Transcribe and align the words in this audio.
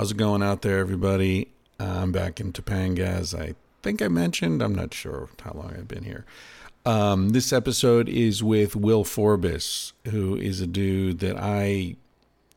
How's 0.00 0.12
it 0.12 0.16
going 0.16 0.42
out 0.42 0.62
there, 0.62 0.78
everybody? 0.78 1.48
I'm 1.78 2.10
back 2.10 2.40
in 2.40 2.54
Topanga, 2.54 3.00
as 3.00 3.34
I 3.34 3.54
think 3.82 4.00
I 4.00 4.08
mentioned. 4.08 4.62
I'm 4.62 4.74
not 4.74 4.94
sure 4.94 5.28
how 5.42 5.52
long 5.52 5.74
I've 5.76 5.88
been 5.88 6.04
here. 6.04 6.24
Um, 6.86 7.32
this 7.32 7.52
episode 7.52 8.08
is 8.08 8.42
with 8.42 8.74
Wil 8.74 9.04
Forbis, 9.04 9.92
who 10.06 10.36
is 10.36 10.62
a 10.62 10.66
dude 10.66 11.18
that 11.18 11.36
I, 11.36 11.96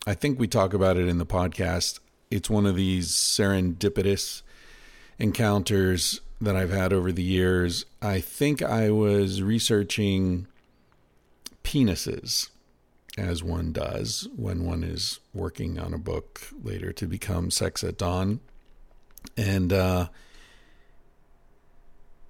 I 0.07 0.13
think 0.13 0.39
we 0.39 0.47
talk 0.47 0.73
about 0.73 0.95
it 0.95 1.09
in 1.09 1.17
the 1.17 1.25
podcast. 1.25 1.99
It's 2.31 2.49
one 2.49 2.66
of 2.66 2.77
these 2.77 3.09
serendipitous 3.09 4.41
encounters 5.19 6.21
that 6.39 6.55
I've 6.55 6.71
had 6.71 6.94
over 6.94 7.11
the 7.11 7.23
years. 7.23 7.83
I 8.02 8.21
think 8.21 8.61
I 8.61 8.89
was 8.89 9.41
researching 9.41 10.47
penises 11.61 12.52
as 13.17 13.44
one 13.44 13.72
does 13.72 14.27
when 14.35 14.66
one 14.66 14.84
is 14.84 15.20
working 15.34 15.77
on 15.80 15.94
a 15.94 15.98
book 15.98 16.48
later 16.63 16.91
to 16.94 17.05
become 17.05 17.52
Sex 17.52 17.84
at 17.84 17.98
Dawn. 17.98 18.39
And 19.38 19.72
uh, 19.72 20.08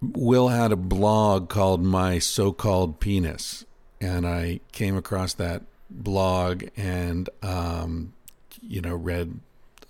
Wil 0.02 0.50
had 0.50 0.72
a 0.72 0.78
blog 0.78 1.50
called 1.50 1.82
My 1.84 2.20
So 2.20 2.52
Called 2.52 3.00
Penis. 3.00 3.66
And 4.02 4.28
I 4.28 4.60
came 4.74 4.98
across 4.98 5.34
that 5.36 5.64
blog 5.90 6.66
and, 6.76 7.30
um, 7.42 8.14
you 8.62 8.82
know, 8.82 8.96
read 8.96 9.40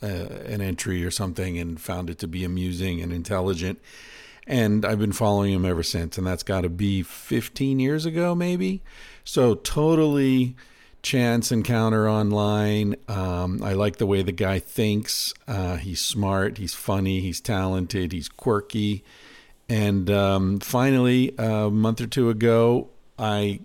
uh, 0.03 0.05
an 0.05 0.61
entry 0.61 1.03
or 1.03 1.09
something 1.09 1.57
and 1.57 1.81
found 1.81 2.09
it 2.09 2.19
to 2.19 2.27
be 2.27 2.43
amusing 2.43 3.01
and 3.01 3.11
intelligent. 3.11 3.79
And 4.45 4.85
I've 4.85 4.99
been 4.99 5.13
following 5.13 5.53
him 5.53 5.65
ever 5.65 5.81
since. 5.81 6.17
And 6.19 6.27
that's 6.27 6.43
got 6.43 6.61
to 6.61 6.69
be 6.69 7.01
15 7.01 7.79
years 7.79 8.05
ago, 8.05 8.35
maybe. 8.35 8.83
So 9.23 9.55
totally 9.55 10.55
chance 11.03 11.51
encounter 11.51 12.09
online. 12.09 12.95
Um, 13.07 13.61
I 13.61 13.73
like 13.73 13.97
the 13.97 14.05
way 14.05 14.23
the 14.23 14.31
guy 14.31 14.59
thinks. 14.59 15.33
Uh, 15.47 15.75
he's 15.75 16.01
smart, 16.01 16.57
he's 16.57 16.73
funny, 16.73 17.19
he's 17.19 17.41
talented, 17.41 18.13
he's 18.13 18.29
quirky. 18.29 19.03
And 19.69 20.09
um, 20.09 20.59
finally, 20.59 21.35
a 21.37 21.69
month 21.69 22.01
or 22.01 22.07
two 22.07 22.29
ago, 22.29 22.89
I 23.19 23.59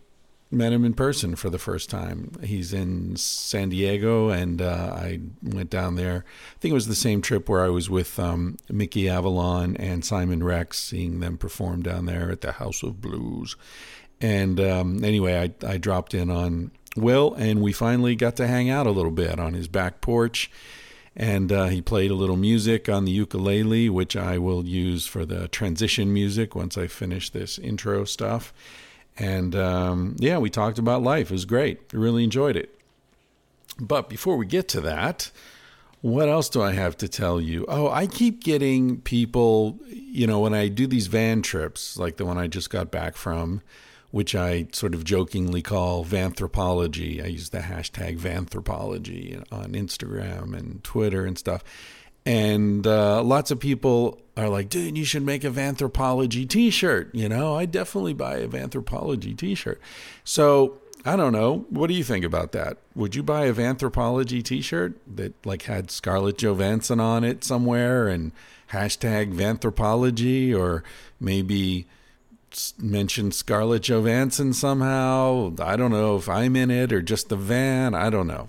met 0.50 0.72
him 0.72 0.84
in 0.84 0.95
person 0.95 1.36
for 1.36 1.50
the 1.50 1.58
first 1.58 1.91
time. 1.91 2.33
He's 2.42 2.72
in 2.72 3.17
San 3.17 3.69
Diego, 3.69 4.30
and 4.30 4.62
uh, 4.62 4.92
I 4.95 5.20
went 5.42 5.70
down 5.70 5.97
there. 5.97 6.25
I 6.56 6.58
think 6.58 6.73
it 6.73 6.75
was 6.75 6.89
the 6.89 6.95
same 6.95 7.20
trip 7.20 7.48
where 7.48 7.64
I 7.64 7.69
was 7.69 7.91
with 7.91 8.19
um, 8.19 8.56
Mickey 8.69 9.08
Avalon 9.08 9.77
and 9.77 10.05
Simon 10.05 10.42
Rex, 10.42 10.78
seeing 10.78 11.20
them 11.20 11.36
perform 11.36 11.83
down 11.83 12.06
there 12.06 12.30
at 12.30 12.41
the 12.41 12.52
House 12.52 12.83
of 12.83 13.00
Blues. 13.00 13.56
And 14.20 14.58
um, 14.58 15.05
anyway, 15.05 15.52
I, 15.62 15.67
I 15.67 15.78
dropped 15.78 16.14
in 16.14 16.30
on 16.30 16.73
Wil, 17.01 17.35
and 17.35 17.63
we 17.63 17.73
finally 17.73 18.15
got 18.17 18.37
to 18.37 18.47
hang 18.47 18.71
out 18.71 18.87
a 18.87 18.91
little 18.91 19.11
bit 19.11 19.39
on 19.39 19.55
his 19.55 19.69
back 19.69 20.01
porch. 20.01 20.51
And 21.17 21.51
uh, 21.51 21.67
he 21.67 21.83
played 21.83 22.13
a 22.13 22.15
little 22.15 22.37
music 22.37 22.89
on 22.89 23.05
the 23.05 23.11
ukulele, 23.11 23.91
which 23.91 24.17
I 24.17 24.39
will 24.39 24.65
use 24.65 25.07
for 25.07 25.25
the 25.25 25.49
transition 25.49 26.13
music 26.13 26.55
once 26.55 26.79
I 26.79 26.87
finish 26.87 27.31
this 27.31 27.59
intro 27.59 28.05
stuff. 28.05 28.53
And 29.19 29.57
um, 29.57 30.14
yeah, 30.19 30.39
we 30.39 30.48
talked 30.48 30.79
about 30.79 31.03
life. 31.03 31.31
It 31.31 31.35
was 31.35 31.45
great. 31.45 31.81
I 31.92 31.97
really 31.97 32.23
enjoyed 32.23 32.57
it. 32.57 32.73
But 33.81 34.08
before 34.08 34.37
we 34.37 34.47
get 34.47 34.69
to 34.69 34.81
that, 34.83 35.33
what 36.01 36.29
else 36.29 36.48
do 36.48 36.63
I 36.63 36.73
have 36.73 36.97
to 36.98 37.08
tell 37.08 37.41
you? 37.41 37.64
Oh, 37.69 37.89
I 37.91 38.07
keep 38.07 38.42
getting 38.42 39.01
people, 39.01 39.79
you 39.89 40.27
know, 40.27 40.39
when 40.39 40.55
I 40.55 40.69
do 40.69 40.87
these 40.87 41.08
van 41.08 41.42
trips, 41.42 41.98
like 41.98 42.17
the 42.17 42.25
one 42.25 42.39
I 42.39 42.47
just 42.47 42.70
got 42.70 42.92
back 42.92 43.17
from, 43.17 43.63
which 44.11 44.35
I 44.35 44.69
sort 44.73 44.95
of 44.95 45.05
jokingly 45.05 45.63
call 45.63 46.05
vanthropology. 46.05 47.23
I 47.23 47.27
use 47.27 47.51
the 47.51 47.58
hashtag 47.58 48.19
vanthropology 48.19 49.42
on 49.52 49.73
Instagram 49.73 50.57
and 50.57 50.83
Twitter 50.83 51.24
and 51.27 51.39
stuff. 51.39 51.63
And 52.24 52.86
uh, 52.86 53.23
lots 53.23 53.51
of 53.51 53.61
people 53.61 54.20
are 54.36 54.48
like, 54.48 54.69
dude, 54.69 54.96
you 54.98 55.05
should 55.05 55.24
make 55.24 55.45
a 55.45 55.51
vanthropology 55.51 56.46
t 56.46 56.70
shirt. 56.70 57.14
You 57.14 57.29
know, 57.29 57.55
I 57.55 57.67
definitely 57.67 58.14
buy 58.14 58.36
a 58.36 58.48
vanthropology 58.48 59.35
t 59.35 59.55
shirt. 59.55 59.80
So 60.25 60.79
I 61.05 61.17
don't 61.17 61.33
know. 61.33 61.67
What 61.70 61.86
do 61.86 61.95
you 61.95 62.05
think 62.05 62.25
about 62.25 62.52
that? 62.52 62.79
Would 62.95 63.14
you 63.14 63.23
buy 63.23 63.46
a 63.46 63.52
vanthropology 63.52 64.42
t 64.42 64.61
shirt 64.61 64.95
that 65.17 65.35
like 65.46 65.63
had 65.63 65.90
Scarlett 65.90 66.39
Johansson 66.39 67.01
on 67.01 67.25
it 67.25 67.45
somewhere 67.45 68.08
and 68.08 68.33
hashtag 68.73 69.33
vanthropology 69.33 70.55
or 70.55 70.83
maybe 71.20 71.86
mentioned 72.79 73.35
Scarlett 73.35 73.83
Johansson 73.83 74.53
somehow. 74.53 75.55
I 75.61 75.77
don't 75.77 75.91
know 75.91 76.17
if 76.17 76.29
I'm 76.29 76.57
in 76.57 76.70
it 76.70 76.92
or 76.92 77.03
just 77.03 77.29
the 77.29 77.36
van. 77.36 77.95
I 77.95 78.11
don't 78.11 78.27
know. 78.27 78.48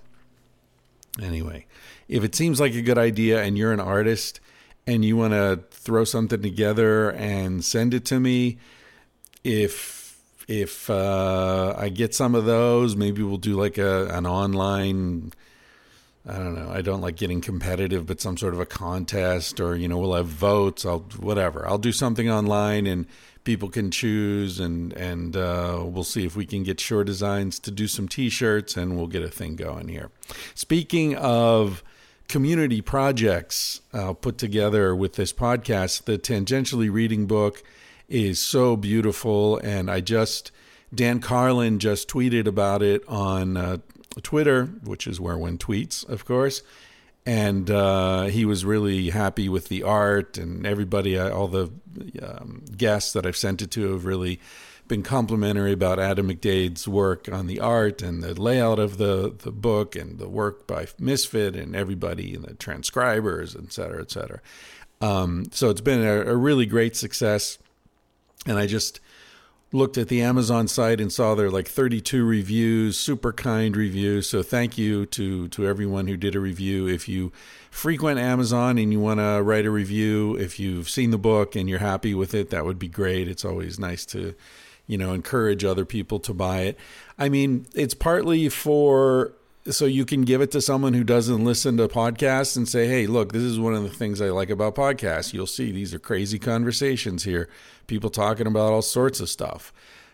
Anyway, 1.21 1.65
if 2.07 2.23
it 2.23 2.35
seems 2.35 2.59
like 2.59 2.73
a 2.73 2.81
good 2.81 2.97
idea 2.97 3.41
and 3.41 3.57
you're 3.57 3.73
an 3.73 3.79
artist 3.79 4.39
and 4.87 5.03
you 5.03 5.17
want 5.17 5.33
to 5.33 5.63
throw 5.71 6.03
something 6.03 6.41
together 6.41 7.11
and 7.11 7.63
send 7.63 7.93
it 7.93 8.05
to 8.05 8.19
me, 8.19 8.57
if 9.43 9.99
if 10.47 10.89
uh, 10.89 11.75
I 11.77 11.89
get 11.89 12.15
some 12.15 12.33
of 12.33 12.45
those, 12.45 12.95
maybe 12.95 13.21
we'll 13.21 13.37
do 13.37 13.55
like 13.55 13.77
a 13.77 14.07
an 14.07 14.25
online. 14.25 15.31
I 16.27 16.33
don't 16.33 16.55
know. 16.55 16.69
I 16.69 16.81
don't 16.81 17.01
like 17.01 17.15
getting 17.15 17.41
competitive, 17.41 18.05
but 18.05 18.19
some 18.19 18.37
sort 18.37 18.53
of 18.53 18.59
a 18.59 18.65
contest, 18.65 19.59
or 19.59 19.75
you 19.75 19.87
know, 19.87 19.97
we'll 19.97 20.15
have 20.15 20.27
votes. 20.27 20.85
I'll 20.85 20.99
whatever. 21.19 21.67
I'll 21.67 21.77
do 21.77 21.91
something 21.91 22.29
online 22.29 22.87
and 22.87 23.05
people 23.43 23.69
can 23.69 23.91
choose 23.91 24.59
and 24.59 24.93
and 24.93 25.35
uh, 25.35 25.83
we'll 25.85 26.03
see 26.03 26.25
if 26.25 26.35
we 26.35 26.45
can 26.45 26.63
get 26.63 26.79
Shore 26.79 27.03
Designs 27.03 27.59
to 27.59 27.71
do 27.71 27.87
some 27.87 28.07
t-shirts 28.07 28.77
and 28.77 28.97
we'll 28.97 29.07
get 29.07 29.23
a 29.23 29.29
thing 29.29 29.55
going 29.55 29.87
here. 29.87 30.11
Speaking 30.55 31.15
of 31.15 31.83
community 32.27 32.81
projects 32.81 33.81
uh, 33.93 34.13
put 34.13 34.37
together 34.37 34.95
with 34.95 35.13
this 35.13 35.33
podcast 35.33 36.03
the 36.03 36.17
tangentially 36.17 36.91
reading 36.91 37.25
book 37.25 37.63
is 38.07 38.39
so 38.39 38.75
beautiful. 38.75 39.57
And 39.59 39.89
i 39.89 39.99
just 40.01 40.51
dan 40.93 41.19
carlin 41.19 41.79
just 41.79 42.09
tweeted 42.09 42.47
about 42.47 42.81
it 42.81 43.03
on 43.07 43.57
uh, 43.57 43.77
twitter 44.23 44.65
which 44.83 45.05
is 45.07 45.19
where 45.19 45.37
one 45.37 45.57
tweets 45.57 46.07
of 46.09 46.25
course 46.25 46.63
and 47.29 47.69
uh, 47.69 48.23
he 48.23 48.43
was 48.43 48.65
really 48.65 49.11
happy 49.11 49.47
with 49.47 49.67
the 49.67 49.83
art 49.83 50.39
and 50.39 50.65
everybody 50.65 51.15
uh, 51.15 51.29
all 51.29 51.47
the 51.47 51.71
um, 52.23 52.63
guests 52.75 53.13
that 53.13 53.23
i've 53.23 53.37
sent 53.37 53.61
it 53.61 53.69
to 53.69 53.91
have 53.91 54.03
really 54.03 54.39
been 54.87 55.03
complimentary 55.03 55.71
about 55.71 55.99
adam 55.99 56.27
mcdade's 56.27 56.87
work 56.87 57.29
on 57.31 57.45
the 57.45 57.59
art 57.59 58.01
and 58.01 58.23
the 58.23 58.33
layout 58.33 58.79
of 58.79 58.97
the, 58.97 59.31
the 59.39 59.51
book 59.51 59.95
and 59.95 60.17
the 60.17 60.27
work 60.27 60.65
by 60.65 60.87
misfit 60.97 61.55
and 61.55 61.75
everybody 61.75 62.33
and 62.33 62.45
the 62.45 62.55
transcribers 62.55 63.55
et 63.55 63.71
cetera 63.71 64.01
et 64.01 64.09
cetera. 64.09 64.41
Um, 64.99 65.45
so 65.51 65.69
it's 65.69 65.81
been 65.81 66.01
a, 66.01 66.31
a 66.31 66.35
really 66.35 66.65
great 66.65 66.95
success. 66.95 67.59
And 68.45 68.57
i 68.57 68.65
just 68.65 68.99
looked 69.71 69.97
at 69.97 70.07
the 70.07 70.21
Amazon 70.21 70.67
site 70.67 70.99
and 70.99 71.11
saw 71.11 71.35
there 71.35 71.51
like 71.51 71.67
32 71.67 72.25
reviews, 72.25 72.97
super 72.97 73.31
kind 73.31 73.75
reviews. 73.77 74.27
So 74.27 74.41
thank 74.41 74.77
you 74.77 75.05
to 75.07 75.47
to 75.49 75.67
everyone 75.67 76.07
who 76.07 76.17
did 76.17 76.35
a 76.35 76.39
review. 76.39 76.87
If 76.87 77.07
you 77.07 77.31
frequent 77.69 78.19
Amazon 78.19 78.77
and 78.77 78.91
you 78.91 78.99
want 78.99 79.19
to 79.19 79.41
write 79.43 79.65
a 79.65 79.71
review, 79.71 80.35
if 80.37 80.59
you've 80.59 80.89
seen 80.89 81.11
the 81.11 81.17
book 81.17 81.55
and 81.55 81.69
you're 81.69 81.79
happy 81.79 82.13
with 82.13 82.33
it, 82.33 82.49
that 82.49 82.65
would 82.65 82.79
be 82.79 82.87
great. 82.87 83.27
It's 83.27 83.45
always 83.45 83.79
nice 83.79 84.05
to 84.07 84.33
you 84.87 84.97
know 84.97 85.13
encourage 85.13 85.63
other 85.63 85.85
people 85.85 86.19
to 86.19 86.33
buy 86.33 86.61
it. 86.61 86.77
I 87.17 87.29
mean, 87.29 87.67
it's 87.75 87.93
partly 87.93 88.49
for 88.49 89.33
so 89.69 89.85
you 89.85 90.05
can 90.05 90.23
give 90.23 90.41
it 90.41 90.51
to 90.51 90.61
someone 90.61 90.93
who 90.93 91.03
doesn't 91.03 91.43
listen 91.45 91.77
to 91.77 91.87
podcasts 91.87 92.57
and 92.57 92.67
say, 92.67 92.87
"Hey, 92.87 93.05
look, 93.05 93.33
this 93.33 93.43
is 93.43 93.59
one 93.59 93.75
of 93.75 93.83
the 93.83 93.89
things 93.89 94.19
I 94.19 94.29
like 94.29 94.49
about 94.49 94.73
podcasts. 94.73 95.31
You'll 95.31 95.45
see 95.45 95.71
these 95.71 95.93
are 95.93 95.99
crazy 95.99 96.39
conversations 96.39 97.23
here, 97.23 97.47
people 97.89 98.09
talking 98.09 98.47
about 98.47 98.71
all 98.71 98.81
sorts 98.81 99.19
of 99.19 99.29
stuff, 99.29 99.73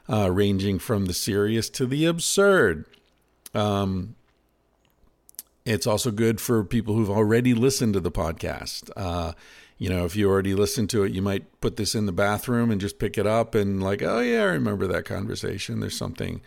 uh, 0.09 0.31
ranging 0.31 0.79
from 0.79 1.05
the 1.05 1.13
serious 1.13 1.69
to 1.71 1.85
the 1.85 2.05
absurd." 2.05 2.85
Um, 3.53 4.15
it's 5.65 5.87
also 5.87 6.11
good 6.11 6.39
for 6.39 6.63
people 6.63 6.95
who've 6.95 7.09
already 7.09 7.53
listened 7.53 7.93
to 7.93 7.99
the 7.99 8.11
podcast. 8.11 8.89
Uh, 8.95 9.33
you 9.77 9.89
know, 9.89 10.05
if 10.05 10.15
you 10.15 10.29
already 10.29 10.53
listened 10.53 10.89
to 10.91 11.03
it, 11.03 11.11
you 11.11 11.21
might 11.21 11.59
put 11.59 11.75
this 11.75 11.95
in 11.95 12.05
the 12.05 12.11
bathroom 12.11 12.71
and 12.71 12.79
just 12.79 12.97
pick 12.99 13.17
it 13.17 13.27
up 13.27 13.55
and 13.55 13.83
like, 13.83 14.01
oh 14.01 14.19
yeah, 14.19 14.41
I 14.41 14.53
remember 14.53 14.87
that 14.87 15.05
conversation. 15.05 15.79
There's 15.79 15.97
something 15.97 16.41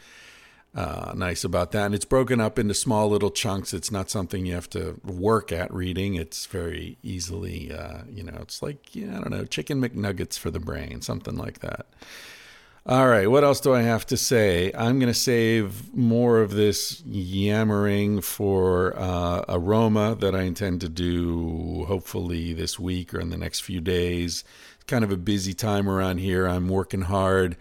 uh, 0.74 1.12
nice 1.16 1.44
about 1.44 1.72
that. 1.72 1.86
And 1.86 1.94
it's 1.94 2.04
broken 2.04 2.40
up 2.40 2.58
into 2.58 2.74
small 2.74 3.08
little 3.08 3.30
chunks. 3.30 3.74
It's 3.74 3.90
not 3.90 4.10
something 4.10 4.46
you 4.46 4.54
have 4.54 4.70
to 4.70 5.00
work 5.04 5.50
at 5.50 5.72
reading. 5.72 6.14
It's 6.14 6.46
very 6.46 6.98
easily, 7.02 7.72
uh, 7.72 8.02
you 8.08 8.22
know, 8.22 8.38
it's 8.40 8.62
like, 8.62 8.94
yeah, 8.94 9.16
I 9.16 9.20
don't 9.20 9.30
know, 9.30 9.44
chicken 9.44 9.80
McNuggets 9.80 10.38
for 10.38 10.50
the 10.50 10.60
brain, 10.60 11.00
something 11.00 11.36
like 11.36 11.60
that. 11.60 11.86
All 12.86 13.06
right, 13.06 13.30
what 13.30 13.44
else 13.44 13.60
do 13.60 13.74
I 13.74 13.82
have 13.82 14.06
to 14.06 14.16
say? 14.16 14.72
I'm 14.72 14.98
going 14.98 15.12
to 15.12 15.18
save 15.18 15.94
more 15.94 16.40
of 16.40 16.52
this 16.52 17.02
yammering 17.04 18.22
for 18.22 18.98
uh, 18.98 19.44
aroma 19.46 20.16
that 20.20 20.34
I 20.34 20.44
intend 20.44 20.80
to 20.80 20.88
do 20.88 21.84
hopefully 21.86 22.54
this 22.54 22.78
week 22.78 23.12
or 23.12 23.20
in 23.20 23.28
the 23.28 23.36
next 23.36 23.60
few 23.60 23.82
days. 23.82 24.42
It's 24.76 24.84
kind 24.84 25.04
of 25.04 25.12
a 25.12 25.18
busy 25.18 25.52
time 25.52 25.86
around 25.86 26.16
here. 26.18 26.46
I'm 26.46 26.70
working 26.70 27.02
hard, 27.02 27.58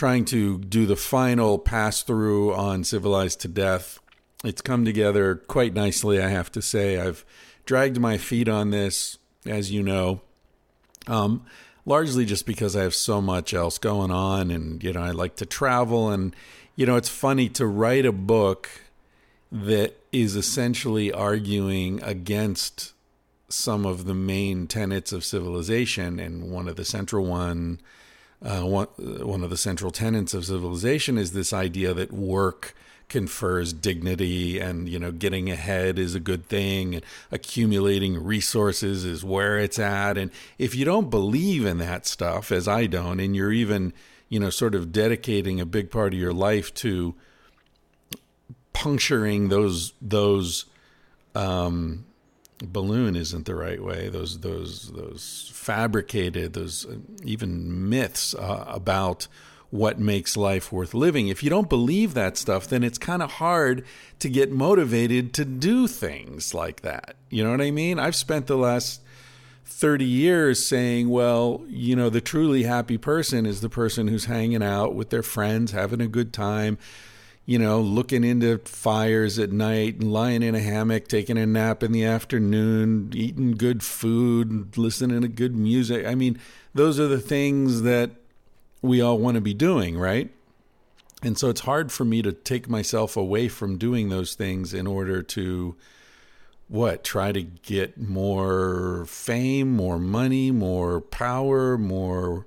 trying 0.00 0.24
to 0.24 0.56
do 0.56 0.86
the 0.86 0.96
final 0.96 1.58
pass 1.58 2.02
through 2.02 2.54
on 2.54 2.82
Civilized 2.82 3.38
to 3.38 3.48
Death. 3.48 3.98
It's 4.42 4.62
come 4.62 4.82
together 4.82 5.34
quite 5.34 5.74
nicely, 5.74 6.22
I 6.22 6.28
have 6.28 6.50
to 6.52 6.62
say. 6.62 6.98
I've 6.98 7.22
dragged 7.66 8.00
my 8.00 8.16
feet 8.16 8.48
on 8.48 8.70
this, 8.70 9.18
as 9.44 9.70
you 9.70 9.82
know. 9.82 10.22
Um, 11.06 11.44
largely 11.84 12.24
just 12.24 12.46
because 12.46 12.74
I 12.74 12.82
have 12.82 12.94
so 12.94 13.20
much 13.20 13.52
else 13.52 13.76
going 13.76 14.10
on 14.10 14.50
and 14.50 14.82
you 14.82 14.94
know 14.94 15.02
I 15.02 15.10
like 15.10 15.36
to 15.36 15.44
travel 15.44 16.08
and 16.08 16.34
you 16.76 16.86
know 16.86 16.96
it's 16.96 17.10
funny 17.10 17.50
to 17.50 17.66
write 17.66 18.06
a 18.06 18.12
book 18.12 18.70
that 19.52 19.98
is 20.12 20.34
essentially 20.34 21.12
arguing 21.12 22.02
against 22.02 22.94
some 23.50 23.84
of 23.84 24.06
the 24.06 24.14
main 24.14 24.66
tenets 24.66 25.12
of 25.12 25.26
civilization 25.26 26.18
and 26.18 26.50
one 26.50 26.68
of 26.68 26.76
the 26.76 26.86
central 26.86 27.26
one 27.26 27.80
uh, 28.42 28.62
one 28.62 28.86
one 28.96 29.42
of 29.42 29.50
the 29.50 29.56
central 29.56 29.90
tenets 29.90 30.34
of 30.34 30.44
civilization 30.44 31.18
is 31.18 31.32
this 31.32 31.52
idea 31.52 31.92
that 31.94 32.12
work 32.12 32.74
confers 33.08 33.72
dignity 33.72 34.58
and 34.58 34.88
you 34.88 34.98
know 34.98 35.12
getting 35.12 35.50
ahead 35.50 35.98
is 35.98 36.14
a 36.14 36.20
good 36.20 36.46
thing 36.46 36.94
and 36.94 37.04
accumulating 37.30 38.22
resources 38.22 39.04
is 39.04 39.22
where 39.24 39.58
it's 39.58 39.78
at. 39.78 40.16
And 40.16 40.30
if 40.58 40.74
you 40.74 40.84
don't 40.84 41.10
believe 41.10 41.66
in 41.66 41.78
that 41.78 42.06
stuff 42.06 42.50
as 42.50 42.66
I 42.66 42.86
don't 42.86 43.20
and 43.20 43.36
you're 43.36 43.52
even 43.52 43.92
you 44.28 44.40
know 44.40 44.48
sort 44.48 44.74
of 44.74 44.92
dedicating 44.92 45.60
a 45.60 45.66
big 45.66 45.90
part 45.90 46.14
of 46.14 46.18
your 46.18 46.32
life 46.32 46.72
to 46.74 47.14
puncturing 48.72 49.48
those 49.48 49.92
those 50.00 50.64
um 51.34 52.06
balloon 52.62 53.16
isn't 53.16 53.46
the 53.46 53.54
right 53.54 53.82
way 53.82 54.08
those 54.08 54.40
those 54.40 54.92
those 54.92 55.50
fabricated 55.54 56.52
those 56.52 56.84
uh, 56.86 56.96
even 57.24 57.88
myths 57.88 58.34
uh, 58.34 58.64
about 58.68 59.26
what 59.70 59.98
makes 59.98 60.36
life 60.36 60.72
worth 60.72 60.94
living. 60.94 61.28
If 61.28 61.42
you 61.42 61.50
don't 61.50 61.68
believe 61.68 62.14
that 62.14 62.36
stuff, 62.36 62.66
then 62.66 62.82
it's 62.82 62.98
kind 62.98 63.22
of 63.22 63.32
hard 63.34 63.84
to 64.18 64.28
get 64.28 64.50
motivated 64.50 65.32
to 65.34 65.44
do 65.44 65.86
things 65.86 66.52
like 66.52 66.80
that. 66.82 67.14
You 67.30 67.44
know 67.44 67.52
what 67.52 67.60
I 67.60 67.70
mean? 67.70 67.98
I've 67.98 68.16
spent 68.16 68.48
the 68.48 68.56
last 68.56 69.00
30 69.64 70.04
years 70.04 70.66
saying, 70.66 71.08
well, 71.08 71.64
you 71.68 71.94
know, 71.94 72.10
the 72.10 72.20
truly 72.20 72.64
happy 72.64 72.98
person 72.98 73.46
is 73.46 73.60
the 73.60 73.68
person 73.68 74.08
who's 74.08 74.24
hanging 74.24 74.62
out 74.62 74.94
with 74.94 75.10
their 75.10 75.22
friends, 75.22 75.70
having 75.70 76.00
a 76.00 76.08
good 76.08 76.32
time, 76.32 76.76
you 77.50 77.58
know, 77.58 77.80
looking 77.80 78.22
into 78.22 78.58
fires 78.58 79.36
at 79.36 79.50
night 79.50 79.96
and 79.96 80.12
lying 80.12 80.40
in 80.40 80.54
a 80.54 80.60
hammock, 80.60 81.08
taking 81.08 81.36
a 81.36 81.44
nap 81.44 81.82
in 81.82 81.90
the 81.90 82.04
afternoon, 82.04 83.10
eating 83.12 83.56
good 83.56 83.82
food, 83.82 84.78
listening 84.78 85.22
to 85.22 85.26
good 85.26 85.56
music. 85.56 86.06
I 86.06 86.14
mean, 86.14 86.38
those 86.74 87.00
are 87.00 87.08
the 87.08 87.18
things 87.18 87.82
that 87.82 88.12
we 88.82 89.00
all 89.00 89.18
want 89.18 89.34
to 89.34 89.40
be 89.40 89.52
doing, 89.52 89.98
right? 89.98 90.30
And 91.24 91.36
so 91.36 91.48
it's 91.50 91.62
hard 91.62 91.90
for 91.90 92.04
me 92.04 92.22
to 92.22 92.30
take 92.30 92.68
myself 92.68 93.16
away 93.16 93.48
from 93.48 93.78
doing 93.78 94.10
those 94.10 94.34
things 94.34 94.72
in 94.72 94.86
order 94.86 95.20
to 95.20 95.74
what? 96.68 97.02
Try 97.02 97.32
to 97.32 97.42
get 97.42 97.98
more 97.98 99.06
fame, 99.06 99.74
more 99.74 99.98
money, 99.98 100.52
more 100.52 101.00
power, 101.00 101.76
more 101.76 102.46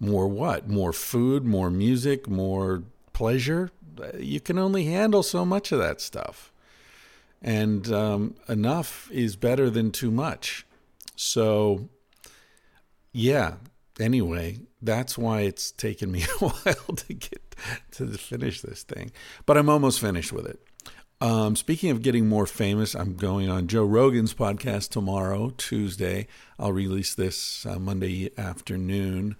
more 0.00 0.26
what? 0.26 0.68
More 0.68 0.92
food, 0.92 1.44
more 1.44 1.70
music, 1.70 2.28
more 2.28 2.82
pleasure. 3.12 3.70
You 4.18 4.40
can 4.40 4.58
only 4.58 4.84
handle 4.84 5.22
so 5.22 5.44
much 5.44 5.72
of 5.72 5.78
that 5.78 6.00
stuff. 6.00 6.52
And 7.40 7.90
um, 7.92 8.36
enough 8.48 9.10
is 9.10 9.36
better 9.36 9.68
than 9.68 9.90
too 9.90 10.10
much. 10.10 10.64
So, 11.16 11.88
yeah, 13.12 13.54
anyway, 13.98 14.60
that's 14.80 15.18
why 15.18 15.40
it's 15.40 15.72
taken 15.72 16.12
me 16.12 16.22
a 16.40 16.48
while 16.48 16.96
to 16.96 17.14
get 17.14 17.56
to 17.92 18.06
finish 18.06 18.60
this 18.60 18.82
thing. 18.82 19.12
But 19.46 19.56
I'm 19.56 19.68
almost 19.68 20.00
finished 20.00 20.32
with 20.32 20.46
it. 20.46 20.60
Um, 21.20 21.54
speaking 21.54 21.90
of 21.90 22.02
getting 22.02 22.28
more 22.28 22.46
famous, 22.46 22.96
I'm 22.96 23.14
going 23.14 23.48
on 23.48 23.68
Joe 23.68 23.84
Rogan's 23.84 24.34
podcast 24.34 24.88
tomorrow, 24.88 25.50
Tuesday. 25.56 26.26
I'll 26.58 26.72
release 26.72 27.14
this 27.14 27.64
uh, 27.64 27.78
Monday 27.78 28.30
afternoon. 28.36 29.36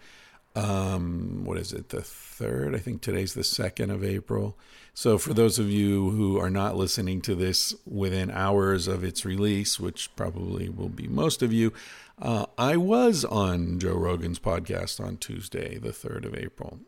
Um, 0.54 1.44
what 1.44 1.56
is 1.56 1.72
it, 1.72 1.88
the 1.88 2.02
third? 2.02 2.74
I 2.74 2.78
think 2.78 3.00
today's 3.00 3.34
the 3.34 3.44
second 3.44 3.90
of 3.90 4.04
April. 4.04 4.58
So, 4.94 5.16
for 5.16 5.32
those 5.32 5.58
of 5.58 5.70
you 5.70 6.10
who 6.10 6.38
are 6.38 6.50
not 6.50 6.76
listening 6.76 7.22
to 7.22 7.34
this 7.34 7.74
within 7.86 8.30
hours 8.30 8.86
of 8.86 9.02
its 9.02 9.24
release, 9.24 9.80
which 9.80 10.14
probably 10.16 10.68
will 10.68 10.90
be 10.90 11.08
most 11.08 11.42
of 11.42 11.52
you, 11.52 11.72
uh, 12.20 12.46
I 12.58 12.76
was 12.76 13.24
on 13.24 13.78
Joe 13.78 13.94
Rogan's 13.96 14.38
podcast 14.38 15.04
on 15.04 15.16
Tuesday, 15.16 15.78
the 15.78 15.90
3rd 15.90 16.26
of 16.26 16.34
April. 16.34 16.80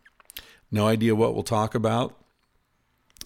No 0.71 0.87
idea 0.87 1.15
what 1.15 1.35
we'll 1.35 1.43
talk 1.43 1.75
about. 1.75 2.19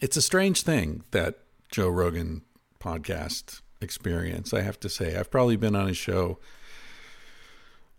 It's 0.00 0.17
a 0.17 0.23
strange 0.23 0.62
thing 0.62 1.02
that 1.11 1.41
Joe 1.73 1.88
Rogan 1.88 2.43
podcast 2.79 3.62
experience, 3.81 4.55
I 4.55 4.62
have 4.62 4.79
to 4.81 4.88
say. 4.88 5.17
I've 5.17 5.31
probably 5.31 5.56
been 5.56 5.75
on 5.75 5.88
his 5.88 5.96
show, 5.96 6.38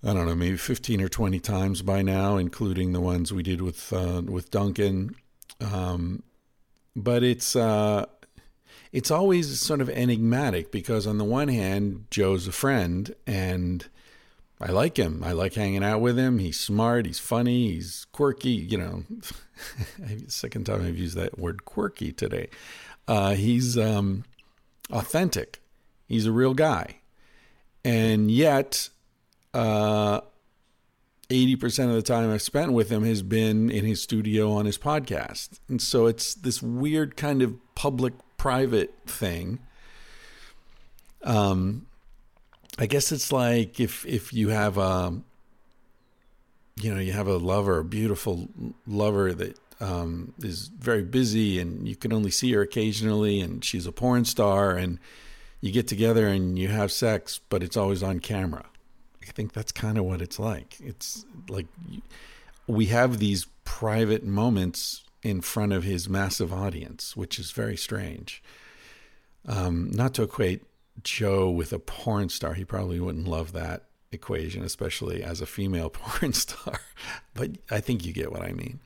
I 0.04 0.14
don't 0.14 0.26
know, 0.26 0.36
maybe 0.36 0.58
15 0.58 1.02
or 1.02 1.10
20 1.10 1.40
times 1.40 1.82
by 1.82 2.02
now, 2.02 2.38
including 2.38 2.94
the 2.94 3.02
ones 3.02 3.34
we 3.34 3.44
did 3.44 3.62
with 3.62 3.92
uh, 3.92 4.22
with 4.26 4.50
Duncan. 4.50 5.16
Um, 5.60 6.24
but 6.96 7.22
it's 7.24 7.56
uh, 7.56 8.06
it's 8.92 9.12
always 9.12 9.60
sort 9.60 9.82
of 9.82 9.90
enigmatic 9.90 10.72
because 10.72 11.06
on 11.06 11.18
the 11.18 11.26
one 11.26 11.50
hand, 11.50 12.06
Joe's 12.10 12.48
a 12.48 12.52
friend 12.52 13.14
and 13.28 13.86
I 14.62 14.72
like 14.72 14.98
him. 14.98 15.24
I 15.24 15.32
like 15.32 15.54
hanging 15.54 15.84
out 15.84 16.02
with 16.02 16.18
him. 16.18 16.40
He's 16.40 16.60
smart. 16.60 17.06
He's 17.06 17.20
funny. 17.20 17.74
He's 17.74 18.06
quirky. 18.12 18.50
You 18.50 18.78
know, 18.78 19.04
second 20.28 20.66
time 20.66 20.86
I've 20.86 20.98
used 20.98 21.16
that 21.18 21.38
word 21.38 21.66
quirky 21.66 22.12
today. 22.12 22.50
Uh, 23.08 23.36
he's 23.36 23.78
um, 23.78 24.26
authentic. 24.92 25.62
He's 26.08 26.26
a 26.26 26.32
real 26.32 26.54
guy. 26.54 26.98
And 27.86 28.30
yet, 28.30 28.90
uh, 29.54 30.22
80% 31.30 31.90
of 31.90 31.94
the 31.94 32.02
time 32.02 32.32
I've 32.32 32.42
spent 32.42 32.74
with 32.74 32.90
him 32.90 33.04
has 33.04 33.22
been 33.22 33.70
in 33.70 33.86
his 33.86 34.02
studio 34.02 34.52
on 34.52 34.66
his 34.66 34.78
podcast. 34.78 35.60
And 35.68 35.82
so 35.82 36.08
it's 36.08 36.34
this 36.34 36.62
weird 36.62 37.16
kind 37.16 37.42
of 37.42 37.56
public 37.76 38.14
private 38.38 38.94
thing. 39.06 39.60
Um, 41.24 41.86
I 42.80 42.86
guess 42.86 43.12
it's 43.12 43.32
like 43.32 43.80
if 43.80 44.06
if 44.06 44.32
you 44.32 44.50
have 44.50 44.78
a 44.78 45.14
you 46.82 46.94
know 46.94 47.00
you 47.00 47.12
have 47.12 47.28
a 47.28 47.38
lover, 47.38 47.80
a 47.80 47.84
beautiful 47.84 48.48
lover 48.88 49.34
that 49.34 49.60
um, 49.82 50.34
is 50.42 50.70
very 50.70 51.04
busy, 51.04 51.60
and 51.60 51.88
you 51.88 51.98
can 51.98 52.14
only 52.14 52.32
see 52.32 52.54
her 52.54 52.62
occasionally, 52.62 53.42
and 53.42 53.64
she's 53.66 53.86
a 53.86 53.92
porn 53.92 54.24
star, 54.24 54.78
and 54.78 54.98
you 55.62 55.72
get 55.72 55.88
together 55.88 56.28
and 56.28 56.58
you 56.58 56.70
have 56.70 56.92
sex, 56.92 57.40
but 57.50 57.64
it's 57.64 57.76
always 57.76 58.02
on 58.02 58.20
camera. 58.20 58.66
I 59.30 59.32
think 59.32 59.54
that's 59.54 59.72
kind 59.72 59.98
of 59.98 60.06
what 60.06 60.22
it's 60.22 60.40
like. 60.40 60.78
It's 60.80 61.24
like 61.48 61.68
we 62.68 62.88
have 62.88 63.20
these 63.20 63.46
private 63.64 64.26
moments 64.26 65.04
in 65.22 65.42
front 65.42 65.72
of 65.72 65.84
his 65.84 66.10
massive 66.10 66.52
audience, 66.52 67.16
which 67.16 67.38
is 67.38 67.52
very 67.52 67.78
strange. 67.78 68.42
Um, 69.48 69.92
not 69.92 70.16
to 70.16 70.24
equate 70.24 70.64
Joe 71.04 71.50
with 71.50 71.72
a 71.72 71.80
porn 71.80 72.30
star, 72.30 72.56
he 72.56 72.66
probably 72.66 73.00
wouldn't 73.00 73.28
love 73.28 73.52
that 73.54 73.86
equation, 74.12 74.64
especially 74.64 75.24
as 75.24 75.42
a 75.42 75.46
female 75.46 75.90
porn 75.94 76.34
star. 76.34 76.80
but 77.36 77.52
I 77.70 77.80
think 77.80 78.06
you 78.06 78.14
get 78.14 78.32
what 78.32 78.42
I 78.42 78.52
mean. 78.52 78.80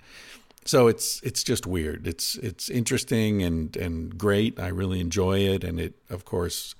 So 0.65 0.87
it's 0.87 1.21
it's 1.23 1.43
just 1.43 1.65
weird. 1.65 2.05
It's 2.05 2.35
it's 2.35 2.69
interesting 2.69 3.41
and 3.43 3.75
and 3.77 4.17
great. 4.17 4.59
I 4.59 4.67
really 4.67 4.99
enjoy 4.99 5.39
it, 5.39 5.63
and 5.63 5.79
it 5.79 5.93
of 6.09 6.25
course 6.25 6.75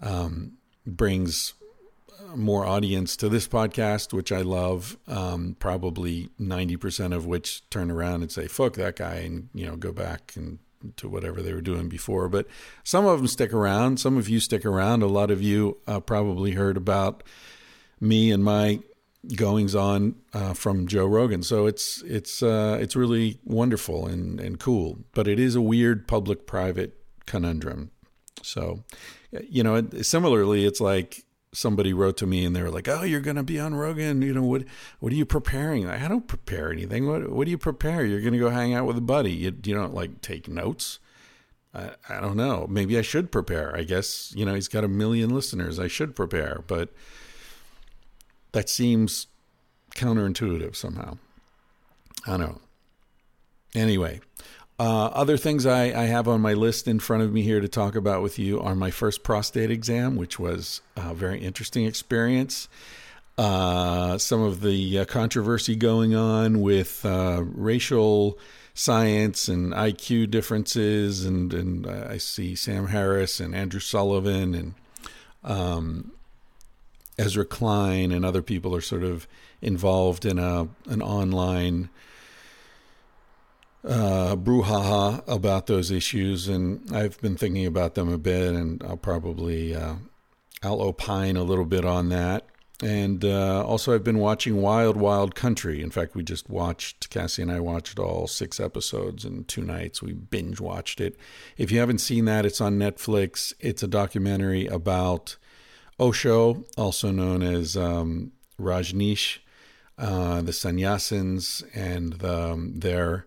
um, 0.00 0.52
brings 0.86 1.54
more 2.34 2.66
audience 2.66 3.16
to 3.18 3.28
this 3.28 3.46
podcast, 3.46 4.12
which 4.12 4.32
I 4.32 4.42
love. 4.42 4.96
Um, 5.06 5.56
probably 5.58 6.30
ninety 6.38 6.76
percent 6.76 7.14
of 7.14 7.26
which 7.26 7.68
turn 7.70 7.90
around 7.90 8.22
and 8.22 8.32
say 8.32 8.48
"fuck 8.48 8.74
that 8.74 8.96
guy" 8.96 9.16
and 9.16 9.48
you 9.54 9.66
know 9.66 9.76
go 9.76 9.92
back 9.92 10.32
and 10.36 10.58
to 10.96 11.08
whatever 11.08 11.42
they 11.42 11.52
were 11.52 11.60
doing 11.60 11.88
before. 11.88 12.28
But 12.28 12.46
some 12.84 13.06
of 13.06 13.18
them 13.18 13.26
stick 13.26 13.52
around. 13.52 13.98
Some 13.98 14.16
of 14.16 14.28
you 14.28 14.40
stick 14.40 14.64
around. 14.64 15.02
A 15.02 15.06
lot 15.06 15.30
of 15.30 15.42
you 15.42 15.78
uh, 15.86 16.00
probably 16.00 16.52
heard 16.52 16.76
about 16.76 17.22
me 18.00 18.30
and 18.30 18.44
my 18.44 18.80
goings 19.34 19.74
on 19.74 20.14
uh, 20.32 20.54
from 20.54 20.86
Joe 20.86 21.06
Rogan. 21.06 21.42
So 21.42 21.66
it's 21.66 22.02
it's 22.02 22.42
uh, 22.42 22.78
it's 22.80 22.96
really 22.96 23.38
wonderful 23.44 24.06
and 24.06 24.40
and 24.40 24.58
cool. 24.58 24.98
But 25.12 25.28
it 25.28 25.38
is 25.38 25.54
a 25.54 25.60
weird 25.60 26.06
public 26.06 26.46
private 26.46 26.96
conundrum. 27.26 27.90
So, 28.42 28.84
you 29.48 29.64
know, 29.64 29.82
similarly, 30.02 30.66
it's 30.66 30.80
like 30.80 31.24
somebody 31.56 31.92
wrote 31.92 32.16
to 32.18 32.26
me 32.26 32.44
and 32.44 32.54
they 32.54 32.62
were 32.62 32.70
like, 32.70 32.88
"Oh, 32.88 33.02
you're 33.02 33.20
going 33.20 33.36
to 33.36 33.42
be 33.42 33.58
on 33.58 33.74
Rogan. 33.74 34.22
You 34.22 34.34
know 34.34 34.42
what? 34.42 34.64
What 35.00 35.12
are 35.12 35.16
you 35.16 35.26
preparing?" 35.26 35.88
I 35.88 36.06
don't 36.06 36.28
prepare 36.28 36.70
anything. 36.70 37.06
What 37.06 37.30
What 37.30 37.44
do 37.46 37.50
you 37.50 37.58
prepare? 37.58 38.04
You're 38.04 38.20
going 38.20 38.34
to 38.34 38.38
go 38.38 38.50
hang 38.50 38.74
out 38.74 38.86
with 38.86 38.98
a 38.98 39.02
buddy. 39.02 39.32
You, 39.32 39.56
you 39.64 39.74
don't 39.74 39.94
like 39.94 40.20
take 40.20 40.48
notes. 40.48 40.98
I, 41.74 41.90
I 42.08 42.20
don't 42.20 42.36
know. 42.36 42.66
Maybe 42.68 42.98
I 42.98 43.02
should 43.02 43.32
prepare. 43.32 43.74
I 43.76 43.82
guess 43.82 44.32
you 44.36 44.44
know 44.44 44.54
he's 44.54 44.68
got 44.68 44.84
a 44.84 44.88
million 44.88 45.34
listeners. 45.34 45.78
I 45.78 45.88
should 45.88 46.14
prepare, 46.14 46.62
but 46.66 46.90
that 48.52 48.68
seems 48.68 49.26
counterintuitive 49.94 50.76
somehow. 50.76 51.18
I 52.26 52.30
don't 52.32 52.40
know. 52.40 52.60
Anyway, 53.74 54.20
uh, 54.78 55.06
other 55.06 55.36
things 55.36 55.64
I, 55.64 55.84
I, 55.84 56.04
have 56.04 56.28
on 56.28 56.42
my 56.42 56.52
list 56.52 56.86
in 56.86 56.98
front 56.98 57.22
of 57.22 57.32
me 57.32 57.40
here 57.40 57.60
to 57.60 57.68
talk 57.68 57.94
about 57.94 58.22
with 58.22 58.38
you 58.38 58.60
are 58.60 58.74
my 58.74 58.90
first 58.90 59.22
prostate 59.22 59.70
exam, 59.70 60.16
which 60.16 60.38
was 60.38 60.82
a 60.96 61.14
very 61.14 61.40
interesting 61.40 61.86
experience. 61.86 62.68
Uh, 63.38 64.18
some 64.18 64.42
of 64.42 64.60
the 64.60 64.98
uh, 64.98 65.04
controversy 65.06 65.76
going 65.76 66.14
on 66.14 66.60
with 66.60 67.06
uh, 67.06 67.42
racial 67.42 68.38
science 68.74 69.48
and 69.48 69.72
IQ 69.72 70.30
differences, 70.30 71.24
and 71.24 71.54
and 71.54 71.86
I 71.86 72.18
see 72.18 72.54
Sam 72.54 72.88
Harris 72.88 73.40
and 73.40 73.54
Andrew 73.54 73.80
Sullivan 73.80 74.54
and 74.54 74.74
um, 75.42 76.12
Ezra 77.18 77.46
Klein 77.46 78.12
and 78.12 78.24
other 78.26 78.42
people 78.42 78.74
are 78.74 78.82
sort 78.82 79.04
of 79.04 79.26
involved 79.62 80.26
in 80.26 80.38
a 80.38 80.68
an 80.86 81.00
online 81.00 81.88
uh, 83.86 84.36
brouhaha 84.36 85.22
about 85.28 85.66
those 85.66 85.90
issues, 85.90 86.48
and 86.48 86.80
I've 86.94 87.20
been 87.20 87.36
thinking 87.36 87.66
about 87.66 87.94
them 87.94 88.12
a 88.12 88.18
bit, 88.18 88.54
and 88.54 88.82
I'll 88.82 88.96
probably 88.96 89.74
uh, 89.74 89.94
I'll 90.62 90.80
opine 90.80 91.36
a 91.36 91.44
little 91.44 91.64
bit 91.64 91.84
on 91.84 92.08
that. 92.08 92.46
And 92.82 93.24
uh, 93.24 93.64
also, 93.64 93.94
I've 93.94 94.04
been 94.04 94.18
watching 94.18 94.60
Wild 94.60 94.98
Wild 94.98 95.34
Country. 95.34 95.80
In 95.80 95.90
fact, 95.90 96.14
we 96.14 96.22
just 96.22 96.50
watched 96.50 97.08
Cassie 97.08 97.40
and 97.40 97.50
I 97.50 97.58
watched 97.58 97.98
all 97.98 98.26
six 98.26 98.60
episodes 98.60 99.24
in 99.24 99.44
two 99.44 99.62
nights. 99.62 100.02
We 100.02 100.12
binge 100.12 100.60
watched 100.60 101.00
it. 101.00 101.16
If 101.56 101.70
you 101.70 101.78
haven't 101.78 102.00
seen 102.02 102.26
that, 102.26 102.44
it's 102.44 102.60
on 102.60 102.78
Netflix. 102.78 103.54
It's 103.60 103.82
a 103.82 103.88
documentary 103.88 104.66
about 104.66 105.36
Osho, 105.98 106.64
also 106.76 107.10
known 107.10 107.42
as 107.42 107.78
um, 107.78 108.32
Rajneesh, 108.60 109.38
uh, 109.96 110.42
the 110.42 110.52
sannyasins, 110.52 111.64
and 111.74 112.14
the, 112.14 112.52
um, 112.52 112.80
their 112.80 113.26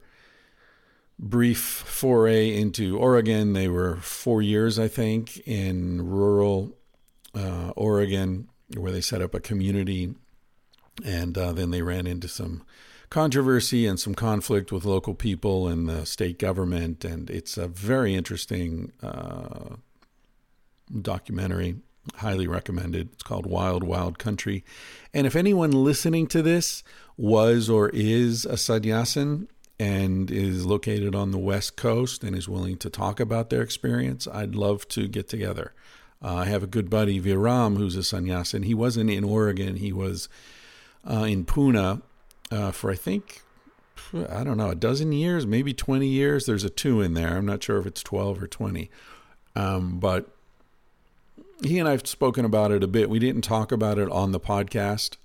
brief 1.20 1.60
foray 1.60 2.56
into 2.58 2.98
Oregon. 2.98 3.54
They 3.54 3.68
were 3.68 3.98
four 3.98 4.42
years, 4.42 4.80
I 4.80 4.88
think, 4.88 5.46
in 5.46 6.08
rural 6.10 6.78
uh, 7.36 7.72
Oregon, 7.76 8.48
where 8.76 8.92
they 8.92 9.02
set 9.02 9.22
up 9.22 9.34
a 9.34 9.40
community, 9.40 10.16
and 11.04 11.38
uh, 11.38 11.52
then 11.52 11.72
they 11.72 11.82
ran 11.82 12.08
into 12.08 12.28
some 12.28 12.64
controversy 13.10 13.86
and 13.86 14.00
some 14.00 14.16
conflict 14.16 14.72
with 14.72 14.86
local 14.86 15.14
people 15.14 15.68
and 15.68 15.90
the 15.90 16.06
state 16.06 16.40
government. 16.40 17.04
And 17.04 17.30
it's 17.30 17.58
a 17.58 17.68
very 17.68 18.16
interesting 18.16 18.92
uh, 19.04 19.76
documentary. 21.02 21.78
Highly 22.16 22.48
recommended. 22.48 23.10
It's 23.14 23.24
called 23.24 23.46
Wild 23.46 23.84
Wild 23.84 24.18
Country. 24.18 24.64
And 25.14 25.28
if 25.28 25.36
anyone 25.36 25.72
listening 25.72 26.28
to 26.28 26.42
this 26.42 26.84
was 27.18 27.70
or 27.70 27.90
is 27.90 28.46
a 28.46 28.58
sannyasin, 28.58 29.48
and 29.80 30.30
is 30.30 30.66
located 30.66 31.16
on 31.16 31.32
the 31.32 31.38
West 31.38 31.78
Coast 31.78 32.24
and 32.24 32.36
is 32.36 32.50
willing 32.50 32.78
to 32.78 32.90
talk 32.90 33.20
about 33.20 33.50
their 33.50 33.62
experience, 33.62 34.28
I'd 34.28 34.54
love 34.54 34.88
to 34.90 35.08
get 35.08 35.30
together. 35.30 35.74
Uh, 36.22 36.36
I 36.36 36.46
have 36.46 36.64
a 36.64 36.68
good 36.68 36.90
buddy, 36.90 37.20
Viram, 37.22 37.78
who's 37.78 37.96
a 37.96 38.04
sannyasin. 38.04 38.64
He 38.64 38.74
wasn't 38.74 39.10
in 39.10 39.24
Oregon, 39.24 39.78
he 39.78 39.94
was 39.94 40.28
uh, 41.10 41.24
in 41.24 41.46
Pune 41.46 42.02
uh, 42.52 42.72
for, 42.72 42.92
I 42.92 42.96
think, 42.96 43.42
I 44.14 44.44
don't 44.44 44.58
know, 44.58 44.70
a 44.70 44.76
dozen 44.76 45.14
years, 45.14 45.48
maybe 45.48 45.74
20 45.74 46.08
years. 46.08 46.46
There's 46.46 46.66
a 46.66 46.70
two 46.70 47.00
in 47.00 47.14
there. 47.14 47.38
I'm 47.38 47.46
not 47.46 47.64
sure 47.64 47.78
if 47.78 47.86
it's 47.86 48.04
12 48.04 48.44
or 48.44 48.48
20. 48.48 48.90
Um, 49.56 50.00
but 50.00 50.30
he 51.64 51.80
and 51.80 51.88
I've 51.88 52.06
spoken 52.08 52.44
about 52.44 52.72
it 52.72 52.84
a 52.84 52.88
bit. 52.88 53.10
We 53.10 53.20
didn't 53.20 53.42
talk 53.42 53.72
about 53.72 53.98
it 53.98 54.10
on 54.10 54.32
the 54.32 54.40
podcast. 54.40 55.18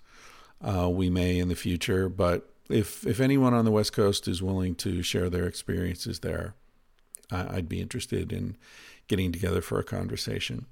Uh, 0.63 0.89
we 0.89 1.11
may 1.11 1.39
in 1.39 1.49
the 1.49 1.55
future, 1.55 2.09
but 2.09 2.49
if 2.69 3.07
if 3.07 3.21
anyone 3.21 3.55
on 3.55 3.65
the 3.65 3.71
West 3.71 3.93
Coast 3.93 4.29
is 4.29 4.43
willing 4.43 4.75
to 4.77 5.03
share 5.03 5.31
their 5.31 5.47
experiences 5.47 6.21
there, 6.21 6.55
I, 7.31 7.57
I'd 7.57 7.69
be 7.69 7.81
interested 7.81 8.33
in 8.33 8.57
getting 9.09 9.33
together 9.33 9.61
for 9.61 9.79
a 9.79 9.85
conversation. 9.85 10.67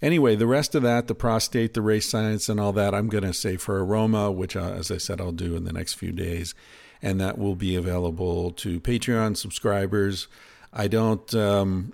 Anyway, 0.00 0.36
the 0.36 0.46
rest 0.46 0.74
of 0.74 0.82
that, 0.82 1.06
the 1.06 1.14
prostate, 1.14 1.74
the 1.74 1.82
race 1.82 2.08
science, 2.08 2.48
and 2.48 2.60
all 2.60 2.72
that, 2.72 2.94
I'm 2.94 3.08
going 3.08 3.24
to 3.24 3.32
say 3.32 3.56
for 3.56 3.84
Aroma, 3.84 4.30
which, 4.30 4.56
uh, 4.56 4.72
as 4.72 4.90
I 4.90 4.98
said, 4.98 5.20
I'll 5.20 5.32
do 5.32 5.56
in 5.56 5.64
the 5.64 5.72
next 5.72 5.94
few 5.94 6.12
days, 6.12 6.54
and 7.00 7.20
that 7.20 7.38
will 7.38 7.56
be 7.56 7.74
available 7.74 8.50
to 8.52 8.80
Patreon 8.80 9.36
subscribers. 9.36 10.28
I 10.72 10.88
don't. 10.88 11.34
Um, 11.34 11.92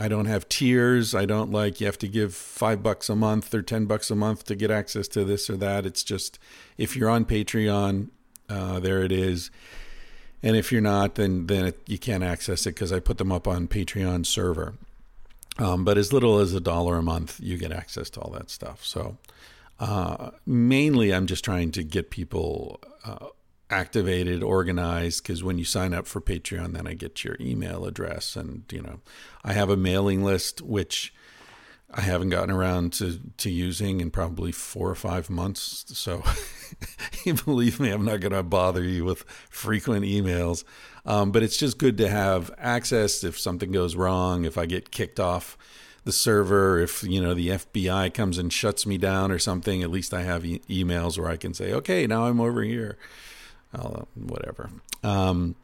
I 0.00 0.06
don't 0.06 0.26
have 0.26 0.48
tiers. 0.48 1.12
I 1.12 1.26
don't 1.26 1.50
like 1.50 1.80
you 1.80 1.86
have 1.86 1.98
to 1.98 2.06
give 2.06 2.32
five 2.32 2.84
bucks 2.84 3.08
a 3.08 3.16
month 3.16 3.52
or 3.52 3.62
ten 3.62 3.86
bucks 3.86 4.12
a 4.12 4.14
month 4.14 4.44
to 4.44 4.54
get 4.54 4.70
access 4.70 5.08
to 5.08 5.24
this 5.24 5.50
or 5.50 5.56
that. 5.56 5.86
It's 5.86 6.04
just 6.04 6.38
if 6.76 6.94
you're 6.94 7.10
on 7.10 7.24
Patreon, 7.24 8.10
uh, 8.48 8.80
there 8.80 9.02
it 9.02 9.12
is. 9.12 9.50
And 10.42 10.56
if 10.56 10.70
you're 10.70 10.80
not, 10.80 11.16
then 11.16 11.46
then 11.46 11.66
it, 11.66 11.80
you 11.86 11.98
can't 11.98 12.22
access 12.22 12.66
it 12.66 12.74
because 12.74 12.92
I 12.92 13.00
put 13.00 13.18
them 13.18 13.32
up 13.32 13.48
on 13.48 13.66
Patreon 13.68 14.24
server. 14.24 14.74
Um, 15.58 15.84
but 15.84 15.98
as 15.98 16.12
little 16.12 16.38
as 16.38 16.54
a 16.54 16.60
dollar 16.60 16.96
a 16.96 17.02
month, 17.02 17.40
you 17.40 17.56
get 17.56 17.72
access 17.72 18.08
to 18.10 18.20
all 18.20 18.30
that 18.32 18.48
stuff. 18.48 18.84
So 18.84 19.16
uh, 19.80 20.30
mainly, 20.46 21.12
I'm 21.12 21.26
just 21.26 21.44
trying 21.44 21.72
to 21.72 21.82
get 21.82 22.10
people 22.10 22.80
uh, 23.04 23.26
activated, 23.68 24.42
organized. 24.42 25.24
Because 25.24 25.42
when 25.42 25.58
you 25.58 25.64
sign 25.64 25.92
up 25.92 26.06
for 26.06 26.20
Patreon, 26.20 26.74
then 26.74 26.86
I 26.86 26.94
get 26.94 27.24
your 27.24 27.36
email 27.40 27.84
address, 27.84 28.36
and 28.36 28.62
you 28.70 28.82
know, 28.82 29.00
I 29.44 29.52
have 29.52 29.70
a 29.70 29.76
mailing 29.76 30.22
list 30.22 30.62
which 30.62 31.12
I 31.92 32.02
haven't 32.02 32.28
gotten 32.30 32.50
around 32.50 32.92
to 32.94 33.18
to 33.38 33.50
using 33.50 34.00
in 34.00 34.10
probably 34.10 34.52
four 34.52 34.90
or 34.90 34.94
five 34.94 35.30
months. 35.30 35.84
So 35.88 36.22
believe 37.44 37.80
me, 37.80 37.90
I'm 37.90 38.04
not 38.04 38.20
going 38.20 38.32
to 38.32 38.42
bother 38.42 38.82
you 38.82 39.04
with 39.04 39.22
frequent 39.48 40.04
emails. 40.04 40.64
Um, 41.06 41.32
but 41.32 41.42
it's 41.42 41.56
just 41.56 41.78
good 41.78 41.96
to 41.98 42.08
have 42.08 42.50
access 42.58 43.24
if 43.24 43.38
something 43.38 43.72
goes 43.72 43.96
wrong, 43.96 44.44
if 44.44 44.58
I 44.58 44.66
get 44.66 44.90
kicked 44.90 45.18
off 45.18 45.56
the 46.04 46.12
server, 46.12 46.78
if 46.78 47.02
you 47.02 47.20
know 47.20 47.32
the 47.34 47.48
FBI 47.48 48.12
comes 48.12 48.36
and 48.36 48.52
shuts 48.52 48.86
me 48.86 48.98
down 48.98 49.30
or 49.30 49.38
something. 49.38 49.82
At 49.82 49.90
least 49.90 50.12
I 50.12 50.22
have 50.22 50.44
e- 50.44 50.60
emails 50.68 51.18
where 51.18 51.30
I 51.30 51.36
can 51.36 51.54
say, 51.54 51.72
okay, 51.72 52.06
now 52.06 52.26
I'm 52.26 52.40
over 52.40 52.62
here. 52.62 52.98
I'll, 53.74 54.08
whatever. 54.14 54.70
Um, 55.02 55.54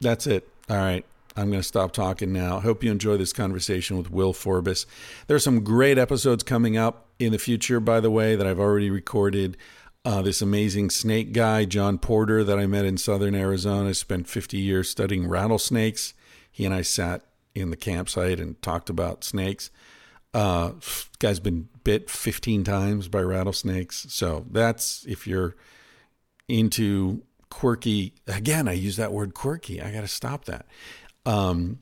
that's 0.00 0.26
it. 0.26 0.48
All 0.68 0.76
right. 0.76 1.04
I'm 1.36 1.50
going 1.50 1.60
to 1.60 1.68
stop 1.68 1.92
talking 1.92 2.32
now. 2.32 2.60
Hope 2.60 2.82
you 2.82 2.90
enjoy 2.90 3.16
this 3.16 3.32
conversation 3.32 3.96
with 3.96 4.10
Wil 4.10 4.32
Forbis. 4.32 4.86
There's 5.26 5.44
some 5.44 5.62
great 5.62 5.98
episodes 5.98 6.42
coming 6.42 6.76
up 6.76 7.08
in 7.18 7.32
the 7.32 7.38
future, 7.38 7.80
by 7.80 8.00
the 8.00 8.10
way, 8.10 8.36
that 8.36 8.46
I've 8.46 8.60
already 8.60 8.90
recorded. 8.90 9.56
Uh, 10.04 10.22
this 10.22 10.40
amazing 10.40 10.90
snake 10.90 11.32
guy, 11.32 11.64
John 11.64 11.98
Porter, 11.98 12.42
that 12.42 12.58
I 12.58 12.66
met 12.66 12.84
in 12.84 12.96
southern 12.96 13.34
Arizona, 13.34 13.94
spent 13.94 14.28
50 14.28 14.56
years 14.56 14.88
studying 14.88 15.28
rattlesnakes. 15.28 16.14
He 16.50 16.64
and 16.64 16.74
I 16.74 16.82
sat 16.82 17.22
in 17.54 17.70
the 17.70 17.76
campsite 17.76 18.40
and 18.40 18.60
talked 18.62 18.88
about 18.88 19.24
snakes. 19.24 19.70
Uh, 20.32 20.72
guy's 21.18 21.40
been 21.40 21.68
bit 21.84 22.08
15 22.08 22.64
times 22.64 23.08
by 23.08 23.20
rattlesnakes. 23.20 24.06
So 24.10 24.46
that's 24.50 25.04
if 25.06 25.26
you're 25.26 25.56
into 26.48 27.22
quirky. 27.50 28.14
Again, 28.26 28.68
I 28.68 28.72
use 28.72 28.96
that 28.96 29.12
word 29.12 29.34
quirky. 29.34 29.80
I 29.80 29.90
got 29.90 30.02
to 30.02 30.08
stop 30.08 30.44
that 30.46 30.66
um, 31.28 31.78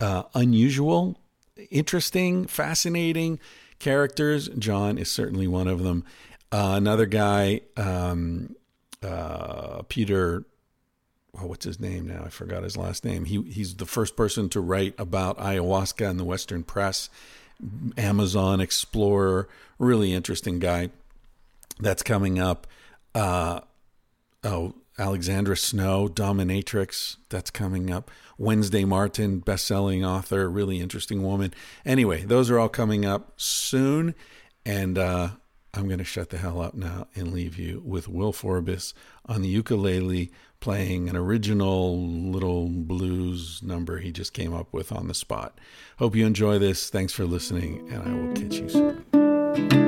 uh, 0.00 0.24
unusual, 0.34 1.16
interesting, 1.70 2.46
fascinating 2.46 3.38
characters. 3.78 4.48
John 4.58 4.98
is 4.98 5.10
certainly 5.10 5.46
one 5.46 5.68
of 5.68 5.82
them. 5.84 6.04
Uh, 6.50 6.74
another 6.76 7.06
guy, 7.06 7.60
um, 7.76 8.56
uh, 9.02 9.82
Peter. 9.88 10.44
Oh, 11.40 11.46
what's 11.46 11.64
his 11.64 11.78
name 11.78 12.08
now? 12.08 12.24
I 12.24 12.30
forgot 12.30 12.64
his 12.64 12.76
last 12.76 13.04
name. 13.04 13.26
He 13.26 13.42
he's 13.42 13.76
the 13.76 13.86
first 13.86 14.16
person 14.16 14.48
to 14.50 14.60
write 14.60 14.94
about 14.98 15.38
ayahuasca 15.38 16.10
in 16.10 16.16
the 16.16 16.24
Western 16.24 16.64
press. 16.64 17.08
Amazon 17.96 18.60
explorer, 18.60 19.48
really 19.78 20.12
interesting 20.12 20.58
guy. 20.58 20.90
That's 21.80 22.02
coming 22.02 22.40
up. 22.40 22.66
Uh, 23.14 23.60
oh, 24.42 24.74
Alexandra 24.98 25.56
Snow, 25.56 26.08
Dominatrix, 26.08 27.16
that's 27.28 27.50
coming 27.50 27.90
up. 27.90 28.10
Wednesday 28.38 28.84
Martin, 28.84 29.40
best-selling 29.40 30.04
author, 30.04 30.48
really 30.48 30.80
interesting 30.80 31.22
woman. 31.22 31.52
Anyway, 31.84 32.22
those 32.22 32.50
are 32.50 32.58
all 32.58 32.68
coming 32.68 33.04
up 33.04 33.32
soon, 33.36 34.14
and 34.64 34.96
uh, 34.96 35.30
I'm 35.74 35.86
going 35.86 35.98
to 35.98 36.04
shut 36.04 36.30
the 36.30 36.38
hell 36.38 36.60
up 36.60 36.74
now 36.74 37.08
and 37.14 37.32
leave 37.32 37.58
you 37.58 37.82
with 37.84 38.08
Wil 38.08 38.32
Forbis 38.32 38.94
on 39.26 39.42
the 39.42 39.48
ukulele 39.48 40.30
playing 40.60 41.08
an 41.08 41.16
original 41.16 41.98
little 41.98 42.68
blues 42.68 43.62
number 43.62 43.98
he 43.98 44.10
just 44.10 44.32
came 44.32 44.52
up 44.54 44.72
with 44.72 44.90
on 44.92 45.08
the 45.08 45.14
spot. 45.14 45.58
Hope 45.98 46.16
you 46.16 46.26
enjoy 46.26 46.58
this. 46.58 46.90
Thanks 46.90 47.12
for 47.12 47.24
listening, 47.24 47.88
and 47.90 48.02
I 48.02 48.14
will 48.14 48.34
catch 48.34 48.54
you 48.54 48.68
soon. 48.68 49.87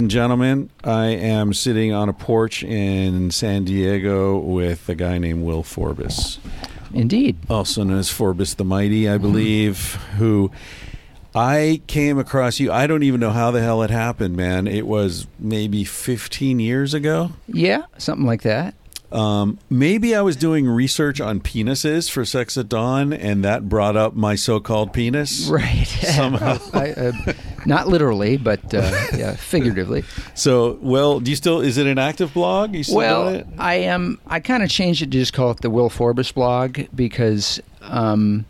And 0.00 0.10
gentlemen, 0.10 0.70
I 0.82 1.08
am 1.08 1.52
sitting 1.52 1.92
on 1.92 2.08
a 2.08 2.14
porch 2.14 2.64
in 2.64 3.30
San 3.30 3.64
Diego 3.64 4.38
with 4.38 4.88
a 4.88 4.94
guy 4.94 5.18
named 5.18 5.44
Wil 5.44 5.62
Forbis, 5.62 6.38
Indeed. 6.94 7.36
also 7.50 7.84
known 7.84 7.98
as 7.98 8.08
Forbis 8.08 8.56
the 8.56 8.64
Mighty, 8.64 9.10
I 9.10 9.18
believe, 9.18 9.96
who 10.16 10.50
I 11.34 11.82
came 11.86 12.18
across 12.18 12.58
you. 12.58 12.72
I 12.72 12.86
don't 12.86 13.02
even 13.02 13.20
know 13.20 13.28
how 13.28 13.50
the 13.50 13.60
hell 13.60 13.82
it 13.82 13.90
happened, 13.90 14.38
man. 14.38 14.66
It 14.66 14.86
was 14.86 15.26
maybe 15.38 15.84
15 15.84 16.60
years 16.60 16.94
ago. 16.94 17.32
Yeah, 17.46 17.82
something 17.98 18.24
like 18.24 18.40
that. 18.40 18.74
Um, 19.12 19.58
maybe 19.68 20.14
I 20.14 20.22
was 20.22 20.36
doing 20.36 20.66
research 20.66 21.20
on 21.20 21.40
penises 21.40 22.10
for 22.10 22.24
Sex 22.24 22.56
at 22.56 22.68
Dawn, 22.68 23.12
and 23.12 23.44
that 23.44 23.68
brought 23.68 23.96
up 23.96 24.14
my 24.14 24.34
so-called 24.34 24.92
penis. 24.92 25.46
Right. 25.48 25.84
Somehow. 25.86 26.58
I, 26.72 26.92
uh, 26.92 27.12
not 27.66 27.88
literally, 27.88 28.36
but 28.36 28.72
uh, 28.74 28.90
yeah, 29.16 29.34
figuratively. 29.34 30.04
So, 30.34 30.78
well, 30.80 31.20
do 31.20 31.30
you 31.30 31.36
still? 31.36 31.60
Is 31.60 31.78
it 31.78 31.86
an 31.86 31.98
active 31.98 32.32
blog? 32.34 32.74
You 32.74 32.84
still 32.84 32.96
Well, 32.96 33.28
it? 33.28 33.46
I 33.58 33.74
am. 33.74 34.20
I 34.26 34.40
kind 34.40 34.62
of 34.62 34.70
changed 34.70 35.02
it 35.02 35.06
to 35.06 35.18
just 35.18 35.32
call 35.32 35.50
it 35.50 35.60
the 35.60 35.70
Wil 35.70 35.90
Forbis 35.90 36.32
blog 36.32 36.80
because 36.94 37.60
um, 37.82 38.44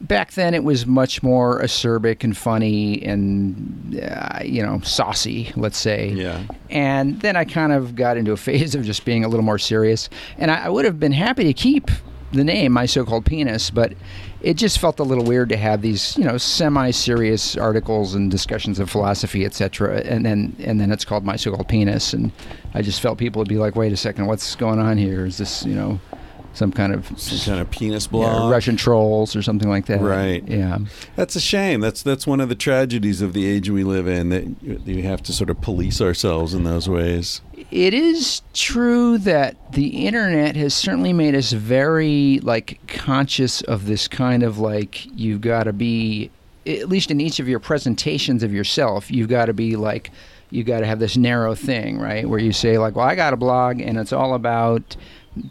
back 0.00 0.32
then 0.32 0.54
it 0.54 0.64
was 0.64 0.86
much 0.86 1.22
more 1.22 1.60
acerbic 1.62 2.24
and 2.24 2.36
funny 2.36 3.02
and 3.02 4.00
uh, 4.02 4.40
you 4.44 4.62
know 4.62 4.80
saucy, 4.80 5.52
let's 5.56 5.78
say. 5.78 6.10
Yeah. 6.10 6.44
And 6.70 7.20
then 7.20 7.36
I 7.36 7.44
kind 7.44 7.72
of 7.72 7.94
got 7.94 8.16
into 8.16 8.32
a 8.32 8.36
phase 8.48 8.74
of 8.74 8.84
just 8.84 9.04
being 9.04 9.24
a 9.24 9.28
little 9.28 9.44
more 9.44 9.58
serious. 9.58 10.08
And 10.38 10.50
I, 10.50 10.66
I 10.66 10.68
would 10.68 10.84
have 10.84 10.98
been 11.00 11.12
happy 11.12 11.44
to 11.44 11.52
keep 11.52 11.90
the 12.32 12.44
name, 12.44 12.72
my 12.72 12.86
so-called 12.86 13.24
penis, 13.24 13.70
but 13.70 13.92
it 14.44 14.58
just 14.58 14.78
felt 14.78 15.00
a 15.00 15.02
little 15.02 15.24
weird 15.24 15.48
to 15.48 15.56
have 15.56 15.80
these, 15.80 16.16
you 16.18 16.24
know, 16.24 16.36
semi-serious 16.36 17.56
articles 17.56 18.14
and 18.14 18.30
discussions 18.30 18.78
of 18.78 18.90
philosophy, 18.90 19.44
etc. 19.44 20.02
And 20.02 20.24
then 20.24 20.54
and 20.60 20.78
then 20.78 20.92
it's 20.92 21.04
called 21.04 21.24
my 21.24 21.36
so-called 21.36 21.68
penis, 21.68 22.12
and 22.12 22.30
I 22.74 22.82
just 22.82 23.00
felt 23.00 23.18
people 23.18 23.40
would 23.40 23.48
be 23.48 23.56
like, 23.56 23.74
"Wait 23.74 23.92
a 23.92 23.96
second, 23.96 24.26
what's 24.26 24.54
going 24.54 24.78
on 24.78 24.98
here? 24.98 25.24
Is 25.24 25.38
this, 25.38 25.64
you 25.64 25.74
know?" 25.74 25.98
Some 26.52 26.70
kind 26.70 26.94
of 26.94 27.18
Some 27.18 27.52
kind 27.52 27.60
of 27.60 27.68
penis 27.72 28.04
yeah, 28.04 28.10
blog. 28.12 28.52
Russian 28.52 28.76
trolls 28.76 29.34
or 29.34 29.42
something 29.42 29.68
like 29.68 29.86
that. 29.86 30.00
Right. 30.00 30.46
Yeah. 30.46 30.78
That's 31.16 31.34
a 31.34 31.40
shame. 31.40 31.80
That's 31.80 32.00
that's 32.00 32.28
one 32.28 32.40
of 32.40 32.48
the 32.48 32.54
tragedies 32.54 33.22
of 33.22 33.32
the 33.32 33.44
age 33.44 33.70
we 33.70 33.82
live 33.82 34.06
in. 34.06 34.28
That 34.28 34.44
you 34.62 35.02
have 35.02 35.20
to 35.24 35.32
sort 35.32 35.50
of 35.50 35.60
police 35.60 36.00
ourselves 36.00 36.54
in 36.54 36.62
those 36.62 36.88
ways. 36.88 37.40
It 37.70 37.94
is 37.94 38.42
true 38.52 39.18
that 39.18 39.72
the 39.72 40.06
internet 40.06 40.54
has 40.56 40.74
certainly 40.74 41.12
made 41.12 41.34
us 41.34 41.52
very 41.52 42.38
like 42.42 42.80
conscious 42.86 43.62
of 43.62 43.86
this 43.86 44.06
kind 44.06 44.42
of 44.42 44.58
like 44.58 45.06
you've 45.18 45.40
got 45.40 45.64
to 45.64 45.72
be 45.72 46.30
at 46.66 46.88
least 46.88 47.10
in 47.10 47.20
each 47.20 47.40
of 47.40 47.48
your 47.48 47.60
presentations 47.60 48.42
of 48.42 48.52
yourself, 48.52 49.10
you've 49.10 49.28
got 49.28 49.46
to 49.46 49.52
be 49.52 49.76
like 49.76 50.10
you 50.50 50.62
got 50.62 50.80
to 50.80 50.86
have 50.86 50.98
this 50.98 51.16
narrow 51.16 51.54
thing, 51.54 51.98
right? 51.98 52.28
Where 52.28 52.38
you 52.38 52.52
say 52.52 52.78
like, 52.78 52.94
"Well, 52.96 53.06
I 53.06 53.14
got 53.14 53.32
a 53.32 53.36
blog 53.36 53.80
and 53.80 53.98
it's 53.98 54.12
all 54.12 54.34
about 54.34 54.96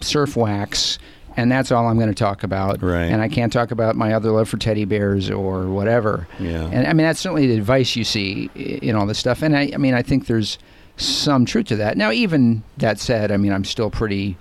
surf 0.02 0.36
wax." 0.36 0.98
And 1.36 1.52
that's 1.52 1.72
all 1.72 1.88
I'm 1.88 1.98
going 1.98 2.10
to 2.10 2.16
talk 2.16 2.44
about. 2.44 2.84
Right. 2.84 3.06
And 3.06 3.20
I 3.20 3.28
can't 3.28 3.52
talk 3.52 3.72
about 3.72 3.96
my 3.96 4.14
other 4.14 4.30
love 4.30 4.48
for 4.48 4.58
teddy 4.58 4.86
bears 4.86 5.32
or 5.32 5.66
whatever. 5.66 6.28
Yeah. 6.40 6.70
And 6.72 6.86
I 6.86 6.94
mean, 6.94 7.08
that's 7.08 7.20
certainly 7.20 7.48
the 7.48 7.56
advice 7.56 7.96
you 7.96 8.04
see 8.04 8.52
in 8.54 8.96
all 8.96 9.08
this 9.08 9.18
stuff. 9.18 9.42
And 9.42 9.58
I, 9.58 9.72
I 9.74 9.78
mean, 9.78 9.96
I 9.96 10.04
think 10.04 10.28
there's 10.28 10.60
some 10.98 11.46
truth 11.46 11.68
to 11.68 11.76
that. 11.78 11.98
Now, 11.98 12.12
even 12.12 12.64
that 12.78 13.00
said, 13.00 13.32
I 13.32 13.38
mean, 13.38 13.52
I'm 13.52 13.66
still 13.66 13.90
pretty. 13.90 14.38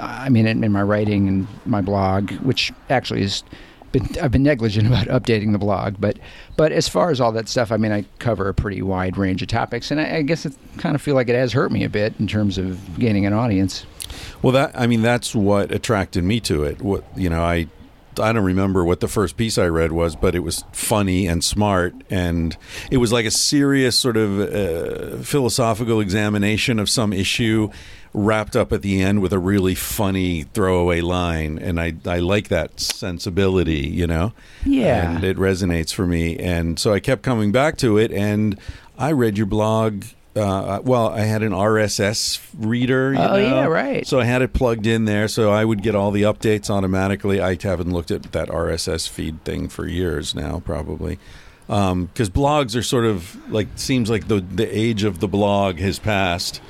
I 0.00 0.28
mean, 0.28 0.46
in, 0.46 0.62
in 0.62 0.70
my 0.70 0.82
writing 0.82 1.26
and 1.26 1.46
my 1.64 1.80
blog, 1.80 2.30
which 2.36 2.72
actually 2.88 3.22
is 3.22 3.42
been 3.92 4.08
I've 4.22 4.30
been 4.30 4.42
negligent 4.42 4.86
about 4.92 5.06
updating 5.06 5.52
the 5.52 5.58
blog, 5.58 5.96
but 5.98 6.18
but 6.56 6.72
as 6.72 6.88
far 6.88 7.10
as 7.10 7.20
all 7.20 7.32
that 7.32 7.48
stuff, 7.48 7.72
I 7.72 7.76
mean, 7.76 7.92
I 7.92 8.04
cover 8.18 8.48
a 8.48 8.54
pretty 8.54 8.82
wide 8.82 9.16
range 9.16 9.42
of 9.42 9.48
topics, 9.48 9.90
and 9.90 10.00
I, 10.00 10.16
I 10.16 10.22
guess 10.22 10.46
it 10.46 10.54
kind 10.78 10.94
of 10.94 11.02
feel 11.02 11.14
like 11.14 11.28
it 11.28 11.34
has 11.34 11.52
hurt 11.52 11.72
me 11.72 11.84
a 11.84 11.88
bit 11.88 12.14
in 12.18 12.26
terms 12.26 12.58
of 12.58 12.98
gaining 12.98 13.26
an 13.26 13.32
audience. 13.32 13.86
Well, 14.42 14.52
that 14.52 14.72
I 14.78 14.86
mean, 14.86 15.02
that's 15.02 15.34
what 15.34 15.72
attracted 15.72 16.24
me 16.24 16.40
to 16.40 16.64
it. 16.64 16.80
What 16.82 17.04
you 17.16 17.28
know, 17.30 17.42
I 17.42 17.68
I 18.18 18.32
don't 18.32 18.44
remember 18.44 18.84
what 18.84 19.00
the 19.00 19.08
first 19.08 19.36
piece 19.36 19.58
I 19.58 19.66
read 19.66 19.92
was, 19.92 20.16
but 20.16 20.34
it 20.34 20.40
was 20.40 20.64
funny 20.72 21.26
and 21.26 21.42
smart, 21.42 21.94
and 22.10 22.56
it 22.90 22.98
was 22.98 23.12
like 23.12 23.26
a 23.26 23.30
serious 23.30 23.98
sort 23.98 24.16
of 24.16 24.40
uh, 24.40 25.22
philosophical 25.22 26.00
examination 26.00 26.78
of 26.78 26.88
some 26.88 27.12
issue, 27.12 27.70
wrapped 28.14 28.56
up 28.56 28.72
at 28.72 28.80
the 28.82 29.02
end 29.02 29.20
with 29.20 29.32
a 29.32 29.38
really 29.38 29.74
funny 29.74 30.44
throwaway 30.44 31.00
line, 31.00 31.58
and 31.58 31.78
I 31.80 31.94
I 32.06 32.18
like 32.18 32.48
that 32.48 32.80
sensibility, 32.80 33.86
you 33.86 34.06
know. 34.06 34.32
Yeah. 34.64 35.16
and 35.16 35.24
it 35.24 35.36
resonates 35.36 35.92
for 35.92 36.06
me, 36.06 36.36
and 36.38 36.78
so 36.78 36.92
I 36.92 37.00
kept 37.00 37.22
coming 37.22 37.52
back 37.52 37.76
to 37.78 37.98
it, 37.98 38.10
and 38.12 38.58
I 38.98 39.12
read 39.12 39.36
your 39.36 39.46
blog. 39.46 40.04
Uh, 40.36 40.80
well, 40.84 41.08
I 41.08 41.20
had 41.20 41.42
an 41.42 41.52
RSS 41.52 42.40
reader. 42.58 43.12
You 43.14 43.18
Oh, 43.20 43.26
know? 43.28 43.36
yeah, 43.38 43.64
right. 43.66 44.06
So 44.06 44.20
I 44.20 44.24
had 44.24 44.42
it 44.42 44.52
plugged 44.52 44.86
in 44.86 45.06
there, 45.06 45.28
so 45.28 45.50
I 45.50 45.64
would 45.64 45.82
get 45.82 45.94
all 45.94 46.10
the 46.10 46.22
updates 46.22 46.68
automatically. 46.68 47.40
I 47.40 47.56
haven't 47.60 47.90
looked 47.92 48.10
at 48.10 48.32
that 48.32 48.48
RSS 48.48 49.08
feed 49.08 49.42
thing 49.44 49.68
for 49.68 49.86
years 49.86 50.34
now, 50.34 50.60
probably, 50.64 51.18
because 51.66 52.28
blogs 52.30 52.76
are 52.76 52.82
sort 52.82 53.06
of 53.06 53.36
like 53.50 53.68
seems 53.76 54.10
like 54.10 54.28
the 54.28 54.40
the 54.40 54.66
age 54.66 55.04
of 55.04 55.20
the 55.20 55.28
blog 55.28 55.78
has 55.78 55.98
passed. 55.98 56.60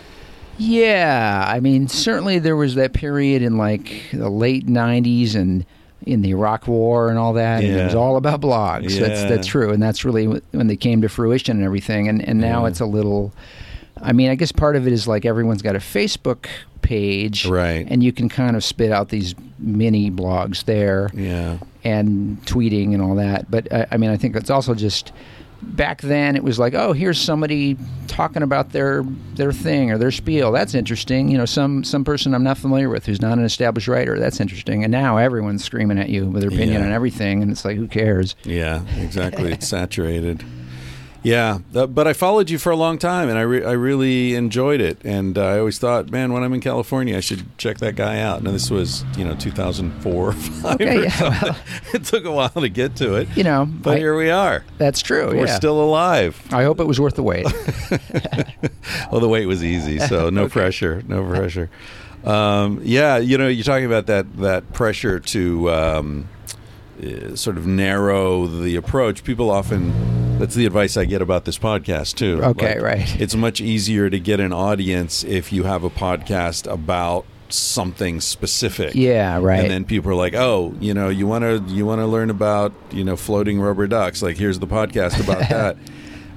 Yeah, 0.58 1.44
I 1.46 1.60
mean, 1.60 1.86
certainly 1.88 2.38
there 2.38 2.56
was 2.56 2.76
that 2.76 2.92
period 2.94 3.42
in 3.42 3.58
like 3.58 4.04
the 4.12 4.30
late 4.30 4.66
'90s 4.66 5.34
and 5.34 5.66
in 6.06 6.22
the 6.22 6.30
Iraq 6.30 6.66
War 6.68 7.10
and 7.10 7.18
all 7.18 7.32
that. 7.34 7.62
And 7.64 7.76
it 7.76 7.84
was 7.84 7.94
all 7.94 8.16
about 8.16 8.40
blogs. 8.40 8.98
That's 8.98 9.22
Yeah. 9.22 9.28
that's 9.28 9.46
true, 9.46 9.70
and 9.72 9.82
that's 9.82 10.04
really 10.04 10.26
when 10.52 10.66
they 10.68 10.76
came 10.76 11.02
to 11.02 11.08
fruition 11.08 11.56
and 11.58 11.64
everything. 11.66 12.08
And 12.08 12.26
and 12.26 12.40
now 12.40 12.62
Yeah. 12.62 12.68
it's 12.68 12.80
a 12.80 12.86
little. 12.86 13.32
I 14.00 14.12
mean, 14.12 14.28
I 14.30 14.34
guess 14.34 14.52
part 14.52 14.76
of 14.76 14.86
it 14.86 14.92
is 14.92 15.08
like 15.08 15.24
everyone's 15.24 15.62
got 15.62 15.74
a 15.74 15.78
Facebook 15.80 16.46
page, 16.82 17.46
Right. 17.46 17.86
And 17.90 18.02
you 18.02 18.12
can 18.12 18.28
kind 18.28 18.54
of 18.54 18.62
spit 18.62 18.92
out 18.92 19.08
these 19.08 19.34
mini 19.58 20.10
blogs 20.10 20.64
there 20.66 21.10
Yeah, 21.14 21.56
and 21.82 22.38
tweeting 22.44 22.92
and 22.92 23.02
all 23.02 23.14
that. 23.16 23.50
But 23.50 23.72
uh, 23.72 23.86
I 23.90 23.96
mean, 23.96 24.10
I 24.10 24.16
think 24.16 24.36
it's 24.36 24.50
also 24.50 24.74
just 24.74 25.12
back 25.62 26.00
then 26.02 26.36
it 26.36 26.42
was 26.44 26.58
like, 26.58 26.74
oh, 26.74 26.92
here's 26.92 27.20
somebody 27.20 27.76
talking 28.06 28.42
about 28.42 28.70
their 28.72 29.02
their 29.34 29.52
thing 29.52 29.90
or 29.90 29.98
their 29.98 30.10
spiel. 30.10 30.52
That's 30.52 30.74
interesting. 30.74 31.28
You 31.28 31.38
know, 31.38 31.44
some 31.44 31.84
some 31.84 32.04
person 32.04 32.34
I'm 32.34 32.42
not 32.44 32.58
familiar 32.58 32.88
with 32.88 33.06
who's 33.06 33.20
not 33.20 33.38
an 33.38 33.44
established 33.44 33.88
writer. 33.88 34.18
That's 34.18 34.40
interesting. 34.40 34.84
And 34.84 34.90
now 34.90 35.16
everyone's 35.16 35.64
screaming 35.64 35.98
at 35.98 36.08
you 36.08 36.26
with 36.26 36.42
their 36.42 36.50
opinion 36.50 36.80
Yeah. 36.80 36.86
on 36.86 36.92
everything, 36.92 37.42
and 37.42 37.50
it's 37.50 37.64
like, 37.64 37.76
who 37.76 37.88
cares? 37.88 38.36
yeah, 38.44 38.82
exactly. 38.98 39.52
it's 39.52 39.68
saturated. 39.68 40.44
Yeah, 41.26 41.58
but 41.72 42.06
I 42.06 42.12
followed 42.12 42.50
you 42.50 42.58
for 42.58 42.70
a 42.70 42.76
long 42.76 42.98
time, 42.98 43.28
and 43.28 43.36
I 43.36 43.40
re- 43.40 43.64
I 43.64 43.72
really 43.72 44.36
enjoyed 44.36 44.80
it. 44.80 44.98
And 45.04 45.36
uh, 45.36 45.44
I 45.44 45.58
always 45.58 45.76
thought, 45.76 46.08
man, 46.08 46.32
when 46.32 46.44
I'm 46.44 46.54
in 46.54 46.60
California, 46.60 47.16
I 47.16 47.20
should 47.20 47.58
check 47.58 47.78
that 47.78 47.96
guy 47.96 48.20
out. 48.20 48.38
And 48.38 48.46
this 48.46 48.70
was, 48.70 49.04
you 49.18 49.24
know, 49.24 49.34
2004 49.34 50.14
or 50.14 50.32
five. 50.32 50.74
Okay, 50.76 50.98
or 50.98 51.02
yeah, 51.02 51.20
well. 51.42 51.58
it 51.94 52.04
took 52.04 52.26
a 52.26 52.30
while 52.30 52.50
to 52.50 52.68
get 52.68 52.94
to 52.96 53.16
it, 53.16 53.28
You 53.36 53.42
know, 53.42 53.66
but 53.66 53.94
I- 53.94 53.98
here 53.98 54.16
we 54.16 54.30
are. 54.30 54.64
that's 54.78 55.02
true. 55.02 55.26
We're 55.36 55.46
yeah. 55.46 55.56
still 55.56 55.82
alive. 55.82 56.40
I 56.52 56.62
hope 56.62 56.78
it 56.78 56.86
was 56.86 57.00
worth 57.00 57.16
the 57.16 57.24
wait. 57.24 57.46
Well, 59.10 59.20
the 59.20 59.28
wait 59.28 59.46
was 59.46 59.64
easy, 59.64 59.98
so 59.98 60.30
no 60.30 60.48
pressure, 60.48 61.02
no 61.08 61.28
pressure. 61.28 61.70
Um, 62.24 62.80
yeah, 62.84 63.16
you 63.16 63.36
know, 63.36 63.48
you're 63.48 63.64
talking 63.64 63.84
about 63.84 64.06
that 64.06 64.36
that 64.38 64.72
pressure 64.72 65.18
to 65.18 65.70
um, 65.72 66.28
Uh, 67.02 67.36
sort 67.36 67.58
of 67.58 67.66
narrow 67.66 68.46
the 68.46 68.76
approach. 68.76 69.22
People 69.22 69.50
often 69.50 70.38
that's 70.38 70.54
the 70.54 70.66
advice 70.66 70.96
I 70.96 71.04
get 71.04 71.22
about 71.22 71.44
this 71.44 71.58
podcast 71.58 72.14
too. 72.16 72.42
Okay, 72.42 72.78
right. 72.78 73.20
It's 73.20 73.34
much 73.34 73.60
easier 73.60 74.10
to 74.10 74.18
get 74.18 74.40
an 74.40 74.52
audience 74.52 75.24
if 75.24 75.52
you 75.52 75.64
have 75.64 75.84
a 75.84 75.90
podcast 75.90 76.70
about 76.70 77.24
something 77.48 78.20
specific. 78.20 78.94
yeah, 78.94 79.38
right. 79.38 79.60
And 79.60 79.70
then 79.70 79.84
people 79.84 80.10
are 80.10 80.16
like, 80.16 80.34
"Oh, 80.34 80.74
you 80.80 80.94
know, 80.94 81.08
you 81.08 81.26
want 81.26 81.42
to 81.42 81.72
you 81.72 81.86
want 81.86 82.00
to 82.00 82.06
learn 82.06 82.30
about 82.30 82.72
you 82.90 83.04
know 83.04 83.16
floating 83.16 83.60
rubber 83.60 83.86
ducks? 83.86 84.22
Like, 84.22 84.36
here's 84.36 84.58
the 84.58 84.66
podcast 84.66 85.22
about 85.22 85.40
that." 85.50 85.76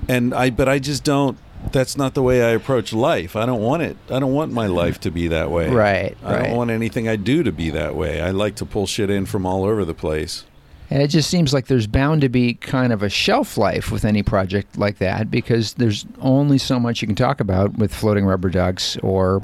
And 0.07 0.33
I, 0.33 0.49
but 0.49 0.67
I 0.67 0.79
just 0.79 1.03
don't. 1.03 1.37
That's 1.71 1.97
not 1.97 2.13
the 2.13 2.23
way 2.23 2.41
I 2.41 2.51
approach 2.51 2.93
life. 2.93 3.35
I 3.35 3.45
don't 3.45 3.61
want 3.61 3.83
it. 3.83 3.97
I 4.09 4.19
don't 4.19 4.33
want 4.33 4.53
my 4.53 4.67
life 4.67 4.99
to 5.01 5.11
be 5.11 5.27
that 5.27 5.51
way. 5.51 5.69
Right, 5.69 6.17
I 6.23 6.33
right. 6.33 6.43
don't 6.45 6.55
want 6.55 6.71
anything 6.71 7.07
I 7.09 7.15
do 7.17 7.43
to 7.43 7.51
be 7.51 7.69
that 7.71 7.95
way. 7.95 8.21
I 8.21 8.31
like 8.31 8.55
to 8.57 8.65
pull 8.65 8.87
shit 8.87 9.09
in 9.09 9.25
from 9.25 9.45
all 9.45 9.65
over 9.65 9.83
the 9.83 9.93
place. 9.93 10.45
And 10.91 11.03
it 11.03 11.09
just 11.09 11.29
seems 11.29 11.53
like 11.53 11.67
there's 11.67 11.85
bound 11.87 12.21
to 12.21 12.29
be 12.29 12.55
kind 12.55 12.91
of 12.91 13.03
a 13.03 13.09
shelf 13.09 13.57
life 13.57 13.91
with 13.91 14.03
any 14.05 14.23
project 14.23 14.77
like 14.77 14.97
that 14.97 15.29
because 15.29 15.75
there's 15.75 16.05
only 16.19 16.57
so 16.57 16.79
much 16.79 17.01
you 17.01 17.07
can 17.07 17.15
talk 17.15 17.39
about 17.39 17.77
with 17.77 17.93
floating 17.93 18.25
rubber 18.25 18.49
ducks 18.49 18.97
or 19.03 19.41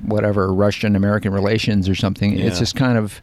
whatever 0.00 0.52
Russian 0.52 0.96
American 0.96 1.32
relations 1.32 1.88
or 1.88 1.94
something. 1.94 2.36
Yeah. 2.36 2.46
It's 2.46 2.58
just 2.58 2.74
kind 2.74 2.98
of 2.98 3.22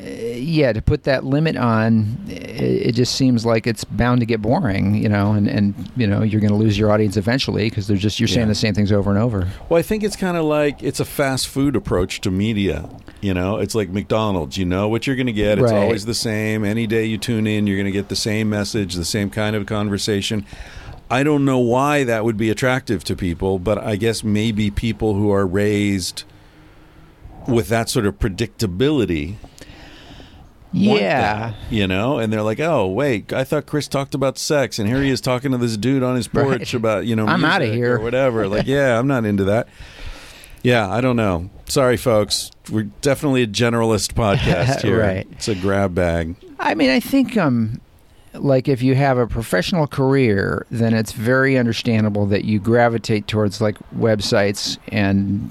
uh, 0.00 0.04
yeah, 0.04 0.72
to 0.72 0.80
put 0.80 1.02
that 1.04 1.24
limit 1.24 1.54
on, 1.56 2.16
it, 2.26 2.86
it 2.88 2.92
just 2.94 3.14
seems 3.14 3.44
like 3.44 3.66
it's 3.66 3.84
bound 3.84 4.20
to 4.20 4.26
get 4.26 4.40
boring, 4.40 4.94
you 4.94 5.08
know, 5.10 5.32
and, 5.32 5.46
and 5.48 5.74
you 5.96 6.06
know 6.06 6.22
you're 6.22 6.40
going 6.40 6.50
to 6.52 6.56
lose 6.56 6.78
your 6.78 6.90
audience 6.90 7.18
eventually 7.18 7.68
because 7.68 7.86
they're 7.88 7.98
just 7.98 8.18
you're 8.18 8.26
saying 8.26 8.46
Yeah. 8.46 8.52
the 8.52 8.54
same 8.54 8.72
things 8.72 8.90
over 8.90 9.10
and 9.10 9.18
over. 9.18 9.48
Well, 9.68 9.78
I 9.78 9.82
think 9.82 10.02
it's 10.02 10.16
kind 10.16 10.38
of 10.38 10.44
like 10.46 10.82
it's 10.82 11.00
a 11.00 11.04
fast 11.04 11.46
food 11.48 11.76
approach 11.76 12.22
to 12.22 12.30
media. 12.30 12.88
You 13.22 13.32
know, 13.32 13.56
it's 13.58 13.74
like 13.74 13.88
McDonald's. 13.88 14.58
You 14.58 14.64
know 14.66 14.88
what 14.88 15.06
you're 15.06 15.16
going 15.16 15.26
to 15.28 15.32
get. 15.32 15.58
It's 15.58 15.70
Right. 15.72 15.80
always 15.80 16.04
the 16.04 16.12
same. 16.14 16.64
Any 16.64 16.86
day 16.86 17.06
you 17.06 17.16
tune 17.16 17.46
in, 17.46 17.66
you're 17.66 17.76
going 17.76 17.86
to 17.86 17.92
get 17.92 18.08
the 18.08 18.16
same 18.16 18.50
message, 18.50 18.94
the 18.94 19.04
same 19.04 19.30
kind 19.30 19.56
of 19.56 19.64
conversation. 19.64 20.44
I 21.08 21.22
don't 21.22 21.44
know 21.44 21.58
why 21.58 22.04
that 22.04 22.24
would 22.24 22.36
be 22.36 22.50
attractive 22.50 23.04
to 23.04 23.14
people, 23.16 23.58
but 23.58 23.78
I 23.78 23.96
guess 23.96 24.24
maybe 24.24 24.70
people 24.70 25.14
who 25.14 25.30
are 25.30 25.46
raised 25.46 26.24
with 27.46 27.68
that 27.68 27.88
sort 27.88 28.06
of 28.06 28.18
predictability 28.18 29.36
Yeah, 30.72 31.20
that, 31.50 31.54
you 31.70 31.86
know, 31.86 32.18
and 32.18 32.32
they're 32.32 32.42
like, 32.42 32.58
"Oh, 32.60 32.86
wait, 32.86 33.30
I 33.32 33.44
thought 33.44 33.66
Chris 33.66 33.86
talked 33.88 34.14
about 34.14 34.38
sex, 34.38 34.78
and 34.78 34.88
here 34.88 35.02
he 35.02 35.10
is 35.10 35.20
talking 35.20 35.52
to 35.52 35.58
this 35.58 35.76
dude 35.76 36.02
on 36.02 36.16
his 36.16 36.28
porch 36.28 36.46
Right. 36.60 36.74
about 36.74 37.04
you 37.04 37.14
know, 37.14 37.26
I'm 37.26 37.44
out 37.44 37.60
of 37.60 37.68
here." 37.74 37.96
or 37.96 38.00
whatever." 38.00 38.48
Like, 38.48 38.66
yeah, 38.66 38.98
I'm 38.98 39.06
not 39.06 39.26
into 39.26 39.44
that. 39.44 39.68
Yeah, 40.62 40.88
I 40.90 41.00
don't 41.02 41.16
know. 41.16 41.50
Sorry, 41.72 41.96
folks. 41.96 42.50
We're 42.70 42.90
definitely 43.00 43.44
a 43.44 43.46
generalist 43.46 44.12
podcast 44.12 44.82
here. 44.82 45.00
Right. 45.00 45.26
It's 45.32 45.48
a 45.48 45.54
grab 45.54 45.94
bag. 45.94 46.36
I 46.60 46.74
mean, 46.74 46.90
I 46.90 47.00
think 47.00 47.38
um, 47.38 47.80
like 48.34 48.68
if 48.68 48.82
you 48.82 48.94
have 48.94 49.16
a 49.16 49.26
professional 49.26 49.86
career, 49.86 50.66
then 50.70 50.92
it's 50.92 51.12
very 51.12 51.56
understandable 51.56 52.26
that 52.26 52.44
you 52.44 52.58
gravitate 52.60 53.26
towards 53.26 53.62
like 53.62 53.78
websites 53.96 54.76
and 54.88 55.48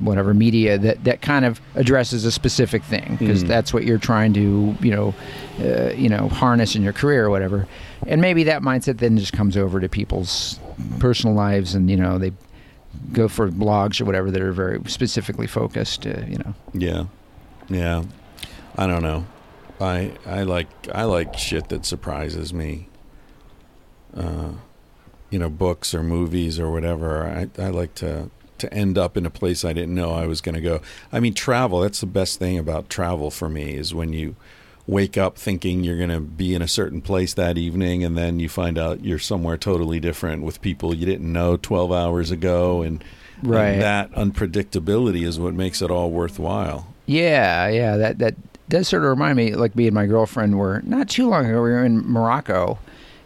whatever 0.00 0.34
media 0.34 0.76
that 0.76 1.04
that 1.04 1.22
kind 1.22 1.44
of 1.44 1.60
addresses 1.76 2.24
a 2.24 2.32
specific 2.32 2.82
thing 2.82 3.14
because 3.20 3.44
Mhm. 3.44 3.48
that's 3.48 3.72
what 3.72 3.84
you're 3.84 3.96
trying 3.96 4.32
to 4.34 4.74
you 4.80 4.90
know 4.90 5.14
uh, 5.60 5.92
you 5.94 6.08
know 6.08 6.28
harness 6.30 6.74
in 6.74 6.82
your 6.82 6.92
career 6.92 7.26
or 7.26 7.30
whatever. 7.30 7.68
And 8.08 8.20
maybe 8.20 8.42
that 8.42 8.62
mindset 8.62 8.98
then 8.98 9.16
just 9.16 9.32
comes 9.32 9.56
over 9.56 9.78
to 9.78 9.88
people's 9.88 10.58
personal 10.98 11.36
lives, 11.36 11.76
and 11.76 11.88
you 11.88 11.96
know 11.96 12.18
they 12.18 12.32
go 13.12 13.28
for 13.28 13.50
blogs 13.50 14.00
or 14.00 14.04
whatever 14.04 14.30
that 14.30 14.40
are 14.40 14.52
very 14.52 14.80
specifically 14.86 15.46
focused. 15.46 16.06
Uh, 16.06 16.22
you 16.26 16.38
know. 16.38 16.54
Yeah, 16.72 17.04
yeah. 17.68 18.04
I 18.76 18.86
don't 18.86 19.02
know. 19.02 19.26
I 19.80 20.12
I 20.26 20.42
like 20.42 20.68
I 20.92 21.04
like 21.04 21.36
shit 21.36 21.68
that 21.68 21.84
surprises 21.84 22.52
me. 22.52 22.88
Uh, 24.16 24.52
you 25.30 25.38
know, 25.38 25.50
books 25.50 25.94
or 25.94 26.02
movies 26.02 26.60
or 26.60 26.70
whatever. 26.70 27.24
I 27.26 27.62
I 27.62 27.70
like 27.70 27.94
to 27.96 28.30
to 28.58 28.72
end 28.72 28.96
up 28.96 29.16
in 29.16 29.26
a 29.26 29.30
place 29.30 29.64
I 29.64 29.72
didn't 29.72 29.94
know 29.94 30.12
I 30.12 30.26
was 30.26 30.40
going 30.40 30.54
to 30.54 30.60
go. 30.60 30.80
I 31.12 31.20
mean, 31.20 31.34
travel. 31.34 31.80
That's 31.80 32.00
the 32.00 32.06
best 32.06 32.38
thing 32.38 32.56
about 32.58 32.88
travel 32.88 33.30
for 33.30 33.48
me 33.48 33.74
is 33.74 33.92
when 33.92 34.12
you 34.12 34.36
wake 34.86 35.16
up 35.16 35.38
thinking 35.38 35.82
you're 35.82 35.96
going 35.96 36.10
to 36.10 36.20
be 36.20 36.54
in 36.54 36.60
a 36.60 36.68
certain 36.68 37.00
place 37.00 37.32
that 37.34 37.56
evening 37.56 38.04
and 38.04 38.18
then 38.18 38.38
you 38.38 38.48
find 38.48 38.78
out 38.78 39.02
you're 39.02 39.18
somewhere 39.18 39.56
totally 39.56 39.98
different 39.98 40.42
with 40.42 40.60
people 40.60 40.94
you 40.94 41.06
didn't 41.06 41.32
know 41.32 41.56
12 41.56 41.90
hours 41.90 42.30
ago 42.30 42.82
and, 42.82 43.02
and 43.72 43.82
that 43.82 44.12
unpredictability 44.12 45.26
is 45.26 45.38
what 45.38 45.54
makes 45.54 45.82
it 45.82 45.90
all 45.90 46.10
worthwhile. 46.10 46.86
Yeah, 47.06 47.68
yeah, 47.68 47.96
that 47.96 48.18
that 48.18 48.34
does 48.68 48.88
sort 48.88 49.02
of 49.02 49.10
remind 49.10 49.36
me. 49.36 49.54
Like 49.54 49.76
me 49.76 49.86
and 49.86 49.94
my 49.94 50.06
girlfriend 50.06 50.58
were 50.58 50.82
not 50.84 51.08
too 51.08 51.28
long 51.28 51.46
ago. 51.46 51.62
We 51.62 51.70
were 51.70 51.84
in 51.84 51.98
Morocco. 52.10 52.78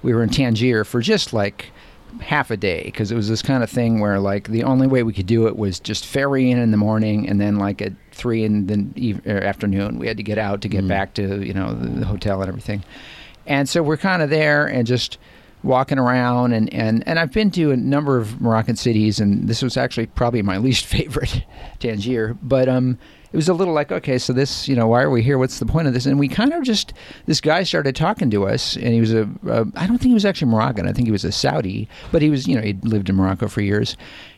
We 0.03 0.15
were 0.15 0.23
in 0.23 0.31
Tangier 0.31 0.85
for 0.85 1.01
just 1.01 1.33
like 1.33 1.67
half 2.21 2.51
a 2.51 2.57
day 2.57 2.83
because 2.85 3.13
it 3.13 3.17
was 3.17 3.29
this 3.29 3.43
kind 3.43 3.63
of 3.63 3.71
thing 3.71 4.01
where 4.01 4.19
like 4.19 4.49
the 4.49 4.65
only 4.65 4.87
way 4.87 5.03
we 5.03 5.13
could 5.13 5.27
do 5.27 5.47
it 5.47 5.57
was 5.57 5.79
just 5.79 6.07
ferry 6.07 6.51
in 6.51 6.59
in 6.59 6.71
the 6.71 6.77
morning 6.77 7.29
and 7.29 7.41
then 7.41 7.57
like 7.57 7.81
at 7.83 7.93
three 8.13 8.45
in 8.45 8.67
the 8.67 8.87
eve- 8.97 9.27
er, 9.27 9.41
afternoon 9.41 9.99
we 9.99 10.07
had 10.07 10.17
to 10.17 10.23
get 10.23 10.39
out 10.39 10.61
to 10.61 10.69
get 10.69 10.87
back 10.87 11.15
to 11.15 11.45
you 11.45 11.53
know 11.53 11.75
the, 11.75 11.89
the 11.89 12.07
hotel 12.07 12.41
and 12.41 12.49
everything. 12.49 12.83
And 13.47 13.69
so 13.69 13.83
we're 13.83 13.97
kind 13.97 14.23
of 14.23 14.31
there 14.31 14.67
and 14.67 14.87
just 14.87 15.19
walking 15.63 15.99
around 15.99 16.53
and, 16.53 16.73
and, 16.73 17.07
and 17.09 17.19
I've 17.19 17.33
been 17.33 17.51
to 17.53 17.73
a 17.73 17.77
number 17.77 18.17
of 18.17 18.41
Moroccan 18.41 18.77
cities 18.77 19.19
and 19.19 19.49
this 19.49 19.63
was 19.63 19.77
actually 19.77 20.07
probably 20.07 20.43
my 20.43 20.59
least 20.59 20.87
favorite 20.87 21.45
Tangier 21.81 22.37
but 22.43 22.69
um 22.69 22.99
it 23.33 23.37
was 23.37 23.49
a 23.49 23.55
little 23.55 23.75
like 23.75 23.93
okay 23.93 24.19
so 24.19 24.33
this 24.33 24.69
you 24.69 24.75
know 24.77 24.87
why 24.87 25.03
are 25.03 25.11
we 25.11 25.23
here 25.23 25.39
what's 25.39 25.59
the 25.59 25.67
point 25.67 25.87
of 25.87 25.95
this 25.95 26.07
and 26.07 26.19
we 26.19 26.29
kind 26.29 26.53
of 26.53 26.63
just 26.65 26.93
this 27.27 27.41
guy 27.41 27.63
started 27.63 27.95
talking 27.95 28.31
to 28.31 28.47
us 28.47 28.75
and 28.77 28.89
he 28.95 29.01
was 29.01 29.13
a 29.13 29.29
a 29.47 29.67
I 29.77 29.87
don't 29.87 29.99
think 29.99 30.09
he 30.11 30.15
was 30.15 30.25
actually 30.25 30.51
Moroccan 30.51 30.89
I 30.89 30.93
think 30.93 31.07
he 31.09 31.13
was 31.13 31.25
a 31.25 31.33
Saudi 31.33 31.89
but 32.13 32.23
he 32.23 32.31
was 32.31 32.47
you 32.49 32.55
know 32.55 32.63
he'd 32.63 32.85
lived 32.85 33.09
in 33.09 33.17
Morocco 33.17 33.49
for 33.49 33.61
years 33.61 33.97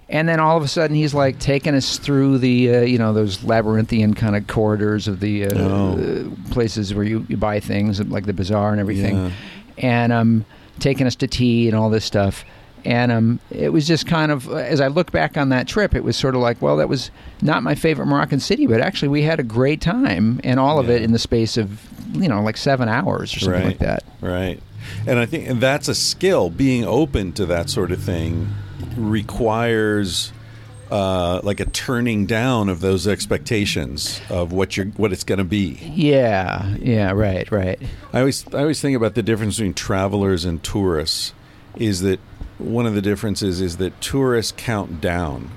and 0.09 0.29
then 0.29 0.41
all 0.41 0.57
of 0.57 0.65
a 0.65 0.69
sudden 0.69 0.97
he's 0.97 1.15
like 1.15 1.39
taking 1.39 1.75
us 1.75 1.97
through 1.99 2.39
the 2.39 2.75
uh, 2.75 2.81
you 2.81 2.99
know 2.99 3.13
those 3.13 3.45
labyrinthian 3.45 4.15
kind 4.15 4.35
of 4.35 4.47
corridors 4.49 5.07
of 5.07 5.21
the 5.21 5.45
uh, 5.47 5.51
Oh. 5.55 6.33
places 6.51 6.93
where 6.95 7.05
you, 7.05 7.25
you 7.29 7.37
buy 7.37 7.61
things 7.61 8.01
like 8.09 8.27
the 8.27 8.33
bazaar 8.33 8.73
and 8.73 8.81
everything 8.81 9.17
Yeah. 9.17 9.31
and 9.79 10.13
um, 10.13 10.45
taking 10.81 11.07
us 11.07 11.15
to 11.17 11.27
tea 11.29 11.69
and 11.69 11.77
all 11.77 11.91
this 11.91 12.05
stuff. 12.05 12.45
And 12.85 13.13
um, 13.13 13.41
it 13.51 13.71
was 13.73 13.87
just 13.87 14.07
kind 14.07 14.33
of, 14.33 14.49
as 14.51 14.81
I 14.81 14.89
look 14.89 15.13
back 15.13 15.37
on 15.37 15.51
that 15.51 15.69
trip, 15.69 15.95
it 15.95 16.03
was 16.05 16.17
sort 16.17 16.35
of 16.35 16.41
like, 16.41 16.61
well, 16.63 16.77
that 16.79 16.89
was 16.89 17.11
not 17.43 17.63
my 17.63 17.75
favorite 17.75 18.07
Moroccan 18.07 18.41
city, 18.41 18.67
but 18.67 18.81
actually 18.81 19.09
we 19.09 19.23
had 19.23 19.39
a 19.41 19.43
great 19.43 19.81
time, 19.81 20.41
and 20.45 20.59
all 20.61 20.79
of 20.79 20.89
it 20.91 21.03
in 21.03 21.13
the 21.13 21.19
space 21.19 21.57
of, 21.57 21.81
you 22.15 22.29
know, 22.29 22.43
like 22.43 22.57
seven 22.57 22.89
hours 22.89 23.35
or 23.37 23.41
something 23.41 23.61
Right. 23.63 23.67
like 23.67 23.79
that. 23.79 24.05
Right. 24.21 24.61
And 25.07 25.19
I 25.19 25.27
think 25.27 25.49
and 25.49 25.61
that's 25.61 25.89
a 25.89 25.95
skill. 25.95 26.49
Being 26.51 26.85
open 26.85 27.33
to 27.35 27.47
that 27.47 27.69
sort 27.71 27.93
of 27.93 28.03
thing 28.03 28.49
requires 28.97 30.33
uh, 30.91 31.41
like 31.45 31.61
a 31.61 31.67
turning 31.67 32.27
down 32.27 32.69
of 32.69 32.81
those 32.81 33.07
expectations 33.07 34.21
of 34.29 34.53
what 34.53 34.77
you're 34.77 34.87
what 34.87 35.13
it's 35.13 35.23
going 35.25 35.39
to 35.39 35.45
be. 35.45 35.79
Yeah, 35.95 36.75
yeah, 36.81 37.13
right, 37.13 37.51
right. 37.53 37.81
I 38.13 38.21
always 38.21 38.45
I 38.55 38.61
always 38.61 38.81
think 38.81 38.97
about 38.97 39.15
the 39.15 39.23
difference 39.23 39.57
between 39.59 39.75
travelers 39.75 40.45
and 40.45 40.63
tourists 40.63 41.33
is 41.77 42.01
that 42.01 42.19
one 42.61 42.87
of 42.87 42.95
the 42.95 43.03
differences 43.03 43.61
is 43.61 43.77
that 43.79 44.01
tourists 44.01 44.53
count 44.57 45.01
down. 45.01 45.51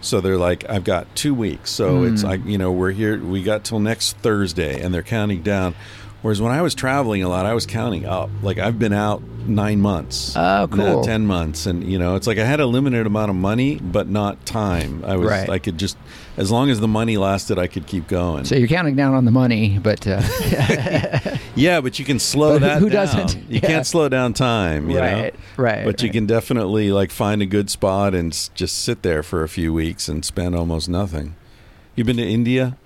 So 0.00 0.20
they're 0.20 0.38
like, 0.38 0.68
I've 0.70 0.84
got 0.84 1.14
two 1.16 1.34
weeks. 1.34 1.70
So 1.70 2.04
it's 2.04 2.22
hmm. 2.22 2.28
like, 2.28 2.44
you 2.44 2.56
know, 2.58 2.70
we're 2.70 2.92
here, 2.92 3.18
we 3.18 3.42
got 3.42 3.64
till 3.64 3.80
next 3.80 4.16
Thursday, 4.18 4.80
and 4.80 4.94
they're 4.94 5.02
counting 5.02 5.42
down. 5.42 5.74
Whereas 6.22 6.40
when 6.40 6.52
I 6.52 6.62
was 6.62 6.74
traveling 6.74 7.22
a 7.22 7.28
lot, 7.28 7.46
I 7.46 7.54
was 7.54 7.64
counting 7.64 8.04
up. 8.04 8.30
Like 8.42 8.58
I've 8.58 8.78
been 8.78 8.92
out 8.92 9.22
nine 9.22 9.80
months, 9.80 10.34
Oh, 10.36 10.68
cool. 10.70 11.04
ten 11.04 11.26
months, 11.26 11.66
and 11.66 11.84
you 11.84 11.98
know, 11.98 12.16
it's 12.16 12.26
like 12.26 12.38
I 12.38 12.44
had 12.44 12.60
a 12.60 12.66
limited 12.66 13.06
amount 13.06 13.30
of 13.30 13.36
money, 13.36 13.76
but 13.76 14.08
not 14.08 14.44
time. 14.44 15.04
I 15.04 15.16
was, 15.16 15.28
Right. 15.28 15.48
I 15.48 15.58
could 15.58 15.78
just, 15.78 15.96
as 16.38 16.50
long 16.50 16.70
as 16.70 16.80
the 16.80 16.88
money 16.88 17.16
lasted, 17.18 17.58
I 17.58 17.66
could 17.66 17.86
keep 17.86 18.06
going. 18.08 18.44
So 18.46 18.54
you're 18.54 18.68
counting 18.68 18.96
down 18.96 19.12
on 19.14 19.26
the 19.26 19.30
money, 19.30 19.78
but 19.78 20.06
uh, 20.06 20.22
Yeah, 21.54 21.80
but 21.80 21.98
you 21.98 22.04
can 22.04 22.18
slow 22.18 22.54
But 22.54 22.60
that 22.62 22.78
who 22.78 22.88
down. 22.88 23.06
doesn't? 23.06 23.34
You 23.50 23.60
Yeah. 23.60 23.68
can't 23.68 23.86
slow 23.86 24.08
down 24.08 24.32
time, 24.32 24.88
you 24.88 24.98
Right, 24.98 25.34
know? 25.34 25.40
right, 25.64 25.84
But 25.84 26.02
you 26.02 26.10
can 26.10 26.24
definitely 26.26 26.92
like 26.92 27.10
find 27.10 27.42
a 27.42 27.46
good 27.46 27.68
spot 27.68 28.14
and 28.14 28.32
just 28.54 28.78
sit 28.78 29.02
there 29.02 29.22
for 29.22 29.42
a 29.42 29.48
few 29.48 29.72
weeks 29.74 30.08
and 30.08 30.24
spend 30.24 30.54
almost 30.54 30.88
nothing. 30.88 31.34
You've 31.96 32.06
been 32.06 32.16
to 32.18 32.26
India? 32.28 32.76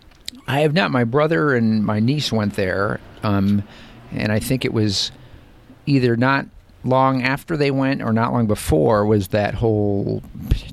I 0.48 0.60
have 0.60 0.72
not. 0.72 0.90
My 0.90 1.04
brother 1.04 1.54
and 1.54 1.84
my 1.84 2.00
niece 2.00 2.32
went 2.32 2.54
there, 2.54 2.98
um, 3.22 3.62
and 4.10 4.32
I 4.32 4.38
think 4.40 4.64
it 4.64 4.72
was 4.72 5.12
either 5.86 6.16
not 6.16 6.46
long 6.84 7.22
after 7.22 7.56
they 7.56 7.70
went 7.70 8.02
or 8.02 8.12
not 8.12 8.32
long 8.32 8.46
before 8.46 9.06
was 9.06 9.28
that 9.28 9.54
whole 9.54 10.22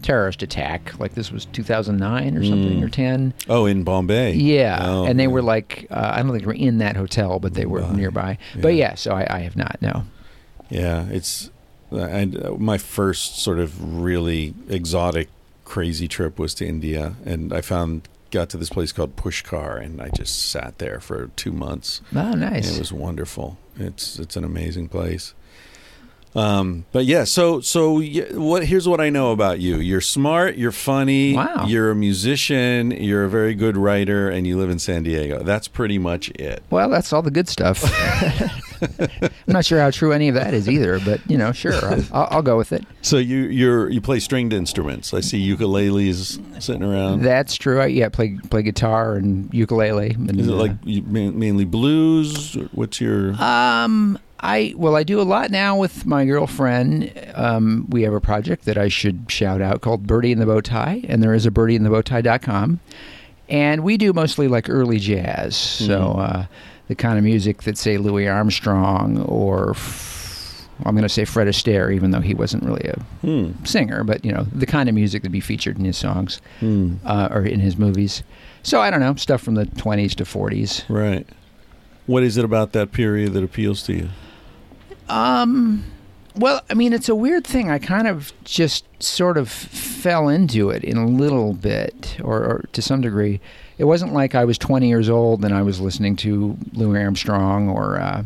terrorist 0.01 0.41
attack. 0.41 0.99
Like 0.99 1.13
this 1.13 1.31
was 1.31 1.45
2009 1.45 2.37
or 2.37 2.43
something 2.43 2.79
mm. 2.79 2.83
or 2.83 2.89
10. 2.89 3.33
Oh, 3.47 3.65
in 3.65 3.83
Bombay. 3.83 4.33
Yeah, 4.33 4.79
Oh, 4.81 5.05
and 5.05 5.19
they 5.19 5.23
yeah. 5.23 5.29
were 5.29 5.41
like 5.41 5.87
uh, 5.91 6.11
I 6.13 6.21
don't 6.21 6.31
think 6.31 6.41
they 6.41 6.47
were 6.47 6.53
in 6.53 6.79
that 6.79 6.95
hotel, 6.95 7.39
but 7.39 7.53
they 7.53 7.65
were 7.65 7.81
Nearby. 7.81 7.95
nearby. 7.95 8.37
But 8.61 8.73
Yeah. 8.75 8.89
yeah, 8.89 8.95
so 8.95 9.11
I, 9.13 9.27
I 9.29 9.39
have 9.39 9.55
not. 9.55 9.81
No. 9.81 10.03
Yeah, 10.69 11.05
it's 11.09 11.49
uh, 11.91 11.97
I, 12.01 12.23
uh, 12.23 12.51
my 12.57 12.77
first 12.77 13.39
sort 13.39 13.59
of 13.59 14.01
really 14.01 14.53
exotic, 14.67 15.29
crazy 15.65 16.07
trip 16.07 16.37
was 16.37 16.53
to 16.55 16.65
India, 16.67 17.15
and 17.25 17.51
I 17.53 17.61
found 17.61 18.07
got 18.31 18.49
to 18.49 18.57
this 18.57 18.69
place 18.69 18.91
called 18.91 19.15
Pushkar, 19.15 19.83
and 19.83 19.99
I 20.01 20.09
just 20.09 20.49
sat 20.51 20.77
there 20.77 20.99
for 20.99 21.31
two 21.35 21.51
months. 21.51 22.01
Oh, 22.15 22.33
nice. 22.33 22.75
It 22.75 22.79
was 22.79 22.93
wonderful. 22.93 23.57
It's 23.75 24.19
it's 24.19 24.35
an 24.35 24.43
amazing 24.43 24.89
place. 24.89 25.33
Um, 26.35 26.85
but 26.91 27.05
yeah, 27.05 27.23
so 27.23 27.59
so 27.59 28.01
what? 28.33 28.65
Here's 28.65 28.87
what 28.87 29.01
I 29.01 29.09
know 29.09 29.31
about 29.31 29.59
you. 29.59 29.77
You're 29.77 30.01
smart. 30.01 30.55
You're 30.57 30.71
funny. 30.71 31.33
Wow. 31.33 31.65
You're 31.67 31.91
a 31.91 31.95
musician. 31.95 32.91
You're 32.91 33.23
a 33.23 33.29
very 33.29 33.55
good 33.55 33.75
writer, 33.75 34.29
and 34.29 34.45
you 34.45 34.57
live 34.57 34.69
in 34.69 34.79
San 34.79 35.03
Diego. 35.03 35.41
That's 35.43 35.67
pretty 35.67 35.97
much 35.97 36.29
it. 36.31 36.63
well, 36.69 36.89
that's 36.89 37.11
all 37.13 37.21
the 37.21 37.31
good 37.31 37.49
stuff. 37.49 37.83
I'm 38.81 39.29
not 39.47 39.65
sure 39.65 39.79
how 39.79 39.91
true 39.91 40.13
any 40.13 40.29
of 40.29 40.35
that 40.35 40.53
is 40.53 40.69
either, 40.69 40.99
but 40.99 41.19
you 41.29 41.37
know, 41.37 41.51
sure, 41.51 41.73
I'll, 42.13 42.27
I'll, 42.31 42.41
go 42.41 42.57
with 42.57 42.71
it. 42.71 42.85
So 43.01 43.17
you 43.17 43.39
you're 43.39 43.89
you 43.89 43.99
play 43.99 44.19
stringed 44.19 44.53
instruments. 44.53 45.13
I 45.13 45.19
see 45.19 45.53
ukuleles 45.53 46.61
sitting 46.61 46.83
around. 46.83 47.23
That's 47.23 47.55
true. 47.55 47.81
I, 47.81 47.87
yeah, 47.87 48.09
play 48.09 48.37
play 48.49 48.61
guitar 48.61 49.15
and 49.15 49.53
ukulele. 49.53 50.11
And, 50.11 50.39
Is 50.39 50.47
it 50.47 50.53
uh, 50.53 50.57
like 50.57 50.71
you, 50.83 51.01
ma- 51.03 51.31
mainly 51.31 51.65
blues? 51.65 52.53
What's 52.71 53.01
your? 53.01 53.33
Um, 53.41 54.19
I 54.41 54.73
well, 54.77 54.95
I 54.95 55.03
do 55.03 55.19
a 55.19 55.23
lot 55.23 55.51
now 55.51 55.77
with 55.77 56.05
my 56.05 56.23
girlfriend. 56.25 57.11
Um, 57.35 57.85
we 57.89 58.03
have 58.03 58.13
a 58.13 58.21
project 58.21 58.65
that 58.65 58.77
I 58.77 58.87
should 58.87 59.25
shout 59.27 59.61
out 59.61 59.81
called 59.81 60.07
Birdie 60.07 60.31
and 60.31 60.41
the 60.41 60.45
Bow 60.45 60.61
Tie, 60.61 61.03
and 61.07 61.21
there 61.21 61.33
is 61.33 61.45
a 61.45 61.51
birdieandthebowtie.com. 61.51 62.79
And 63.49 63.83
we 63.83 63.97
do 63.97 64.13
mostly 64.13 64.47
like 64.47 64.69
early 64.69 64.99
jazz, 64.99 65.55
so 65.55 66.11
uh, 66.13 66.45
the 66.87 66.95
kind 66.95 67.17
of 67.17 67.23
music 67.23 67.63
that 67.63 67.77
say 67.77 67.97
Louis 67.97 68.27
Armstrong 68.27 69.21
or 69.23 69.71
f- 69.71 70.67
I'm 70.85 70.93
going 70.95 71.03
to 71.03 71.09
say 71.09 71.25
Fred 71.25 71.47
Astaire, 71.47 71.93
even 71.93 72.11
though 72.11 72.21
he 72.21 72.33
wasn't 72.33 72.63
really 72.63 72.87
a 72.87 72.99
Hmm. 73.21 73.51
singer, 73.65 74.03
but 74.05 74.23
you 74.23 74.31
know 74.31 74.43
the 74.53 74.65
kind 74.67 74.87
of 74.87 74.95
music 74.95 75.23
that 75.23 75.29
be 75.31 75.39
featured 75.41 75.77
in 75.77 75.83
his 75.85 75.97
songs 75.97 76.39
Hmm. 76.61 76.95
uh, 77.03 77.27
or 77.31 77.43
in 77.43 77.59
his 77.59 77.75
movies. 77.77 78.23
So 78.63 78.79
I 78.81 78.89
don't 78.89 78.99
know 79.01 79.15
stuff 79.15 79.41
from 79.41 79.55
the 79.55 79.65
20s 79.65 80.13
to 80.15 80.23
40s. 80.25 80.83
Right. 80.87 81.27
What 82.05 82.23
is 82.23 82.37
it 82.37 82.45
about 82.45 82.71
that 82.73 82.91
period 82.91 83.33
that 83.33 83.43
appeals 83.43 83.83
to 83.83 83.93
you? 83.93 84.09
Um, 85.09 85.83
well, 86.35 86.61
I 86.69 86.73
mean, 86.73 86.93
it's 86.93 87.09
a 87.09 87.15
weird 87.15 87.45
thing. 87.45 87.69
I 87.69 87.79
kind 87.79 88.07
of 88.07 88.31
just 88.43 88.85
sort 89.01 89.37
of 89.37 89.49
fell 89.49 90.29
into 90.29 90.69
it 90.69 90.83
in 90.83 90.97
a 90.97 91.05
little 91.05 91.53
bit, 91.53 92.17
or, 92.23 92.37
or 92.43 92.65
to 92.73 92.81
some 92.81 93.01
degree. 93.01 93.41
It 93.77 93.85
wasn't 93.85 94.13
like 94.13 94.35
I 94.35 94.45
was 94.45 94.57
20 94.57 94.87
years 94.87 95.09
old 95.09 95.43
and 95.43 95.53
I 95.53 95.61
was 95.61 95.79
listening 95.79 96.15
to 96.17 96.57
Louis 96.73 97.01
Armstrong 97.01 97.69
or, 97.69 97.97
uh, 97.99 98.23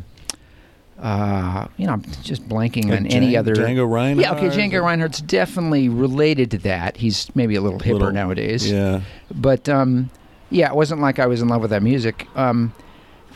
uh, 1.00 1.67
you 1.78 1.86
know, 1.86 1.93
I'm 1.93 2.04
just 2.24 2.48
blanking 2.48 2.86
on 2.96 3.04
Like 3.04 3.13
any 3.13 3.36
other. 3.38 3.54
Django 3.56 3.89
Reinhardt? 3.89 4.26
Yeah, 4.26 4.34
okay, 4.36 4.50
Django 4.56 4.82
Reinhardt's 4.82 5.22
definitely 5.22 5.89
related 5.89 6.50
to 6.52 6.58
that. 6.60 6.98
He's 6.98 7.34
maybe 7.36 7.56
a 7.56 7.62
little 7.62 7.80
hipper 7.80 7.93
Little- 7.93 8.12
nowadays. 8.12 8.69
Yeah. 8.69 9.02
But 9.34 9.69
um, 9.69 10.10
yeah, 10.50 10.69
it 10.69 10.76
wasn't 10.76 11.02
like 11.02 11.19
I 11.19 11.28
was 11.28 11.41
in 11.41 11.48
love 11.50 11.62
with 11.62 11.72
that 11.72 11.84
music. 11.84 12.28
Um, 12.36 12.74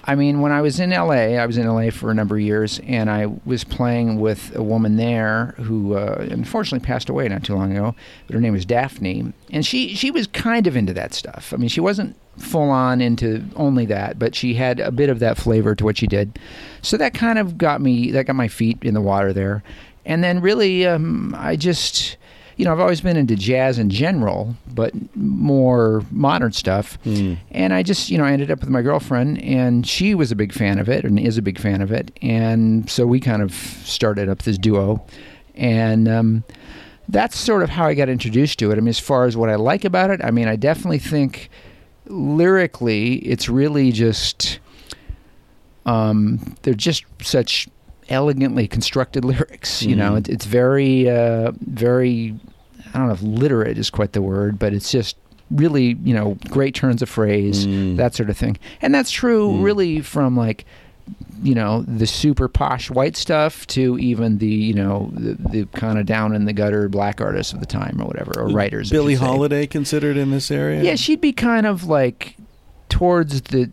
I 0.10 0.16
mean, 0.16 0.40
when 0.40 0.54
I 0.54 0.62
was 0.62 0.80
in 0.80 0.92
LA, 0.92 1.36
I 1.36 1.46
was 1.46 1.58
in 1.58 1.68
LA 1.68 1.90
for 1.90 2.10
a 2.10 2.14
number 2.14 2.36
of 2.36 2.42
years, 2.42 2.80
and 2.88 3.10
I 3.10 3.26
was 3.44 3.66
playing 3.66 4.22
with 4.22 4.56
a 4.56 4.64
woman 4.64 4.96
there 4.96 5.54
who 5.58 5.96
uh, 5.96 6.26
unfortunately 6.32 6.86
passed 6.86 7.10
away 7.10 7.28
not 7.28 7.44
too 7.44 7.56
long 7.56 7.74
ago. 7.74 7.94
But 8.26 8.36
her 8.36 8.40
name 8.40 8.54
was 8.54 8.66
Daphne, 8.66 9.34
and 9.52 9.66
she 9.66 9.96
she 9.96 10.10
was 10.10 10.26
kind 10.28 10.66
of 10.66 10.78
into 10.78 10.94
that 10.94 11.14
stuff. 11.14 11.54
I 11.54 11.58
mean, 11.58 11.68
she 11.68 11.82
wasn't 11.82 12.16
full 12.38 12.70
on 12.70 13.02
into 13.02 13.44
only 13.58 13.86
that, 13.88 14.18
but 14.18 14.34
she 14.34 14.54
had 14.54 14.80
a 14.80 14.94
bit 14.94 15.10
of 15.10 15.20
that 15.20 15.38
flavor 15.38 15.76
to 15.76 15.84
what 15.84 15.98
she 15.98 16.08
did. 16.08 16.40
So 16.82 16.96
that 16.96 17.14
kind 17.14 17.38
of 17.38 17.58
got 17.58 17.82
me 17.82 18.10
that 18.12 18.28
got 18.28 18.36
my 18.38 18.48
feet 18.48 18.78
in 18.84 18.94
the 18.94 19.02
water 19.02 19.34
there, 19.34 19.62
and 20.06 20.24
then 20.24 20.40
really, 20.40 20.88
um, 20.88 21.36
I 21.38 21.58
just 21.58 22.16
you 22.58 22.66
know, 22.66 22.72
I've 22.72 22.80
always 22.80 23.02
been 23.02 23.18
into 23.18 23.36
jazz 23.36 23.78
in 23.78 23.90
general, 23.92 24.56
but 24.74 24.92
more 25.16 26.04
modern 26.10 26.52
stuff. 26.52 26.98
And 27.52 27.72
I 27.74 27.84
just, 27.84 28.10
you 28.10 28.18
know, 28.18 28.26
I 28.26 28.32
ended 28.32 28.50
up 28.50 28.60
with 28.60 28.70
my 28.70 28.82
girlfriend, 28.82 29.40
and 29.44 29.88
she 29.88 30.16
was 30.16 30.32
a 30.32 30.36
big 30.36 30.52
fan 30.52 30.80
of 30.80 30.90
it, 30.90 31.06
and 31.06 31.20
is 31.20 31.38
a 31.38 31.44
big 31.44 31.60
fan 31.60 31.82
of 31.82 31.92
it. 31.92 32.12
And 32.22 32.90
so 32.90 33.06
we 33.06 33.20
kind 33.20 33.44
of 33.44 33.54
started 33.54 34.28
up 34.28 34.42
this 34.42 34.58
duo. 34.58 35.06
And 35.56 36.08
um, 36.08 36.44
that's 37.08 37.38
sort 37.38 37.62
of 37.62 37.70
how 37.70 37.86
I 37.86 37.94
got 37.94 38.10
introduced 38.10 38.58
to 38.60 38.72
it. 38.72 38.78
I 38.78 38.82
mean, 38.82 38.90
as 38.90 39.00
far 39.00 39.26
as 39.26 39.38
what 39.38 39.50
I 39.50 39.56
like 39.56 39.86
about 39.86 40.10
it, 40.10 40.20
I 40.24 40.32
mean, 40.32 40.48
I 40.48 40.56
definitely 40.56 41.00
think 41.00 41.50
lyrically, 42.08 43.18
it's 43.18 43.48
really 43.50 43.92
just, 43.92 44.60
um, 45.86 46.56
they're 46.64 46.74
just 46.74 47.06
such 47.22 47.70
elegantly 48.10 48.68
constructed 48.68 49.24
lyrics. 49.32 49.84
You 49.84 49.96
know, 49.96 50.12
Mhm. 50.14 50.18
it, 50.20 50.30
it's 50.30 50.46
very, 50.46 51.10
uh, 51.10 51.52
very. 51.62 52.36
I 52.94 53.00
don't 53.00 53.08
know 53.08 53.14
if 53.14 53.22
literate 53.22 53.78
is 53.78 53.90
quite 53.90 54.14
the 54.14 54.22
word, 54.22 54.58
but 54.58 54.74
it's 54.74 54.92
just 54.92 55.18
really, 55.52 55.98
you 56.04 56.14
know, 56.14 56.38
great 56.50 56.74
turns 56.76 57.02
of 57.02 57.10
phrase, 57.10 57.66
Mm. 57.68 57.98
that 57.98 58.16
sort 58.16 58.30
of 58.30 58.38
thing. 58.38 58.58
And 58.82 58.94
that's 58.96 59.12
true, 59.12 59.50
Mm. 59.50 59.64
really, 59.64 60.02
from 60.02 60.36
like, 60.38 60.66
you 61.42 61.54
know, 61.56 61.84
the 61.88 62.08
super 62.08 62.48
posh 62.50 62.90
white 62.90 63.16
stuff 63.16 63.66
to 63.68 63.98
even 64.00 64.40
the, 64.40 64.48
you 64.48 64.74
know, 64.74 65.10
the, 65.14 65.38
the 65.52 65.66
kind 65.78 66.00
of 66.00 66.06
down 66.06 66.34
in 66.36 66.46
the 66.46 66.54
gutter 66.54 66.90
black 66.90 67.22
artists 67.22 67.54
of 67.54 67.60
the 67.62 67.66
time 67.66 67.98
or 68.02 68.06
whatever, 68.06 68.34
or 68.42 68.48
writers. 68.50 68.90
Billie. 68.90 69.16
Holiday 69.16 69.68
considered 69.68 70.18
in 70.18 70.32
this 70.32 70.50
area? 70.52 70.82
Yeah, 70.84 70.96
she'd 70.96 71.22
be 71.22 71.32
kind 71.34 71.66
of 71.66 71.86
like 71.86 72.36
towards 72.90 73.42
the 73.44 73.70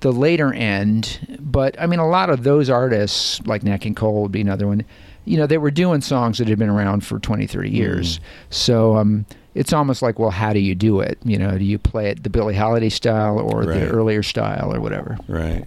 the 0.00 0.12
later 0.12 0.52
end, 0.52 1.38
but 1.40 1.78
I 1.80 1.86
mean, 1.86 1.98
a 2.00 2.08
lot 2.08 2.30
of 2.30 2.42
those 2.42 2.70
artists, 2.70 3.40
like 3.46 3.62
Nat 3.62 3.78
King 3.78 3.94
Cole 3.94 4.22
would 4.22 4.32
be 4.32 4.40
another 4.40 4.66
one. 4.66 4.84
You 5.26 5.36
know, 5.36 5.46
they 5.46 5.58
were 5.58 5.70
doing 5.70 6.00
songs 6.00 6.38
that 6.38 6.48
had 6.48 6.58
been 6.58 6.70
around 6.70 7.04
for 7.04 7.18
20, 7.18 7.46
30 7.46 7.70
years. 7.70 8.20
So 8.48 8.96
um, 8.96 9.26
it's 9.54 9.72
almost 9.72 10.00
like, 10.02 10.18
well, 10.18 10.30
how 10.30 10.52
do 10.52 10.58
you 10.58 10.74
do 10.74 11.00
it? 11.00 11.18
You 11.24 11.38
know, 11.38 11.58
do 11.58 11.64
you 11.64 11.78
play 11.78 12.08
it 12.10 12.22
the 12.22 12.30
Billie 12.30 12.54
Holiday 12.56 12.88
style 12.88 13.38
or 13.38 13.60
Right. 13.62 13.80
the 13.80 13.90
earlier 13.90 14.22
style 14.22 14.74
or 14.74 14.80
whatever? 14.80 15.18
Right. 15.28 15.64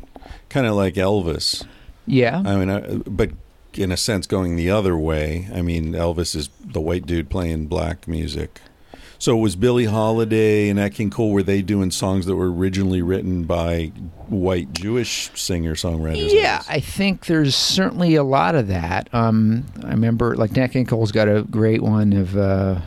Kind 0.49 0.65
of 0.65 0.73
like 0.75 0.95
Elvis. 0.95 1.65
Yeah. 2.07 2.41
I 2.45 2.55
mean, 2.57 2.69
I, 2.69 2.79
but 3.07 3.29
in 3.75 3.91
a 3.91 3.97
sense, 3.97 4.27
going 4.27 4.55
the 4.55 4.69
other 4.71 4.97
way. 4.97 5.47
I 5.53 5.61
mean, 5.61 5.93
Elvis 5.93 6.35
is 6.35 6.49
the 6.63 6.81
white 6.81 7.05
dude 7.05 7.29
playing 7.29 7.67
black 7.67 8.07
music. 8.07 8.59
So 9.23 9.37
was 9.37 9.55
Billie 9.55 9.85
Holiday 9.85 10.67
and 10.67 10.77
Nat 10.77 10.89
King 10.89 11.09
Cole 11.09 11.31
were 11.31 11.43
they 11.43 11.61
doing 11.61 11.91
songs 11.91 12.25
that 12.25 12.35
were 12.35 12.51
originally 12.51 13.01
written 13.01 13.45
by 13.45 13.93
white 14.27 14.73
Jewish 14.73 15.31
singer 15.33 15.75
songwriters? 15.75 16.33
Yeah, 16.33 16.61
I 16.67 16.81
think 16.81 17.27
there's 17.27 17.55
certainly 17.55 18.15
a 18.15 18.23
lot 18.25 18.53
of 18.53 18.67
that. 18.67 19.07
Um, 19.13 19.65
I 19.81 19.91
remember, 19.91 20.35
like 20.35 20.51
Nat 20.57 20.73
King 20.73 20.85
Cole's 20.85 21.13
got 21.13 21.29
a 21.29 21.43
great 21.43 21.81
one 21.81 22.11
of, 22.11 22.35
uh, 22.35 22.81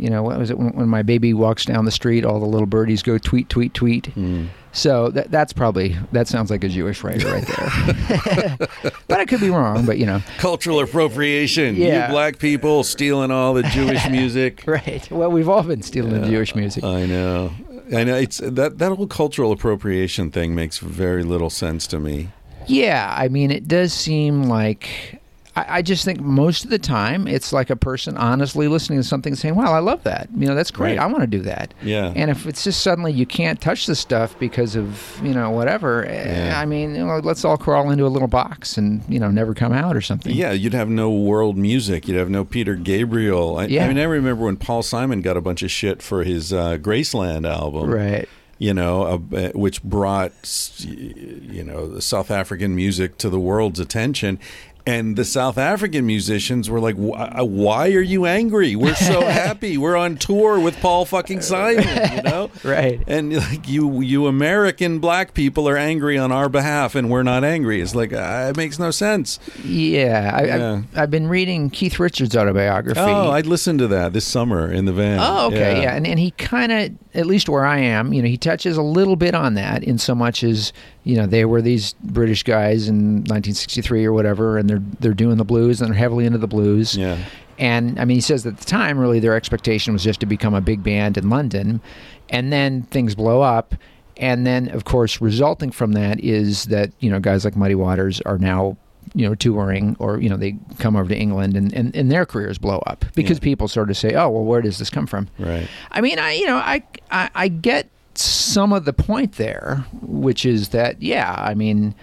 you 0.00 0.10
know, 0.10 0.22
what 0.22 0.38
was 0.38 0.50
it 0.50 0.58
when, 0.58 0.70
when 0.72 0.88
my 0.88 1.02
baby 1.02 1.34
walks 1.34 1.64
down 1.64 1.84
the 1.84 1.90
street, 1.90 2.24
all 2.24 2.40
the 2.40 2.46
little 2.46 2.66
birdies 2.66 3.02
go 3.02 3.18
tweet, 3.18 3.48
tweet, 3.48 3.74
tweet. 3.74 4.14
Mm. 4.14 4.48
So 4.72 5.10
that 5.10 5.30
that's 5.30 5.52
probably 5.52 5.96
that 6.12 6.28
sounds 6.28 6.50
like 6.50 6.62
a 6.62 6.68
Jewish 6.68 7.02
writer 7.02 7.28
right 7.28 7.46
there. 7.46 8.56
but 9.08 9.20
I 9.20 9.24
could 9.24 9.40
be 9.40 9.50
wrong. 9.50 9.84
But 9.84 9.98
you 9.98 10.06
know, 10.06 10.22
Cultural 10.38 10.80
appropriation. 10.80 11.74
Yeah. 11.76 12.06
You 12.06 12.12
black 12.12 12.38
people 12.38 12.84
stealing 12.84 13.30
all 13.30 13.52
the 13.54 13.64
Jewish 13.64 14.08
music. 14.10 14.62
right? 14.66 15.10
Well, 15.10 15.30
we've 15.30 15.48
all 15.48 15.62
been 15.62 15.82
stealing 15.82 16.20
the 16.20 16.28
Jewish 16.28 16.54
music. 16.54 16.84
I 16.84 17.06
know. 17.06 17.52
I 17.92 18.04
know 18.04 18.16
it's 18.16 18.38
that 18.38 18.78
that 18.78 18.92
whole 18.92 19.08
cultural 19.08 19.50
appropriation 19.50 20.30
thing 20.30 20.54
makes 20.54 20.78
very 20.78 21.24
little 21.24 21.50
sense 21.50 21.86
to 21.88 21.98
me. 21.98 22.28
Yeah, 22.66 23.12
I 23.16 23.28
mean, 23.28 23.50
it 23.50 23.66
does 23.66 23.92
seem 23.92 24.44
like. 24.44 25.19
I, 25.56 25.78
I 25.78 25.82
just 25.82 26.04
think 26.04 26.20
most 26.20 26.64
of 26.64 26.70
the 26.70 26.78
time 26.78 27.26
it's 27.26 27.52
like 27.52 27.70
a 27.70 27.76
person 27.76 28.16
honestly 28.16 28.68
listening 28.68 28.98
to 29.00 29.02
something 29.04 29.32
and 29.32 29.38
saying, 29.38 29.54
"Wow, 29.56 29.72
I 29.72 29.80
love 29.80 30.02
that. 30.04 30.28
You 30.36 30.46
know, 30.46 30.54
that's 30.54 30.70
great. 30.70 30.98
Right. 30.98 31.04
I 31.04 31.06
want 31.06 31.20
to 31.22 31.26
do 31.26 31.40
that." 31.42 31.74
Yeah. 31.82 32.12
And 32.14 32.30
if 32.30 32.46
it's 32.46 32.62
just 32.64 32.82
suddenly 32.82 33.12
you 33.12 33.26
can't 33.26 33.60
touch 33.60 33.86
the 33.86 33.94
stuff 33.96 34.38
because 34.38 34.76
of 34.76 35.20
you 35.24 35.34
know 35.34 35.50
whatever, 35.50 36.04
eh, 36.06 36.46
Yeah. 36.48 36.60
I 36.60 36.66
mean, 36.66 36.94
you 36.94 37.04
know, 37.04 37.18
let's 37.18 37.44
all 37.44 37.58
crawl 37.58 37.90
into 37.90 38.06
a 38.06 38.08
little 38.08 38.28
box 38.28 38.78
and 38.78 39.02
you 39.08 39.18
know 39.18 39.30
never 39.30 39.54
come 39.54 39.72
out 39.72 39.96
or 39.96 40.00
something. 40.00 40.34
Yeah, 40.34 40.52
you'd 40.52 40.74
have 40.74 40.88
no 40.88 41.10
world 41.10 41.56
music. 41.56 42.06
You'd 42.06 42.16
have 42.18 42.30
no 42.30 42.44
Peter 42.44 42.74
Gabriel. 42.76 43.58
I, 43.58 43.64
Yeah. 43.66 43.84
I 43.84 43.88
mean, 43.88 43.98
I 43.98 44.04
remember 44.04 44.44
when 44.44 44.56
Paul 44.56 44.82
Simon 44.82 45.20
got 45.20 45.36
a 45.36 45.40
bunch 45.40 45.62
of 45.62 45.70
shit 45.70 46.02
for 46.02 46.24
his 46.24 46.52
uh, 46.52 46.76
Graceland 46.78 47.48
album. 47.48 47.90
Right. 47.90 48.28
You 48.58 48.74
know, 48.74 49.04
uh, 49.34 49.48
which 49.54 49.82
brought 49.82 50.32
you 50.80 51.64
know 51.64 51.86
the 51.88 52.02
South 52.02 52.30
African 52.30 52.76
music 52.76 53.16
to 53.18 53.30
the 53.30 53.40
world's 53.40 53.80
attention, 53.80 54.38
And 54.86 55.16
the 55.16 55.24
South 55.24 55.58
African 55.58 56.06
musicians 56.06 56.70
were 56.70 56.80
like, 56.80 56.96
"Why 56.96 57.42
why 57.42 57.88
are 57.92 58.00
you 58.00 58.26
angry? 58.26 58.76
We're 58.76 58.94
so 58.94 59.20
happy. 59.26 59.76
We're 59.76 59.96
on 59.96 60.16
tour 60.16 60.58
with 60.58 60.78
Paul 60.80 61.04
fucking 61.04 61.42
Simon, 61.42 61.86
you 62.16 62.22
know? 62.30 62.50
Right. 62.64 63.02
And 63.06 63.36
like 63.36 63.68
you, 63.68 64.00
you 64.00 64.26
American 64.26 64.98
black 64.98 65.34
people 65.34 65.68
are 65.68 65.76
angry 65.76 66.16
on 66.18 66.32
our 66.32 66.48
behalf, 66.48 66.94
and 66.94 67.10
we're 67.10 67.22
not 67.22 67.44
angry. 67.44 67.80
It's 67.80 67.94
like 67.94 68.12
uh, 68.12 68.48
it 68.50 68.56
makes 68.56 68.78
no 68.78 68.90
sense. 68.90 69.38
Yeah, 69.64 70.30
I, 70.34 70.44
Yeah. 70.44 70.72
I've, 70.72 70.98
I've 70.98 71.10
been 71.10 71.28
reading 71.28 71.70
Keith 71.70 71.98
Richards' 72.00 72.36
autobiography. 72.36 73.00
Oh, 73.00 73.30
I'd 73.30 73.46
listened 73.46 73.78
to 73.80 73.88
that 73.88 74.12
this 74.12 74.24
summer 74.24 74.70
in 74.72 74.86
the 74.86 74.92
van. 74.92 75.20
Oh, 75.20 75.46
okay, 75.48 75.82
yeah, 75.82 75.94
And, 75.94 76.06
and 76.06 76.18
he 76.18 76.30
kind 76.32 76.72
of, 76.72 76.90
at 77.14 77.26
least 77.26 77.48
where 77.48 77.66
I 77.66 77.78
am, 77.78 78.12
you 78.12 78.22
know, 78.22 78.28
he 78.28 78.36
touches 78.38 78.76
a 78.76 78.82
little 78.82 79.16
bit 79.16 79.34
on 79.34 79.54
that 79.54 79.82
in 79.84 79.98
so 79.98 80.14
much 80.14 80.42
as, 80.42 80.72
you 81.04 81.16
know, 81.16 81.26
they 81.26 81.44
were 81.44 81.62
these 81.62 81.94
British 82.02 82.42
guys 82.42 82.88
in 82.88 83.24
1963 83.24 84.04
or 84.04 84.12
whatever, 84.12 84.58
and 84.58 84.68
they're 84.68 84.82
they're 85.00 85.14
doing 85.14 85.36
the 85.38 85.44
blues 85.44 85.80
and 85.80 85.90
they're 85.90 85.98
heavily 85.98 86.26
into 86.26 86.38
the 86.38 86.46
blues. 86.48 86.96
Yeah. 86.96 87.18
And 87.58 87.98
I 88.00 88.04
mean, 88.04 88.16
he 88.16 88.20
says 88.22 88.46
at 88.46 88.56
the 88.58 88.64
time, 88.64 88.98
really, 88.98 89.20
their 89.20 89.34
expectation 89.34 89.92
was 89.92 90.02
just 90.02 90.20
to 90.20 90.26
become 90.26 90.54
a 90.54 90.60
big 90.60 90.82
band 90.82 91.18
in 91.18 91.28
London, 91.30 91.80
and 92.28 92.52
then 92.52 92.82
things 92.84 93.14
blow 93.14 93.42
up. 93.42 93.74
And 94.16 94.46
then, 94.46 94.68
of 94.68 94.84
course, 94.84 95.20
resulting 95.22 95.70
from 95.70 95.92
that 95.92 96.20
is 96.20 96.64
that 96.64 96.90
you 97.00 97.10
know 97.10 97.20
guys 97.20 97.44
like 97.44 97.56
Muddy 97.56 97.74
Waters 97.74 98.20
are 98.22 98.36
now 98.38 98.76
you 99.14 99.26
know 99.28 99.34
touring, 99.34 99.96
or 99.98 100.20
you 100.20 100.28
know 100.28 100.36
they 100.36 100.56
come 100.78 100.96
over 100.96 101.08
to 101.08 101.16
England, 101.16 101.56
and 101.56 101.72
and, 101.72 101.94
and 101.96 102.10
their 102.12 102.26
careers 102.26 102.58
blow 102.58 102.78
up 102.86 103.04
because 103.14 103.38
Yeah. 103.38 103.44
people 103.44 103.68
sort 103.68 103.88
of 103.90 103.96
say, 103.96 104.14
oh 104.14 104.28
well, 104.28 104.44
where 104.44 104.60
does 104.60 104.78
this 104.78 104.90
come 104.90 105.06
from? 105.06 105.28
Right. 105.38 105.66
I 105.90 106.00
mean, 106.02 106.18
I 106.18 106.32
you 106.32 106.46
know, 106.46 106.56
I, 106.56 106.82
I 107.10 107.30
I 107.34 107.48
get 107.48 107.88
some 108.20 108.72
of 108.72 108.84
the 108.84 108.92
point 108.92 109.32
there, 109.32 109.84
which 110.02 110.44
is 110.46 110.70
that 110.70 111.00
yeah, 111.02 111.34
I 111.38 111.54
mean, 111.54 111.94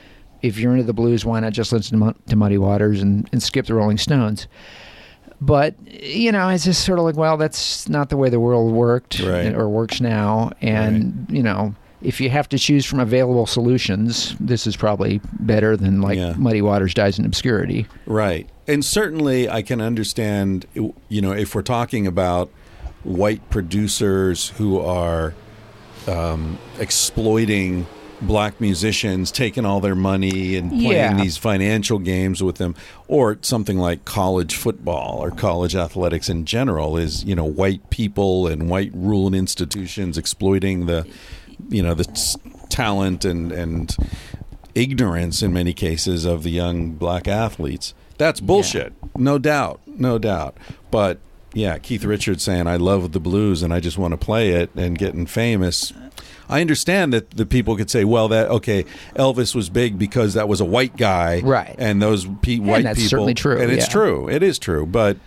if 0.42 0.58
you're 0.58 0.72
into 0.74 0.84
the 0.84 0.94
blues, 0.94 1.26
why 1.26 1.40
not 1.40 1.54
just 1.54 1.72
listen 1.72 2.00
to, 2.00 2.16
to 2.30 2.36
Muddy 2.36 2.58
Waters 2.58 3.02
and, 3.02 3.28
and 3.32 3.42
skip 3.42 3.66
the 3.66 3.74
Rolling 3.74 3.98
Stones? 3.98 4.48
But 5.40 5.76
you 5.88 6.32
know, 6.32 6.50
it's 6.50 6.66
just 6.66 6.84
sort 6.84 7.00
of 7.00 7.06
like, 7.06 7.16
well, 7.16 7.38
that's 7.38 7.88
not 7.88 8.10
the 8.10 8.18
way 8.18 8.30
the 8.30 8.40
world 8.40 8.72
worked 8.74 9.20
Right. 9.20 9.54
or 9.54 9.70
works 9.70 10.02
now, 10.02 10.52
and 10.62 11.28
you 11.30 11.44
know. 11.44 11.76
If 12.00 12.22
you 12.22 12.30
have 12.30 12.48
to 12.50 12.60
choose 12.60 12.86
from 12.86 13.00
available 13.00 13.48
solutions, 13.48 14.36
this 14.40 14.68
is 14.68 14.76
probably 14.78 15.20
better 15.40 15.76
than 15.76 16.00
like 16.00 16.20
Yeah. 16.20 16.36
Muddy 16.38 16.62
Waters 16.62 16.94
dies 16.94 17.18
in 17.18 17.26
obscurity. 17.26 17.88
Right. 18.06 18.48
And 18.68 18.86
certainly 18.86 19.50
I 19.50 19.64
can 19.64 19.82
understand, 19.82 20.68
you 20.76 21.22
know, 21.22 21.32
if 21.32 21.56
we're 21.56 21.64
talking 21.64 22.06
about 22.06 22.52
white 23.04 23.50
producers 23.50 24.50
who 24.58 24.80
are 24.80 25.34
um, 26.08 26.58
exploiting 26.80 27.86
black 28.20 28.60
musicians, 28.60 29.32
taking 29.32 29.64
all 29.64 29.80
their 29.80 29.94
money 29.96 30.56
and 30.56 30.72
playing 30.72 30.92
Yeah. 30.92 31.22
these 31.22 31.38
financial 31.38 32.00
games 32.00 32.42
with 32.42 32.56
them, 32.56 32.74
or 33.08 33.38
something 33.42 33.78
like 33.78 34.06
college 34.06 34.56
football 34.56 35.20
or 35.22 35.30
college 35.30 35.76
athletics 35.76 36.28
in 36.28 36.46
general 36.46 36.98
is, 36.98 37.24
you 37.26 37.36
know, 37.36 37.46
white 37.46 37.88
people 37.92 38.48
and 38.48 38.70
white 38.70 38.92
ruled 38.96 39.36
institutions 39.36 40.18
exploiting 40.18 40.88
the, 40.88 41.06
you 41.70 41.84
know, 41.84 41.94
the 41.94 42.10
s- 42.10 42.36
talent 42.70 43.24
and, 43.24 43.52
and 43.52 43.96
ignorance 44.74 45.42
in 45.44 45.54
many 45.54 45.74
cases 45.74 46.26
of 46.26 46.42
the 46.44 46.50
young 46.52 46.92
black 46.94 47.28
athletes. 47.28 47.94
That's 48.18 48.40
bullshit. 48.40 48.94
No 49.16 49.38
doubt. 49.38 49.80
No 49.86 50.18
doubt. 50.18 50.58
But 50.90 51.20
yeah, 51.54 51.78
Keith 51.78 52.04
Richards 52.04 52.44
saying, 52.44 52.68
I 52.68 52.76
love 52.78 53.12
the 53.12 53.20
blues 53.20 53.64
and 53.64 53.74
I 53.74 53.80
just 53.80 53.98
want 53.98 54.12
to 54.12 54.18
play 54.18 54.52
it 54.52 54.70
and 54.76 54.98
getting 54.98 55.26
famous. 55.26 55.94
I 56.50 56.62
understand 56.62 57.12
that 57.14 57.32
the 57.32 57.46
people 57.46 57.76
could 57.76 57.90
say, 57.90 58.06
well, 58.06 58.30
that, 58.30 58.50
okay, 58.50 58.86
Elvis 59.16 59.54
was 59.54 59.70
big 59.70 60.00
because 60.00 60.34
that 60.36 60.48
was 60.48 60.62
a 60.62 60.66
white 60.66 60.96
guy. 60.96 61.42
Right. 61.42 61.76
And 61.78 62.02
those 62.02 62.26
pe- 62.42 62.60
white 62.60 62.84
that's 62.84 63.00
people. 63.00 63.10
certainly 63.10 63.34
true, 63.34 63.60
And 63.60 63.70
it's 63.72 63.86
yeah. 63.88 63.92
true. 63.92 64.30
It 64.30 64.44
is 64.44 64.58
true. 64.58 64.86
But, 64.86 65.18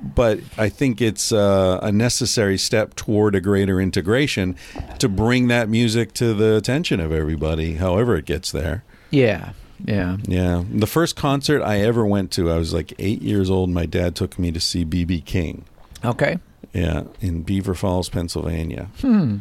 but 0.00 0.40
I 0.56 0.70
think 0.70 1.02
it's 1.02 1.32
uh, 1.32 1.80
a 1.82 1.92
necessary 1.92 2.56
step 2.56 2.94
toward 2.94 3.34
a 3.34 3.40
greater 3.42 3.78
integration 3.80 4.56
to 5.00 5.08
bring 5.08 5.48
that 5.48 5.68
music 5.68 6.14
to 6.14 6.32
the 6.32 6.56
attention 6.56 6.98
of 6.98 7.12
everybody, 7.12 7.74
however 7.74 8.16
it 8.16 8.24
gets 8.24 8.50
there. 8.50 8.82
Yeah, 9.10 9.52
yeah. 9.84 10.16
Yeah. 10.22 10.64
The 10.72 10.86
first 10.86 11.14
concert 11.14 11.62
I 11.62 11.80
ever 11.80 12.06
went 12.06 12.30
to, 12.32 12.50
I 12.50 12.56
was 12.56 12.72
like 12.72 12.94
eight 12.98 13.20
years 13.20 13.50
old. 13.50 13.68
My 13.70 13.86
dad 13.86 14.14
took 14.16 14.38
me 14.38 14.50
to 14.52 14.60
see 14.60 14.84
B.B. 14.84 15.20
King. 15.20 15.64
Okay. 16.04 16.38
Yeah, 16.72 17.04
in 17.20 17.42
Beaver 17.42 17.74
Falls, 17.74 18.08
Pennsylvania. 18.08 18.88
Hmm. 19.00 19.38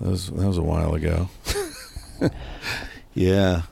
That 0.00 0.10
was 0.10 0.30
that 0.30 0.46
was 0.46 0.58
a 0.58 0.62
while 0.62 0.94
ago. 0.94 1.28
yeah, 3.14 3.62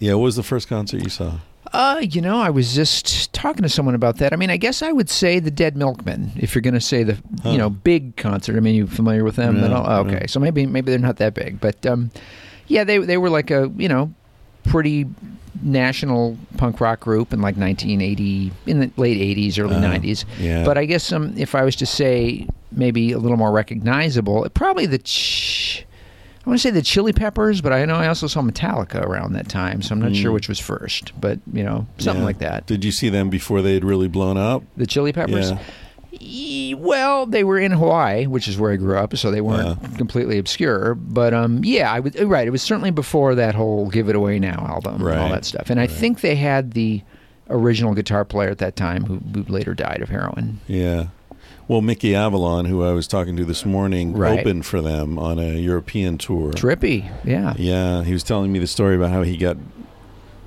yeah. 0.00 0.14
What 0.14 0.24
was 0.24 0.36
the 0.36 0.42
first 0.42 0.68
concert 0.68 1.02
you 1.02 1.10
saw? 1.10 1.38
Uh, 1.72 1.98
you 2.00 2.20
know, 2.20 2.38
I 2.40 2.50
was 2.50 2.74
just 2.74 3.32
talking 3.32 3.62
to 3.62 3.68
someone 3.68 3.94
about 3.96 4.18
that. 4.18 4.32
I 4.32 4.36
mean, 4.36 4.50
I 4.50 4.56
guess 4.56 4.80
I 4.82 4.92
would 4.92 5.10
say 5.10 5.40
the 5.40 5.50
Dead 5.50 5.76
Milkmen, 5.76 6.30
if 6.36 6.54
you're 6.54 6.62
going 6.62 6.74
to 6.74 6.80
say 6.80 7.02
the 7.02 7.18
Huh. 7.42 7.50
you 7.50 7.58
know 7.58 7.68
big 7.70 8.16
concert. 8.16 8.56
I 8.56 8.60
mean, 8.60 8.74
you 8.74 8.86
familiar 8.86 9.24
with 9.24 9.36
them? 9.36 9.60
No, 9.60 9.66
at 9.66 9.72
all? 9.72 9.84
Oh, 9.86 10.00
okay, 10.06 10.20
no. 10.20 10.26
so 10.26 10.38
maybe 10.40 10.66
maybe 10.66 10.90
they're 10.90 10.98
not 11.00 11.16
that 11.16 11.34
big, 11.34 11.60
but 11.60 11.84
um, 11.86 12.10
yeah, 12.68 12.84
they 12.84 12.98
they 12.98 13.16
were 13.18 13.30
like 13.30 13.50
a 13.50 13.70
you 13.76 13.88
know 13.88 14.12
pretty 14.64 15.06
national 15.62 16.36
punk 16.56 16.80
rock 16.80 17.00
group 17.00 17.32
in 17.32 17.40
like 17.40 17.56
1980 17.56 18.52
in 18.66 18.80
the 18.80 18.90
late 18.96 19.18
80s, 19.36 19.58
early 19.58 19.76
Oh, 19.76 19.80
90s. 19.80 20.24
yeah. 20.38 20.64
But 20.64 20.78
I 20.78 20.84
guess 20.84 21.12
um, 21.12 21.32
if 21.36 21.54
I 21.54 21.62
was 21.62 21.76
to 21.76 21.86
say 21.86 22.46
maybe 22.72 23.12
a 23.12 23.18
little 23.18 23.36
more 23.36 23.52
recognizable, 23.52 24.46
probably 24.54 24.86
the. 24.86 24.98
Ch- 24.98 25.86
I 26.46 26.50
want 26.50 26.60
to 26.60 26.62
say 26.62 26.70
the 26.70 26.82
Chili 26.82 27.14
Peppers, 27.14 27.62
but 27.62 27.72
I 27.72 27.86
know 27.86 27.94
I 27.94 28.06
also 28.06 28.26
saw 28.26 28.42
Metallica 28.42 29.00
around 29.02 29.32
that 29.32 29.48
time, 29.48 29.80
so 29.80 29.94
I'm 29.94 30.00
not 30.02 30.14
sure 30.14 30.30
Mm. 30.30 30.34
which 30.34 30.46
was 30.48 30.58
first. 30.60 31.18
But 31.18 31.38
you 31.54 31.62
know, 31.64 31.86
something 31.96 32.20
Yeah. 32.20 32.26
like 32.26 32.38
that. 32.40 32.66
Did 32.66 32.84
you 32.84 32.92
see 32.92 33.08
them 33.08 33.30
before 33.30 33.62
they 33.62 33.72
had 33.72 33.82
really 33.84 34.08
blown 34.08 34.36
up? 34.36 34.62
The 34.76 34.86
Chili 34.86 35.10
Peppers. 35.14 35.52
Yeah. 35.52 35.58
Well, 36.76 37.26
they 37.26 37.44
were 37.44 37.58
in 37.58 37.72
Hawaii, 37.72 38.26
which 38.26 38.48
is 38.48 38.58
where 38.58 38.72
I 38.72 38.76
grew 38.76 38.96
up, 38.96 39.16
so 39.16 39.30
they 39.30 39.40
weren't 39.40 39.96
completely 39.96 40.38
obscure. 40.38 40.94
But 40.94 41.34
um, 41.34 41.62
yeah, 41.64 41.92
I 41.92 42.00
was 42.00 42.14
right. 42.22 42.46
It 42.46 42.50
was 42.50 42.62
certainly 42.62 42.90
before 42.90 43.34
that 43.34 43.54
whole 43.54 43.88
"Give 43.90 44.08
It 44.08 44.16
Away 44.16 44.38
Now" 44.38 44.64
album 44.68 44.94
and 44.94 45.02
all 45.02 45.08
Right. 45.08 45.30
that 45.30 45.44
stuff. 45.44 45.70
And 45.70 45.80
I 45.80 45.86
think 45.86 46.20
they 46.20 46.36
had 46.36 46.72
the 46.72 47.02
original 47.50 47.94
guitar 47.94 48.24
player 48.24 48.48
at 48.50 48.58
that 48.58 48.74
time, 48.76 49.04
who, 49.04 49.16
who 49.34 49.44
later 49.52 49.74
died 49.74 50.00
of 50.02 50.08
heroin. 50.08 50.60
Yeah. 50.66 51.06
Well, 51.68 51.80
Mickey 51.80 52.14
Avalon, 52.14 52.66
who 52.66 52.82
I 52.84 52.92
was 52.92 53.06
talking 53.06 53.36
to 53.36 53.44
this 53.44 53.64
morning, 53.64 54.12
Right. 54.14 54.38
opened 54.40 54.66
for 54.66 54.82
them 54.82 55.18
on 55.18 55.38
a 55.38 55.52
European 55.58 56.18
tour. 56.18 56.52
Trippy, 56.52 57.10
yeah. 57.24 57.54
Yeah, 57.56 58.02
he 58.04 58.12
was 58.12 58.22
telling 58.22 58.52
me 58.52 58.58
the 58.58 58.66
story 58.66 58.96
about 58.96 59.10
how 59.10 59.22
he 59.22 59.36
got 59.38 59.56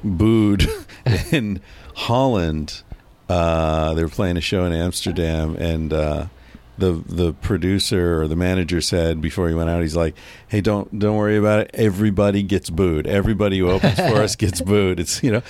booed 0.03 0.67
in 1.31 1.59
Holland. 1.95 2.83
Uh, 3.29 3.93
they 3.93 4.03
were 4.03 4.09
playing 4.09 4.37
a 4.37 4.41
show 4.41 4.65
in 4.65 4.73
Amsterdam, 4.73 5.55
and 5.57 5.91
uh, 5.91 6.27
the 6.77 6.91
the 7.05 7.33
producer 7.33 8.21
or 8.21 8.27
the 8.27 8.35
manager 8.35 8.79
said 8.81 9.21
before 9.21 9.49
he 9.49 9.55
went 9.55 9.69
out, 9.69 9.81
he's 9.81 9.95
like, 9.95 10.15
"Hey, 10.47 10.61
don't 10.61 10.97
don't 10.97 11.17
worry 11.17 11.37
about 11.37 11.59
it. 11.61 11.71
Everybody 11.73 12.43
gets 12.43 12.69
booed. 12.69 13.07
Everybody 13.07 13.59
who 13.59 13.69
opens 13.69 13.95
for 13.95 14.21
us 14.21 14.35
gets 14.37 14.61
booed. 14.61 14.99
It's 14.99 15.21
you 15.23 15.31
know." 15.31 15.41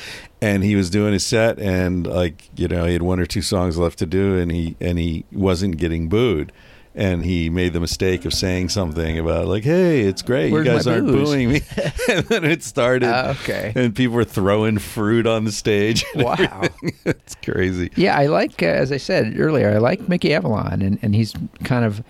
And 0.42 0.64
he 0.64 0.76
was 0.76 0.90
doing 0.90 1.14
his 1.14 1.26
set, 1.26 1.60
and 1.60 2.08
like 2.08 2.50
you 2.56 2.68
know, 2.68 2.86
he 2.86 2.94
had 2.94 3.02
one 3.02 3.20
or 3.20 3.26
two 3.26 3.42
songs 3.42 3.78
left 3.78 4.00
to 4.00 4.06
do, 4.06 4.38
and 4.38 4.52
he 4.52 4.76
and 4.80 4.98
he 4.98 5.26
wasn't 5.32 5.78
getting 5.78 6.10
booed. 6.10 6.52
And 6.98 7.24
he 7.24 7.52
made 7.52 7.74
the 7.74 7.80
mistake 7.80 8.26
of 8.26 8.34
saying 8.34 8.70
something 8.70 9.20
about 9.20 9.46
like, 9.46 9.64
"Hey, 9.64 10.02
it's 10.02 10.24
great. 10.24 10.52
Where's 10.52 10.66
you 10.66 10.74
guys 10.74 10.88
aren't 10.88 11.06
booze?" 11.06 11.30
booing 11.30 11.50
me." 11.50 11.62
and 12.10 12.26
then 12.26 12.44
it 12.44 12.64
started, 12.64 13.08
Ah, 13.08 13.30
okay. 13.44 13.72
and 13.76 13.96
people 13.96 14.16
were 14.16 14.24
throwing 14.24 14.80
fruit 14.80 15.28
on 15.28 15.46
the 15.46 15.52
stage. 15.52 16.04
Wow. 16.16 16.64
it's 17.06 17.36
crazy. 17.36 17.92
Yeah, 17.96 18.18
I 18.18 18.26
like, 18.26 18.64
uh, 18.64 18.66
as 18.66 18.92
I 18.92 18.98
said 18.98 19.40
earlier, 19.40 19.70
I 19.70 19.78
like 19.78 20.10
Mickey 20.10 20.34
Avalon, 20.34 20.82
and, 20.82 20.98
and 21.04 21.14
he's 21.14 21.34
kind 21.64 21.86
of. 21.86 22.04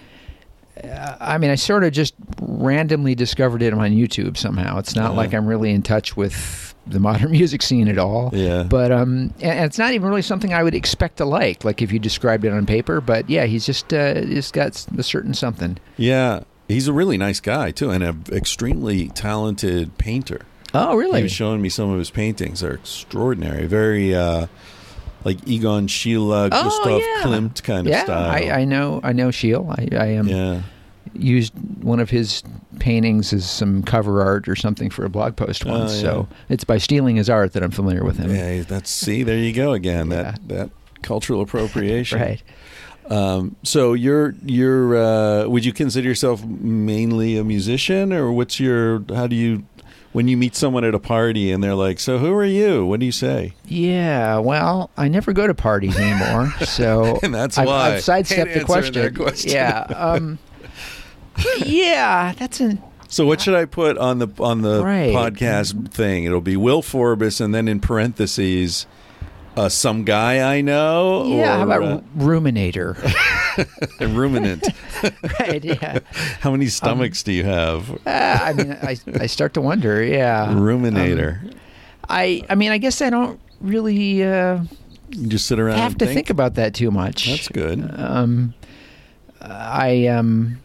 Uh, 0.81 1.17
I 1.19 1.37
mean, 1.37 1.49
I 1.49 1.55
sort 1.55 1.83
of 1.83 1.91
just 1.91 2.13
randomly 2.39 3.13
discovered 3.13 3.61
him 3.63 3.79
on 3.79 3.91
YouTube 3.91 4.37
somehow. 4.37 4.77
It's 4.79 4.95
not 4.95 5.07
Uh-huh. 5.07 5.15
like 5.15 5.33
I'm 5.33 5.47
really 5.47 5.71
in 5.71 5.81
touch 5.81 6.15
with 6.15 6.66
the 6.89 6.99
modern 6.99 7.31
music 7.39 7.61
scene 7.61 7.87
at 7.87 7.97
all. 7.97 8.29
Yeah. 8.33 8.63
But 8.63 8.91
um, 8.91 9.33
and 9.41 9.65
it's 9.65 9.77
not 9.77 9.93
even 9.93 10.09
really 10.09 10.21
something 10.21 10.53
I 10.53 10.63
would 10.63 10.75
expect 10.75 11.17
to 11.17 11.25
like, 11.25 11.63
like 11.65 11.81
if 11.81 11.91
you 11.91 11.99
described 11.99 12.45
it 12.45 12.51
on 12.53 12.65
paper. 12.65 13.01
But 13.01 13.29
yeah, 13.29 13.45
he's 13.45 13.65
just 13.65 13.93
uh, 13.93 14.21
just 14.25 14.53
got 14.53 14.85
a 14.97 15.03
certain 15.03 15.33
something. 15.33 15.77
Yeah, 15.97 16.41
he's 16.67 16.87
a 16.87 16.93
really 16.93 17.17
nice 17.17 17.39
guy 17.39 17.71
too, 17.71 17.89
and 17.89 18.03
an 18.03 18.23
extremely 18.31 19.09
talented 19.09 19.97
painter. 19.97 20.41
Oh, 20.73 20.91
He 20.91 20.97
really? 20.97 21.23
was 21.23 21.31
showing 21.31 21.61
me 21.61 21.69
some 21.69 21.89
of 21.91 21.97
his 21.99 22.09
paintings; 22.11 22.59
they're 22.59 22.73
extraordinary. 22.73 23.65
Very 23.67 24.13
uh, 24.15 24.47
like 25.23 25.47
Egon 25.47 25.87
Schiele, 25.87 26.47
Oh, 26.47 26.49
Gustav 26.49 26.99
yeah. 26.99 27.21
Klimt 27.23 27.63
kind 27.63 27.87
of 27.87 27.91
yeah, 27.91 28.03
style. 28.03 28.31
I, 28.31 28.59
I 28.61 28.65
know. 28.65 28.99
I 29.03 29.13
know 29.13 29.29
Schiele. 29.29 29.69
I, 29.69 29.97
I 29.97 30.07
am. 30.07 30.27
yeah, 30.27 30.61
used 31.17 31.53
one 31.81 31.99
of 31.99 32.09
his 32.09 32.43
paintings 32.79 33.33
as 33.33 33.49
some 33.49 33.83
cover 33.83 34.21
art 34.21 34.47
or 34.47 34.55
something 34.55 34.89
for 34.89 35.03
a 35.05 35.09
blog 35.09 35.35
post 35.35 35.65
Oh, 35.65 35.79
once. 35.79 35.95
yeah. 35.95 36.01
So 36.01 36.27
it's 36.49 36.63
by 36.63 36.77
stealing 36.77 37.15
his 37.15 37.29
art 37.29 37.53
that 37.53 37.63
I'm 37.63 37.71
familiar 37.71 38.03
with 38.03 38.17
him. 38.17 38.33
yeah. 38.33 38.61
That's 38.63 38.89
see, 38.89 39.23
there 39.23 39.37
you 39.37 39.53
go 39.53 39.73
again. 39.73 40.09
Yeah. 40.11 40.23
That 40.23 40.47
that 40.49 40.69
cultural 41.01 41.41
appropriation. 41.41 42.19
Right. 42.19 42.43
Um, 43.09 43.55
so 43.63 43.93
you're 43.93 44.35
you're 44.45 44.97
uh, 44.97 45.47
would 45.47 45.63
you 45.65 45.71
consider 45.73 46.07
yourself 46.07 46.43
mainly 46.45 47.37
a 47.37 47.43
musician, 47.43 48.11
or 48.11 48.31
what's 48.31 48.59
your 48.59 49.03
how 49.15 49.27
do 49.27 49.35
you 49.35 49.63
when 50.11 50.27
you 50.27 50.35
meet 50.35 50.55
someone 50.55 50.83
at 50.83 50.93
a 50.95 50.99
party 50.99 51.51
and 51.53 51.63
they're 51.63 51.75
like, 51.75 51.99
"So 52.01 52.17
who 52.17 52.33
are 52.33 52.43
you?" 52.43 52.85
What 52.85 52.99
do 52.99 53.05
you 53.05 53.11
say? 53.13 53.53
Yeah, 53.65 54.39
well, 54.39 54.89
I 54.97 55.07
never 55.07 55.31
go 55.31 55.47
to 55.47 55.53
parties 55.53 55.97
anymore, 55.97 56.51
so 56.65 57.17
And 57.23 57.33
that's 57.33 57.57
I've, 57.57 57.67
why. 57.67 57.95
I've 57.95 58.03
sidestepped 58.03 58.53
the 58.53 58.65
question. 58.65 59.15
question. 59.15 59.51
Yeah, 59.51 59.79
um, 59.95 60.37
yeah, 61.65 62.33
that's 62.37 62.59
an 62.59 62.81
So 63.09 63.25
what 63.25 63.41
should 63.41 63.55
I 63.55 63.65
put 63.65 63.97
on 63.97 64.19
the 64.19 64.27
on 64.39 64.61
the 64.61 64.83
Right. 64.83 65.13
podcast 65.13 65.89
thing? 65.91 66.23
It'll 66.25 66.41
be 66.41 66.57
Wil 66.57 66.81
Forbis, 66.81 67.39
and 67.41 67.53
then 67.53 67.67
in 67.67 67.79
parentheses, 67.79 68.85
uh, 69.55 69.69
some 69.69 70.03
guy 70.03 70.55
I 70.57 70.61
know. 70.61 71.25
yeah. 71.25 71.55
or, 71.55 71.57
How 71.57 71.63
about 71.63 71.81
uh, 71.83 72.01
ruminator? 72.17 72.95
a 73.99 74.07
ruminant? 74.07 74.67
right. 75.39 75.63
Yeah. 75.63 75.99
How 76.41 76.51
many 76.51 76.67
stomachs 76.67 77.23
do 77.23 77.31
you 77.31 77.43
have? 77.43 77.91
Uh, 78.05 78.39
I 78.41 78.53
mean, 78.53 78.71
I 78.81 78.97
I 79.19 79.25
start 79.27 79.53
to 79.55 79.61
wonder. 79.61 80.03
Yeah. 80.03 80.47
Ruminator. 80.53 81.53
I 82.09 82.43
I 82.49 82.55
mean, 82.55 82.71
I 82.71 82.77
guess 82.77 83.01
I 83.01 83.09
don't 83.09 83.39
really 83.61 84.23
uh, 84.23 84.59
just 85.27 85.47
sit 85.47 85.59
around. 85.59 85.77
have 85.77 85.91
and 85.93 85.99
to 85.99 86.05
think 86.07 86.29
about 86.29 86.55
that 86.55 86.73
too 86.73 86.91
much. 86.91 87.27
That's 87.27 87.47
good. 87.49 87.89
Um, 87.99 88.53
I 89.41 90.07
um, 90.07 90.59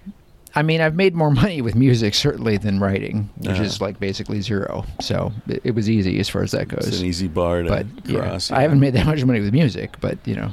I 0.55 0.63
mean, 0.63 0.81
I've 0.81 0.95
made 0.95 1.15
more 1.15 1.31
money 1.45 1.63
with 1.63 1.75
music 1.75 2.15
certainly 2.15 2.57
than 2.59 2.79
writing, 2.81 3.31
which 3.39 3.51
Uh-huh. 3.51 3.63
is 3.63 3.81
like 3.81 3.99
basically 4.01 4.41
zero. 4.41 4.85
So 5.01 5.33
it, 5.49 5.63
it 5.65 5.71
was 5.75 5.89
easy 5.89 6.19
as 6.21 6.29
far 6.29 6.43
as 6.43 6.51
that 6.53 6.69
goes. 6.69 6.87
It's 6.87 7.01
an 7.01 7.07
easy 7.07 7.29
bar 7.29 7.63
to 7.63 7.69
but 7.69 7.87
yeah, 8.05 8.21
cross. 8.21 8.51
I 8.51 8.63
haven't 8.63 8.81
made 8.81 8.95
that 8.95 9.07
much 9.13 9.25
money 9.25 9.41
with 9.41 9.53
music, 9.53 9.97
but 10.01 10.19
you 10.27 10.35
know. 10.37 10.53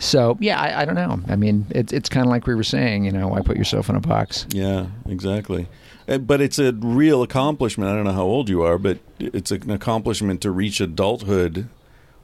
So 0.00 0.36
yeah, 0.40 0.60
I, 0.60 0.82
I 0.82 0.84
don't 0.84 0.94
know. 0.94 1.20
I 1.28 1.34
mean, 1.36 1.66
it's 1.70 1.92
it's 1.92 2.08
kind 2.08 2.24
of 2.24 2.30
like 2.30 2.46
we 2.46 2.54
were 2.54 2.62
saying, 2.62 3.04
you 3.04 3.10
know, 3.12 3.26
why 3.28 3.40
put 3.40 3.56
yourself 3.56 3.88
in 3.90 3.96
a 3.96 4.00
box? 4.00 4.46
Yeah, 4.50 4.86
exactly. 5.08 5.66
Uh, 6.08 6.18
But 6.18 6.40
it's 6.40 6.58
a 6.60 6.72
real 6.72 7.22
accomplishment. 7.24 7.90
I 7.90 7.94
don't 7.96 8.04
know 8.04 8.12
how 8.12 8.22
old 8.22 8.48
you 8.48 8.62
are, 8.62 8.78
but 8.78 8.98
it's 9.18 9.50
an 9.50 9.70
accomplishment 9.72 10.40
to 10.42 10.52
reach 10.52 10.80
adulthood 10.80 11.68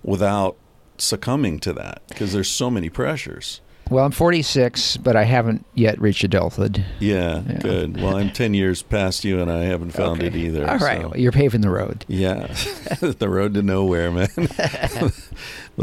without 0.05 0.57
succumbing 0.99 1.59
to 1.61 1.73
that 1.73 2.03
because 2.09 2.33
there's 2.33 2.49
so 2.51 2.71
many 2.71 2.89
pressures. 2.89 3.61
Well, 3.91 4.05
I'm 4.07 4.13
46, 4.13 4.97
but 4.97 5.15
I 5.15 5.25
haven't 5.25 5.67
yet 5.75 6.01
reached 6.01 6.25
adulthood. 6.25 6.83
Yeah, 7.01 7.43
Yeah. 7.47 7.59
good. 7.59 8.01
Well, 8.01 8.17
I'm 8.17 8.31
10 8.31 8.55
years 8.55 8.83
past 8.83 9.25
you 9.25 9.41
and 9.41 9.51
I 9.53 9.65
haven't 9.65 9.91
found 9.91 10.23
it 10.23 10.35
either. 10.35 10.63
All 10.69 10.79
right, 10.79 11.03
so- 11.03 11.09
well, 11.09 11.19
you're 11.21 11.33
paving 11.33 11.61
the 11.61 11.69
road. 11.71 12.05
Yeah, 12.09 12.47
the 13.01 13.29
road 13.29 13.53
to 13.55 13.63
nowhere, 13.63 14.11
man. 14.11 14.29
the 14.37 15.13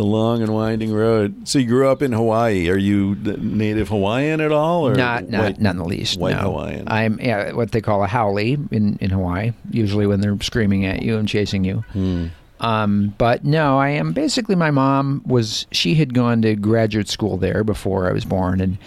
long 0.04 0.42
and 0.42 0.54
winding 0.54 0.92
road. 0.94 1.48
So 1.48 1.60
you 1.60 1.68
grew 1.68 1.88
up 1.90 2.02
in 2.02 2.12
Hawaii. 2.12 2.70
Are 2.70 2.78
you 2.78 3.16
native 3.38 3.90
Hawaiian 3.90 4.42
at 4.42 4.52
all, 4.52 4.88
or 4.88 4.96
not 4.96 5.30
not 5.30 5.42
white- 5.44 5.62
not 5.62 5.72
in 5.72 5.78
the 5.78 5.86
least. 5.86 6.20
white 6.20 6.36
no. 6.36 6.44
Hawaiian? 6.52 6.86
I'm 6.88 7.20
yeah, 7.22 7.52
what 7.54 7.72
they 7.72 7.82
call 7.82 8.04
a 8.04 8.08
haole 8.08 8.38
in 8.38 8.98
in 9.00 9.10
Hawaii. 9.12 9.52
Usually 9.70 10.08
when 10.08 10.22
they're 10.22 10.38
screaming 10.42 10.86
at 10.86 11.02
you 11.04 11.18
and 11.18 11.28
chasing 11.28 11.64
you. 11.64 11.84
Hmm. 11.94 12.28
Um, 12.62 13.14
but 13.18 13.44
no, 13.44 13.78
I 13.80 13.90
am 13.90 14.14
basically 14.14 14.56
my 14.56 14.72
mom 14.72 15.22
was 15.26 15.66
she 15.72 15.96
had 15.96 16.14
gone 16.14 16.42
to 16.44 16.56
graduate 16.56 17.10
school 17.10 17.38
there 17.38 17.64
before 17.64 18.08
I 18.08 18.14
was 18.14 18.24
born, 18.24 18.62
and 18.62 18.78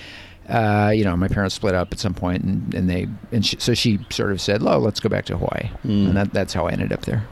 uh, 0.49 0.91
you 0.95 1.05
know 1.05 1.17
my 1.17 1.29
parents 1.29 1.55
split 1.57 1.75
up 1.75 1.93
at 1.93 1.99
some 1.99 2.15
point, 2.15 2.45
and, 2.45 2.73
and 2.75 2.89
they 2.89 3.09
and 3.33 3.45
she, 3.45 3.57
so 3.59 3.75
she 3.75 3.99
sort 4.11 4.31
of 4.33 4.41
said, 4.41 4.63
"Oh, 4.63 4.79
let's 4.79 5.01
go 5.01 5.09
back 5.09 5.25
to 5.27 5.37
Hawaii," 5.37 5.69
Hmm. 5.83 6.07
and 6.09 6.17
that, 6.17 6.33
that's 6.33 6.53
how 6.55 6.67
I 6.69 6.73
ended 6.73 6.93
up 6.93 7.03
there. 7.03 7.27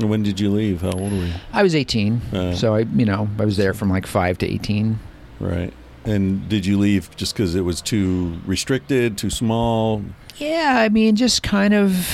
And 0.00 0.10
When 0.10 0.24
did 0.24 0.40
you 0.40 0.50
leave? 0.50 0.80
How 0.82 0.90
old 0.90 1.12
were 1.12 1.24
you? 1.26 1.32
I 1.52 1.62
was 1.62 1.76
18, 1.76 2.20
Uh. 2.32 2.54
so 2.54 2.74
I 2.74 2.80
you 2.80 3.04
know 3.06 3.28
I 3.38 3.44
was 3.44 3.56
there 3.56 3.72
from 3.72 3.88
like 3.90 4.06
five 4.06 4.36
to 4.38 4.46
18. 4.46 4.98
Right. 5.38 5.72
And 6.04 6.48
did 6.48 6.66
you 6.66 6.76
leave 6.78 7.14
just 7.16 7.34
because 7.34 7.54
it 7.54 7.62
was 7.62 7.80
too 7.80 8.38
restricted, 8.44 9.16
too 9.16 9.30
small? 9.30 10.02
Yeah, 10.36 10.74
I 10.78 10.88
mean, 10.90 11.16
just 11.16 11.42
kind 11.42 11.72
of, 11.72 12.06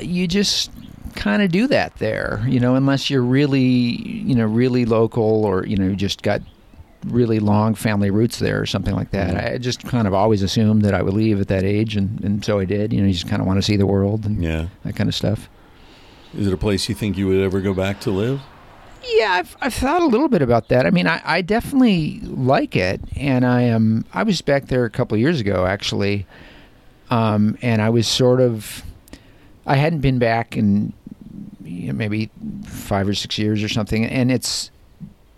you 0.00 0.28
just 0.28 0.70
kind 1.14 1.42
of 1.42 1.50
do 1.50 1.66
that 1.68 1.94
there, 1.96 2.44
you 2.46 2.58
know, 2.60 2.74
unless 2.74 3.08
you're 3.10 3.22
really, 3.22 3.60
you 3.60 4.34
know, 4.34 4.46
really 4.46 4.84
local 4.84 5.44
or, 5.44 5.66
you 5.66 5.76
know, 5.76 5.86
you 5.88 5.96
just 5.96 6.22
got 6.22 6.40
really 7.06 7.38
long 7.40 7.74
family 7.74 8.10
roots 8.10 8.38
there 8.38 8.60
or 8.60 8.66
something 8.66 8.94
like 8.94 9.10
that. 9.10 9.34
Mhm. 9.34 9.54
I 9.54 9.58
just 9.58 9.84
kind 9.84 10.06
of 10.06 10.14
always 10.14 10.42
assumed 10.42 10.82
that 10.82 10.94
I 10.94 11.02
would 11.02 11.14
leave 11.14 11.40
at 11.40 11.48
that 11.48 11.64
age, 11.64 11.96
and, 11.96 12.22
and 12.22 12.44
so 12.44 12.58
I 12.60 12.64
did. 12.64 12.92
You 12.92 13.00
know, 13.00 13.06
you 13.08 13.12
just 13.12 13.28
kind 13.28 13.40
of 13.42 13.46
want 13.48 13.58
to 13.58 13.62
see 13.62 13.76
the 13.76 13.86
world 13.86 14.24
and 14.24 14.42
Yeah. 14.42 14.66
that 14.84 14.94
kind 14.94 15.08
of 15.08 15.14
stuff. 15.14 15.48
Is 16.36 16.46
it 16.46 16.52
a 16.52 16.56
place 16.56 16.88
you 16.88 16.94
think 16.94 17.18
you 17.18 17.26
would 17.28 17.40
ever 17.40 17.60
go 17.60 17.74
back 17.74 18.00
to 18.02 18.10
live? 18.10 18.40
Yeah, 19.04 19.32
I've, 19.32 19.56
I've 19.60 19.74
thought 19.74 20.00
a 20.00 20.06
little 20.06 20.28
bit 20.28 20.42
about 20.42 20.68
that. 20.68 20.86
I 20.86 20.90
mean, 20.90 21.08
I, 21.08 21.20
I 21.24 21.42
definitely 21.42 22.20
like 22.22 22.76
it, 22.76 23.00
and 23.16 23.44
I 23.44 23.68
um 23.70 24.04
I 24.14 24.22
was 24.22 24.40
back 24.40 24.66
there 24.68 24.84
a 24.84 24.90
couple 24.90 25.16
of 25.16 25.20
years 25.20 25.40
ago 25.40 25.66
actually, 25.66 26.24
um, 27.10 27.58
and 27.62 27.82
I 27.82 27.90
was 27.90 28.06
sort 28.06 28.40
of, 28.40 28.84
I 29.66 29.74
hadn't 29.74 30.00
been 30.02 30.20
back 30.20 30.56
in 30.56 30.92
you 31.72 31.88
know, 31.88 31.94
maybe 31.94 32.30
five 32.64 33.08
or 33.08 33.14
six 33.14 33.38
years 33.38 33.62
or 33.62 33.68
something, 33.68 34.04
and 34.04 34.30
it's 34.30 34.70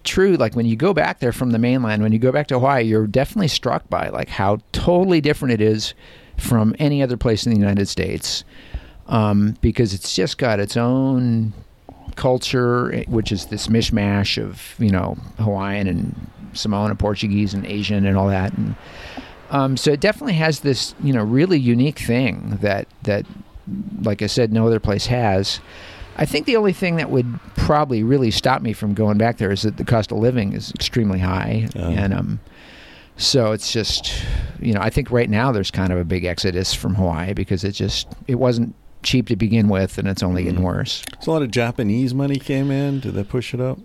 true. 0.04 0.36
Like 0.36 0.54
when 0.54 0.66
you 0.66 0.76
go 0.76 0.94
back 0.94 1.20
there 1.20 1.32
from 1.32 1.50
the 1.50 1.58
mainland, 1.58 2.02
when 2.02 2.12
you 2.12 2.18
go 2.18 2.32
back 2.32 2.46
to 2.48 2.54
Hawaii, 2.54 2.84
you're 2.84 3.06
definitely 3.06 3.48
struck 3.48 3.88
by 3.88 4.08
like 4.08 4.28
how 4.28 4.58
totally 4.72 5.20
different 5.20 5.52
it 5.52 5.60
is 5.60 5.94
from 6.36 6.74
any 6.78 7.02
other 7.02 7.16
place 7.16 7.46
in 7.46 7.52
the 7.52 7.58
United 7.58 7.86
States, 7.88 8.44
um, 9.08 9.56
because 9.60 9.94
it's 9.94 10.14
just 10.14 10.38
got 10.38 10.60
its 10.60 10.76
own 10.76 11.52
culture, 12.16 12.92
eh, 12.92 13.04
which 13.08 13.32
is 13.32 13.46
this 13.46 13.68
mishmash 13.68 14.42
of 14.42 14.74
you 14.78 14.90
know 14.90 15.16
Hawaiian 15.38 15.86
and 15.86 16.30
Samoan 16.52 16.90
and 16.90 16.98
Portuguese 16.98 17.54
and 17.54 17.66
Asian 17.66 18.06
and 18.06 18.16
all 18.16 18.28
that, 18.28 18.52
and 18.56 18.76
um, 19.50 19.76
so 19.76 19.92
it 19.92 20.00
definitely 20.00 20.34
has 20.34 20.60
this 20.60 20.94
you 21.02 21.12
know 21.12 21.22
really 21.22 21.58
unique 21.58 21.98
thing 21.98 22.58
that 22.60 22.88
that, 23.02 23.26
like 24.02 24.22
I 24.22 24.26
said, 24.26 24.52
no 24.52 24.66
other 24.66 24.80
place 24.80 25.06
has. 25.06 25.60
I 26.16 26.24
think 26.26 26.46
the 26.46 26.56
only 26.56 26.72
thing 26.72 26.96
that 26.96 27.10
would 27.10 27.38
probably 27.56 28.02
really 28.02 28.30
stop 28.30 28.62
me 28.62 28.72
from 28.72 28.94
going 28.94 29.18
back 29.18 29.38
there 29.38 29.50
is 29.50 29.62
that 29.62 29.76
the 29.76 29.84
cost 29.84 30.12
of 30.12 30.18
living 30.18 30.52
is 30.52 30.70
extremely 30.72 31.18
high, 31.18 31.68
Oh. 31.76 31.88
and 31.90 32.14
um, 32.14 32.40
so 33.16 33.52
it's 33.52 33.72
just 33.72 34.12
you 34.60 34.72
know 34.72 34.80
I 34.80 34.90
think 34.90 35.10
right 35.10 35.28
now 35.30 35.50
there's 35.52 35.70
kind 35.70 35.92
of 35.92 35.98
a 35.98 36.04
big 36.04 36.24
exodus 36.24 36.72
from 36.74 36.94
Hawaii 36.94 37.32
because 37.34 37.64
it 37.64 37.72
just 37.72 38.06
it 38.28 38.36
wasn't 38.36 38.74
cheap 39.02 39.28
to 39.28 39.36
begin 39.36 39.68
with, 39.68 39.98
and 39.98 40.08
it's 40.08 40.22
only 40.22 40.44
getting 40.44 40.60
Mhm. 40.60 40.64
worse. 40.64 41.02
So 41.20 41.30
a 41.30 41.34
lot 41.34 41.42
of 41.42 41.50
Japanese 41.50 42.14
money 42.14 42.36
came 42.36 42.70
in. 42.70 43.00
Did 43.00 43.14
that 43.14 43.28
push 43.28 43.52
it 43.52 43.60
up? 43.60 43.78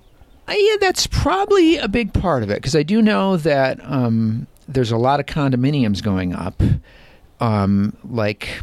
Uh, 0.47 0.53
yeah, 0.57 0.75
that's 0.79 1.05
probably 1.07 1.77
a 1.77 1.87
big 1.87 2.13
part 2.13 2.41
of 2.41 2.49
it 2.49 2.55
because 2.55 2.75
I 2.75 2.83
do 2.83 3.01
know 3.01 3.37
that 3.37 3.79
um, 3.83 4.47
there's 4.67 4.91
a 4.91 4.97
lot 4.97 5.19
of 5.19 5.25
condominiums 5.25 6.01
going 6.01 6.33
up. 6.33 6.61
Um, 7.41 7.95
like, 8.09 8.61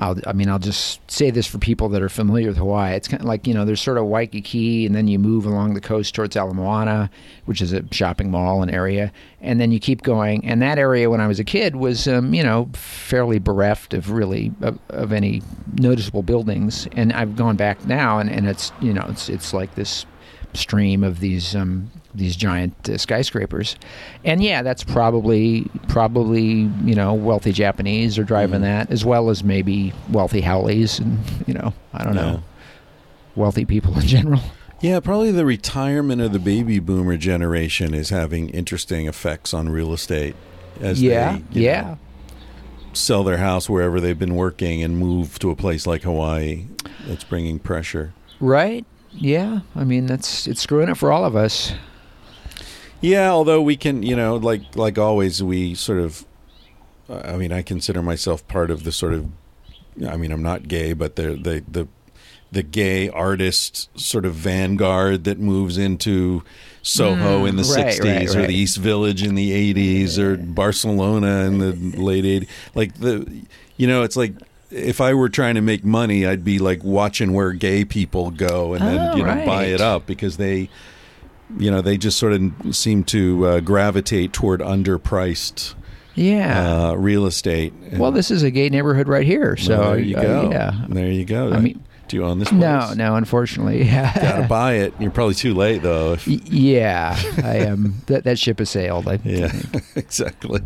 I'll, 0.00 0.16
I 0.26 0.32
mean, 0.32 0.48
I'll 0.48 0.58
just 0.58 0.98
say 1.10 1.30
this 1.30 1.46
for 1.46 1.58
people 1.58 1.90
that 1.90 2.00
are 2.00 2.08
familiar 2.08 2.48
with 2.48 2.56
Hawaii. 2.56 2.94
It's 2.94 3.06
kind 3.06 3.20
of 3.20 3.26
like 3.26 3.46
you 3.46 3.52
know, 3.52 3.66
there's 3.66 3.82
sort 3.82 3.98
of 3.98 4.06
Waikiki, 4.06 4.86
and 4.86 4.94
then 4.94 5.08
you 5.08 5.18
move 5.18 5.44
along 5.44 5.74
the 5.74 5.80
coast 5.80 6.14
towards 6.14 6.36
Ala 6.36 6.54
Moana, 6.54 7.10
which 7.44 7.60
is 7.60 7.74
a 7.74 7.84
shopping 7.92 8.30
mall 8.30 8.62
and 8.62 8.70
area, 8.70 9.12
and 9.42 9.60
then 9.60 9.72
you 9.72 9.78
keep 9.78 10.00
going. 10.00 10.42
And 10.46 10.62
that 10.62 10.78
area, 10.78 11.10
when 11.10 11.20
I 11.20 11.26
was 11.26 11.38
a 11.38 11.44
kid, 11.44 11.76
was 11.76 12.08
um, 12.08 12.32
you 12.32 12.42
know 12.42 12.70
fairly 12.72 13.38
bereft 13.38 13.92
of 13.92 14.10
really 14.10 14.52
of, 14.62 14.78
of 14.88 15.12
any 15.12 15.42
noticeable 15.74 16.22
buildings. 16.22 16.88
And 16.92 17.12
I've 17.12 17.36
gone 17.36 17.56
back 17.56 17.84
now, 17.84 18.18
and, 18.18 18.30
and 18.30 18.48
it's 18.48 18.72
you 18.80 18.94
know 18.94 19.04
it's 19.10 19.28
it's 19.28 19.52
like 19.52 19.74
this 19.74 20.06
stream 20.54 21.04
of 21.04 21.20
these 21.20 21.54
um, 21.54 21.90
these 22.14 22.34
giant 22.36 22.88
uh, 22.88 22.98
skyscrapers, 22.98 23.76
and 24.24 24.42
yeah, 24.42 24.62
that's 24.62 24.82
probably 24.84 25.66
probably 25.88 26.68
you 26.84 26.94
know 26.94 27.14
wealthy 27.14 27.52
Japanese 27.52 28.18
are 28.18 28.24
driving 28.24 28.60
Mhm. 28.60 28.64
that, 28.64 28.90
as 28.90 29.04
well 29.04 29.30
as 29.30 29.44
maybe 29.44 29.92
wealthy 30.10 30.40
haoles 30.40 30.98
and 30.98 31.18
you 31.46 31.54
know 31.54 31.72
I 31.94 32.04
don't 32.04 32.14
know 32.16 32.42
wealthy 33.36 33.64
people 33.64 33.94
in 33.98 34.06
general. 34.06 34.40
Yeah, 34.80 34.98
probably 35.00 35.30
the 35.30 35.44
retirement 35.44 36.22
of 36.22 36.32
the 36.32 36.38
baby 36.38 36.78
boomer 36.78 37.16
generation 37.18 37.92
is 37.92 38.08
having 38.10 38.48
interesting 38.48 39.06
effects 39.06 39.52
on 39.52 39.68
real 39.68 39.92
estate 39.92 40.34
as 40.80 41.02
yeah, 41.02 41.38
they 41.52 41.60
yeah, 41.60 41.80
know, 41.82 41.98
sell 42.94 43.22
their 43.22 43.36
house 43.36 43.68
wherever 43.68 44.00
they've 44.00 44.18
been 44.18 44.34
working 44.34 44.82
and 44.82 44.98
move 44.98 45.38
to 45.40 45.50
a 45.50 45.56
place 45.56 45.86
like 45.86 46.02
Hawaii. 46.02 46.64
That's 47.06 47.24
bringing 47.24 47.58
pressure. 47.58 48.12
right. 48.40 48.84
Yeah, 49.12 49.60
I 49.74 49.82
mean 49.84 50.06
that's 50.06 50.46
it's 50.46 50.60
screwing 50.62 50.88
it 50.88 50.96
for 50.96 51.10
all 51.10 51.24
of 51.24 51.34
us. 51.34 51.72
Yeah, 53.00 53.30
although 53.30 53.62
we 53.62 53.76
can, 53.76 54.02
you 54.02 54.16
know, 54.16 54.36
like 54.36 54.76
like 54.76 54.98
always, 54.98 55.42
we 55.42 55.74
sort 55.74 55.98
of. 55.98 56.24
I 57.08 57.36
mean, 57.36 57.50
I 57.50 57.62
consider 57.62 58.02
myself 58.02 58.46
part 58.46 58.70
of 58.70 58.84
the 58.84 58.92
sort 58.92 59.14
of. 59.14 59.26
I 60.08 60.16
mean, 60.16 60.30
I'm 60.32 60.42
not 60.42 60.68
gay, 60.68 60.92
but 60.92 61.16
the 61.16 61.32
the 61.34 61.64
the 61.68 61.88
the 62.52 62.62
gay 62.62 63.08
artist 63.08 63.88
sort 63.98 64.24
of 64.24 64.34
vanguard 64.34 65.24
that 65.24 65.38
moves 65.38 65.78
into 65.78 66.42
Soho 66.82 67.44
Mm, 67.44 67.48
in 67.50 67.56
the 67.56 67.62
right, 67.62 67.86
60s 67.86 68.28
right, 68.28 68.36
or 68.36 68.46
the 68.46 68.54
East 68.54 68.76
Village 68.78 69.22
in 69.22 69.36
the 69.36 69.52
80s 69.74 70.18
or 70.18 70.36
Barcelona 70.36 71.44
in 71.46 71.58
the 71.58 71.72
late 72.00 72.24
80s. 72.24 72.48
Like 72.74 72.94
the, 72.98 73.44
you 73.76 73.86
know, 73.86 74.02
it's 74.02 74.16
like 74.16 74.34
if 74.70 75.00
I 75.00 75.14
were 75.14 75.28
trying 75.28 75.54
to 75.56 75.60
make 75.60 75.84
money, 75.84 76.26
I'd 76.26 76.44
be 76.44 76.58
like 76.58 76.82
watching 76.82 77.32
where 77.32 77.52
gay 77.52 77.84
people 77.84 78.30
go 78.30 78.74
and 78.74 78.84
then 78.84 79.10
Oh, 79.12 79.16
you 79.16 79.22
know 79.24 79.46
buy 79.46 79.66
it 79.66 79.80
up 79.80 80.06
because 80.06 80.36
they 80.36 80.68
you 81.58 81.70
know 81.70 81.80
they 81.80 81.96
just 81.96 82.18
sort 82.18 82.32
of 82.32 82.52
seem 82.74 83.04
to 83.04 83.46
uh, 83.46 83.60
gravitate 83.60 84.32
toward 84.32 84.60
underpriced 84.60 85.74
Yeah. 86.14 86.88
uh, 86.90 86.94
real 86.94 87.26
estate. 87.26 87.72
And- 87.90 87.98
well, 87.98 88.12
this 88.12 88.30
is 88.30 88.42
a 88.42 88.50
gay 88.50 88.68
neighborhood 88.68 89.08
right 89.08 89.26
here. 89.26 89.56
So 89.56 89.78
well, 89.78 89.90
there 89.92 90.00
you 90.00 90.16
uh, 90.16 90.22
go. 90.22 90.50
yeah. 90.50 90.86
there 90.88 91.10
you 91.10 91.24
go. 91.24 91.52
I 91.52 91.60
mean- 91.60 91.84
do 92.08 92.16
you 92.16 92.24
own 92.24 92.40
this? 92.40 92.48
Place? 92.48 92.60
No, 92.60 92.92
no, 92.96 93.14
unfortunately. 93.14 93.84
Gotta 93.88 94.48
buy 94.48 94.74
it. 94.74 94.92
You're 94.98 95.12
probably 95.12 95.34
too 95.36 95.54
late 95.54 95.80
though. 95.82 96.14
If, 96.14 96.26
yeah, 96.26 97.16
I 97.44 97.58
am. 97.58 98.02
that 98.06 98.24
that 98.24 98.36
ship 98.36 98.58
has 98.58 98.68
sailed. 98.68 99.06
I 99.06 99.20
yeah, 99.22 99.46
think. 99.46 99.84
exactly, 99.94 100.60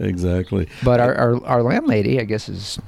exactly. 0.00 0.68
But 0.82 0.98
our, 0.98 1.14
our 1.14 1.46
our 1.46 1.62
landlady, 1.62 2.18
I 2.18 2.24
guess, 2.24 2.48
is 2.48 2.80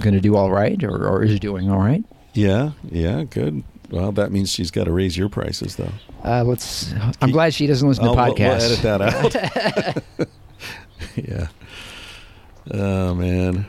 going 0.00 0.14
to 0.14 0.20
do 0.22 0.34
all 0.34 0.50
right, 0.50 0.82
or, 0.82 1.06
or 1.06 1.22
is 1.22 1.38
doing 1.38 1.70
all 1.70 1.80
right. 1.80 2.02
Yeah, 2.32 2.70
yeah, 2.90 3.24
good. 3.24 3.64
Well, 3.90 4.12
that 4.12 4.30
means 4.32 4.50
she's 4.50 4.70
got 4.70 4.84
to 4.84 4.92
raise 4.92 5.16
your 5.16 5.28
prices 5.28 5.76
though. 5.76 5.92
Uh, 6.24 6.44
let's. 6.44 6.92
I'm 7.20 7.30
glad 7.32 7.52
she 7.54 7.66
doesn't 7.66 7.86
listen 7.88 8.04
to 8.04 8.10
Oh, 8.10 8.14
we'll- 8.14 8.34
podcasts. 8.34 8.82
We'll, 8.82 9.02
edit 9.02 9.34
that 10.16 10.18
out. 10.18 10.28
yeah. 11.16 11.46
Oh 12.72 13.14
man. 13.14 13.66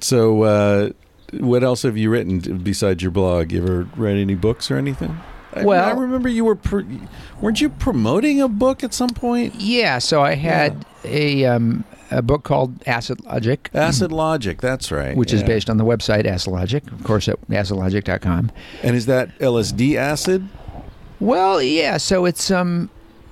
So, 0.00 0.42
uh, 0.42 0.90
what 1.38 1.62
else 1.64 1.82
have 1.82 1.96
you 1.96 2.10
written 2.10 2.58
besides 2.58 3.02
your 3.02 3.10
blog? 3.12 3.52
You 3.52 3.62
ever 3.62 3.88
read 3.96 4.16
any 4.16 4.34
books 4.34 4.70
or 4.70 4.76
anything? 4.76 5.18
I, 5.54 5.64
Well- 5.64 5.84
I 5.84 5.92
remember 5.92 6.28
you 6.28 6.44
were. 6.44 6.56
Pr- 6.56 6.82
weren't 7.40 7.60
you 7.60 7.68
promoting 7.68 8.40
a 8.40 8.48
book 8.48 8.84
at 8.84 8.94
some 8.94 9.10
point? 9.10 9.54
Yeah, 9.56 9.98
so 9.98 10.22
I 10.22 10.34
had 10.34 10.84
a 11.04 11.44
um, 11.46 11.84
a 12.12 12.22
book 12.22 12.44
called 12.44 12.86
Acid 12.86 13.24
Logic, 13.24 13.70
Acid 13.74 14.12
Logic. 14.12 14.60
That's 14.60 14.90
right. 14.92 15.16
which 15.16 15.32
is 15.32 15.42
based 15.42 15.68
on 15.68 15.76
the 15.76 15.84
website 15.84 16.26
Acid 16.26 16.52
Logic, 16.52 16.90
of 16.92 17.04
course, 17.04 17.28
at 17.28 17.40
acidlogic.com. 17.48 18.50
And 18.82 18.96
is 18.96 19.06
that 19.06 19.36
LSD 19.38 19.96
acid? 19.96 20.48
Well, 21.20 21.62
yeah. 21.62 21.96
So 21.98 22.24
it's 22.24 22.50
um, 22.50 22.90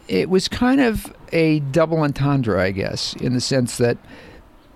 it 0.09 0.29
was 0.29 0.49
kind 0.49 0.81
of 0.81 1.15
a 1.33 1.61
double 1.61 1.99
entendre, 2.01 2.61
I 2.61 2.73
guess, 2.73 3.15
in 3.15 3.35
the 3.35 3.41
sense 3.41 3.79
that 3.79 3.97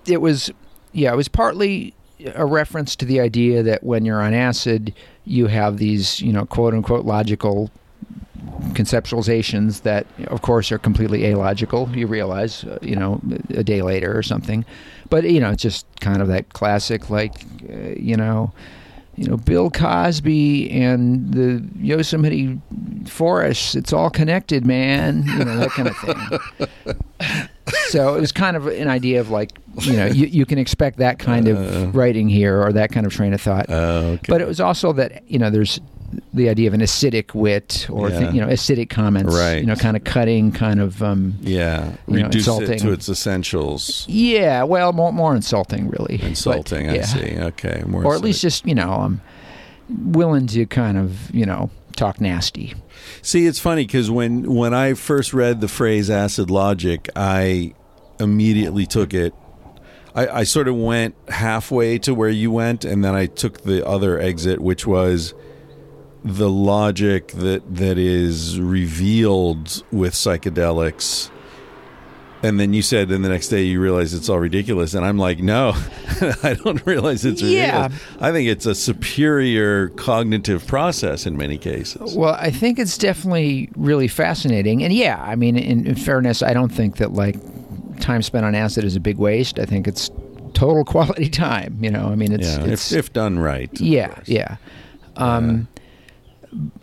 it 0.07 0.21
was, 0.21 0.51
yeah, 0.93 1.11
it 1.11 1.15
was 1.15 1.27
partly 1.27 1.93
a 2.33 2.45
reference 2.45 2.95
to 2.97 3.05
the 3.05 3.19
idea 3.19 3.61
that 3.63 3.83
when 3.83 4.05
you're 4.05 4.21
on 4.21 4.33
acid, 4.33 4.93
you 5.25 5.47
have 5.47 5.77
these, 5.77 6.21
you 6.21 6.31
know, 6.31 6.45
quote 6.45 6.73
unquote 6.73 7.05
logical 7.05 7.69
conceptualizations 8.73 9.81
that, 9.83 10.05
of 10.27 10.41
course, 10.41 10.71
are 10.71 10.77
completely 10.77 11.25
illogical. 11.25 11.89
You 11.95 12.07
realize, 12.07 12.63
uh, 12.63 12.77
you 12.81 12.95
know, 12.95 13.21
a 13.49 13.63
day 13.63 13.81
later 13.81 14.17
or 14.17 14.23
something. 14.23 14.65
But 15.09 15.23
you 15.29 15.39
know, 15.39 15.51
it's 15.51 15.61
just 15.63 15.85
kind 16.01 16.21
of 16.21 16.27
that 16.29 16.53
classic, 16.53 17.09
like, 17.09 17.33
uh, 17.69 17.91
you 17.97 18.15
know, 18.17 18.51
you 19.15 19.27
know, 19.27 19.37
Bill 19.37 19.69
Cosby 19.71 20.69
and 20.71 21.33
the 21.33 21.63
Yosemite 21.79 22.59
forests. 23.07 23.73
It's 23.75 23.93
all 23.93 24.09
connected, 24.09 24.65
man. 24.65 25.23
You 25.25 25.45
know 25.45 25.57
that 25.57 25.69
kind 25.69 25.87
of 25.87 25.97
thing. 25.97 27.47
so 27.87 28.15
it 28.15 28.19
was 28.19 28.31
kind 28.33 28.57
of 28.57 28.67
an 28.67 28.89
idea 28.89 29.21
of 29.21 29.29
like, 29.29 29.51
you 29.81 29.93
know, 29.93 30.05
you, 30.07 30.25
you 30.27 30.45
can 30.45 30.57
expect 30.57 30.97
that 30.97 31.17
kind 31.19 31.47
Uh. 31.47 31.51
of 31.51 31.95
writing 31.95 32.27
here 32.27 32.61
or 32.61 32.73
that 32.73 32.91
kind 32.91 33.05
of 33.05 33.13
train 33.13 33.33
of 33.33 33.39
thought. 33.41 33.67
Oh, 33.69 34.07
okay. 34.13 34.25
But 34.27 34.41
it 34.41 34.47
was 34.47 34.59
also 34.59 34.91
that 34.93 35.23
you 35.29 35.39
know, 35.39 35.49
there's 35.49 35.79
the 36.33 36.49
idea 36.49 36.67
of 36.67 36.73
an 36.73 36.81
acidic 36.81 37.33
wit 37.33 37.87
or 37.89 38.09
Yeah. 38.09 38.19
th- 38.19 38.33
you 38.33 38.41
know, 38.41 38.47
acidic 38.47 38.89
comments. 38.89 39.33
Right. 39.35 39.57
You 39.59 39.65
know, 39.65 39.75
kind 39.75 39.95
of 39.97 40.03
cutting, 40.03 40.51
kind 40.51 40.79
of. 40.79 41.01
Um, 41.03 41.35
yeah, 41.41 41.91
you 42.07 42.19
know, 42.19 42.25
reduce 42.25 42.47
it 42.47 42.51
insulting. 42.51 42.79
to 42.79 42.91
its 42.91 43.09
essentials. 43.09 44.05
yeah, 44.07 44.63
well, 44.63 44.93
more 44.93 45.11
more 45.13 45.35
insulting, 45.35 45.89
really. 45.89 46.17
But, 46.17 46.27
Insulting. 46.29 46.89
I 46.89 47.01
see. 47.01 47.37
Okay, 47.37 47.83
more. 47.87 48.03
Or 48.05 48.15
at 48.15 48.21
least 48.21 48.41
just 48.41 48.65
you 48.65 48.75
know, 48.75 48.91
um, 48.91 49.21
willing 49.89 50.47
to 50.47 50.65
kind 50.65 50.97
of 50.97 51.33
you 51.33 51.45
know 51.45 51.69
talk 51.95 52.19
nasty. 52.19 52.73
See, 53.21 53.45
it's 53.45 53.59
funny 53.59 53.85
because 53.85 54.09
when 54.11 54.53
when 54.53 54.73
I 54.73 54.93
first 54.93 55.33
read 55.33 55.61
the 55.61 55.67
phrase 55.67 56.09
"acid 56.09 56.49
logic," 56.49 57.09
I 57.15 57.73
immediately 58.19 58.85
took 58.85 59.13
it. 59.13 59.33
I, 60.15 60.27
I 60.27 60.43
sort 60.43 60.67
of 60.69 60.75
went 60.77 61.13
halfway 61.27 61.97
to 61.99 62.13
where 62.15 62.29
you 62.29 62.49
went, 62.49 62.85
and 62.85 63.03
then 63.03 63.13
I 63.13 63.25
took 63.25 63.63
the 63.63 63.85
other 63.85 64.17
exit, 64.19 64.61
which 64.61 64.87
was 64.87 65.33
the 66.25 66.49
logic 66.49 67.27
that 67.33 67.61
that 67.75 67.97
is 67.99 68.59
revealed 68.59 69.83
with 69.91 70.13
psychedelics. 70.13 71.29
And 72.43 72.59
then 72.59 72.73
you 72.73 72.81
said, 72.83 73.09
and 73.11 73.23
the 73.25 73.29
next 73.29 73.47
day 73.47 73.63
you 73.63 73.79
realize 73.81 74.13
it's 74.13 74.29
all 74.29 74.37
ridiculous, 74.39 74.93
and 74.93 75.03
I'm 75.05 75.17
like, 75.17 75.39
no, 75.39 75.73
I 76.43 76.55
don't 76.63 76.85
realize 76.85 77.25
it's 77.25 77.41
Yeah. 77.41 77.83
ridiculous. 77.83 78.17
I 78.21 78.31
think 78.31 78.49
it's 78.49 78.65
a 78.67 78.75
superior 78.75 79.89
cognitive 79.89 80.67
process 80.67 81.25
in 81.25 81.37
many 81.37 81.57
cases. 81.57 82.15
Well, 82.15 82.35
I 82.39 82.51
think 82.51 82.77
it's 82.77 82.97
definitely 82.97 83.69
really 83.75 84.07
fascinating, 84.07 84.83
and 84.83 84.93
yeah, 84.93 85.23
I 85.23 85.35
mean, 85.35 85.55
in, 85.57 85.87
in 85.87 85.95
fairness, 85.95 86.43
I 86.43 86.53
don't 86.53 86.71
think 86.71 86.97
that 86.97 87.13
like 87.13 87.37
time 87.99 88.21
spent 88.21 88.45
on 88.45 88.53
acid 88.53 88.83
is 88.83 88.95
a 88.95 88.99
big 88.99 89.17
waste. 89.17 89.57
I 89.57 89.65
think 89.65 89.87
it's 89.87 90.11
total 90.53 90.83
quality 90.93 91.29
time. 91.29 91.77
You 91.81 91.89
know, 91.89 92.09
I 92.09 92.15
mean, 92.15 92.31
it's, 92.31 92.47
yeah, 92.57 92.63
it's 92.65 92.91
if, 92.91 92.99
if 93.07 93.13
done 93.13 93.39
right. 93.39 93.69
yeah, 93.79 94.19
yeah. 94.25 94.57
Um, 95.17 95.67
uh, 95.75 95.81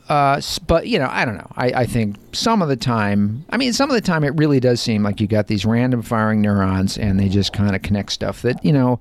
s- 0.08 0.58
but 0.58 0.86
you 0.86 0.98
know, 0.98 1.08
I 1.10 1.24
don't 1.24 1.36
know. 1.36 1.50
I, 1.56 1.66
I 1.82 1.86
think 1.86 2.16
some 2.32 2.62
of 2.62 2.68
the 2.68 2.76
time, 2.76 3.44
I 3.50 3.56
mean, 3.56 3.72
some 3.72 3.90
of 3.90 3.94
the 3.94 4.00
time, 4.00 4.24
it 4.24 4.34
really 4.36 4.60
does 4.60 4.80
seem 4.80 5.02
like 5.02 5.20
you 5.20 5.26
got 5.26 5.46
these 5.46 5.64
random 5.64 6.02
firing 6.02 6.40
neurons, 6.42 6.98
and 6.98 7.18
they 7.18 7.28
just 7.28 7.52
kind 7.52 7.74
of 7.74 7.82
connect 7.82 8.12
stuff 8.12 8.42
that 8.42 8.64
you 8.64 8.72
know, 8.72 9.00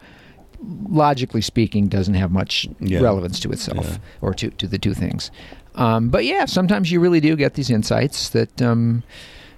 logically 0.89 1.41
speaking, 1.41 1.88
doesn't 1.88 2.13
have 2.13 2.32
much 2.32 2.67
Yeah. 2.80 2.99
relevance 3.01 3.39
to 3.41 3.51
itself 3.51 3.86
Yeah. 3.89 3.97
or 4.22 4.34
to 4.36 4.49
to 4.51 4.67
the 4.67 4.78
two 4.78 4.93
things. 4.93 5.32
Um, 5.76 6.09
but 6.09 6.26
yeah, 6.26 6.45
sometimes 6.45 6.91
you 6.91 6.99
really 6.99 7.19
do 7.22 7.36
get 7.36 7.53
these 7.53 7.69
insights 7.69 8.30
that 8.30 8.61
um, 8.61 9.03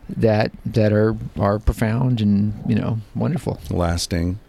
that 0.09 0.51
that 0.65 0.93
are 0.93 1.15
are 1.39 1.59
profound 1.59 2.21
and 2.21 2.53
you 2.67 2.75
know 2.75 2.99
wonderful. 3.15 3.59
lasting. 3.69 4.39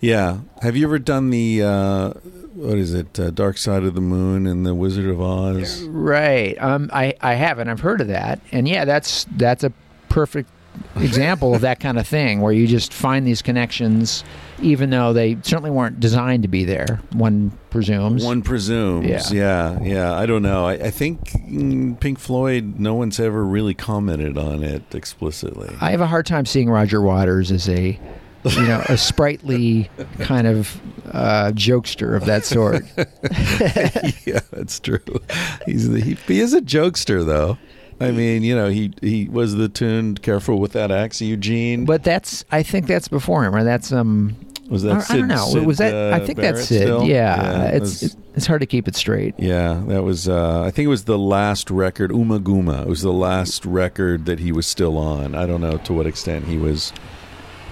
Yeah. 0.00 0.38
Have 0.62 0.76
you 0.76 0.86
ever 0.86 0.98
done 0.98 1.30
the 1.30 1.62
uh, 1.62 2.10
what 2.54 2.78
is 2.78 2.94
it? 2.94 3.18
Uh, 3.18 3.30
Dark 3.30 3.58
Side 3.58 3.84
of 3.84 3.94
the 3.94 4.00
Moon 4.00 4.46
and 4.46 4.64
the 4.66 4.74
Wizard 4.74 5.06
of 5.06 5.20
Oz? 5.20 5.82
Right. 5.82 6.56
Um, 6.60 6.90
I 6.92 7.14
I 7.20 7.34
haven't. 7.34 7.68
I've 7.68 7.80
heard 7.80 8.00
of 8.00 8.08
that, 8.08 8.40
and 8.52 8.68
yeah, 8.68 8.84
that's 8.84 9.26
that's 9.36 9.64
a 9.64 9.72
perfect 10.08 10.50
example 10.96 11.54
of 11.54 11.62
that 11.62 11.80
kind 11.80 11.98
of 11.98 12.06
thing 12.06 12.40
where 12.40 12.52
you 12.52 12.66
just 12.66 12.92
find 12.92 13.26
these 13.26 13.42
connections, 13.42 14.22
even 14.62 14.90
though 14.90 15.12
they 15.12 15.34
certainly 15.42 15.70
weren't 15.70 15.98
designed 15.98 16.42
to 16.42 16.48
be 16.48 16.64
there. 16.64 17.00
One 17.12 17.52
presumes. 17.70 18.24
One 18.24 18.42
presumes. 18.42 19.32
Yeah. 19.32 19.78
Yeah. 19.78 19.82
Yeah. 19.82 20.14
I 20.14 20.26
don't 20.26 20.42
know. 20.42 20.66
I, 20.66 20.74
I 20.74 20.90
think 20.90 21.32
Pink 22.00 22.18
Floyd. 22.18 22.78
No 22.78 22.94
one's 22.94 23.18
ever 23.18 23.44
really 23.44 23.74
commented 23.74 24.38
on 24.38 24.62
it 24.62 24.94
explicitly. 24.94 25.74
I 25.80 25.90
have 25.90 26.00
a 26.00 26.06
hard 26.06 26.26
time 26.26 26.46
seeing 26.46 26.70
Roger 26.70 27.00
Waters 27.00 27.50
as 27.50 27.68
a, 27.68 27.98
you 28.44 28.62
know, 28.62 28.82
a 28.88 28.96
sprightly 28.96 29.90
kind 30.20 30.46
of 30.46 30.80
uh, 31.12 31.52
jokester 31.54 32.16
of 32.16 32.26
that 32.26 32.44
sort. 32.44 32.84
yeah, 34.26 34.40
that's 34.52 34.80
true. 34.80 34.98
He's 35.66 35.88
the, 35.88 36.00
he, 36.00 36.14
he 36.14 36.40
is 36.40 36.54
a 36.54 36.60
jokester 36.60 37.24
though. 37.24 37.58
I 38.00 38.12
mean, 38.12 38.44
you 38.44 38.54
know, 38.54 38.68
he 38.68 38.92
he 39.00 39.28
was 39.28 39.56
the 39.56 39.68
tuned 39.68 40.22
"Careful 40.22 40.58
with 40.58 40.72
That 40.72 40.90
axe, 40.90 41.20
Eugene. 41.20 41.84
But 41.84 42.04
that's 42.04 42.44
I 42.50 42.62
think 42.62 42.86
that's 42.86 43.08
before 43.08 43.44
him, 43.44 43.54
or 43.54 43.64
that's 43.64 43.92
um. 43.92 44.36
was 44.70 44.84
that 44.84 45.10
I, 45.10 45.14
I 45.14 45.16
don't 45.16 45.28
know. 45.28 45.46
Sid, 45.46 45.66
was 45.66 45.78
that? 45.78 45.94
I 45.94 46.20
uh, 46.20 46.26
think 46.26 46.38
Barrett 46.38 46.54
that's 46.54 46.66
still? 46.66 47.04
Yeah, 47.04 47.70
it 47.70 47.82
it's 47.82 48.02
was- 48.02 48.16
it's 48.36 48.46
hard 48.46 48.60
to 48.60 48.66
keep 48.66 48.86
it 48.86 48.94
straight. 48.94 49.34
Yeah, 49.36 49.82
that 49.88 50.04
was. 50.04 50.28
Uh, 50.28 50.62
I 50.62 50.70
think 50.70 50.86
it 50.86 50.90
was 50.90 51.04
the 51.04 51.18
last 51.18 51.72
record, 51.72 52.12
Ummagumma. 52.12 52.82
It 52.82 52.88
was 52.88 53.02
the 53.02 53.12
last 53.12 53.64
record 53.66 54.26
that 54.26 54.38
he 54.38 54.52
was 54.52 54.66
still 54.66 54.96
on. 54.96 55.34
I 55.34 55.46
don't 55.46 55.60
know 55.60 55.78
to 55.78 55.92
what 55.92 56.06
extent 56.06 56.44
he 56.46 56.56
was 56.56 56.92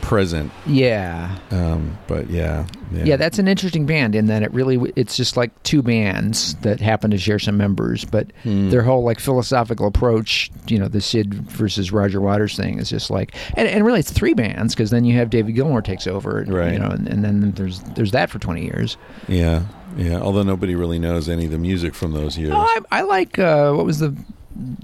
present, 0.06 0.52
Yeah, 0.66 1.36
um, 1.50 1.98
but 2.06 2.30
yeah, 2.30 2.64
yeah, 2.92 3.04
yeah, 3.04 3.16
that's 3.16 3.40
an 3.40 3.48
interesting 3.48 3.86
band 3.86 4.14
in 4.14 4.26
that 4.26 4.44
it 4.44 4.52
really 4.54 4.92
it's 4.94 5.16
just 5.16 5.36
like 5.36 5.50
two 5.64 5.82
bands 5.82 6.54
that 6.62 6.78
happen 6.80 7.10
to 7.10 7.18
share 7.18 7.40
some 7.40 7.56
members, 7.56 8.04
but 8.04 8.32
Hmm. 8.44 8.70
their 8.70 8.82
whole 8.82 9.02
like 9.02 9.18
philosophical 9.18 9.86
approach, 9.88 10.50
you 10.68 10.78
know, 10.78 10.86
the 10.86 11.00
Sid 11.00 11.34
versus 11.34 11.90
Roger 11.90 12.20
Waters 12.20 12.56
thing 12.56 12.78
is 12.78 12.88
just 12.88 13.10
like, 13.10 13.34
and, 13.54 13.66
and 13.66 13.84
really 13.84 13.98
it's 13.98 14.12
three 14.12 14.34
bands 14.34 14.74
because 14.76 14.90
then 14.90 15.04
you 15.04 15.16
have 15.18 15.28
David 15.28 15.56
Gilmour 15.56 15.82
takes 15.82 16.06
over, 16.06 16.44
Right. 16.46 16.72
You 16.74 16.78
know, 16.78 16.90
and, 16.90 17.08
and 17.08 17.24
then 17.24 17.50
there's 17.52 17.80
there's 17.96 18.12
that 18.12 18.30
for 18.30 18.38
twenty 18.38 18.62
years. 18.64 18.96
yeah, 19.26 19.64
yeah. 19.96 20.20
Although 20.20 20.44
nobody 20.44 20.76
really 20.76 21.00
knows 21.00 21.28
any 21.28 21.46
of 21.46 21.50
the 21.50 21.58
music 21.58 21.94
from 21.96 22.12
those 22.12 22.38
years. 22.38 22.52
Oh, 22.54 22.60
I, 22.60 23.00
I 23.00 23.02
like 23.02 23.40
uh, 23.40 23.72
what 23.72 23.84
was 23.84 23.98
the 23.98 24.14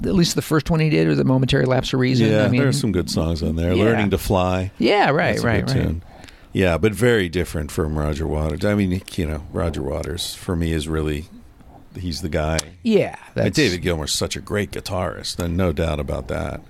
at 0.05 0.15
least 0.15 0.35
the 0.35 0.43
first 0.43 0.71
one 0.71 0.81
he 0.81 0.91
did 0.91 1.09
was 1.09 1.19
a 1.19 1.25
momentary 1.25 1.65
lapse 1.65 1.93
of 1.93 2.01
reason. 2.01 2.31
yeah, 2.31 2.45
I 2.45 2.49
mean, 2.49 2.61
there 2.61 2.69
are 2.69 2.73
some 2.73 2.93
good 2.93 3.11
songs 3.11 3.43
on 3.43 3.57
there. 3.57 3.73
Yeah. 3.73 3.85
"Learning 3.85 4.11
to 4.11 4.19
Fly," 4.19 4.71
yeah, 4.79 5.11
right, 5.11 5.39
right, 5.43 5.65
right. 5.65 5.69
tune. 5.69 6.03
Yeah, 6.53 6.77
but 6.77 6.93
very 6.93 7.29
different 7.29 7.71
from 7.71 7.99
Roger 7.99 8.27
Waters. 8.27 8.65
I 8.65 8.75
mean, 8.75 9.01
you 9.15 9.27
know, 9.27 9.45
Roger 9.53 9.83
Waters 9.83 10.35
for 10.35 10.55
me 10.55 10.73
is 10.73 10.87
really 10.87 11.27
he's 11.99 12.21
the 12.21 12.29
guy. 12.29 12.59
Yeah, 12.83 13.17
that's 13.35 13.57
David 13.57 13.83
Gilmour's 13.83 14.13
such 14.13 14.37
a 14.37 14.41
great 14.41 14.71
guitarist, 14.71 15.39
and 15.39 15.57
no 15.57 15.73
doubt 15.73 16.01
about 16.01 16.29
that. 16.29 16.61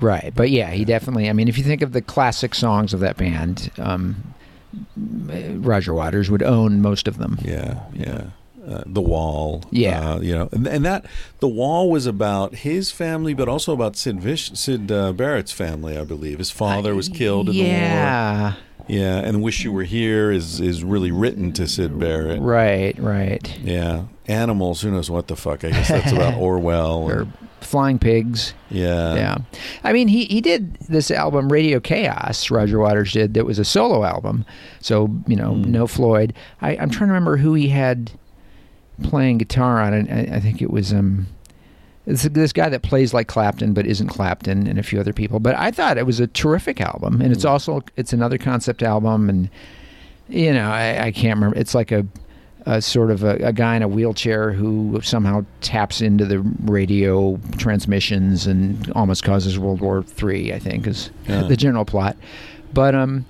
Right, 0.00 0.32
but 0.34 0.50
yeah, 0.50 0.70
he 0.70 0.84
definitely. 0.84 1.28
I 1.28 1.32
mean, 1.32 1.48
if 1.48 1.58
you 1.58 1.64
think 1.64 1.82
of 1.82 1.92
the 1.92 2.02
classic 2.02 2.54
songs 2.54 2.94
of 2.94 3.00
that 3.00 3.16
band, 3.16 3.70
um, 3.78 4.34
Roger 4.96 5.92
Waters 5.92 6.30
would 6.30 6.42
own 6.42 6.80
most 6.80 7.08
of 7.08 7.18
them. 7.18 7.38
Yeah, 7.42 7.80
yeah. 7.92 8.26
Uh, 8.68 8.82
The 8.86 9.00
Wall. 9.00 9.62
Yeah. 9.70 10.12
uh, 10.14 10.20
you 10.20 10.34
know, 10.34 10.48
and, 10.52 10.66
and 10.66 10.84
that 10.84 11.06
The 11.40 11.48
Wall 11.48 11.90
was 11.90 12.04
about 12.06 12.56
his 12.56 12.90
family, 12.90 13.32
but 13.32 13.48
also 13.48 13.72
about 13.72 13.96
Sid 13.96 14.20
Vish, 14.20 14.50
Sid 14.52 14.92
uh, 14.92 15.12
Barrett's 15.12 15.52
family. 15.52 15.96
I 15.96 16.04
believe 16.04 16.38
his 16.38 16.50
father 16.50 16.94
was 16.94 17.08
killed 17.08 17.48
in 17.48 17.54
the 17.56 17.62
war. 17.62 17.70
yeah. 17.72 18.54
Yeah, 18.86 19.18
and 19.18 19.42
"Wish 19.42 19.64
You 19.64 19.72
Were 19.72 19.82
Here" 19.84 20.30
is 20.30 20.60
is 20.60 20.82
really 20.82 21.10
written 21.10 21.52
to 21.52 21.68
Sid 21.68 21.98
Barrett. 21.98 22.40
Right, 22.40 22.98
right. 22.98 23.58
Yeah, 23.62 24.04
animals. 24.26 24.80
Who 24.80 24.90
knows 24.90 25.10
what 25.10 25.28
the 25.28 25.36
fuck? 25.36 25.62
I 25.62 25.70
guess 25.70 25.88
that's 25.88 26.10
about 26.12 26.34
Orwell. 26.40 27.02
Or 27.02 27.20
and- 27.22 27.32
flying 27.60 27.98
pigs. 27.98 28.54
yeah, 28.70 29.14
yeah. 29.14 29.38
I 29.84 29.92
mean, 29.92 30.08
he, 30.08 30.24
he 30.26 30.40
did 30.40 30.76
this 30.88 31.10
album, 31.10 31.52
Radio 31.52 31.80
K.A.O.S., 31.80 32.50
Roger 32.50 32.78
Waters 32.78 33.12
did, 33.12 33.34
that 33.34 33.44
was 33.44 33.58
a 33.58 33.64
solo 33.64 34.04
album. 34.04 34.46
So, 34.80 35.10
you 35.26 35.36
know, 35.36 35.52
Hmm. 35.54 35.70
no 35.70 35.86
Floyd. 35.86 36.32
I, 36.62 36.70
I'm 36.78 36.88
trying 36.88 37.08
to 37.08 37.12
remember 37.12 37.36
who 37.36 37.52
he 37.54 37.68
had 37.68 38.12
playing 39.02 39.38
guitar 39.38 39.80
on 39.80 39.94
it. 39.94 40.10
I, 40.10 40.36
I 40.36 40.40
think 40.40 40.60
it 40.62 40.70
was 40.70 40.92
um, 40.92 41.26
it's 42.06 42.22
this 42.22 42.52
guy 42.52 42.68
that 42.68 42.82
plays 42.82 43.12
like 43.12 43.28
Clapton 43.28 43.74
but 43.74 43.86
isn't 43.86 44.08
Clapton 44.08 44.66
and 44.66 44.78
a 44.78 44.82
few 44.82 44.98
other 45.00 45.12
people. 45.12 45.40
But 45.40 45.54
I 45.56 45.70
thought 45.70 45.98
it 45.98 46.06
was 46.06 46.20
a 46.20 46.26
terrific 46.26 46.80
album. 46.80 47.20
And 47.20 47.32
it's 47.32 47.42
Hmm. 47.42 47.48
also, 47.50 47.82
it's 47.96 48.12
another 48.12 48.38
concept 48.38 48.82
album. 48.82 49.28
And, 49.28 49.50
you 50.28 50.52
know, 50.52 50.70
I, 50.70 51.06
I 51.06 51.10
can't 51.12 51.36
remember. 51.36 51.58
It's 51.58 51.74
like 51.74 51.92
a, 51.92 52.06
a 52.66 52.80
sort 52.82 53.10
of 53.10 53.24
a, 53.24 53.36
a 53.36 53.52
guy 53.52 53.76
in 53.76 53.82
a 53.82 53.88
wheelchair 53.88 54.52
who 54.52 55.00
somehow 55.02 55.44
taps 55.60 56.00
into 56.00 56.24
the 56.24 56.40
radio 56.64 57.38
transmissions 57.56 58.46
and 58.46 58.90
almost 58.92 59.22
causes 59.24 59.58
World 59.58 59.80
War 59.80 60.02
Three. 60.02 60.52
I 60.52 60.58
think 60.58 60.86
is 60.86 61.10
Yeah. 61.26 61.42
the 61.42 61.56
general 61.56 61.84
plot. 61.84 62.16
But 62.74 62.94
um, 62.94 63.24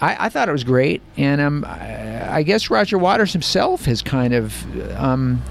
I, 0.00 0.26
I 0.26 0.28
thought 0.28 0.48
it 0.48 0.52
was 0.52 0.64
great, 0.64 1.00
and 1.16 1.40
um, 1.40 1.64
I, 1.64 2.36
I 2.38 2.42
guess 2.42 2.68
Roger 2.70 2.98
Waters 2.98 3.32
himself 3.32 3.84
has 3.86 4.02
kind 4.02 4.34
of 4.34 4.96
um, 4.96 5.42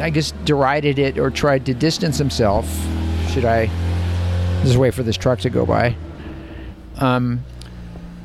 I 0.00 0.10
guess 0.10 0.32
derided 0.44 0.98
it 0.98 1.18
or 1.18 1.30
tried 1.30 1.66
to 1.66 1.74
distance 1.74 2.18
himself. 2.18 2.66
Should 3.30 3.44
I? 3.44 3.70
Just 4.62 4.76
wait 4.78 4.94
for 4.94 5.02
this 5.04 5.16
truck 5.16 5.38
to 5.40 5.50
go 5.50 5.64
by. 5.66 5.94
Um, 6.96 7.44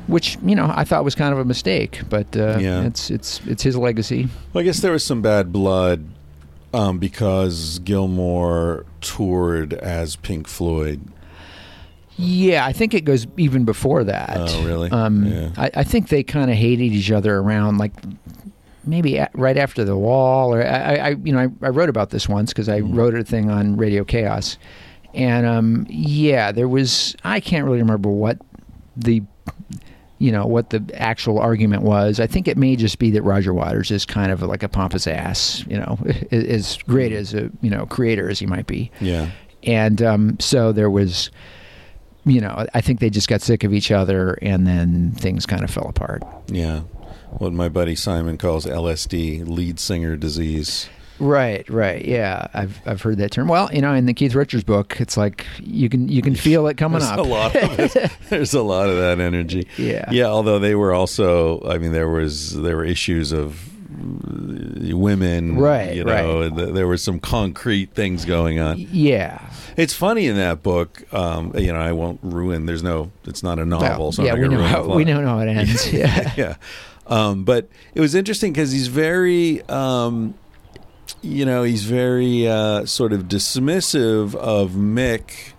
which 0.08 0.36
you 0.42 0.56
know 0.56 0.72
I 0.74 0.82
thought 0.84 1.04
was 1.04 1.14
kind 1.14 1.32
of 1.32 1.38
a 1.38 1.44
mistake, 1.44 2.00
but 2.10 2.36
uh, 2.36 2.58
Yeah. 2.58 2.82
it's 2.82 3.10
it's 3.10 3.40
it's 3.46 3.62
his 3.62 3.76
legacy. 3.76 4.28
Well, 4.52 4.62
I 4.62 4.64
guess 4.64 4.80
there 4.80 4.92
was 4.92 5.04
some 5.04 5.22
bad 5.22 5.52
blood 5.52 6.06
um, 6.74 6.98
because 6.98 7.78
Gilmour 7.80 8.84
toured 9.00 9.74
as 9.74 10.16
Pink 10.16 10.48
Floyd. 10.48 11.02
Yeah, 12.16 12.64
I 12.66 12.72
think 12.72 12.94
it 12.94 13.04
goes 13.04 13.26
even 13.36 13.64
before 13.64 14.04
that. 14.04 14.36
Oh, 14.36 14.64
really? 14.64 14.90
Um, 14.90 15.26
Yeah. 15.26 15.50
I, 15.56 15.70
I 15.76 15.84
think 15.84 16.08
they 16.08 16.22
kind 16.22 16.50
of 16.50 16.56
hated 16.56 16.92
each 16.92 17.10
other 17.10 17.36
around 17.38 17.78
like 17.78 17.92
maybe 18.84 19.16
a 19.16 19.30
right 19.34 19.56
after 19.56 19.84
the 19.84 19.96
wall, 19.96 20.54
or 20.54 20.62
I, 20.62 20.94
I 20.96 21.08
you 21.24 21.32
know 21.32 21.38
I, 21.38 21.66
I 21.66 21.68
wrote 21.70 21.88
about 21.88 22.10
this 22.10 22.28
once 22.28 22.52
because 22.52 22.68
I 22.68 22.80
Mm-hmm. 22.80 22.94
wrote 22.94 23.14
a 23.14 23.24
thing 23.24 23.50
on 23.50 23.76
Radio 23.76 24.04
K.A.O.S., 24.04 24.58
and 25.14 25.46
um, 25.46 25.86
yeah, 25.88 26.52
there 26.52 26.68
was 26.68 27.14
I 27.24 27.40
can't 27.40 27.64
really 27.64 27.78
remember 27.78 28.08
what 28.10 28.38
the 28.96 29.22
you 30.18 30.30
know 30.30 30.46
what 30.46 30.70
the 30.70 30.84
actual 30.94 31.38
argument 31.38 31.82
was. 31.82 32.20
I 32.20 32.26
think 32.26 32.46
it 32.46 32.56
may 32.56 32.76
just 32.76 32.98
be 32.98 33.10
that 33.12 33.22
Roger 33.22 33.52
Waters 33.54 33.90
is 33.90 34.04
kind 34.06 34.30
of 34.30 34.42
like 34.42 34.62
a 34.62 34.68
pompous 34.68 35.06
ass, 35.06 35.64
you 35.68 35.78
know, 35.78 35.98
as 36.30 36.76
great 36.86 37.12
as 37.12 37.34
a 37.34 37.50
you 37.62 37.70
know 37.70 37.86
creator 37.86 38.28
as 38.30 38.38
he 38.38 38.46
might 38.46 38.66
be 38.66 38.90
Yeah, 39.00 39.30
and 39.64 40.00
um, 40.02 40.36
so 40.40 40.72
there 40.72 40.90
was 40.90 41.30
you 42.24 42.40
know 42.40 42.66
i 42.74 42.80
think 42.80 43.00
they 43.00 43.10
just 43.10 43.28
got 43.28 43.40
sick 43.42 43.64
of 43.64 43.72
each 43.74 43.90
other 43.90 44.34
and 44.42 44.66
then 44.66 45.10
things 45.12 45.46
kind 45.46 45.64
of 45.64 45.70
fell 45.70 45.88
apart 45.88 46.22
yeah. 46.48 46.80
What 47.38 47.54
my 47.54 47.70
buddy 47.70 47.94
Simon 47.94 48.36
calls 48.36 48.66
LSD, 48.66 49.48
lead 49.48 49.80
singer 49.80 50.16
disease. 50.16 50.90
right 51.18 51.66
right 51.70 52.04
yeah 52.04 52.46
i've 52.52 52.80
i've 52.84 53.00
heard 53.00 53.16
that 53.18 53.30
term 53.32 53.48
well 53.48 53.70
you 53.72 53.80
know 53.80 53.94
in 53.94 54.04
the 54.06 54.12
keith 54.12 54.34
richards 54.34 54.64
book 54.64 55.00
it's 55.00 55.16
like 55.16 55.46
you 55.60 55.88
can 55.88 56.08
you 56.08 56.20
can 56.20 56.34
feel 56.34 56.66
it 56.66 56.76
coming 56.76 56.98
There's 56.98 57.10
up 57.10 57.18
a 57.18 57.22
lot 57.22 57.56
of 57.56 57.78
it. 57.80 58.12
There's 58.28 58.52
a 58.54 58.62
lot 58.62 58.88
of 58.90 58.96
that 58.98 59.18
energy. 59.20 59.66
Yeah. 59.78 60.10
yeah. 60.10 60.24
Although 60.24 60.58
they 60.58 60.74
were 60.74 60.92
also, 60.92 61.62
I 61.62 61.78
mean, 61.78 61.92
there 61.92 62.08
was 62.08 62.60
there 62.60 62.76
were 62.76 62.84
issues 62.84 63.32
of 63.32 63.71
women, 64.02 65.56
Right, 65.56 65.94
You 65.94 66.04
know, 66.04 66.40
right. 66.42 66.56
th- 66.56 66.74
there 66.74 66.86
were 66.86 66.96
some 66.96 67.18
concrete 67.20 67.94
things 67.94 68.24
going 68.24 68.58
on. 68.58 68.78
yeah 68.78 69.40
It's 69.76 69.94
funny 69.94 70.26
in 70.26 70.36
that 70.36 70.62
book. 70.62 71.02
Um, 71.14 71.52
you 71.56 71.72
know, 71.72 71.78
I 71.80 71.92
won't 71.92 72.20
ruin. 72.22 72.66
There's 72.66 72.82
no. 72.82 73.10
It's 73.24 73.42
not 73.42 73.58
a 73.58 73.64
novel. 73.64 73.88
Well, 74.06 74.12
so 74.12 74.22
yeah 74.24 74.34
we 74.34 74.40
know 74.40 74.56
ruin 74.58 74.68
how 74.68 74.94
we 74.94 75.04
don't 75.04 75.24
know 75.24 75.30
how 75.30 75.38
it 75.40 75.48
ends 75.56 75.92
yeah 75.92 76.32
yeah. 76.36 76.54
Um, 77.06 77.44
but 77.44 77.68
it 77.94 78.00
was 78.00 78.14
interesting 78.14 78.52
because 78.52 78.70
he's 78.72 78.86
very, 78.86 79.60
um, 79.68 80.34
you 81.20 81.44
know, 81.44 81.62
he's 81.64 81.84
very 81.84 82.46
uh, 82.48 82.86
sort 82.86 83.12
of 83.12 83.22
dismissive 83.24 84.34
of 84.36 84.70
Mick, 84.72 85.52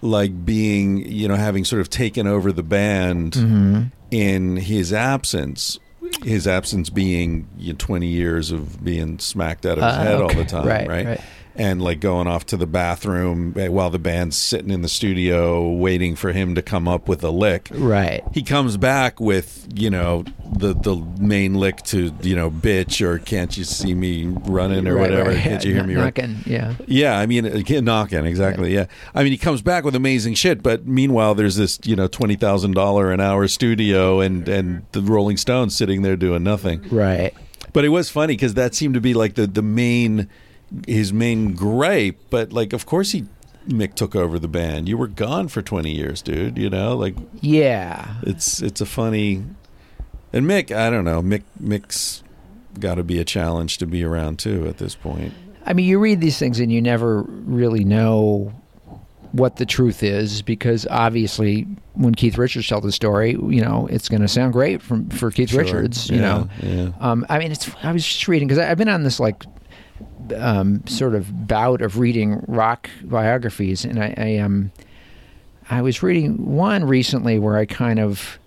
like 0.00 0.44
being, 0.46 0.98
you 1.06 1.28
know, 1.28 1.36
having 1.36 1.64
sort 1.64 1.80
of 1.80 1.90
taken 1.90 2.26
over 2.26 2.52
the 2.52 2.62
band 2.62 3.32
Mm-hmm. 3.32 3.82
in 4.10 4.56
his 4.56 4.92
absence. 4.92 5.78
His 6.24 6.46
absence 6.46 6.90
being 6.90 7.46
you 7.58 7.72
know, 7.72 7.76
20 7.78 8.06
years 8.06 8.50
of 8.50 8.82
being 8.84 9.18
smacked 9.18 9.64
out 9.66 9.78
of 9.78 9.84
his 9.84 9.94
Uh, 9.94 10.02
head 10.02 10.20
all 10.20 10.28
the 10.34 10.44
time, 10.44 10.66
Right, 10.66 10.88
right? 10.88 11.06
right. 11.06 11.20
And 11.58 11.82
like 11.82 11.98
going 12.00 12.28
off 12.28 12.46
to 12.46 12.56
the 12.56 12.66
bathroom 12.66 13.52
while 13.52 13.90
the 13.90 13.98
band's 13.98 14.36
sitting 14.36 14.70
in 14.70 14.82
the 14.82 14.88
studio 14.88 15.68
waiting 15.70 16.14
for 16.14 16.30
him 16.32 16.54
to 16.54 16.62
come 16.62 16.86
up 16.86 17.08
with 17.08 17.24
a 17.24 17.30
lick. 17.30 17.68
Right. 17.72 18.22
He 18.32 18.42
comes 18.42 18.76
back 18.76 19.18
with 19.20 19.66
you 19.74 19.90
know 19.90 20.24
the 20.50 20.72
the 20.72 20.96
main 21.20 21.54
lick 21.54 21.82
to 21.82 22.12
you 22.22 22.36
know 22.36 22.50
bitch 22.50 23.04
or 23.04 23.18
can't 23.18 23.56
you 23.56 23.64
see 23.64 23.94
me 23.94 24.26
running? 24.26 24.86
or 24.86 24.94
Right, 24.94 25.10
whatever. 25.10 25.30
Right. 25.30 25.38
can't 25.42 25.64
you 25.64 25.74
hear 25.74 25.84
me 25.84 25.96
run? 25.96 26.04
knocking, 26.04 26.36
yeah. 26.46 26.74
Yeah 26.86 27.18
i 27.18 27.26
mean 27.26 27.44
uh, 27.44 27.80
knocking 27.80 28.24
exactly 28.24 28.72
yeah. 28.72 28.86
i 29.14 29.22
mean 29.22 29.32
he 29.32 29.38
comes 29.38 29.60
back 29.60 29.84
with 29.84 29.94
amazing 29.94 30.34
shit 30.34 30.62
but 30.62 30.86
meanwhile 30.86 31.34
there's 31.34 31.56
this 31.56 31.78
you 31.84 31.96
know 31.96 32.08
$20000 32.08 33.14
an 33.14 33.20
hour 33.20 33.48
studio 33.48 34.20
and 34.20 34.48
and 34.48 34.86
the 34.92 35.02
rolling 35.02 35.36
stones 35.36 35.76
sitting 35.76 36.02
there 36.02 36.16
doing 36.16 36.42
nothing. 36.42 36.86
Right. 36.90 37.34
But 37.72 37.84
it 37.84 37.90
was 37.90 38.10
funny 38.10 38.34
because 38.34 38.54
that 38.54 38.74
seemed 38.74 38.94
to 38.94 39.00
be 39.00 39.14
like 39.14 39.34
the 39.34 39.46
the 39.46 39.62
main 39.62 40.28
his 40.86 41.12
main 41.12 41.54
gripe 41.54 42.18
but 42.30 42.52
like 42.52 42.72
of 42.72 42.84
course 42.86 43.12
he 43.12 43.24
mick 43.66 43.94
took 43.94 44.14
over 44.16 44.38
the 44.38 44.48
band 44.48 44.88
you 44.88 44.96
were 44.96 45.06
gone 45.06 45.48
for 45.48 45.62
20 45.62 45.90
years 45.94 46.22
dude 46.22 46.56
you 46.58 46.68
know 46.70 46.96
like 46.96 47.14
yeah 47.40 48.14
it's 48.22 48.62
it's 48.62 48.80
a 48.80 48.86
funny 48.86 49.44
and 50.32 50.46
Mick 50.46 50.70
I 50.70 50.90
don't 50.90 51.04
know 51.04 51.22
Mick 51.22 51.42
Mick's 51.62 52.22
got 52.78 52.96
to 52.96 53.02
be 53.02 53.18
a 53.18 53.24
challenge 53.24 53.78
to 53.78 53.86
be 53.86 54.04
around 54.04 54.38
too 54.38 54.66
at 54.68 54.78
this 54.78 54.94
point 54.94 55.32
I 55.66 55.74
mean, 55.74 55.84
you 55.84 55.98
read 55.98 56.22
these 56.22 56.38
things 56.38 56.60
and 56.60 56.72
you 56.72 56.80
never 56.80 57.22
really 57.22 57.84
know 57.84 58.54
what 59.32 59.56
the 59.56 59.66
truth 59.66 60.02
is 60.02 60.40
because 60.40 60.86
obviously, 60.90 61.64
when 61.92 62.14
Keith 62.14 62.38
Richards 62.38 62.66
tells 62.66 62.84
the 62.84 62.92
story, 62.92 63.32
you 63.32 63.60
know, 63.60 63.86
it's 63.90 64.08
going 64.08 64.22
to 64.22 64.28
sound 64.28 64.54
great 64.54 64.80
from 64.80 65.10
for 65.10 65.30
Keith 65.30 65.50
Sure. 65.50 65.62
Richards. 65.62 66.08
You 66.08 66.16
Yeah, 66.16 66.22
know, 66.22 66.48
yeah. 66.62 66.90
um, 67.00 67.26
I 67.28 67.38
mean, 67.38 67.52
it's. 67.52 67.70
I 67.82 67.92
was 67.92 68.02
just 68.02 68.26
reading 68.28 68.48
because 68.48 68.58
I've 68.64 68.78
been 68.78 68.88
on 68.88 69.02
this 69.02 69.20
like 69.20 69.42
um, 70.36 70.86
sort 70.86 71.14
of 71.14 71.46
bout 71.46 71.82
of 71.82 71.98
reading 71.98 72.44
rock 72.46 72.88
biographies, 73.04 73.84
and 73.84 74.02
I, 74.02 74.14
I 74.16 74.36
um, 74.38 74.72
I 75.70 75.82
was 75.82 76.02
reading 76.02 76.54
one 76.54 76.84
recently 76.84 77.38
where 77.38 77.56
I 77.56 77.66
kind 77.66 77.98
of 77.98 78.38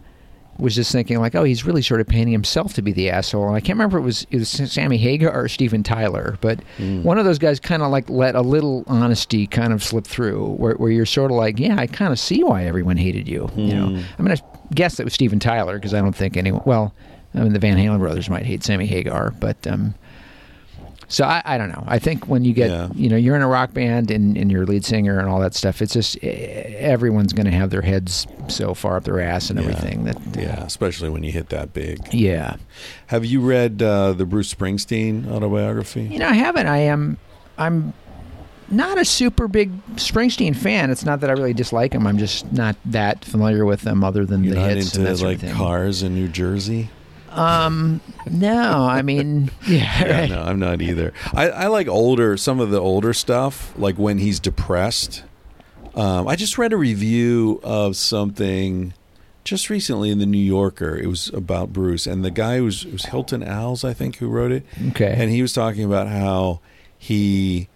was 0.58 0.76
just 0.76 0.91
thinking 0.91 1.20
like, 1.20 1.34
oh, 1.34 1.43
he's 1.43 1.66
really 1.66 1.82
sort 1.82 2.02
of 2.02 2.08
painting 2.08 2.32
himself 2.34 2.74
to 2.74 2.82
be 2.84 2.91
the 2.91 3.10
asshole. 3.10 3.47
And 3.47 3.56
I 3.56 3.62
can't 3.62 3.78
remember 3.78 3.97
if 3.97 4.02
it 4.02 4.06
was 4.06 4.28
it 4.30 4.38
was 4.38 4.49
Sammy 4.49 4.97
Hagar 4.97 5.34
or 5.34 5.47
Steven 5.47 5.82
Tyler, 5.82 6.38
but 6.41 6.60
one 7.04 7.18
of 7.18 7.26
those 7.26 7.39
guys 7.39 7.60
kind 7.60 7.82
of 7.82 7.89
like 7.89 8.10
let 8.10 8.36
a 8.36 8.41
little 8.41 8.84
honesty 8.88 9.47
kind 9.47 9.74
of 9.74 9.84
slip 9.84 10.06
through, 10.06 10.45
where, 10.54 10.76
where 10.76 10.91
you're 10.91 11.06
sort 11.06 11.32
of 11.32 11.38
like, 11.38 11.58
yeah, 11.60 11.78
I 11.80 11.88
kind 11.88 12.12
of 12.12 12.20
see 12.20 12.43
why 12.43 12.66
everyone 12.66 12.97
hated 12.97 13.28
you. 13.28 13.49
You 13.56 13.74
know, 13.74 13.86
I'm 14.20 14.26
gonna 14.26 14.38
guess 14.74 14.99
it 14.99 15.04
was 15.04 15.14
Steven 15.14 15.39
Tyler 15.39 15.76
because 15.78 15.93
I 15.93 15.99
don't 16.02 16.16
think 16.16 16.38
anyone. 16.38 16.62
Well, 16.66 16.93
I 17.34 17.39
mean, 17.39 17.54
the 17.54 17.60
Van 17.60 17.78
Halen 17.78 17.99
brothers 17.99 18.30
might 18.30 18.45
hate 18.45 18.64
Sammy 18.64 18.86
Hagar, 18.86 19.32
but 19.39 19.66
um, 19.66 19.95
so 21.12 21.26
I, 21.26 21.41
I 21.45 21.57
don't 21.57 21.70
know. 21.70 21.84
I 21.88 21.99
think 21.99 22.28
when 22.28 22.45
you 22.45 22.53
get, 22.53 22.70
Yeah. 22.72 22.88
you 22.95 23.09
know, 23.09 23.18
you're 23.18 23.36
in 23.36 23.41
a 23.41 23.47
rock 23.47 23.74
band 23.74 24.09
and, 24.09 24.38
and 24.38 24.49
you're 24.51 24.64
a 24.64 24.66
lead 24.66 24.86
singer 24.86 25.20
and 25.20 25.28
all 25.28 25.39
that 25.41 25.53
stuff, 25.53 25.82
it's 25.82 25.93
just 25.93 26.18
eh, 26.24 26.28
everyone's 26.80 27.34
going 27.34 27.45
to 27.45 27.51
have 27.51 27.70
their 27.70 27.82
heads 27.82 28.26
so 28.47 28.74
far 28.74 28.95
up 28.97 29.03
their 29.03 29.20
ass 29.20 29.49
and 29.49 29.59
Yeah. 29.59 29.66
everything 29.68 30.05
that, 30.05 30.18
yeah 30.36 30.64
especially 30.64 31.09
when 31.09 31.24
you 31.24 31.32
hit 31.32 31.49
that 31.49 31.74
big 31.74 31.99
yeah. 32.14 32.55
have 33.07 33.26
you 33.26 33.41
read 33.41 33.82
uh, 33.84 34.14
the 34.14 34.26
Bruce 34.26 34.53
Springsteen 34.53 35.30
autobiography 35.30 36.03
You 36.03 36.20
know, 36.20 36.30
I 36.30 36.34
haven't. 36.34 36.68
I 36.68 36.78
am. 36.78 37.18
I'm 37.57 37.93
not 38.70 38.97
a 38.97 39.03
super 39.03 39.49
big 39.49 39.70
Springsteen 39.95 40.55
fan. 40.55 40.91
It's 40.91 41.03
not 41.03 41.20
that 41.20 41.30
I 41.30 41.34
really 41.34 41.53
dislike 41.53 41.91
him. 41.93 42.07
I'm 42.07 42.18
just 42.18 42.49
not 42.53 42.78
that 42.86 43.26
familiar 43.26 43.66
with 43.66 43.82
them, 43.82 44.01
other 44.03 44.26
than 44.26 44.45
you're 44.45 44.55
the 44.55 44.62
hits 44.62 44.95
into 44.95 45.09
and 45.09 45.18
that 45.18 45.24
like 45.26 45.53
cars 45.53 46.03
in 46.03 46.16
New 46.16 46.30
Jersey 46.30 46.89
Um, 47.32 48.02
no, 48.30 48.86
I 48.86 49.02
mean, 49.02 49.52
yeah, 49.68 50.04
yeah, 50.06 50.20
right. 50.22 50.30
no 50.30 50.42
I'm 50.42 50.60
not 50.60 50.82
either 50.82 51.14
I, 51.34 51.50
I 51.50 51.68
like 51.68 51.88
older 51.88 52.36
some 52.38 52.60
of 52.60 52.72
the 52.72 52.80
older 52.80 53.14
stuff 53.14 53.74
like 53.78 53.96
when 53.96 54.18
he's 54.18 54.40
depressed 54.40 55.24
um, 55.96 56.28
I 56.28 56.36
just 56.36 56.58
read 56.58 56.74
a 56.74 56.78
review 56.78 57.60
of 57.64 57.96
something 57.96 58.94
just 59.44 59.70
recently 59.70 60.10
in 60.10 60.20
the 60.20 60.26
New 60.26 60.38
Yorker. 60.38 60.98
It 60.98 61.08
was 61.08 61.30
about 61.30 61.74
Bruce, 61.74 62.08
and 62.08 62.24
the 62.24 62.32
guy 62.32 62.62
was 62.62 62.86
was 62.86 63.06
Hilton 63.06 63.44
Als, 63.44 63.84
I 63.84 63.94
think, 63.94 64.18
who 64.18 64.30
wrote 64.30 64.52
it. 64.52 64.66
Okay. 64.90 65.14
and 65.18 65.30
he 65.30 65.42
was 65.42 65.54
talking 65.54 65.84
about 65.84 66.08
how 66.08 66.62
he 66.98 67.68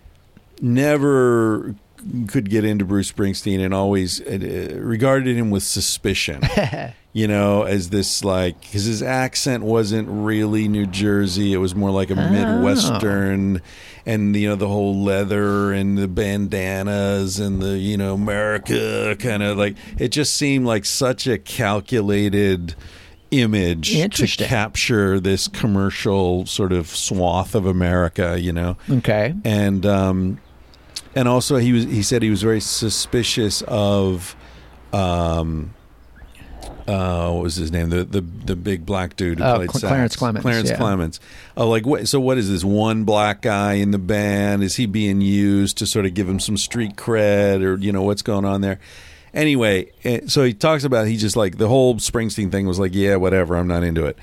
never 0.61 1.75
could 2.27 2.49
get 2.49 2.63
into 2.63 2.85
Bruce 2.85 3.11
Springsteen 3.11 3.59
and 3.63 3.73
always 3.73 4.21
uh, 4.21 4.77
regarded 4.79 5.35
him 5.35 5.49
with 5.49 5.63
suspicion. 5.63 6.41
you 7.15 7.29
know, 7.29 7.63
as 7.63 7.91
this 7.91 8.25
like 8.25 8.59
because 8.59 8.83
his 8.83 9.01
accent 9.01 9.63
wasn't 9.63 10.09
really 10.09 10.67
New 10.67 10.85
Jersey; 10.85 11.53
it 11.53 11.57
was 11.59 11.73
more 11.73 11.89
like 11.89 12.09
a 12.09 12.15
Midwestern, 12.15 13.61
and 14.05 14.35
you 14.35 14.49
know 14.49 14.57
the 14.57 14.67
whole 14.67 15.01
leather 15.01 15.71
and 15.71 15.97
the 15.97 16.09
bandanas 16.09 17.39
and 17.39 17.61
the 17.61 17.77
you 17.77 17.95
know 17.95 18.15
America 18.15 19.15
kind 19.17 19.43
of 19.43 19.57
like 19.57 19.77
it 19.97 20.09
just 20.09 20.35
seemed 20.35 20.65
like 20.65 20.83
such 20.83 21.25
a 21.25 21.37
calculated 21.37 22.75
image 23.31 23.93
to 24.17 24.27
capture 24.27 25.17
this 25.17 25.47
commercial 25.47 26.45
sort 26.45 26.73
of 26.73 26.87
swath 26.87 27.55
of 27.55 27.65
America, 27.65 28.37
you 28.37 28.51
know? 28.51 28.75
Okay. 28.89 29.33
and 29.45 29.85
um, 29.85 30.41
and 31.15 31.29
also 31.29 31.55
he 31.55 31.71
was 31.71 31.85
he 31.85 32.03
said 32.03 32.21
he 32.21 32.29
was 32.29 32.41
very 32.41 32.59
suspicious 32.59 33.61
of 33.69 34.35
um, 34.91 35.73
uh, 36.87 37.31
what 37.31 37.43
was 37.43 37.55
his 37.55 37.71
name 37.71 37.89
the 37.89 38.03
the 38.03 38.21
the 38.21 38.55
big 38.55 38.85
black 38.85 39.15
dude 39.15 39.39
who 39.39 39.43
Oh, 39.45 39.55
played 39.55 39.71
Cl- 39.71 39.79
sax. 39.81 39.89
Clarence 39.89 40.15
Clemons, 40.15 40.41
Clarence 40.41 40.69
yeah. 40.69 40.77
Clemons. 40.77 41.19
Oh, 41.57 41.67
like 41.69 41.85
what? 41.85 42.07
So 42.07 42.19
what 42.19 42.37
is 42.37 42.49
this 42.49 42.63
one 42.63 43.03
black 43.05 43.41
guy 43.41 43.73
in 43.73 43.91
the 43.91 43.97
band? 43.97 44.63
Is 44.63 44.75
he 44.75 44.85
being 44.85 45.21
used 45.21 45.77
to 45.79 45.85
sort 45.87 46.05
of 46.05 46.13
give 46.13 46.29
him 46.29 46.39
some 46.39 46.57
street 46.57 46.95
cred, 46.95 47.61
or 47.63 47.75
you 47.77 47.91
know 47.91 48.03
what's 48.03 48.21
going 48.21 48.45
on 48.45 48.61
there? 48.61 48.79
Anyway, 49.33 49.91
eh, 50.03 50.21
so 50.27 50.43
he 50.43 50.53
talks 50.53 50.83
about 50.83 51.07
he 51.07 51.17
just 51.17 51.35
like 51.35 51.57
the 51.57 51.67
whole 51.67 51.95
Springsteen 51.95 52.51
thing 52.51 52.67
was 52.67 52.79
like, 52.79 52.93
yeah, 52.95 53.15
whatever, 53.17 53.55
I'm 53.57 53.67
not 53.67 53.83
into 53.83 54.05
it. 54.05 54.17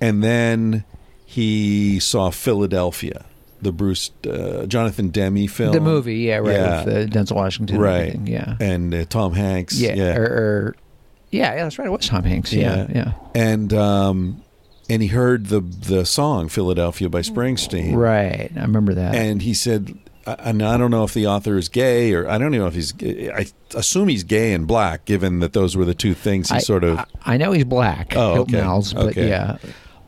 And 0.00 0.22
then 0.24 0.84
he 1.26 1.98
saw 2.00 2.30
Philadelphia, 2.30 3.24
the 3.60 3.72
Bruce 3.72 4.10
uh, 4.26 4.64
Jonathan 4.66 5.08
Demme 5.08 5.48
film, 5.48 5.72
The 5.72 5.80
movie, 5.80 6.16
yeah, 6.16 6.36
right, 6.38 6.52
Yeah. 6.52 6.84
with 6.84 6.94
uh, 6.94 7.18
Denzel 7.18 7.36
Washington, 7.36 7.78
right? 7.78 7.98
everything, 8.08 8.26
yeah, 8.26 8.56
and 8.60 8.94
uh, 8.94 9.04
Tom 9.04 9.32
Hanks, 9.34 9.78
yeah, 9.78 9.94
yeah, 9.94 10.16
Or, 10.16 10.22
or 10.24 10.76
yeah, 11.34 11.54
yeah, 11.54 11.62
that's 11.64 11.78
right. 11.78 11.86
It 11.86 11.90
was 11.90 12.06
Tom 12.06 12.22
Hanks. 12.24 12.52
Yeah, 12.52 12.86
yeah, 12.94 13.12
and 13.34 13.72
um, 13.74 14.42
and 14.88 15.02
he 15.02 15.08
heard 15.08 15.46
the 15.46 15.60
the 15.60 16.04
song 16.06 16.48
Philadelphia 16.48 17.08
by 17.08 17.20
Springsteen, 17.20 17.96
right. 17.96 18.50
I 18.56 18.60
remember 18.62 18.94
that. 18.94 19.14
and 19.14 19.42
he 19.42 19.54
said, 19.54 19.96
I- 20.26 20.36
and 20.38 20.62
I 20.62 20.76
don't 20.76 20.90
know 20.90 21.04
if 21.04 21.12
the 21.14 21.26
author 21.26 21.56
is 21.56 21.68
gay 21.68 22.12
or 22.14 22.28
I 22.28 22.38
don't 22.38 22.48
even 22.54 22.60
know 22.60 22.66
if 22.68 22.74
he's. 22.74 22.92
gay. 22.92 23.30
I 23.30 23.46
assume 23.74 24.08
he's 24.08 24.24
gay 24.24 24.52
and 24.54 24.66
black, 24.66 25.04
given 25.04 25.40
that 25.40 25.52
those 25.52 25.76
were 25.76 25.84
the 25.84 25.94
two 25.94 26.14
things 26.14 26.48
he 26.50 26.56
I, 26.56 26.58
sort 26.60 26.84
of. 26.84 26.98
I, 26.98 27.06
I 27.24 27.36
know 27.36 27.52
he's 27.52 27.64
black. 27.64 28.14
Oh, 28.16 28.34
Hilton 28.34 28.54
okay. 28.56 28.64
Als, 28.64 28.92
but 28.94 29.06
Okay. 29.06 29.28
yeah, 29.28 29.56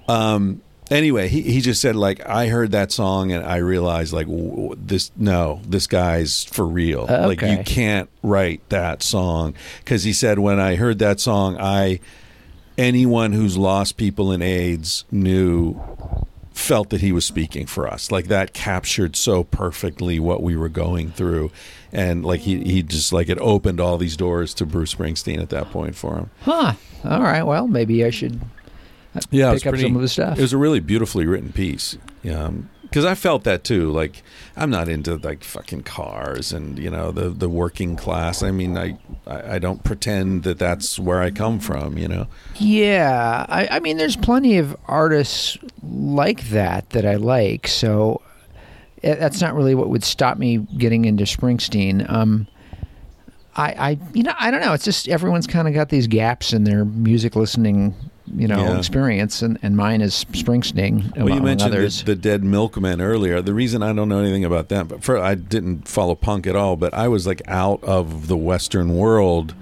Um, 0.08 0.62
anyway, 0.90 1.28
he, 1.28 1.42
he 1.42 1.60
just 1.60 1.80
said 1.80 1.96
like 1.96 2.26
I 2.28 2.48
heard 2.48 2.72
that 2.72 2.92
song 2.92 3.32
and 3.32 3.44
I 3.44 3.56
realized 3.56 4.12
like 4.12 4.26
w- 4.26 4.74
this 4.78 5.10
no 5.16 5.60
this 5.66 5.86
guy's 5.86 6.44
for 6.44 6.66
real. 6.66 7.06
Uh, 7.08 7.26
Like 7.26 7.40
you 7.42 7.58
can't 7.64 8.08
write 8.22 8.66
that 8.68 9.02
song 9.02 9.54
because 9.80 10.04
he 10.04 10.12
said 10.12 10.38
when 10.38 10.58
I 10.60 10.76
heard 10.76 10.98
that 11.00 11.20
song 11.20 11.56
I 11.58 12.00
anyone 12.78 13.32
who's 13.32 13.56
lost 13.56 13.96
people 13.96 14.32
in 14.32 14.42
AIDS 14.42 15.04
knew 15.10 15.80
felt 16.52 16.88
that 16.90 17.00
he 17.02 17.12
was 17.12 17.24
speaking 17.24 17.66
for 17.66 17.86
us 17.86 18.10
like 18.10 18.28
that 18.28 18.54
captured 18.54 19.14
so 19.14 19.44
perfectly 19.44 20.18
what 20.18 20.42
we 20.42 20.56
were 20.56 20.70
going 20.70 21.10
through 21.10 21.50
and 21.92 22.24
like 22.24 22.40
he, 22.40 22.64
he 22.64 22.82
just 22.82 23.12
like 23.12 23.28
it 23.28 23.36
opened 23.40 23.78
all 23.78 23.98
these 23.98 24.16
doors 24.16 24.54
to 24.54 24.64
bruce 24.64 24.94
springsteen 24.94 25.38
at 25.38 25.50
that 25.50 25.70
point 25.70 25.94
for 25.94 26.16
him 26.16 26.30
huh. 26.42 26.72
All 27.04 27.22
right. 27.22 27.42
Well, 27.44 27.68
maybe 27.68 28.04
I 28.04 28.10
should 28.10 28.40
yeah, 29.30 29.52
pick 29.54 29.66
up 29.66 29.70
pretty- 29.72 29.84
some 29.84 29.96
of 29.96 30.02
the 30.02 30.08
stuff. 30.08 30.38
It 30.38 30.42
was 30.42 30.52
a 30.52 30.58
really 30.58 30.80
beautifully 30.80 31.26
written 31.26 31.52
piece. 31.52 31.96
Because 32.22 33.04
I 33.04 33.14
felt 33.14 33.44
that 33.44 33.62
too. 33.64 33.90
Like 33.90 34.22
I'm 34.56 34.70
not 34.70 34.88
into 34.88 35.16
like 35.16 35.44
fucking 35.44 35.82
cars 35.82 36.52
and 36.52 36.78
you 36.78 36.90
know 36.90 37.10
the 37.10 37.30
the 37.30 37.48
working 37.48 37.96
class. 37.96 38.42
I 38.42 38.50
mean, 38.52 38.76
I 38.78 38.96
I 39.26 39.54
I 39.54 39.58
don't 39.58 39.82
pretend 39.84 40.44
that 40.44 40.58
that's 40.58 40.98
where 40.98 41.20
I 41.20 41.30
come 41.30 41.58
from. 41.58 41.98
You 41.98 42.08
know. 42.08 42.26
Yeah, 42.56 43.44
I, 43.48 43.68
I 43.72 43.80
mean, 43.80 43.96
there's 43.96 44.16
plenty 44.16 44.58
of 44.58 44.76
artists 44.86 45.58
like 45.82 46.48
that 46.50 46.90
that 46.90 47.04
I 47.04 47.16
like. 47.16 47.66
So 47.68 48.22
eh, 49.02 49.14
that's 49.16 49.40
not 49.40 49.54
really 49.54 49.74
what 49.74 49.88
would 49.88 50.04
stop 50.04 50.38
me 50.38 50.58
getting 50.58 51.04
into 51.04 51.24
Springsteen. 51.24 52.08
Um, 52.10 52.46
I, 53.56 53.72
I, 53.72 53.98
you 54.12 54.22
know, 54.22 54.34
I 54.38 54.50
don't 54.50 54.60
know. 54.60 54.74
It's 54.74 54.84
just 54.84 55.08
everyone's 55.08 55.46
kind 55.46 55.66
of 55.66 55.74
got 55.74 55.88
these 55.88 56.06
gaps 56.06 56.52
in 56.52 56.64
their 56.64 56.84
music 56.84 57.34
listening, 57.36 57.94
you 58.34 58.48
know, 58.48 58.58
Yeah. 58.58 58.78
experience, 58.78 59.42
and, 59.42 59.58
and 59.62 59.76
mine 59.76 60.00
is 60.00 60.24
Springsteen. 60.32 61.16
Well, 61.16 61.30
you 61.30 61.40
mentioned 61.42 61.74
others. 61.74 62.00
the, 62.00 62.14
the 62.14 62.16
Dead 62.16 62.42
Milkmen 62.44 63.00
earlier. 63.00 63.40
The 63.42 63.54
reason 63.54 63.82
I 63.82 63.92
don't 63.92 64.08
know 64.08 64.18
anything 64.20 64.44
about 64.44 64.68
them, 64.68 64.86
but 64.88 65.04
for, 65.04 65.18
I 65.18 65.34
didn't 65.34 65.86
follow 65.88 66.14
punk 66.14 66.46
at 66.46 66.56
all. 66.56 66.76
But 66.76 66.92
I 66.94 67.08
was 67.08 67.26
like 67.26 67.42
out 67.46 67.82
of 67.84 68.26
the 68.28 68.36
Western 68.36 68.96
world, 68.96 69.54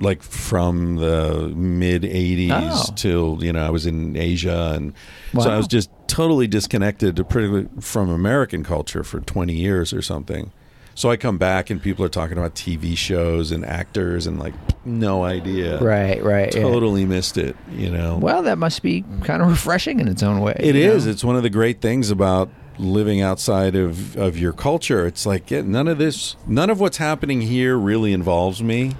like 0.00 0.22
from 0.22 0.96
the 0.96 1.48
mid 1.56 2.02
'80s 2.02 2.50
Oh. 2.52 2.92
till 2.94 3.38
you 3.42 3.52
know 3.52 3.64
I 3.66 3.70
was 3.70 3.86
in 3.86 4.16
Asia, 4.16 4.72
and 4.74 4.92
so 5.40 5.50
I 5.50 5.56
was 5.56 5.66
just 5.66 5.90
totally 6.06 6.46
disconnected 6.46 7.16
to 7.16 7.24
pretty 7.24 7.68
from 7.80 8.08
American 8.10 8.64
culture 8.64 9.02
for 9.04 9.20
20 9.20 9.54
years 9.54 9.92
or 9.92 10.00
something. 10.02 10.50
So 10.98 11.12
I 11.12 11.16
come 11.16 11.38
back 11.38 11.70
and 11.70 11.80
people 11.80 12.04
are 12.04 12.08
talking 12.08 12.36
about 12.36 12.56
TV 12.56 12.96
shows 12.96 13.52
and 13.52 13.64
actors 13.64 14.26
and 14.26 14.40
like 14.40 14.52
no 14.84 15.22
idea. 15.22 15.78
right, 15.80 16.20
right. 16.20 16.52
yeah. 16.52 16.60
Totally 16.60 17.04
missed 17.04 17.38
it. 17.38 17.54
You 17.70 17.88
know. 17.88 18.18
Well, 18.18 18.42
that 18.42 18.58
must 18.58 18.82
be 18.82 19.04
kind 19.22 19.40
of 19.40 19.46
refreshing 19.46 20.00
in 20.00 20.08
its 20.08 20.24
own 20.24 20.40
way. 20.40 20.56
It 20.58 20.74
is. 20.74 21.04
know? 21.06 21.12
It's 21.12 21.22
one 21.22 21.36
of 21.36 21.44
the 21.44 21.50
great 21.50 21.80
things 21.80 22.10
about 22.10 22.50
living 22.78 23.20
outside 23.20 23.76
of, 23.76 24.16
of 24.16 24.36
your 24.36 24.52
culture. 24.52 25.06
It's 25.06 25.24
like 25.24 25.52
yeah, 25.52 25.60
none 25.60 25.86
of 25.86 25.98
this, 25.98 26.34
none 26.48 26.68
of 26.68 26.80
what's 26.80 26.96
happening 26.96 27.42
here 27.42 27.78
really 27.78 28.12
involves 28.12 28.60
me. 28.60 28.96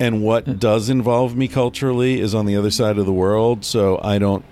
And 0.00 0.24
what 0.24 0.46
hmm. 0.46 0.54
does 0.54 0.90
involve 0.90 1.36
me 1.36 1.46
culturally 1.46 2.18
is 2.20 2.34
on 2.34 2.46
the 2.46 2.56
other 2.56 2.72
side 2.72 2.98
of 2.98 3.06
the 3.06 3.12
world. 3.12 3.64
So 3.64 4.00
I 4.02 4.18
don't 4.18 4.44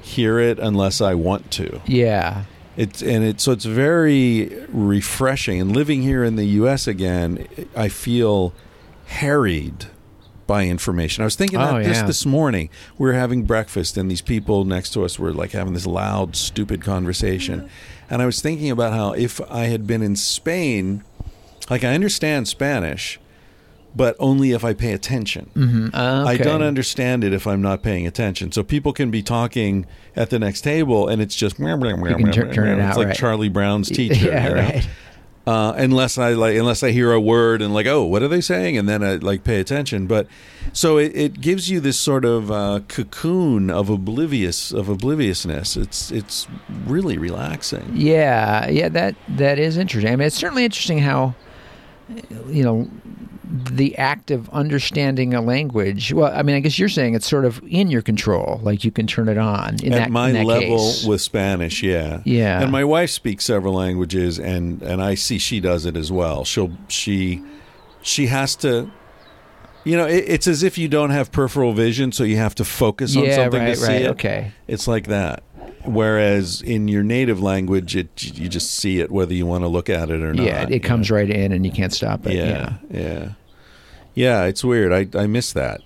hear 0.00 0.38
it 0.38 0.58
unless 0.58 1.02
I 1.02 1.12
want 1.16 1.50
to. 1.50 1.82
Yeah. 1.84 2.44
It's 2.76 3.02
and 3.02 3.24
it 3.24 3.40
so 3.40 3.52
it's 3.52 3.64
very 3.64 4.66
refreshing. 4.68 5.60
And 5.60 5.74
living 5.74 6.02
here 6.02 6.24
in 6.24 6.36
the 6.36 6.44
U.S. 6.46 6.86
again, 6.86 7.46
I 7.76 7.88
feel 7.88 8.52
harried 9.06 9.86
by 10.46 10.66
information. 10.66 11.22
I 11.22 11.24
was 11.24 11.36
thinking 11.36 11.58
Oh, 11.58 11.62
about 11.62 11.84
this 11.84 11.98
yeah. 11.98 12.06
this 12.06 12.26
morning. 12.26 12.68
We 12.98 13.06
were 13.08 13.14
having 13.14 13.44
breakfast, 13.44 13.96
and 13.96 14.10
these 14.10 14.20
people 14.20 14.64
next 14.64 14.90
to 14.90 15.04
us 15.04 15.18
were 15.18 15.32
like 15.32 15.52
having 15.52 15.72
this 15.72 15.86
loud, 15.86 16.36
stupid 16.36 16.82
conversation. 16.82 17.60
Mm-hmm. 17.60 17.68
And 18.10 18.20
I 18.22 18.26
was 18.26 18.40
thinking 18.42 18.70
about 18.70 18.92
how 18.92 19.12
if 19.12 19.40
I 19.50 19.64
had 19.64 19.86
been 19.86 20.02
in 20.02 20.16
Spain, 20.16 21.02
like 21.70 21.84
I 21.84 21.94
understand 21.94 22.48
Spanish, 22.48 23.18
but 23.94 24.16
only 24.18 24.52
if 24.52 24.64
I 24.64 24.74
pay 24.74 24.92
attention. 24.92 25.50
Mm, 25.54 25.94
I 25.94 26.34
okay. 26.34 26.44
don't 26.44 26.62
understand 26.62 27.22
it 27.24 27.32
if 27.32 27.46
I'm 27.46 27.62
not 27.62 27.82
paying 27.82 28.06
attention. 28.06 28.50
So 28.52 28.62
people 28.62 28.92
can 28.92 29.10
be 29.10 29.22
talking 29.22 29.86
at 30.16 30.30
the 30.30 30.38
next 30.38 30.62
table, 30.62 31.08
and 31.08 31.22
it's 31.22 31.36
just 31.36 31.58
you 31.58 31.66
can 31.66 32.32
tur- 32.32 32.52
turn 32.52 32.68
it 32.68 32.82
It's 32.82 32.92
out, 32.92 32.96
like 32.96 33.08
right. 33.08 33.16
Charlie 33.16 33.48
Brown's 33.48 33.88
teacher. 33.88 34.26
Yeah, 34.26 34.48
you 34.48 34.54
know? 34.54 34.62
right. 34.62 34.88
Uh, 35.46 35.74
unless 35.76 36.16
I 36.16 36.32
like, 36.32 36.56
unless 36.56 36.82
I 36.82 36.90
hear 36.90 37.12
a 37.12 37.20
word 37.20 37.60
and 37.60 37.74
like, 37.74 37.86
oh, 37.86 38.02
what 38.04 38.22
are 38.22 38.28
they 38.28 38.40
saying? 38.40 38.78
And 38.78 38.88
then 38.88 39.04
I 39.04 39.16
like 39.16 39.44
pay 39.44 39.60
attention. 39.60 40.06
But 40.06 40.26
so 40.72 40.96
it, 40.96 41.14
it 41.14 41.40
gives 41.42 41.68
you 41.68 41.80
this 41.80 42.00
sort 42.00 42.24
of 42.24 42.50
uh, 42.50 42.80
cocoon 42.88 43.68
of 43.68 43.90
oblivious 43.90 44.72
of 44.72 44.88
obliviousness. 44.88 45.76
It's 45.76 46.10
it's 46.10 46.48
really 46.86 47.18
relaxing. 47.18 47.90
Yeah, 47.92 48.70
yeah, 48.70 48.88
that 48.88 49.16
that 49.28 49.58
is 49.58 49.76
interesting. 49.76 50.10
I 50.10 50.16
mean, 50.16 50.26
it's 50.26 50.36
certainly 50.36 50.64
interesting 50.64 51.00
how 51.00 51.34
you 52.48 52.64
know 52.64 52.88
the 53.50 53.96
act 53.98 54.30
of 54.30 54.48
understanding 54.50 55.34
a 55.34 55.40
language. 55.40 56.12
Well, 56.12 56.32
I 56.34 56.42
mean, 56.42 56.56
I 56.56 56.60
guess 56.60 56.78
you're 56.78 56.88
saying 56.88 57.14
it's 57.14 57.28
sort 57.28 57.44
of 57.44 57.62
in 57.68 57.90
your 57.90 58.02
control, 58.02 58.60
like 58.62 58.84
you 58.84 58.90
can 58.90 59.06
turn 59.06 59.28
it 59.28 59.38
on. 59.38 59.76
In 59.82 59.92
At 59.92 59.96
that, 59.98 60.10
my 60.10 60.28
in 60.28 60.34
that 60.34 60.46
level 60.46 60.78
case. 60.78 61.04
with 61.04 61.20
Spanish, 61.20 61.82
yeah, 61.82 62.20
Yeah. 62.24 62.62
And 62.62 62.72
my 62.72 62.84
wife 62.84 63.10
speaks 63.10 63.44
several 63.44 63.74
languages, 63.74 64.38
and 64.38 64.82
and 64.82 65.02
I 65.02 65.14
see 65.14 65.38
she 65.38 65.60
does 65.60 65.84
it 65.86 65.96
as 65.96 66.10
well. 66.10 66.44
She'll 66.44 66.72
she 66.88 67.42
she 68.02 68.26
has 68.28 68.56
to. 68.56 68.90
You 69.86 69.98
know, 69.98 70.06
it, 70.06 70.24
it's 70.26 70.46
as 70.46 70.62
if 70.62 70.78
you 70.78 70.88
don't 70.88 71.10
have 71.10 71.30
peripheral 71.30 71.74
vision, 71.74 72.10
so 72.10 72.24
you 72.24 72.38
have 72.38 72.54
to 72.54 72.64
focus 72.64 73.14
on 73.16 73.24
yeah, 73.24 73.36
something 73.36 73.60
right, 73.60 73.74
to 73.74 73.76
see 73.76 73.86
right, 73.86 74.02
it. 74.02 74.08
okay, 74.12 74.52
It's 74.66 74.88
like 74.88 75.08
that. 75.08 75.42
Whereas 75.84 76.62
in 76.62 76.88
your 76.88 77.02
native 77.02 77.42
language, 77.42 77.94
it 77.94 78.22
you 78.38 78.48
just 78.48 78.70
see 78.70 79.00
it 79.00 79.10
whether 79.10 79.34
you 79.34 79.46
want 79.46 79.64
to 79.64 79.68
look 79.68 79.90
at 79.90 80.10
it 80.10 80.22
or 80.22 80.32
not. 80.32 80.44
yeah, 80.44 80.66
it, 80.68 80.80
comes 80.80 81.10
right 81.10 81.28
in, 81.28 81.52
and 81.52 81.64
you 81.66 81.72
can't 81.72 81.92
stop 81.92 82.26
it. 82.26 82.34
Yeah, 82.34 82.74
yeah, 82.90 83.32
yeah. 84.14 84.44
It's 84.44 84.64
weird. 84.64 84.92
I 84.92 85.18
I 85.18 85.26
miss 85.26 85.52
that 85.52 85.82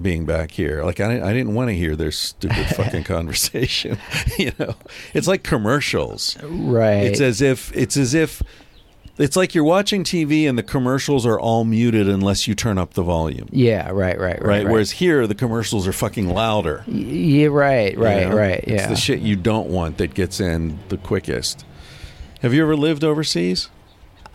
being 0.00 0.26
back 0.26 0.52
here. 0.52 0.84
Like 0.84 1.00
I 1.00 1.08
didn't, 1.08 1.24
I 1.24 1.32
didn't 1.32 1.54
want 1.54 1.68
to 1.68 1.74
hear 1.74 1.96
their 1.96 2.12
stupid 2.12 2.66
fucking 2.76 3.04
conversation. 3.04 3.98
you 4.38 4.52
know, 4.58 4.74
it's 5.14 5.26
like 5.26 5.42
commercials. 5.42 6.36
right. 6.42 7.04
It's 7.04 7.20
as 7.20 7.40
if 7.40 7.74
it's 7.76 7.96
as 7.96 8.14
if 8.14 8.42
It's 9.20 9.36
like 9.36 9.54
you're 9.54 9.64
watching 9.64 10.02
TV 10.02 10.48
and 10.48 10.56
the 10.56 10.62
commercials 10.62 11.26
are 11.26 11.38
all 11.38 11.64
muted 11.64 12.08
unless 12.08 12.48
you 12.48 12.54
turn 12.54 12.78
up 12.78 12.94
the 12.94 13.02
volume. 13.02 13.48
Yeah, 13.52 13.90
right, 13.90 14.18
right, 14.18 14.40
right. 14.40 14.42
Right. 14.42 14.66
Whereas 14.68 14.92
here, 14.92 15.26
the 15.26 15.34
commercials 15.34 15.86
are 15.86 15.92
fucking 15.92 16.28
louder. 16.28 16.82
Yeah, 16.86 17.48
right, 17.48 17.92
you 17.92 18.02
right, 18.02 18.28
know? 18.28 18.36
right. 18.36 18.60
It's 18.64 18.70
Yeah. 18.82 18.86
the 18.88 18.96
shit 18.96 19.20
you 19.20 19.36
don't 19.36 19.68
want 19.68 19.98
that 19.98 20.14
gets 20.14 20.40
in 20.40 20.78
the 20.88 20.96
quickest. 20.96 21.64
Have 22.40 22.54
you 22.54 22.62
ever 22.62 22.74
lived 22.76 23.04
overseas? 23.04 23.68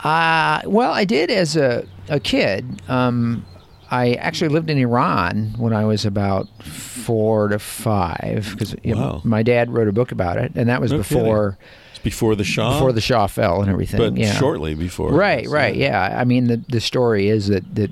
Uh, 0.04 0.62
well, 0.66 0.92
I 0.92 1.04
did 1.06 1.32
as 1.32 1.56
a, 1.56 1.86
a 2.10 2.20
kid. 2.20 2.82
Um, 2.88 3.44
I 3.90 4.14
actually 4.14 4.50
lived 4.50 4.70
in 4.70 4.78
Iran 4.78 5.56
when 5.58 5.74
I 5.74 5.86
was 5.86 6.06
about 6.06 6.48
four 6.64 7.48
to 7.48 7.58
five 7.60 8.50
because 8.52 8.76
Wow. 8.84 9.22
my 9.24 9.42
dad 9.42 9.72
wrote 9.72 9.88
a 9.88 9.92
book 9.94 10.12
about 10.12 10.38
it, 10.38 10.52
and 10.56 10.70
that 10.70 10.82
was 10.82 10.92
No 10.92 10.98
before 11.00 11.58
It's 11.60 11.85
before 12.06 12.36
the 12.36 12.46
Shah? 12.46 12.74
before 12.76 12.94
the 12.94 13.02
Shah 13.02 13.28
fell 13.28 13.60
and 13.62 13.70
everything. 13.70 13.98
But 13.98 14.16
yeah. 14.16 14.32
shortly 14.36 14.76
before. 14.76 15.12
Right, 15.12 15.46
right, 15.50 15.76
yeah. 15.76 16.18
I 16.18 16.24
mean, 16.24 16.48
the 16.48 16.64
the 16.70 16.80
story 16.80 17.28
is 17.28 17.48
that 17.48 17.76
that. 17.76 17.92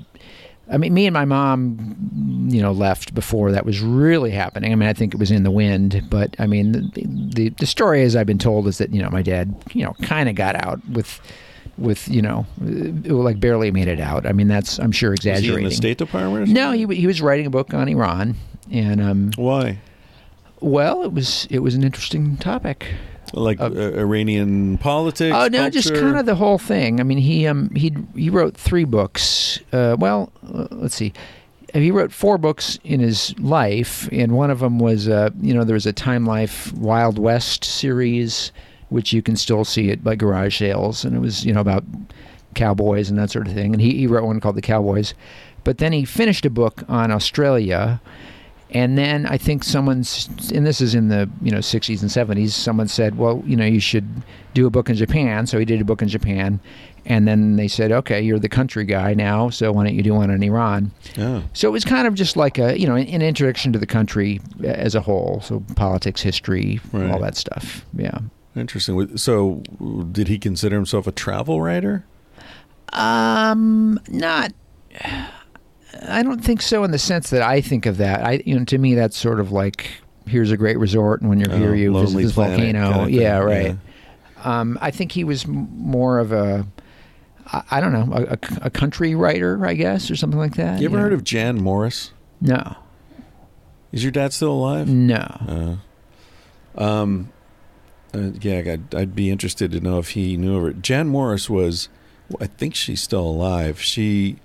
I 0.72 0.78
mean, 0.78 0.94
me 0.94 1.04
and 1.06 1.12
my 1.12 1.26
mom, 1.26 2.48
you 2.50 2.62
know, 2.62 2.72
left 2.72 3.14
before 3.14 3.52
that 3.52 3.66
was 3.66 3.82
really 3.82 4.30
happening. 4.30 4.72
I 4.72 4.76
mean, 4.76 4.88
I 4.88 4.94
think 4.94 5.12
it 5.12 5.20
was 5.20 5.30
in 5.30 5.42
the 5.42 5.50
wind, 5.50 6.02
but 6.08 6.34
I 6.38 6.46
mean, 6.46 6.72
the 6.72 7.04
the, 7.34 7.48
the 7.50 7.66
story, 7.66 8.02
as 8.02 8.16
I've 8.16 8.26
been 8.26 8.38
told, 8.38 8.66
is 8.66 8.78
that 8.78 8.90
you 8.94 9.02
know 9.02 9.10
my 9.10 9.20
dad, 9.20 9.54
you 9.74 9.84
know, 9.84 9.94
kind 10.00 10.26
of 10.26 10.36
got 10.36 10.56
out 10.56 10.80
with, 10.88 11.20
with 11.76 12.08
you 12.08 12.22
know, 12.22 12.46
like 12.58 13.38
barely 13.40 13.70
made 13.72 13.88
it 13.88 14.00
out. 14.00 14.24
I 14.26 14.32
mean, 14.32 14.48
that's 14.48 14.78
I'm 14.78 14.90
sure 14.90 15.10
Was 15.10 15.22
he 15.22 15.28
exaggerating. 15.28 15.64
in 15.64 15.68
the 15.68 15.74
State 15.74 15.98
Department? 15.98 16.48
no, 16.48 16.72
he 16.72 16.86
he 16.94 17.06
was 17.06 17.20
writing 17.20 17.44
a 17.44 17.50
book 17.50 17.74
on 17.74 17.86
Iran, 17.86 18.34
and 18.72 19.02
um, 19.02 19.32
Why? 19.36 19.80
well, 20.60 21.02
it 21.02 21.12
was 21.12 21.46
it 21.50 21.58
was 21.58 21.74
an 21.74 21.84
interesting 21.84 22.38
topic. 22.38 22.86
Like 23.36 23.60
uh, 23.60 23.70
Iranian 23.72 24.78
politics? 24.78 25.34
Oh 25.36 25.48
no, 25.48 25.68
just 25.68 25.92
kind 25.92 26.16
of 26.16 26.26
the 26.26 26.36
whole 26.36 26.58
thing. 26.58 27.00
I 27.00 27.02
mean, 27.02 27.18
he 27.18 27.46
um 27.46 27.70
he 27.74 27.94
he 28.14 28.30
wrote 28.30 28.56
three 28.56 28.84
books. 28.84 29.58
Uh, 29.72 29.96
well, 29.98 30.32
uh, 30.52 30.68
let's 30.70 30.94
see. 30.94 31.12
He 31.72 31.90
wrote 31.90 32.12
four 32.12 32.38
books 32.38 32.78
in 32.84 33.00
his 33.00 33.36
life, 33.40 34.08
and 34.12 34.32
one 34.32 34.50
of 34.50 34.60
them 34.60 34.78
was 34.78 35.08
uh 35.08 35.30
you 35.40 35.52
know 35.52 35.64
there 35.64 35.74
was 35.74 35.86
a 35.86 35.92
Time 35.92 36.24
Life 36.24 36.72
Wild 36.74 37.18
West 37.18 37.64
series, 37.64 38.52
which 38.88 39.12
you 39.12 39.20
can 39.22 39.34
still 39.36 39.64
see 39.64 39.90
at 39.90 40.04
like 40.04 40.18
garage 40.20 40.58
sales, 40.58 41.04
and 41.04 41.16
it 41.16 41.20
was 41.20 41.44
you 41.44 41.52
know 41.52 41.60
about 41.60 41.84
cowboys 42.54 43.10
and 43.10 43.18
that 43.18 43.30
sort 43.30 43.48
of 43.48 43.54
thing. 43.54 43.72
And 43.72 43.82
he, 43.82 43.96
he 43.98 44.06
wrote 44.06 44.24
one 44.24 44.38
called 44.38 44.56
The 44.56 44.62
Cowboys, 44.62 45.12
but 45.64 45.78
then 45.78 45.92
he 45.92 46.04
finished 46.04 46.46
a 46.46 46.50
book 46.50 46.84
on 46.88 47.10
Australia. 47.10 48.00
And 48.74 48.98
then 48.98 49.24
I 49.26 49.38
think 49.38 49.62
someone's, 49.62 50.28
and 50.52 50.66
this 50.66 50.80
is 50.80 50.96
in 50.96 51.06
the 51.08 51.30
you 51.40 51.52
know 51.52 51.58
60s 51.58 52.02
and 52.02 52.10
70s. 52.10 52.50
Someone 52.50 52.88
said, 52.88 53.16
"Well, 53.16 53.40
you 53.46 53.54
know, 53.56 53.64
you 53.64 53.78
should 53.80 54.08
do 54.52 54.66
a 54.66 54.70
book 54.70 54.90
in 54.90 54.96
Japan." 54.96 55.46
So 55.46 55.58
he 55.60 55.64
did 55.64 55.80
a 55.80 55.84
book 55.84 56.02
in 56.02 56.08
Japan, 56.08 56.58
and 57.06 57.28
then 57.28 57.54
they 57.54 57.68
said, 57.68 57.92
"Okay, 57.92 58.20
you're 58.20 58.40
the 58.40 58.48
country 58.48 58.84
guy 58.84 59.14
now, 59.14 59.48
so 59.48 59.70
why 59.70 59.84
don't 59.84 59.94
you 59.94 60.02
do 60.02 60.12
one 60.14 60.28
in 60.28 60.42
Iran?" 60.42 60.90
Oh. 61.18 61.44
So 61.52 61.68
it 61.68 61.70
was 61.70 61.84
kind 61.84 62.08
of 62.08 62.14
just 62.14 62.36
like 62.36 62.58
a 62.58 62.76
you 62.78 62.88
know 62.88 62.96
an 62.96 63.22
introduction 63.22 63.72
to 63.74 63.78
the 63.78 63.86
country 63.86 64.40
as 64.64 64.96
a 64.96 65.00
whole. 65.00 65.40
So 65.44 65.62
politics, 65.76 66.20
history, 66.20 66.80
Right. 66.92 67.08
all 67.12 67.20
that 67.20 67.36
stuff. 67.36 67.86
Yeah. 67.96 68.18
Interesting. 68.56 69.16
So, 69.16 69.62
did 70.12 70.26
he 70.28 70.38
consider 70.38 70.76
himself 70.76 71.06
a 71.06 71.12
travel 71.12 71.60
writer? 71.62 72.04
Um, 72.92 73.98
not. 74.08 74.52
I 76.02 76.22
don't 76.22 76.42
think 76.42 76.60
so 76.62 76.84
in 76.84 76.90
the 76.90 76.98
sense 76.98 77.30
that 77.30 77.42
I 77.42 77.60
think 77.60 77.86
of 77.86 77.96
that. 77.98 78.24
I, 78.24 78.42
you 78.44 78.58
know, 78.58 78.64
to 78.66 78.78
me, 78.78 78.94
that's 78.94 79.16
sort 79.16 79.40
of 79.40 79.52
like 79.52 79.90
here's 80.26 80.50
a 80.50 80.56
great 80.56 80.78
resort, 80.78 81.20
and 81.20 81.28
when 81.28 81.38
you're 81.40 81.52
Oh, 81.52 81.58
here, 81.58 81.74
you 81.74 81.92
visit 81.92 82.16
this 82.18 82.32
volcano. 82.32 82.90
kind 82.92 83.02
of 83.04 83.10
yeah, 83.10 83.38
right. 83.38 83.66
yeah. 83.66 84.60
Um, 84.60 84.78
I 84.80 84.90
think 84.90 85.12
he 85.12 85.24
was 85.24 85.44
m- 85.44 85.68
more 85.76 86.18
of 86.18 86.32
a, 86.32 86.66
I, 87.70 87.80
don't 87.80 87.92
know, 87.92 88.12
a, 88.14 88.22
a- 88.32 88.66
a 88.66 88.70
country 88.70 89.14
writer, 89.14 89.64
I 89.66 89.74
guess, 89.74 90.10
or 90.10 90.16
something 90.16 90.38
like 90.38 90.56
that. 90.56 90.80
You 90.80 90.86
ever 90.88 90.96
yeah. 90.96 91.02
heard 91.04 91.12
of 91.12 91.24
Jan 91.24 91.56
Morris? 91.62 92.10
No, 92.40 92.76
Is 93.92 94.02
your 94.02 94.12
dad 94.12 94.32
still 94.32 94.52
alive? 94.52 94.88
no. 94.88 95.78
Uh, 96.76 96.82
um, 96.82 97.32
uh, 98.12 98.30
yeah, 98.40 98.58
I'd, 98.72 98.94
I'd 98.94 99.14
be 99.14 99.30
interested 99.30 99.72
to 99.72 99.80
know 99.80 99.98
if 99.98 100.10
he 100.10 100.36
knew 100.36 100.56
of 100.56 100.62
her. 100.62 100.72
Jan 100.72 101.08
Morris 101.08 101.48
was, 101.50 101.88
I 102.40 102.46
think 102.46 102.74
she's 102.74 103.02
still 103.02 103.26
alive. 103.26 103.80
She 103.80 104.36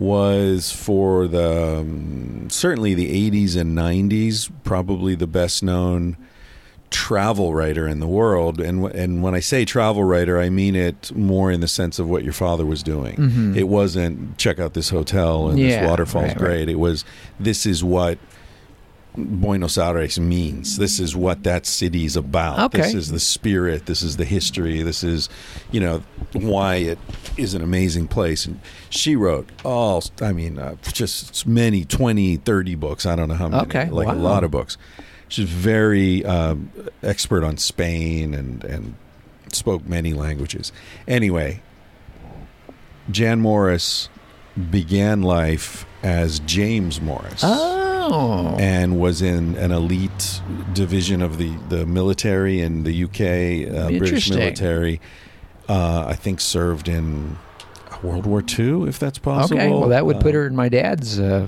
was 0.00 0.72
for 0.72 1.28
the 1.28 1.78
um, 1.80 2.48
certainly 2.50 2.94
the 2.94 3.30
80s 3.30 3.54
and 3.54 3.76
90s, 3.76 4.50
probably 4.64 5.14
the 5.14 5.26
best 5.26 5.62
known 5.62 6.16
travel 6.90 7.54
writer 7.54 7.86
in 7.86 8.00
the 8.00 8.06
world. 8.08 8.60
And 8.60 8.84
and 8.86 9.22
when 9.22 9.34
I 9.34 9.40
say 9.40 9.64
travel 9.64 10.02
writer, 10.02 10.40
I 10.40 10.48
mean 10.50 10.74
it 10.74 11.14
more 11.14 11.52
in 11.52 11.60
the 11.60 11.68
sense 11.68 11.98
of 12.00 12.08
what 12.08 12.24
your 12.24 12.32
father 12.32 12.66
was 12.66 12.82
doing. 12.82 13.14
Mhm. 13.16 13.56
It 13.56 13.68
wasn't 13.68 14.36
check 14.38 14.58
out 14.58 14.74
this 14.74 14.88
hotel 14.88 15.48
and 15.50 15.58
Yeah, 15.58 15.82
this 15.82 15.88
waterfall's 15.90 16.24
right, 16.28 16.28
right. 16.30 16.38
great. 16.38 16.68
It 16.68 16.80
was 16.80 17.04
this 17.38 17.64
is 17.66 17.84
what 17.84 18.18
Buenos 19.16 19.76
Aires 19.76 20.18
means. 20.20 20.78
This 20.78 21.00
is 21.00 21.16
what 21.16 21.42
that 21.42 21.66
city's 21.66 22.16
about. 22.16 22.58
Okay. 22.74 22.82
This 22.82 22.94
is 22.94 23.10
the 23.10 23.20
spirit. 23.20 23.86
This 23.86 24.02
is 24.02 24.16
the 24.16 24.24
history. 24.24 24.82
This 24.82 25.02
is, 25.02 25.28
you 25.72 25.80
know, 25.80 26.02
why 26.32 26.76
it 26.76 26.98
is 27.36 27.54
an 27.54 27.62
amazing 27.62 28.08
place. 28.08 28.46
And 28.46 28.60
she 28.88 29.16
wrote 29.16 29.48
all, 29.64 30.02
I 30.22 30.32
mean, 30.32 30.58
uh, 30.58 30.76
just 30.92 31.46
many, 31.46 31.84
20, 31.84 32.36
30 32.36 32.74
books. 32.76 33.04
I 33.06 33.16
don't 33.16 33.28
know 33.28 33.34
how 33.34 33.48
many. 33.48 33.62
Okay, 33.64 33.90
Like 33.90 34.08
a 34.08 34.12
lot 34.12 34.44
of 34.44 34.50
books. 34.50 34.76
She's 35.28 35.48
very 35.48 36.24
um, 36.24 36.70
expert 37.02 37.44
on 37.44 37.56
Spain 37.56 38.34
and, 38.34 38.64
and 38.64 38.94
spoke 39.52 39.86
many 39.86 40.12
languages. 40.12 40.72
Anyway, 41.06 41.62
Jan 43.10 43.40
Morris 43.40 44.08
began 44.70 45.22
life 45.22 45.86
as 46.02 46.40
James 46.40 47.00
Morris 47.00 47.42
Oh, 47.44 47.89
and 48.12 48.98
was 48.98 49.22
in 49.22 49.56
an 49.56 49.72
elite 49.72 50.40
division 50.72 51.22
of 51.22 51.38
the, 51.38 51.56
the 51.68 51.86
military 51.86 52.60
in 52.60 52.82
the 52.84 53.04
UK, 53.04 53.72
uh, 53.74 53.88
British 53.98 54.30
military. 54.30 55.00
Uh, 55.68 56.06
I 56.08 56.14
think 56.14 56.40
served 56.40 56.88
in 56.88 57.36
World 58.02 58.26
War 58.26 58.42
II, 58.42 58.88
if 58.88 58.98
that's 58.98 59.18
possible. 59.18 59.58
okay. 59.60 59.70
Well, 59.70 59.88
that 59.90 60.04
would 60.06 60.20
put 60.20 60.34
Uh, 60.34 60.38
her 60.38 60.46
in 60.46 60.56
my 60.56 60.68
dad's, 60.68 61.20
uh, 61.20 61.46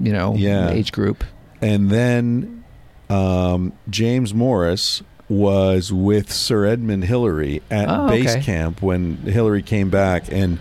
you 0.00 0.12
know, 0.12 0.34
Yeah. 0.36 0.70
age 0.70 0.92
group. 0.92 1.22
And 1.60 1.90
then 1.90 2.64
um, 3.10 3.72
James 3.90 4.32
Morris 4.34 5.02
was 5.28 5.92
with 5.92 6.32
Sir 6.32 6.66
Edmund 6.66 7.04
Hillary 7.04 7.60
at 7.70 7.88
Oh, 7.88 8.08
base 8.08 8.30
okay. 8.32 8.42
camp 8.42 8.80
when 8.80 9.16
Hillary 9.18 9.62
came 9.62 9.90
back 9.90 10.30
and 10.30 10.58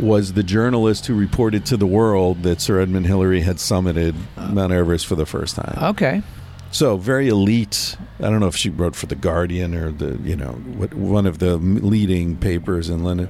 was 0.00 0.32
the 0.34 0.42
journalist 0.42 1.06
who 1.06 1.14
reported 1.14 1.66
to 1.66 1.76
the 1.76 1.86
world 1.86 2.42
that 2.42 2.60
Sir 2.60 2.80
Edmund 2.80 3.06
Hillary 3.06 3.40
had 3.40 3.56
summited 3.56 4.14
Mount 4.36 4.72
Everest 4.72 5.06
for 5.06 5.16
the 5.16 5.26
first 5.26 5.56
time. 5.56 5.78
Okay. 5.90 6.22
So 6.70 6.96
very 6.96 7.28
elite. 7.28 7.96
I 8.18 8.22
don't 8.24 8.40
know 8.40 8.46
if 8.46 8.56
she 8.56 8.68
wrote 8.70 8.94
for 8.94 9.06
the 9.06 9.14
Guardian 9.14 9.74
or 9.74 9.90
the 9.90 10.18
you 10.22 10.36
know 10.36 10.52
what, 10.52 10.92
one 10.94 11.26
of 11.26 11.38
the 11.38 11.56
leading 11.56 12.36
papers 12.36 12.90
in 12.90 13.04
London, 13.04 13.28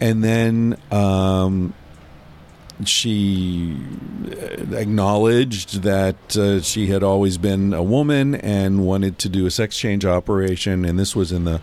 and 0.00 0.24
then 0.24 0.78
um, 0.90 1.74
she 2.84 3.76
uh, 4.26 4.76
acknowledged 4.76 5.82
that 5.82 6.36
uh, 6.36 6.62
she 6.62 6.86
had 6.86 7.02
always 7.02 7.36
been 7.36 7.74
a 7.74 7.82
woman 7.82 8.36
and 8.36 8.86
wanted 8.86 9.18
to 9.18 9.28
do 9.28 9.44
a 9.44 9.50
sex 9.50 9.76
change 9.76 10.06
operation, 10.06 10.86
and 10.86 10.98
this 10.98 11.14
was 11.14 11.30
in 11.30 11.44
the 11.44 11.60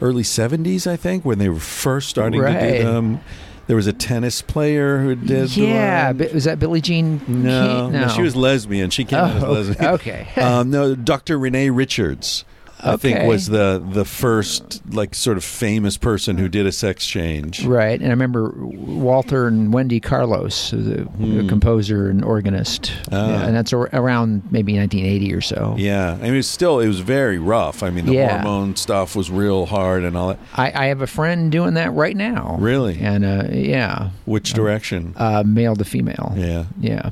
early 0.00 0.22
'70s, 0.22 0.86
I 0.86 0.96
think, 0.96 1.26
when 1.26 1.38
they 1.38 1.50
were 1.50 1.60
first 1.60 2.08
starting 2.08 2.40
to 2.40 2.48
do 2.48 2.82
them. 2.82 3.20
There 3.66 3.76
was 3.76 3.86
a 3.86 3.92
tennis 3.92 4.42
player 4.42 4.98
who 5.00 5.14
did. 5.14 5.56
Yeah, 5.56 6.12
was 6.12 6.44
that 6.44 6.58
Billie 6.58 6.80
Jean? 6.82 7.20
No, 7.26 7.88
Keith? 7.90 8.00
no, 8.00 8.08
she 8.08 8.22
was 8.22 8.36
lesbian. 8.36 8.90
She 8.90 9.04
came 9.04 9.18
out 9.20 9.36
as 9.36 9.42
Oh, 9.42 9.52
lesbian. 9.52 9.84
okay. 9.94 10.28
um, 10.36 10.70
no, 10.70 10.94
Dr. 10.94 11.38
Renee 11.38 11.70
Richards, 11.70 12.44
I 12.80 12.96
think, 12.96 13.22
was 13.26 13.46
the 13.48 13.82
the 13.92 14.04
first 14.04 14.82
like 14.92 15.14
sort 15.14 15.36
of 15.36 15.44
famous 15.44 15.96
person 15.96 16.36
who 16.36 16.48
did 16.48 16.66
a 16.66 16.72
sex 16.72 17.06
change. 17.06 17.64
Right, 17.64 17.98
and 17.98 18.06
I 18.08 18.10
remember 18.10 18.52
Walter 18.56 19.46
and 19.46 19.72
Wendy 19.72 20.00
Carlos, 20.00 20.70
the, 20.72 21.08
the 21.18 21.46
composer 21.48 22.10
and 22.10 22.22
organist, 22.24 22.88
Hmm. 22.88 23.14
Ah. 23.14 23.28
yeah, 23.28 23.46
and 23.46 23.56
that's 23.56 23.72
ar- 23.72 23.88
around 23.92 24.42
maybe 24.50 24.76
1980 24.76 25.32
or 25.34 25.40
so. 25.40 25.74
Yeah, 25.78 26.12
I 26.20 26.24
mean, 26.24 26.34
it's 26.34 26.48
still 26.48 26.80
it 26.80 26.88
was 26.88 27.00
very 27.00 27.38
rough. 27.38 27.82
I 27.82 27.90
mean, 27.90 28.06
the 28.06 28.14
Yeah. 28.14 28.42
hormone 28.42 28.76
stuff 28.76 29.16
was 29.16 29.30
real 29.30 29.66
hard 29.66 30.02
and 30.04 30.16
all 30.16 30.28
that. 30.28 30.38
I, 30.54 30.72
I 30.74 30.86
have 30.86 31.00
a 31.00 31.06
friend 31.06 31.50
doing 31.50 31.74
that 31.74 31.92
right 31.92 32.16
now. 32.16 32.56
Really? 32.60 32.98
And 33.00 33.24
uh, 33.24 33.44
yeah, 33.50 34.10
Which 34.26 34.52
direction? 34.52 35.14
uh, 35.16 35.42
male 35.46 35.74
to 35.76 35.84
female. 35.84 36.34
Yeah, 36.36 36.64
Yeah. 36.80 37.10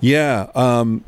yeah, 0.00 0.46
um, 0.54 1.04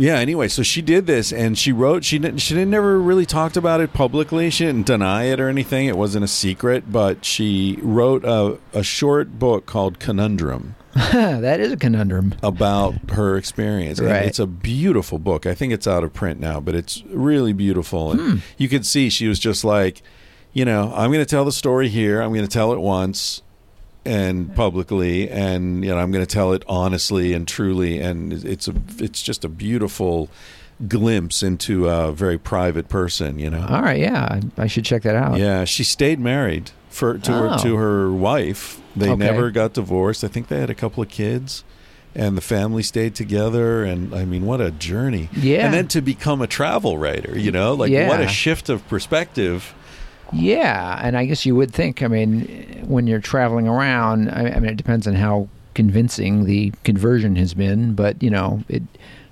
yeah. 0.00 0.16
Anyway, 0.18 0.48
so 0.48 0.62
she 0.62 0.82
did 0.82 1.06
this, 1.06 1.32
and 1.32 1.56
she 1.56 1.70
wrote. 1.72 2.04
She 2.04 2.18
didn't. 2.18 2.38
She 2.38 2.54
didn't 2.54 2.70
never 2.70 2.98
really 2.98 3.26
talked 3.26 3.56
about 3.56 3.80
it 3.80 3.92
publicly. 3.92 4.50
She 4.50 4.64
didn't 4.64 4.86
deny 4.86 5.24
it 5.24 5.38
or 5.40 5.48
anything. 5.48 5.86
It 5.86 5.96
wasn't 5.96 6.24
a 6.24 6.28
secret. 6.28 6.90
But 6.90 7.24
she 7.24 7.78
wrote 7.82 8.24
a, 8.24 8.58
a 8.72 8.82
short 8.82 9.38
book 9.38 9.66
called 9.66 9.98
Conundrum. 9.98 10.74
that 10.94 11.60
is 11.60 11.70
a 11.72 11.76
conundrum. 11.76 12.34
about 12.42 12.94
her 13.12 13.36
experience. 13.36 14.00
Right. 14.00 14.24
it's 14.26 14.40
a 14.40 14.46
beautiful 14.46 15.20
book. 15.20 15.46
I 15.46 15.54
think 15.54 15.72
it's 15.72 15.86
out 15.86 16.02
of 16.02 16.12
print 16.12 16.40
now, 16.40 16.58
but 16.58 16.74
it's 16.74 17.02
really 17.06 17.52
beautiful. 17.52 18.10
And 18.10 18.20
Hmm. 18.20 18.36
you 18.58 18.68
could 18.68 18.84
see 18.84 19.08
she 19.08 19.28
was 19.28 19.38
just 19.38 19.62
like, 19.62 20.02
you 20.52 20.64
know, 20.64 20.92
I'm 20.96 21.12
going 21.12 21.24
to 21.24 21.30
tell 21.30 21.44
the 21.44 21.52
story 21.52 21.88
here. 21.88 22.20
I'm 22.20 22.30
going 22.32 22.44
to 22.44 22.50
tell 22.50 22.72
it 22.72 22.80
once 22.80 23.42
and 24.04 24.54
publicly, 24.54 25.28
and 25.30 25.84
you 25.84 25.90
know, 25.90 25.98
I'm 25.98 26.10
going 26.10 26.24
to 26.24 26.32
tell 26.34 26.52
it 26.52 26.62
honestly 26.66 27.32
and 27.32 27.46
truly. 27.46 28.00
And 28.00 28.32
it's 28.32 28.68
a, 28.68 28.74
it's 28.98 29.22
just 29.22 29.44
a 29.44 29.48
beautiful 29.48 30.28
glimpse 30.88 31.42
into 31.42 31.88
a 31.88 32.10
very 32.12 32.38
private 32.38 32.88
person. 32.88 33.38
You 33.38 33.50
know. 33.50 33.66
All 33.68 33.82
right, 33.82 34.00
yeah, 34.00 34.40
I 34.56 34.66
should 34.66 34.84
check 34.84 35.02
that 35.02 35.16
out. 35.16 35.38
Yeah, 35.38 35.64
she 35.64 35.84
stayed 35.84 36.18
married 36.20 36.70
for 36.88 37.18
to 37.18 37.32
Oh. 37.32 37.48
her 37.50 37.58
to 37.58 37.68
oh. 37.72 37.76
her 37.76 38.12
wife. 38.12 38.80
They 38.96 39.08
Okay. 39.10 39.16
never 39.16 39.50
got 39.50 39.74
divorced. 39.74 40.24
I 40.24 40.28
think 40.28 40.48
they 40.48 40.58
had 40.58 40.70
a 40.70 40.74
couple 40.74 41.02
of 41.02 41.08
kids, 41.08 41.62
and 42.14 42.36
the 42.36 42.40
family 42.42 42.82
stayed 42.82 43.14
together. 43.14 43.84
And 43.84 44.14
I 44.14 44.24
mean, 44.24 44.44
what 44.46 44.60
a 44.60 44.70
journey! 44.70 45.28
Yeah. 45.36 45.66
and 45.66 45.74
then 45.74 45.88
to 45.88 46.00
become 46.00 46.40
a 46.40 46.46
travel 46.46 46.98
writer, 46.98 47.38
you 47.38 47.52
know, 47.52 47.74
like 47.74 47.92
what 47.92 48.20
a 48.20 48.28
shift 48.28 48.68
of 48.68 48.86
perspective. 48.88 49.74
Yeah, 50.32 51.00
and 51.02 51.16
I 51.16 51.26
guess 51.26 51.44
you 51.44 51.56
would 51.56 51.72
think. 51.72 52.02
I 52.02 52.08
mean, 52.08 52.84
when 52.86 53.06
you're 53.06 53.20
traveling 53.20 53.68
around, 53.68 54.30
I, 54.30 54.50
I 54.50 54.60
mean, 54.60 54.70
it 54.70 54.76
depends 54.76 55.06
on 55.06 55.14
how 55.14 55.48
convincing 55.74 56.44
the 56.44 56.72
conversion 56.84 57.36
has 57.36 57.54
been. 57.54 57.94
But 57.94 58.22
you 58.22 58.30
know, 58.30 58.62
it 58.68 58.82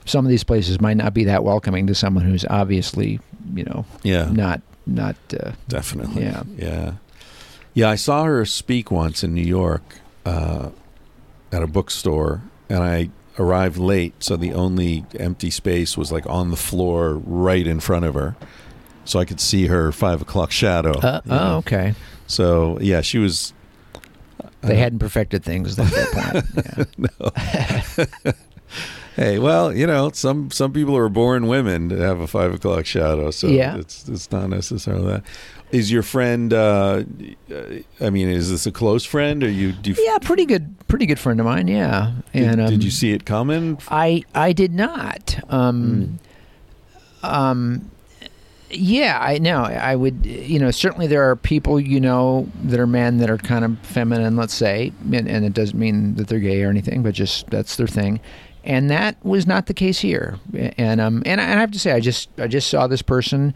some 0.05 0.25
of 0.25 0.31
these 0.31 0.45
places 0.45 0.81
might 0.81 0.97
not 0.97 1.15
be 1.15 1.25
that 1.25 1.45
welcoming 1.45 1.87
to 1.87 1.95
someone 1.95 2.25
who's 2.25 2.45
obviously, 2.49 3.21
you 3.55 3.65
know, 3.65 3.85
Yeah, 4.03 4.31
not 4.31 4.63
not. 4.87 5.17
Uh, 5.33 5.53
definitely. 5.69 6.23
Yeah. 6.23 6.43
yeah, 6.57 6.93
yeah. 7.75 7.91
I 7.91 7.95
saw 7.95 8.25
her 8.25 8.45
speak 8.45 8.91
once 8.91 9.23
in 9.23 9.35
New 9.35 9.47
York 9.47 9.83
uh, 10.25 10.71
at 11.53 11.63
a 11.63 11.67
bookstore, 11.67 12.43
and 12.69 12.83
I 12.83 13.11
arrived 13.39 13.79
late, 13.79 14.15
so 14.25 14.37
the 14.37 14.53
only 14.53 15.05
empty 15.19 15.51
space 15.51 15.97
was 15.97 16.11
like 16.11 16.27
on 16.27 16.51
the 16.51 16.57
floor 16.57 17.15
right 17.15 17.67
in 17.67 17.81
front 17.81 18.05
of 18.05 18.15
her. 18.15 18.35
So 19.09 19.19
I 19.19 19.25
could 19.25 19.41
see 19.41 19.67
her 19.69 19.91
five 19.91 20.21
o'clock 20.21 20.51
shadow. 20.53 20.93
uh, 20.99 21.21
you 21.25 21.31
know. 21.31 21.39
Oh, 21.41 21.57
okay. 21.59 21.95
So 22.27 22.79
yeah, 22.81 23.01
she 23.01 23.19
was. 23.19 23.55
They 24.61 24.75
uh, 24.75 24.79
hadn't 24.79 24.99
perfected 24.99 25.43
things 25.45 25.79
at 25.79 25.87
that 25.87 26.91
point. 27.17 28.37
Hey, 29.17 29.41
well, 29.41 29.75
you 29.75 29.85
know, 29.87 30.11
some 30.13 30.51
some 30.53 30.73
people 30.73 30.97
are 30.97 31.09
born 31.09 31.49
women 31.49 31.89
to 31.89 31.97
have 31.97 32.21
a 32.21 32.29
five 32.29 32.55
o'clock 32.55 32.87
shadow, 32.87 33.33
so 33.33 33.49
Yeah. 33.49 33.77
it's 33.79 34.09
it's 34.09 34.31
not 34.31 34.49
necessarily 34.49 35.07
that. 35.11 35.25
Is 35.73 35.91
your 35.91 36.05
friend? 36.05 36.53
Uh, 36.53 37.03
I 38.01 38.11
mean, 38.11 38.29
is 38.29 38.49
this 38.49 38.65
a 38.67 38.71
close 38.71 39.05
friend, 39.05 39.43
or 39.43 39.49
you? 39.51 39.73
Do 39.73 39.91
you 39.91 39.97
yeah, 40.07 40.19
pretty 40.19 40.47
good, 40.47 40.73
pretty 40.87 41.07
good 41.07 41.19
friend 41.19 41.41
of 41.41 41.47
mine. 41.47 41.67
Yeah, 41.67 42.13
did, 42.33 42.43
and 42.45 42.61
um, 42.61 42.71
did 42.71 42.85
you 42.85 42.93
see 42.93 43.11
it 43.13 43.25
coming? 43.25 43.79
I 43.89 44.23
I 44.37 44.53
did 44.53 44.73
not. 44.73 45.37
Um, 45.53 46.21
um, 47.25 47.91
yeah, 48.71 49.19
I 49.21 49.39
know. 49.39 49.63
I 49.63 49.97
would. 49.97 50.25
You 50.27 50.59
know, 50.59 50.71
certainly 50.71 51.07
there 51.07 51.29
are 51.29 51.37
people 51.37 51.81
you 51.81 52.01
know 52.01 52.49
that 52.65 52.79
are 52.79 52.87
men 52.87 53.19
that 53.19 53.31
are 53.31 53.39
kind 53.39 53.65
of 53.65 53.79
feminine, 53.81 54.37
let's 54.37 54.55
say, 54.55 54.93
and, 55.13 55.29
and 55.29 55.45
it 55.45 55.55
doesn't 55.55 55.79
mean 55.79 56.15
that 56.17 56.29
they're 56.29 56.39
gay 56.39 56.63
or 56.63 56.71
anything, 56.71 57.03
but 57.03 57.15
just 57.15 57.49
that's 57.51 57.77
their 57.77 57.87
thing. 57.87 58.21
And 58.65 58.91
that 58.91 59.17
was 59.25 59.47
not 59.47 59.67
the 59.67 59.75
case 59.75 60.01
here. 60.01 60.39
And 60.77 61.01
um, 61.01 61.23
and 61.25 61.41
I, 61.41 61.45
and 61.45 61.59
I 61.59 61.61
have 61.61 61.71
to 61.73 61.79
say, 61.79 61.93
I 61.93 62.01
just 62.01 62.29
I 62.39 62.47
just 62.47 62.69
saw 62.69 62.87
this 62.87 63.03
person. 63.03 63.55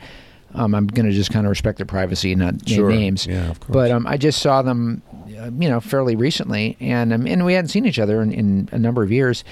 Um, 0.55 0.75
I'm 0.75 0.87
going 0.87 1.07
to 1.07 1.13
just 1.13 1.31
kind 1.31 1.47
of 1.47 1.51
respect 1.51 1.79
their 1.79 1.87
privacy 1.87 2.33
and 2.33 2.41
not 2.41 2.67
name 2.67 2.89
names. 2.89 3.27
Yeah, 3.27 3.51
of 3.51 3.61
course. 3.61 3.73
But 3.73 3.91
um, 3.91 4.07
I 4.07 4.17
just 4.17 4.43
saw 4.43 4.63
them, 4.63 5.03
uh, 5.39 5.51
you 5.59 5.69
know, 5.69 5.81
fairly 5.81 6.15
recently, 6.15 6.77
and 6.81 7.13
um, 7.13 7.27
and 7.27 7.45
we 7.45 7.55
hadn't 7.55 7.71
seen 7.71 7.87
each 7.87 7.99
other 7.99 8.21
in, 8.21 8.33
in 8.33 8.69
a 8.73 8.79
number 8.79 9.03
of 9.03 9.11
years, 9.11 9.45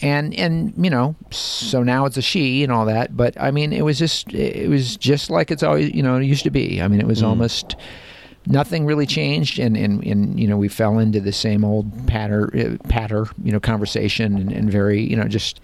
and 0.00 0.34
and 0.34 0.72
you 0.76 0.90
know, 0.90 1.16
so 1.30 1.82
now 1.82 2.04
it's 2.04 2.16
a 2.16 2.22
she 2.22 2.62
and 2.62 2.72
all 2.72 2.84
that. 2.86 3.16
But 3.16 3.40
I 3.40 3.50
mean, 3.50 3.72
it 3.72 3.82
was 3.82 3.98
just 3.98 4.32
it 4.32 4.68
was 4.68 4.96
just 4.96 5.30
like 5.30 5.50
it's 5.50 5.62
always 5.62 5.92
you 5.92 6.02
know 6.02 6.16
it 6.16 6.24
used 6.24 6.44
to 6.44 6.50
be. 6.50 6.80
I 6.80 6.88
mean, 6.88 7.00
it 7.00 7.06
was 7.06 7.22
almost 7.22 7.74
nothing 8.46 8.86
really 8.86 9.06
changed, 9.06 9.58
and 9.58 9.76
and, 9.76 10.02
and 10.04 10.38
you 10.38 10.46
know 10.46 10.56
we 10.56 10.68
fell 10.68 10.98
into 10.98 11.20
the 11.20 11.32
same 11.32 11.64
old 11.64 12.06
patter 12.06 12.50
uh, 12.56 12.88
patter 12.88 13.26
you 13.42 13.52
know 13.52 13.60
conversation 13.60 14.36
and, 14.36 14.52
and 14.52 14.70
very 14.70 15.00
you 15.00 15.16
know 15.16 15.24
just 15.24 15.60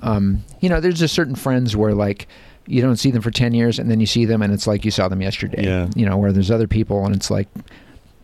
um, 0.00 0.42
you 0.60 0.68
know 0.68 0.80
there's 0.80 0.98
just 0.98 1.14
certain 1.14 1.34
friends 1.34 1.76
where 1.76 1.94
like 1.94 2.26
you 2.66 2.80
don't 2.82 2.96
see 2.96 3.10
them 3.10 3.22
for 3.22 3.30
10 3.30 3.54
years 3.54 3.78
and 3.78 3.90
then 3.90 3.98
you 4.00 4.06
see 4.06 4.24
them 4.24 4.40
and 4.42 4.52
it's 4.52 4.66
like 4.66 4.84
you 4.84 4.90
saw 4.90 5.08
them 5.08 5.20
yesterday 5.22 5.64
Yeah. 5.64 5.88
you 5.96 6.06
know 6.06 6.16
where 6.16 6.32
there's 6.32 6.50
other 6.50 6.68
people 6.68 7.04
and 7.06 7.14
it's 7.14 7.30
like 7.30 7.48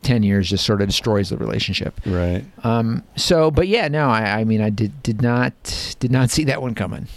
10 0.02 0.22
years 0.22 0.48
just 0.48 0.64
sort 0.64 0.80
of 0.80 0.86
destroys 0.88 1.28
the 1.30 1.36
relationship 1.36 2.00
right. 2.06 2.44
um, 2.64 3.02
so 3.16 3.50
but 3.50 3.66
yeah 3.66 3.88
no 3.88 4.08
I, 4.08 4.40
I 4.40 4.44
mean 4.44 4.60
i 4.60 4.70
did 4.70 5.02
did 5.02 5.20
not 5.22 5.96
did 5.98 6.12
not 6.12 6.30
see 6.30 6.44
that 6.44 6.62
one 6.62 6.74
coming 6.76 7.08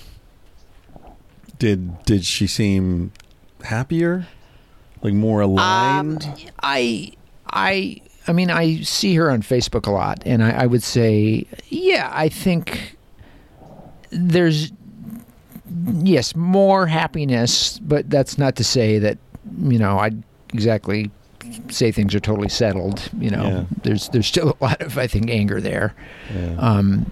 Did 1.60 2.04
did 2.06 2.26
she 2.26 2.48
seem 2.48 3.12
happier, 3.64 4.26
like 5.04 5.14
more 5.14 5.42
aligned? 5.42 6.24
Um, 6.26 6.36
I 6.64 7.12
I 7.48 8.02
I 8.28 8.34
mean 8.34 8.50
I 8.50 8.82
see 8.82 9.14
her 9.16 9.30
on 9.30 9.44
Facebook 9.44 9.86
a 9.86 9.92
lot, 9.92 10.24
and 10.26 10.44
I, 10.44 10.64
I 10.64 10.66
would 10.66 10.82
say, 10.82 11.46
yeah, 11.70 12.10
I 12.12 12.30
think 12.30 12.98
there's 14.10 14.72
yes 16.04 16.36
more 16.36 16.88
happiness, 16.88 17.80
but 17.80 18.10
that's 18.10 18.38
not 18.38 18.56
to 18.58 18.64
say 18.64 19.00
that 19.00 19.18
you 19.68 19.80
know 19.80 19.98
I 19.98 20.12
exactly 20.54 21.10
say 21.70 21.92
things 21.92 22.14
are 22.14 22.20
totally 22.20 22.50
settled. 22.50 23.10
You 23.20 23.30
know, 23.32 23.44
Yeah. 23.44 23.64
there's 23.84 24.10
there's 24.10 24.28
still 24.28 24.56
a 24.60 24.64
lot 24.64 24.82
of 24.82 24.98
I 24.98 25.08
think 25.08 25.30
anger 25.30 25.60
there. 25.62 25.94
yeah. 26.34 26.56
Um, 26.60 27.12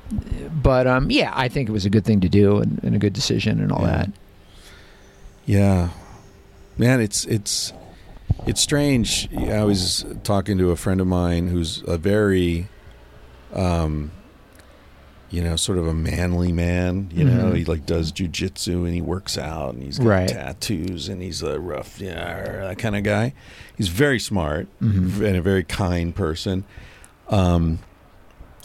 but 0.61 0.85
um, 0.87 1.09
yeah, 1.09 1.31
I 1.35 1.47
think 1.47 1.67
it 1.69 1.71
was 1.71 1.85
a 1.85 1.89
good 1.89 2.05
thing 2.05 2.19
to 2.21 2.29
do 2.29 2.57
and, 2.59 2.79
and 2.83 2.95
a 2.95 2.99
good 2.99 3.13
decision 3.13 3.59
and 3.59 3.71
all 3.71 3.81
Yeah. 3.81 3.87
that. 3.97 4.09
Yeah, 5.45 5.89
man, 6.77 7.01
it's 7.01 7.25
it's 7.25 7.73
it's 8.45 8.61
strange. 8.61 9.27
I 9.35 9.63
was 9.63 10.05
talking 10.23 10.57
to 10.59 10.69
a 10.71 10.75
friend 10.75 11.01
of 11.01 11.07
mine 11.07 11.47
who's 11.47 11.83
a 11.87 11.97
very, 11.97 12.67
um, 13.53 14.11
you 15.31 15.43
know, 15.43 15.55
sort 15.55 15.77
of 15.77 15.87
a 15.87 15.93
manly 15.93 16.51
man. 16.51 17.09
You 17.13 17.23
know, 17.25 17.51
Mhm. 17.51 17.57
he 17.57 17.65
like 17.65 17.85
does 17.85 18.11
jujitsu 18.11 18.85
and 18.85 18.93
he 18.93 19.01
works 19.01 19.37
out 19.37 19.73
and 19.75 19.83
he's 19.83 19.97
got 19.99 20.07
Right. 20.07 20.27
tattoos 20.29 21.07
and 21.07 21.21
he's 21.21 21.41
a 21.43 21.59
rough, 21.59 21.99
yeah, 22.01 22.67
that 22.67 22.77
kind 22.77 22.95
of 22.95 23.03
guy. 23.03 23.33
He's 23.77 23.87
very 23.89 24.19
smart 24.19 24.67
Mhm. 24.81 25.21
and 25.21 25.35
a 25.37 25.41
very 25.41 25.63
kind 25.63 26.15
person. 26.15 26.63
Um, 27.29 27.79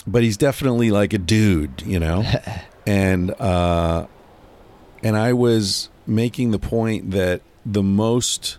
but 0.07 0.23
he's 0.23 0.37
definitely 0.37 0.91
like 0.91 1.13
a 1.13 1.19
dude, 1.19 1.83
you 1.85 1.99
know. 2.01 2.25
and 2.87 3.31
uh, 3.41 4.07
and 5.03 5.17
I 5.17 5.33
was 5.33 5.89
making 6.07 6.51
the 6.51 6.59
point 6.59 7.11
that 7.13 7.41
the 7.67 7.83
most 7.83 8.59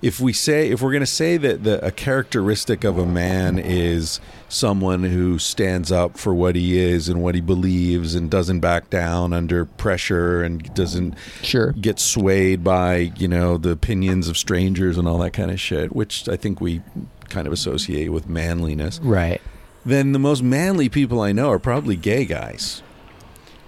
if 0.00 0.20
we 0.20 0.32
say 0.32 0.70
if 0.70 0.80
we're 0.80 0.92
going 0.92 1.00
to 1.00 1.06
say 1.06 1.36
that 1.36 1.64
the, 1.64 1.84
a 1.84 1.90
characteristic 1.90 2.84
of 2.84 2.98
a 2.98 3.06
man 3.06 3.58
is 3.58 4.20
someone 4.48 5.04
who 5.04 5.38
stands 5.38 5.92
up 5.92 6.16
for 6.18 6.34
what 6.34 6.56
he 6.56 6.78
is 6.78 7.08
and 7.08 7.22
what 7.22 7.34
he 7.34 7.40
believes 7.40 8.14
and 8.14 8.30
doesn't 8.30 8.60
back 8.60 8.88
down 8.90 9.32
under 9.32 9.64
pressure 9.66 10.42
and 10.42 10.72
doesn't 10.74 11.14
Sure. 11.42 11.72
get 11.72 11.98
swayed 12.00 12.64
by 12.64 13.12
you 13.16 13.28
know 13.28 13.58
the 13.58 13.70
opinions 13.70 14.26
of 14.28 14.36
strangers 14.38 14.96
and 14.96 15.06
all 15.06 15.18
that 15.18 15.32
kind 15.32 15.50
of 15.50 15.60
shit 15.60 15.94
which 15.94 16.28
i 16.28 16.36
think 16.36 16.60
we 16.60 16.80
kind 17.28 17.46
of 17.46 17.52
associate 17.52 18.08
with 18.08 18.26
manliness 18.28 18.98
Right. 19.02 19.40
then 19.84 20.12
the 20.12 20.18
most 20.18 20.42
manly 20.42 20.88
people 20.88 21.20
i 21.20 21.32
know 21.32 21.50
are 21.50 21.58
probably 21.58 21.94
gay 21.96 22.24
guys 22.24 22.82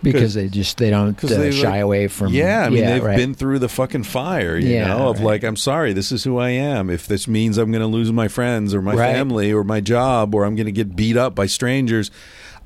because 0.03 0.35
they 0.35 0.49
just 0.49 0.79
they 0.79 0.91
don't 0.91 1.23
uh, 1.23 1.27
they, 1.29 1.51
shy 1.51 1.69
like- 1.71 1.81
away 1.83 2.09
from 2.09 2.33
yeah, 2.33 2.65
I 2.65 2.71
mean 2.71 2.85
they've 2.85 3.03
right. 3.03 3.17
been 3.17 3.35
through 3.35 3.59
the 3.59 3.69
fucking 3.69 4.05
fire, 4.05 4.57
you 4.57 4.69
Yeah, 4.75 4.89
know, 4.89 5.09
of 5.11 5.19
right. 5.19 5.25
like 5.27 5.45
I'm 5.45 5.57
sorry, 5.57 5.93
this 5.93 6.11
is 6.13 6.25
who 6.25 6.39
I 6.39 6.51
am. 6.51 6.89
If 6.91 7.07
this 7.07 7.29
means 7.29 7.59
I'm 7.59 7.71
going 7.71 7.83
to 7.83 7.87
lose 7.87 8.11
my 8.13 8.29
friends 8.29 8.75
or 8.75 8.81
my 8.83 8.95
Right. 8.95 9.13
family 9.15 9.53
or 9.53 9.65
my 9.65 9.81
job 9.81 10.35
or 10.35 10.45
I'm 10.45 10.57
going 10.57 10.67
to 10.67 10.73
get 10.73 10.97
beat 10.97 11.17
up 11.17 11.35
by 11.35 11.47
strangers, 11.47 12.11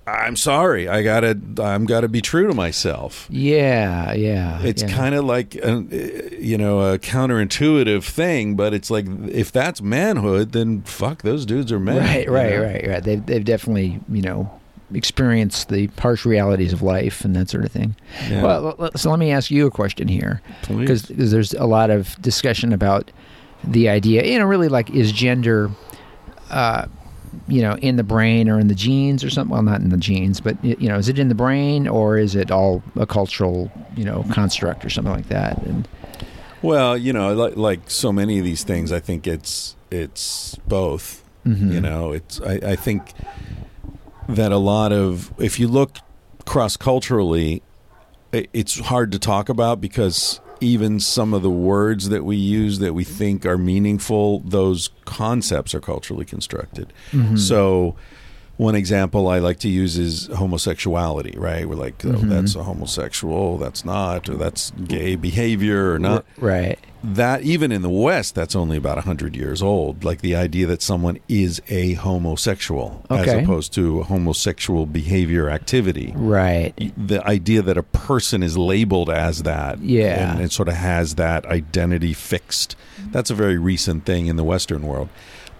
I'm 0.06 0.36
sorry. 0.36 0.86
I 0.86 1.02
got 1.02 1.20
to 1.20 1.38
I'm 1.62 1.86
got 1.86 2.02
to 2.02 2.08
be 2.08 2.20
true 2.20 2.46
to 2.46 2.54
myself. 2.54 3.26
yeah 3.30 4.12
yeah 4.12 4.60
It's 4.62 4.82
yeah. 4.82 4.90
kind 4.94 5.14
of 5.14 5.24
like 5.24 5.54
a, 5.56 5.82
you 6.38 6.58
know 6.58 6.92
a 6.92 6.98
counterintuitive 6.98 8.04
thing, 8.04 8.54
but 8.54 8.74
it's 8.74 8.90
like 8.90 9.06
if 9.28 9.50
that's 9.50 9.80
manhood, 9.82 10.52
then 10.52 10.82
fuck 10.82 11.22
those 11.22 11.46
dudes 11.46 11.72
are 11.72 11.80
men. 11.80 11.96
right 11.98 12.26
you 12.26 12.32
right 12.32 12.50
know? 12.54 12.62
right 12.64 12.86
right 12.86 13.02
they've, 13.02 13.24
they've 13.24 13.44
definitely 13.44 13.98
you 14.10 14.22
know 14.22 14.60
experienced 14.92 15.68
the 15.70 15.88
harsh 15.98 16.24
realities 16.26 16.72
of 16.72 16.82
life 16.82 17.24
and 17.24 17.34
that 17.36 17.48
sort 17.48 17.64
of 17.64 17.72
thing 17.72 17.94
Yeah. 18.30 18.42
well 18.42 18.90
so 18.96 19.10
let 19.10 19.18
me 19.18 19.30
ask 19.32 19.50
you 19.50 19.66
a 19.66 19.70
question 19.70 20.08
here 20.08 20.42
because 20.68 21.02
there's 21.04 21.54
a 21.54 21.64
lot 21.66 21.90
of 21.90 22.20
discussion 22.20 22.72
about 22.72 23.10
the 23.64 23.88
idea 23.88 24.24
you 24.24 24.38
know 24.38 24.44
really 24.44 24.68
like 24.68 24.90
is 24.90 25.10
gender 25.12 25.70
uh 26.50 26.86
you 27.48 27.62
know 27.62 27.74
in 27.78 27.96
the 27.96 28.04
brain 28.04 28.48
or 28.48 28.60
in 28.60 28.68
the 28.68 28.74
genes 28.74 29.24
or 29.24 29.30
something 29.30 29.52
well 29.52 29.62
not 29.62 29.80
in 29.80 29.88
the 29.88 29.96
genes 29.96 30.40
but 30.40 30.62
you 30.64 30.88
know 30.88 30.96
is 30.98 31.08
it 31.08 31.18
in 31.18 31.28
the 31.28 31.34
brain 31.34 31.88
or 31.88 32.18
is 32.18 32.34
it 32.36 32.50
all 32.50 32.82
a 32.96 33.06
cultural 33.06 33.70
you 33.96 34.04
know 34.04 34.24
construct 34.32 34.84
or 34.84 34.90
something 34.90 35.12
like 35.14 35.28
that 35.28 35.56
and 35.62 35.88
Well, 36.62 36.96
you 36.96 37.12
know, 37.12 37.34
like, 37.34 37.56
like 37.56 37.90
so 37.90 38.10
many 38.10 38.38
of 38.38 38.44
these 38.46 38.64
things, 38.64 38.90
I 38.90 38.98
think 39.00 39.26
it's 39.26 39.76
it's 39.90 40.54
both. 40.66 41.22
Mhm. 41.44 41.72
You 41.74 41.80
know, 41.82 42.12
it's 42.12 42.40
I, 42.40 42.54
I 42.72 42.76
think 42.76 43.02
that 44.28 44.52
a 44.52 44.58
lot 44.58 44.92
of 44.92 45.32
if 45.38 45.58
you 45.58 45.68
look 45.68 45.98
cross 46.44 46.76
culturally, 46.76 47.62
it's 48.32 48.78
hard 48.80 49.12
to 49.12 49.18
talk 49.18 49.48
about 49.48 49.80
because 49.80 50.40
even 50.60 50.98
some 51.00 51.34
of 51.34 51.42
the 51.42 51.50
words 51.50 52.08
that 52.08 52.24
we 52.24 52.36
use 52.36 52.78
that 52.78 52.94
we 52.94 53.04
think 53.04 53.44
are 53.44 53.58
meaningful, 53.58 54.40
those 54.40 54.90
concepts 55.04 55.74
are 55.74 55.80
culturally 55.80 56.24
constructed. 56.24 56.92
Mm-hmm. 57.12 57.36
So, 57.36 57.96
one 58.56 58.74
example 58.74 59.28
I 59.28 59.38
like 59.38 59.58
to 59.60 59.68
use 59.68 59.98
is 59.98 60.26
homosexuality, 60.28 61.34
right? 61.36 61.68
We're 61.68 61.74
like, 61.74 62.04
oh, 62.04 62.10
mm-hmm. 62.10 62.28
that's 62.28 62.54
a 62.54 62.62
homosexual, 62.62 63.58
that's 63.58 63.84
not, 63.84 64.28
or 64.28 64.34
that's 64.34 64.70
gay 64.86 65.16
behavior, 65.16 65.92
or 65.92 65.98
not. 65.98 66.24
Right. 66.38 66.78
That, 67.02 67.42
even 67.42 67.70
in 67.70 67.82
the 67.82 67.90
West, 67.90 68.34
that's 68.34 68.56
only 68.56 68.78
about 68.78 68.96
100 68.96 69.36
years 69.36 69.60
old. 69.62 70.04
Like 70.04 70.22
the 70.22 70.36
idea 70.36 70.66
that 70.68 70.80
someone 70.80 71.18
is 71.28 71.60
a 71.68 71.94
homosexual 71.94 73.04
as 73.10 73.30
opposed 73.32 73.72
to 73.74 74.00
a 74.00 74.04
homosexual 74.04 74.86
behavior 74.86 75.50
activity 75.50 76.12
Right. 76.16 76.72
the 76.96 77.24
idea 77.26 77.62
that 77.62 77.76
a 77.76 77.82
person 77.82 78.42
is 78.42 78.56
labeled 78.56 79.10
as 79.10 79.42
that 79.42 79.80
Yeah. 79.80 80.32
and 80.32 80.40
it 80.40 80.52
sort 80.52 80.68
of 80.68 80.74
has 80.74 81.16
that 81.16 81.44
identity 81.46 82.12
fixed 82.12 82.76
that's 83.10 83.30
a 83.30 83.34
very 83.34 83.58
recent 83.58 84.04
thing 84.04 84.26
in 84.26 84.36
the 84.36 84.44
western 84.44 84.82
world 84.82 85.08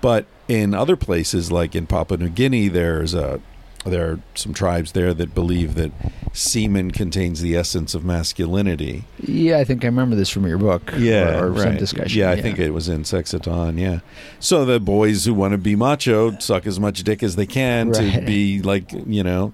but 0.04 0.26
in 0.48 0.74
other 0.74 0.96
places 0.96 1.50
like 1.50 1.74
in 1.74 1.86
papua 1.86 2.18
new 2.18 2.28
guinea 2.28 2.68
there's 2.68 3.14
a 3.14 3.40
there 3.86 4.10
are 4.10 4.20
some 4.34 4.52
tribes 4.52 4.92
there 4.92 5.14
that 5.14 5.34
believe 5.34 5.74
that 5.74 5.92
semen 6.34 6.90
contains 6.90 7.40
the 7.40 7.56
essence 7.56 7.94
of 7.94 8.04
masculinity 8.04 9.04
Yeah, 9.20 9.58
I 9.58 9.64
think 9.64 9.82
I 9.82 9.86
remember 9.88 10.14
this 10.16 10.28
from 10.28 10.46
your 10.46 10.58
book. 10.58 10.92
yeah, 10.98 11.38
or, 11.38 11.52
or 11.52 11.56
some 11.58 11.70
right. 11.70 11.78
discussion. 11.78 12.18
Yeah, 12.18 12.30
I 12.30 12.40
think 12.40 12.58
it 12.58 12.70
was 12.72 12.88
in 12.88 13.04
Sex 13.04 13.32
at 13.34 13.42
Dawn. 13.42 13.78
Yeah, 13.78 14.00
so 14.40 14.64
the 14.66 14.78
boys 14.80 15.24
who 15.24 15.32
want 15.32 15.52
to 15.52 15.58
be 15.58 15.74
macho 15.76 16.38
suck 16.38 16.66
as 16.66 16.78
much 16.78 17.02
dick 17.02 17.22
as 17.22 17.36
they 17.36 17.46
can 17.46 17.92
to 17.92 18.22
be 18.26 18.60
like 18.60 18.92
you 19.06 19.22
know. 19.22 19.52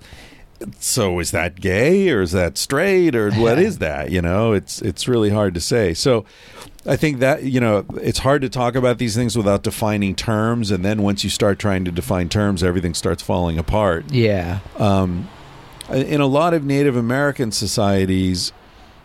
So 0.79 1.19
is 1.21 1.31
that 1.31 1.61
gay 1.61 2.11
or 2.11 2.21
is 2.21 2.33
that 2.33 2.59
straight 2.59 3.15
or 3.15 3.31
what 3.33 3.59
is 3.69 3.79
that? 3.79 4.11
You 4.11 4.21
know, 4.23 4.53
it's 4.53 4.83
it's 4.83 5.09
really 5.09 5.31
hard 5.31 5.55
to 5.55 5.61
say. 5.61 5.95
So 5.95 6.25
I 6.87 6.97
think 6.97 7.19
that 7.19 7.43
you 7.45 7.61
know 7.61 7.85
it's 8.01 8.21
hard 8.21 8.43
to 8.43 8.49
talk 8.49 8.75
about 8.75 8.99
these 8.99 9.15
things 9.15 9.37
without 9.37 9.63
defining 9.63 10.15
terms, 10.15 10.71
and 10.71 10.85
then 10.85 11.03
once 11.03 11.23
you 11.25 11.31
start 11.31 11.59
trying 11.59 11.85
to 11.85 11.91
define 11.91 12.29
terms, 12.29 12.63
everything 12.63 12.95
starts 12.95 13.23
falling 13.23 13.59
apart 13.59 14.07
Yeah. 14.11 14.61
in 15.93 16.21
a 16.21 16.27
lot 16.27 16.55
of 16.55 16.65
Native 16.65 16.97
American 16.97 17.53
societies, 17.53 18.53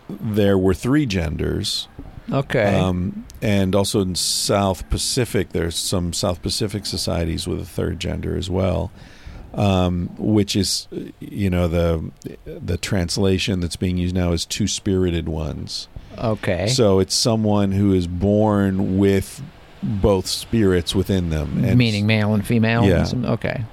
there 0.10 0.58
were 0.58 0.74
three 0.74 1.06
genders. 1.06 1.88
Okay. 2.32 2.76
Um, 2.80 3.26
and 3.42 3.76
also 3.76 4.02
in 4.02 4.16
South 4.16 4.90
Pacific, 4.90 5.50
there's 5.50 5.76
some 5.76 6.14
South 6.14 6.42
Pacific 6.42 6.86
societies 6.86 7.48
with 7.48 7.60
a 7.60 7.66
third 7.66 8.00
gender 8.00 8.36
as 8.38 8.50
well, 8.50 8.92
um, 9.54 10.10
which 10.18 10.56
is, 10.56 10.88
you 11.20 11.50
know, 11.50 11.68
the 11.68 12.12
the 12.46 12.78
translation 12.78 13.60
that's 13.60 13.76
being 13.76 13.98
used 13.98 14.16
now 14.16 14.32
is 14.32 14.46
two 14.46 14.68
spirited 14.68 15.28
ones. 15.30 15.88
Okay. 16.18 16.68
So 16.68 17.00
it's 17.00 17.16
someone 17.16 17.72
who 17.72 17.94
is 17.94 18.08
born 18.08 18.98
with 18.98 19.42
both 19.84 20.28
spirits 20.28 20.96
within 20.96 21.30
them, 21.30 21.64
and 21.64 21.78
Meaning 21.78 22.08
male 22.08 22.34
and 22.34 22.46
female. 22.46 22.86
Yeah. 22.86 23.04
Some- 23.04 23.26
Okay. 23.26 23.64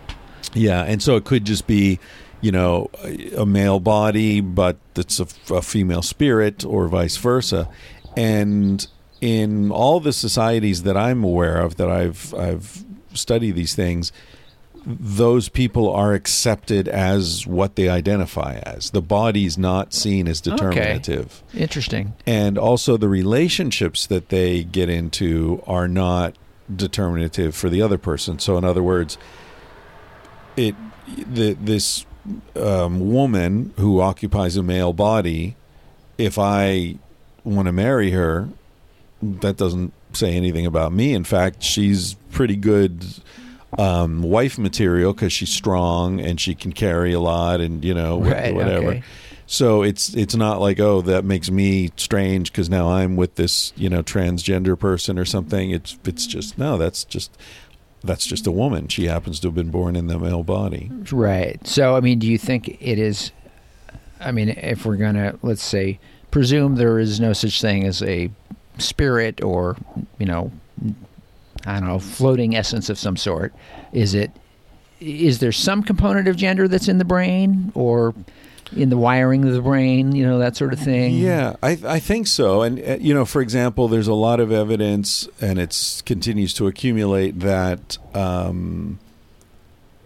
Yeah, 0.54 0.82
and 0.82 1.02
so 1.02 1.16
it 1.16 1.24
could 1.24 1.46
just 1.46 1.66
be, 1.66 1.98
you 2.42 2.52
know, 2.52 2.90
a 3.04 3.42
a 3.42 3.46
male 3.46 3.80
body, 3.80 4.40
but 4.40 4.76
it's 4.96 5.18
a, 5.20 5.26
a 5.54 5.62
female 5.62 6.02
spirit, 6.02 6.64
or 6.64 6.88
vice 6.88 7.16
versa. 7.16 7.68
And 8.16 8.86
in 9.22 9.70
all 9.70 10.00
the 10.00 10.12
societies 10.12 10.82
that 10.82 10.96
I'm 10.96 11.24
aware 11.24 11.56
of, 11.58 11.76
that 11.76 11.88
I've 11.90 12.34
I've 12.34 12.84
studied 13.14 13.52
these 13.56 13.74
things, 13.74 14.12
those 14.84 15.48
people 15.48 15.90
are 15.90 16.12
accepted 16.12 16.88
as 16.88 17.46
what 17.46 17.76
they 17.76 17.88
identify 17.88 18.54
as. 18.64 18.90
The 18.90 19.02
body's 19.02 19.56
not 19.56 19.92
seen 19.94 20.26
as 20.26 20.40
determinative 20.40 21.42
Interesting. 21.54 22.14
and 22.26 22.58
also 22.58 22.96
the 22.96 23.08
relationships 23.08 24.06
that 24.06 24.28
they 24.30 24.64
get 24.64 24.88
into 24.88 25.62
are 25.66 25.88
not 25.88 26.34
determinative 26.74 27.54
for 27.54 27.68
the 27.68 27.82
other 27.82 27.98
person. 27.98 28.38
So, 28.38 28.58
in 28.58 28.64
other 28.64 28.82
words, 28.82 29.18
it 30.56 30.74
the, 31.16 31.54
this 31.54 32.06
um, 32.56 33.12
woman 33.12 33.74
who 33.78 34.00
occupies 34.00 34.56
a 34.56 34.62
male 34.62 34.92
body, 34.92 35.56
if 36.18 36.38
I 36.38 36.96
want 37.44 37.66
to 37.66 37.72
marry 37.72 38.10
her, 38.12 38.48
that 39.22 39.56
doesn't 39.56 39.92
say 40.12 40.34
anything 40.34 40.66
about 40.66 40.92
me. 40.92 41.14
In 41.14 41.24
fact, 41.24 41.62
she's 41.62 42.14
pretty 42.30 42.56
good 42.56 43.04
um, 43.78 44.22
wife 44.22 44.58
material 44.58 45.12
because 45.12 45.32
she's 45.32 45.50
strong 45.52 46.20
and 46.20 46.40
she 46.40 46.54
can 46.54 46.72
carry 46.72 47.12
a 47.12 47.20
lot, 47.20 47.60
and 47.60 47.84
you 47.84 47.94
know, 47.94 48.20
Right, 48.20 48.54
whatever. 48.54 48.88
okay. 48.88 49.02
So 49.46 49.82
it's 49.82 50.14
it's 50.14 50.34
not 50.34 50.60
like 50.60 50.80
oh 50.80 51.02
that 51.02 51.24
makes 51.26 51.50
me 51.50 51.90
strange 51.96 52.50
because 52.52 52.70
now 52.70 52.88
I'm 52.88 53.16
with 53.16 53.34
this 53.34 53.72
you 53.76 53.90
know 53.90 54.02
transgender 54.02 54.78
person 54.78 55.18
or 55.18 55.24
something. 55.26 55.70
It's 55.70 55.98
it's 56.04 56.26
just 56.26 56.56
no 56.58 56.78
that's 56.78 57.04
just 57.04 57.36
that's 58.04 58.26
just 58.26 58.46
a 58.46 58.50
woman. 58.52 58.88
She 58.88 59.06
happens 59.06 59.40
to 59.40 59.48
have 59.48 59.54
been 59.54 59.70
born 59.70 59.94
in 59.94 60.06
the 60.06 60.18
male 60.18 60.42
body. 60.42 60.90
Right. 61.12 61.64
So, 61.66 61.94
I 61.96 62.00
mean, 62.00 62.18
do 62.18 62.26
you 62.26 62.38
think 62.38 62.68
it 62.80 62.98
is? 62.98 63.30
I 64.20 64.32
mean, 64.32 64.48
if 64.50 64.86
we're 64.86 64.96
gonna 64.96 65.38
let's 65.42 65.62
say 65.62 65.98
presume 66.30 66.76
there 66.76 66.98
is 66.98 67.20
no 67.20 67.32
such 67.34 67.60
thing 67.60 67.84
as 67.84 68.00
a 68.02 68.30
spirit 68.78 69.42
or 69.42 69.76
you 70.18 70.24
know, 70.26 70.50
I 71.66 71.78
don't 71.78 71.88
know, 71.88 71.98
floating 71.98 72.56
essence 72.56 72.88
of 72.88 72.98
some 72.98 73.16
sort, 73.16 73.54
is 73.92 74.14
it? 74.14 74.30
Is 75.00 75.40
there 75.40 75.52
some 75.52 75.82
component 75.82 76.28
of 76.28 76.36
gender 76.36 76.68
that's 76.68 76.88
in 76.88 76.98
the 76.98 77.04
brain 77.04 77.72
or 77.74 78.14
in 78.76 78.88
the 78.88 78.96
wiring 78.96 79.44
of 79.44 79.52
the 79.52 79.60
brain? 79.60 80.14
You 80.14 80.24
know, 80.24 80.38
that 80.38 80.56
sort 80.56 80.72
of 80.72 80.78
thing. 80.78 81.14
Yeah, 81.14 81.56
I 81.62 81.78
I 81.84 81.98
think 81.98 82.26
so. 82.26 82.62
And 82.62 82.78
uh, 82.78 82.98
you 83.00 83.12
know, 83.14 83.24
for 83.24 83.42
example, 83.42 83.88
there's 83.88 84.08
a 84.08 84.14
lot 84.14 84.40
of 84.40 84.52
evidence, 84.52 85.28
and 85.40 85.58
it's 85.58 86.02
continues 86.02 86.54
to 86.54 86.66
accumulate 86.68 87.40
that 87.40 87.98
um, 88.14 88.98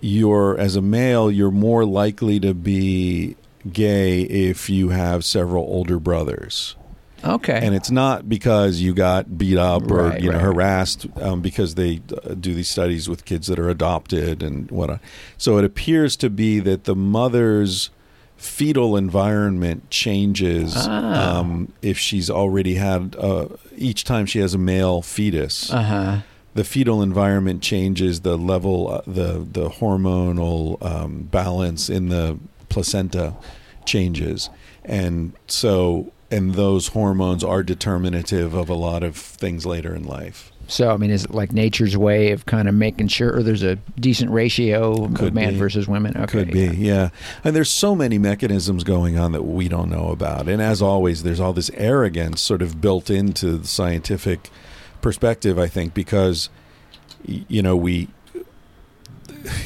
you're 0.01 0.59
as 0.59 0.77
a 0.77 0.83
male, 0.83 1.31
you're 1.31 1.51
more 1.51 1.85
likely 1.85 2.41
to 2.41 2.55
be 2.55 3.37
gay 3.73 4.23
if 4.23 4.71
you 4.71 4.91
have 4.91 5.25
several 5.25 5.65
older 5.65 5.99
brothers. 5.99 6.77
Okay. 7.25 7.59
and 7.63 7.75
it's 7.75 7.91
not 7.91 8.29
because 8.29 8.81
you 8.81 8.95
got 8.95 9.37
beat 9.39 9.57
up 9.59 9.91
or 9.91 10.09
Right, 10.11 10.21
you 10.21 10.31
know 10.31 10.37
right. 10.37 10.45
harassed 10.45 11.07
um, 11.21 11.41
because 11.41 11.75
they 11.75 12.01
uh, 12.25 12.35
do 12.35 12.55
these 12.55 12.69
studies 12.69 13.09
with 13.09 13.25
kids 13.25 13.47
that 13.49 13.59
are 13.59 13.69
adopted 13.71 14.43
and 14.43 14.71
what 14.71 15.01
so 15.39 15.57
it 15.59 15.65
appears 15.65 16.17
to 16.17 16.31
be 16.31 16.61
that 16.61 16.85
the 16.85 16.95
mother's 16.95 17.91
fetal 18.37 18.97
environment 18.99 19.89
changes 19.91 20.75
Ah. 20.77 21.39
um, 21.41 21.73
if 21.81 21.99
she's 21.99 22.29
already 22.29 22.75
had 22.75 23.17
uh, 23.19 23.47
each 23.77 24.05
time 24.05 24.27
she 24.27 24.41
has 24.41 24.53
a 24.55 24.59
male 24.59 25.01
fetus 25.03 25.73
uh 25.73 25.83
huh. 25.83 26.17
the 26.55 26.65
fetal 26.65 27.01
environment 27.03 27.63
changes 27.63 28.21
the 28.21 28.37
level 28.37 28.89
uh, 28.91 29.01
the 29.07 29.47
the 29.51 29.71
hormonal 29.71 30.81
um, 30.85 31.23
balance 31.31 31.89
in 31.89 32.11
the 32.11 32.39
placenta 32.69 33.35
changes 33.87 34.51
and 34.85 35.33
so 35.47 36.13
and 36.31 36.55
those 36.55 36.89
hormones 36.89 37.45
are 37.45 37.63
determinative 37.63 38.53
of 38.55 38.69
a 38.69 38.75
lot 38.75 39.03
of 39.03 39.17
things 39.17 39.65
later 39.65 39.95
in 39.95 40.03
life 40.05 40.51
So, 40.69 40.91
I 40.91 40.97
mean, 40.97 41.11
is 41.13 41.25
it 41.25 41.31
like 41.31 41.53
nature's 41.53 41.97
way 41.97 42.33
of 42.33 42.47
kind 42.47 42.69
of 42.69 42.75
making 42.75 43.07
sure 43.09 43.41
there's 43.43 43.63
a 43.63 43.77
decent 44.01 44.33
ratio 44.33 45.07
Could 45.15 45.29
of 45.29 45.35
man 45.35 45.53
be. 45.53 45.59
versus 45.59 45.87
women? 45.87 46.17
Okay. 46.17 46.27
could 46.45 46.51
be 46.51 46.63
yeah. 46.67 46.73
yeah 46.73 47.09
and 47.45 47.55
there's 47.55 47.71
so 47.71 47.95
many 47.95 48.19
mechanisms 48.19 48.83
going 48.83 49.17
on 49.17 49.31
that 49.33 49.43
we 49.45 49.69
don't 49.69 49.89
know 49.89 50.09
about 50.09 50.49
and 50.49 50.61
as 50.61 50.83
always 50.83 51.23
there's 51.23 51.39
all 51.39 51.53
this 51.53 51.71
arrogance 51.75 52.41
sort 52.41 52.63
of 52.63 52.81
built 52.81 53.09
into 53.11 53.59
the 53.59 53.67
scientific 53.69 54.51
perspective 55.01 55.57
i 55.59 55.69
think 55.69 55.95
because 55.95 56.49
you 57.25 57.63
know 57.63 57.77
we 57.77 58.09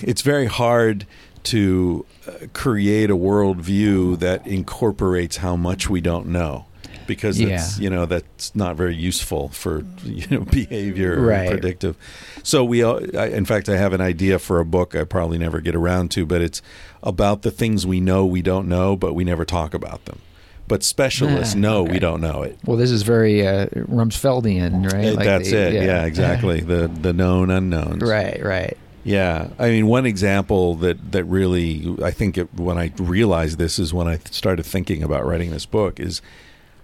it's 0.02 0.22
very 0.22 0.46
hard 0.46 1.06
to 1.44 2.04
uh, 2.28 2.32
create 2.52 3.10
a 3.10 3.16
worldview 3.16 4.18
that 4.18 4.46
incorporates 4.46 5.38
how 5.38 5.56
much 5.56 5.88
we 5.88 6.00
don't 6.00 6.26
know 6.26 6.66
because 7.06 7.38
that's 7.38 7.78
Yeah. 7.78 7.82
you 7.84 7.90
know 7.90 8.06
that's 8.06 8.54
not 8.54 8.76
very 8.76 8.94
useful 8.94 9.48
for 9.48 9.84
you 10.04 10.26
know 10.30 10.40
behavior 10.50 11.18
Right. 11.20 11.50
predictive 11.50 11.96
so 12.42 12.62
we 12.64 12.82
all 12.82 13.00
I, 13.18 13.26
in 13.28 13.44
fact 13.44 13.68
i 13.68 13.76
have 13.76 13.92
an 13.92 14.00
idea 14.00 14.38
for 14.38 14.60
a 14.60 14.64
book 14.64 14.94
i 14.94 15.02
probably 15.04 15.38
never 15.38 15.60
get 15.60 15.74
around 15.74 16.10
to 16.12 16.24
but 16.26 16.40
it's 16.40 16.62
about 17.02 17.42
the 17.42 17.50
things 17.50 17.86
we 17.86 18.00
know 18.00 18.24
we 18.26 18.42
don't 18.42 18.68
know 18.68 18.96
but 18.96 19.14
we 19.14 19.24
never 19.24 19.44
talk 19.44 19.74
about 19.74 20.04
them 20.04 20.20
but 20.68 20.84
specialists 20.84 21.54
Ah, 21.56 21.58
know 21.58 21.82
okay. 21.82 21.92
we 21.92 21.98
don't 21.98 22.20
know 22.20 22.42
it 22.42 22.56
Well, 22.64 22.76
this 22.76 22.92
is 22.92 23.02
very 23.02 23.44
uh, 23.44 23.66
Rumsfeldian, 23.74 24.92
right? 24.92 25.06
Uh, 25.06 25.14
Like 25.14 25.24
that's 25.24 25.50
the- 25.50 25.56
it 25.78 25.82
yeah, 25.84 26.04
exactly 26.04 26.60
the 26.72 26.86
the 26.86 27.12
known 27.12 27.50
unknowns 27.50 28.02
right, 28.02 28.40
right. 28.44 28.76
Yeah, 29.04 29.48
I 29.58 29.70
mean, 29.70 29.86
one 29.86 30.06
example 30.06 30.74
that 30.76 31.12
that 31.12 31.24
really 31.24 31.96
I 32.02 32.10
think 32.10 32.36
it, 32.38 32.52
when 32.54 32.78
I 32.78 32.92
realized 32.98 33.58
this 33.58 33.78
is 33.78 33.94
when 33.94 34.08
I 34.08 34.18
started 34.30 34.64
thinking 34.64 35.02
about 35.02 35.24
writing 35.24 35.50
this 35.50 35.66
book 35.66 35.98
is, 35.98 36.20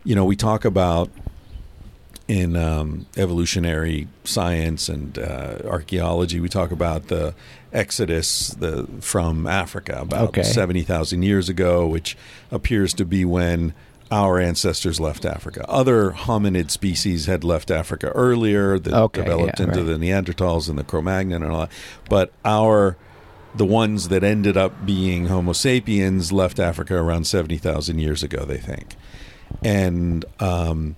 you 0.04 0.14
know, 0.14 0.24
we 0.24 0.36
talk 0.36 0.64
about 0.64 1.10
in 2.28 2.56
um, 2.56 3.06
evolutionary 3.16 4.08
science 4.24 4.88
and 4.88 5.16
uh, 5.18 5.58
archaeology, 5.64 6.40
we 6.40 6.48
talk 6.48 6.72
about 6.72 7.06
the 7.06 7.34
exodus 7.72 8.48
the, 8.48 8.86
from 9.00 9.46
Africa 9.46 9.98
about 10.00 10.28
Okay. 10.30 10.42
seventy 10.42 10.82
thousand 10.82 11.22
years 11.22 11.48
ago, 11.48 11.86
which 11.86 12.16
appears 12.50 12.94
to 12.94 13.04
be 13.04 13.24
when 13.24 13.74
our 14.10 14.38
ancestors 14.38 15.00
left 15.00 15.24
Africa. 15.24 15.64
Other 15.68 16.12
hominid 16.12 16.70
species 16.70 17.26
had 17.26 17.44
left 17.44 17.70
Africa 17.70 18.08
earlier 18.10 18.78
that 18.78 18.92
Okay, 18.92 19.22
developed 19.22 19.58
yeah, 19.58 19.66
into 19.66 19.84
right. 19.84 19.98
the 19.98 20.06
Neanderthals 20.06 20.68
and 20.68 20.78
the 20.78 20.84
Cro-Magnon 20.84 21.42
and 21.42 21.52
all 21.52 21.60
that. 21.60 21.72
But 22.08 22.32
our 22.44 22.96
the 23.54 23.64
ones 23.64 24.08
that 24.08 24.22
ended 24.22 24.56
up 24.56 24.84
being 24.84 25.26
Homo 25.26 25.52
sapiens 25.52 26.30
left 26.30 26.60
Africa 26.60 26.94
around 26.94 27.26
seventy 27.26 27.58
thousand 27.58 27.98
years 27.98 28.22
ago, 28.22 28.44
they 28.44 28.58
think, 28.58 28.94
and 29.62 30.24
um, 30.40 30.96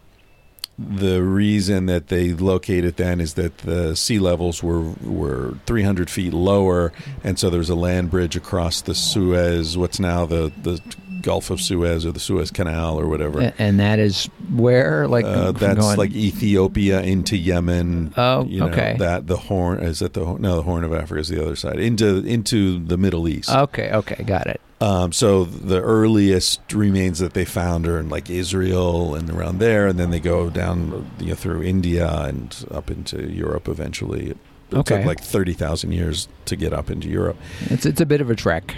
the 0.78 1.22
reason 1.22 1.86
that 1.86 2.06
they 2.06 2.32
located 2.32 2.96
then 2.96 3.20
is 3.20 3.34
that 3.34 3.58
the 3.58 3.96
sea 3.96 4.18
levels 4.18 4.62
were 4.62 4.80
were 5.02 5.56
300 5.66 6.08
feet 6.08 6.32
lower, 6.32 6.92
and 7.24 7.38
so 7.38 7.50
there 7.50 7.58
was 7.58 7.70
a 7.70 7.74
land 7.74 8.10
bridge 8.10 8.36
across 8.36 8.80
the 8.80 8.94
Suez, 8.94 9.76
what's 9.76 9.98
now 9.98 10.24
the 10.26 10.52
the 10.62 10.80
Gulf 11.22 11.50
of 11.50 11.60
Suez 11.60 12.04
or 12.06 12.12
the 12.12 12.20
Suez 12.20 12.50
Canal 12.50 12.98
or 12.98 13.06
whatever. 13.06 13.52
And 13.58 13.80
that 13.80 13.98
is 13.98 14.26
where, 14.54 15.06
like, 15.08 15.24
Uh, 15.24 15.52
that's 15.52 15.80
going- 15.80 15.98
like 15.98 16.12
Ethiopia 16.14 17.00
into 17.02 17.36
Yemen. 17.36 18.12
Oh, 18.16 18.44
you 18.44 18.60
know, 18.60 18.68
okay. 18.68 18.96
That 18.98 19.26
the 19.26 19.36
horn 19.36 19.80
is 19.80 19.98
that 19.98 20.14
the 20.14 20.24
no 20.38 20.56
the 20.56 20.62
Horn 20.62 20.84
of 20.84 20.92
Africa 20.92 21.20
is 21.20 21.28
the 21.28 21.42
other 21.42 21.56
side 21.56 21.78
into 21.78 22.18
into 22.24 22.78
the 22.84 22.96
Middle 22.96 23.28
East. 23.28 23.50
Okay, 23.50 23.90
okay, 23.92 24.22
got 24.24 24.46
it. 24.46 24.60
Um, 24.80 25.10
so 25.12 25.44
the 25.44 25.80
earliest 25.80 26.72
remains 26.72 27.18
that 27.18 27.34
they 27.34 27.44
found 27.44 27.86
are 27.88 27.98
in 27.98 28.08
like 28.08 28.30
Israel 28.30 29.14
and 29.16 29.28
around 29.28 29.58
there, 29.58 29.88
and 29.88 29.98
then 29.98 30.10
they 30.10 30.20
go 30.20 30.50
down 30.50 31.04
you 31.18 31.28
know, 31.30 31.34
through 31.34 31.62
India 31.64 32.08
and 32.24 32.54
up 32.70 32.88
into 32.90 33.28
Europe 33.30 33.66
eventually. 33.68 34.30
It 34.30 34.36
Okay. 34.72 34.98
took 34.98 35.06
like 35.06 35.20
thirty 35.20 35.52
thousand 35.54 35.92
years 35.92 36.28
to 36.44 36.54
get 36.54 36.72
up 36.72 36.90
into 36.90 37.08
Europe. 37.08 37.36
It's 37.70 37.86
it's 37.86 38.00
a 38.00 38.06
bit 38.06 38.20
of 38.20 38.30
a 38.30 38.36
trek. 38.36 38.76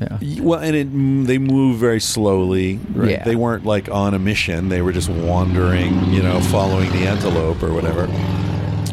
Yeah. 0.00 0.42
Well, 0.42 0.60
and 0.60 0.76
it, 0.76 1.26
they 1.26 1.38
move 1.38 1.78
very 1.78 2.00
slowly. 2.00 2.78
Right? 2.92 3.10
Yeah. 3.10 3.24
They 3.24 3.36
weren't 3.36 3.64
like 3.64 3.88
on 3.88 4.14
a 4.14 4.18
mission; 4.18 4.68
they 4.68 4.82
were 4.82 4.92
just 4.92 5.08
wandering, 5.08 6.12
you 6.12 6.22
know, 6.22 6.40
following 6.40 6.90
the 6.90 7.06
antelope 7.06 7.62
or 7.62 7.72
whatever. 7.72 8.08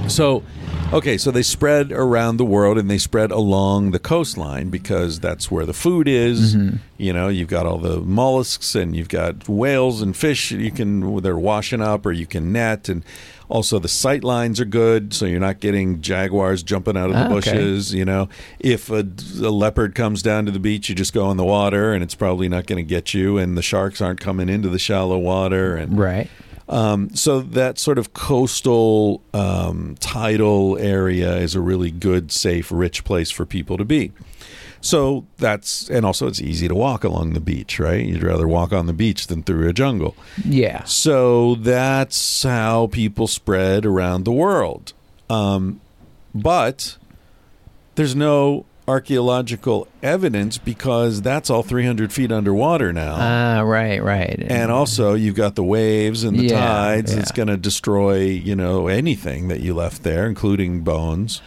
So, 0.07 0.43
okay, 0.91 1.17
so 1.17 1.31
they 1.31 1.41
spread 1.41 1.91
around 1.91 2.37
the 2.37 2.45
world 2.45 2.77
and 2.77 2.89
they 2.89 2.97
spread 2.97 3.31
along 3.31 3.91
the 3.91 3.99
coastline 3.99 4.69
because 4.69 5.19
that's 5.19 5.49
where 5.49 5.65
the 5.65 5.73
food 5.73 6.07
is. 6.07 6.55
Mm-hmm. 6.55 6.77
You 6.97 7.13
know, 7.13 7.29
you've 7.29 7.47
got 7.47 7.65
all 7.65 7.77
the 7.77 8.01
mollusks 8.01 8.75
and 8.75 8.95
you've 8.95 9.09
got 9.09 9.47
whales 9.47 10.01
and 10.01 10.15
fish 10.15 10.51
you 10.51 10.71
can 10.71 11.21
they're 11.21 11.37
washing 11.37 11.81
up 11.81 12.05
or 12.05 12.11
you 12.11 12.25
can 12.25 12.51
net 12.51 12.89
and 12.89 13.03
also 13.51 13.77
the 13.79 13.87
sight 13.87 14.23
lines 14.23 14.59
are 14.61 14.65
good 14.65 15.13
so 15.13 15.25
you're 15.25 15.39
not 15.39 15.59
getting 15.59 16.01
jaguars 16.01 16.63
jumping 16.63 16.95
out 16.97 17.09
of 17.09 17.15
the 17.15 17.21
Ah, 17.23 17.25
okay. 17.37 17.51
bushes, 17.51 17.93
you 17.93 18.05
know. 18.05 18.29
If 18.59 18.89
a, 18.89 19.05
a 19.41 19.51
leopard 19.51 19.93
comes 19.93 20.21
down 20.23 20.45
to 20.45 20.51
the 20.51 20.59
beach, 20.59 20.87
you 20.89 20.95
just 20.95 21.13
go 21.13 21.29
in 21.31 21.37
the 21.37 21.43
water 21.43 21.93
and 21.93 22.01
it's 22.01 22.15
probably 22.15 22.47
not 22.49 22.65
going 22.65 22.77
to 22.83 22.87
get 22.89 23.13
you 23.13 23.37
and 23.37 23.57
the 23.57 23.61
sharks 23.61 24.01
aren't 24.01 24.19
coming 24.21 24.47
into 24.49 24.69
the 24.69 24.79
shallow 24.79 25.17
water 25.17 25.75
and 25.75 25.99
Right. 25.99 26.29
um, 26.69 27.09
so 27.13 27.41
that 27.41 27.77
sort 27.77 27.97
of 27.97 28.13
coastal 28.13 29.21
um, 29.33 29.95
tidal 29.99 30.77
area 30.79 31.35
is 31.37 31.53
a 31.53 31.59
really 31.61 31.91
good, 31.91 32.31
safe, 32.31 32.71
rich 32.71 33.03
place 33.03 33.29
for 33.29 33.45
people 33.45 33.77
to 33.77 33.85
be. 33.85 34.11
So 34.81 35.25
that's 35.37 35.89
and 35.89 36.05
also 36.05 36.27
it's 36.27 36.41
easy 36.41 36.67
to 36.67 36.73
walk 36.75 37.03
along 37.03 37.33
the 37.33 37.39
beach, 37.39 37.79
right? 37.79 38.03
You'd 38.03 38.23
rather 38.23 38.47
walk 38.47 38.73
on 38.73 38.87
the 38.87 38.93
beach 38.93 39.27
than 39.27 39.43
through 39.43 39.69
a 39.69 39.73
jungle. 39.73 40.15
Yeah. 40.43 40.83
So 40.85 41.55
that's 41.55 42.43
how 42.43 42.87
people 42.87 43.27
spread 43.27 43.85
around 43.85 44.25
the 44.25 44.31
world. 44.31 44.93
Um, 45.29 45.81
but 46.33 46.97
there's 47.95 48.15
no 48.15 48.65
archaeological 48.87 49.87
evidence 50.01 50.57
because 50.57 51.21
that's 51.21 51.49
all 51.49 51.63
300 51.63 52.11
feet 52.11 52.31
underwater 52.31 52.91
now. 52.91 53.15
Ah, 53.17 53.61
right, 53.61 54.03
right. 54.03 54.43
And 54.49 54.71
also, 54.71 55.13
you've 55.13 55.35
got 55.35 55.55
the 55.55 55.63
waves 55.63 56.23
and 56.23 56.37
the 56.37 56.45
Yeah, 56.45 56.59
tides. 56.59 57.13
yeah. 57.13 57.19
It's 57.19 57.31
going 57.31 57.47
to 57.47 57.57
destroy, 57.57 58.21
you 58.21 58.55
know, 58.55 58.87
anything 58.87 59.47
that 59.49 59.59
you 59.61 59.73
left 59.73 60.03
there, 60.03 60.25
including 60.27 60.81
bones. 60.81 61.41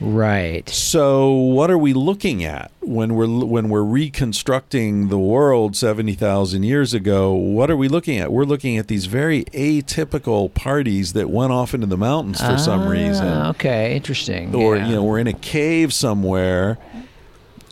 Right. 0.00 0.68
So, 0.68 1.30
what 1.32 1.70
are 1.70 1.78
we 1.78 1.92
looking 1.92 2.42
at 2.44 2.70
when 2.80 3.14
we're 3.14 3.26
when 3.44 3.68
we're 3.68 3.82
reconstructing 3.82 5.08
the 5.08 5.18
world 5.18 5.76
seventy 5.76 6.14
thousand 6.14 6.62
years 6.64 6.94
ago? 6.94 7.32
What 7.32 7.70
are 7.70 7.76
we 7.76 7.88
looking 7.88 8.18
at? 8.18 8.32
We're 8.32 8.44
looking 8.44 8.78
at 8.78 8.88
these 8.88 9.06
very 9.06 9.44
atypical 9.46 10.52
parties 10.54 11.12
that 11.14 11.30
went 11.30 11.52
off 11.52 11.74
into 11.74 11.86
the 11.86 11.96
mountains 11.96 12.40
for 12.40 12.56
some 12.58 12.80
Ah, 12.82 12.88
reason 12.88 13.28
Okay, 13.50 13.94
interesting. 13.96 14.54
or 14.54 14.76
yeah. 14.76 14.88
you 14.88 14.94
know 14.94 15.04
we're 15.04 15.18
in 15.18 15.26
a 15.26 15.32
cave 15.32 15.92
somewhere 15.92 16.78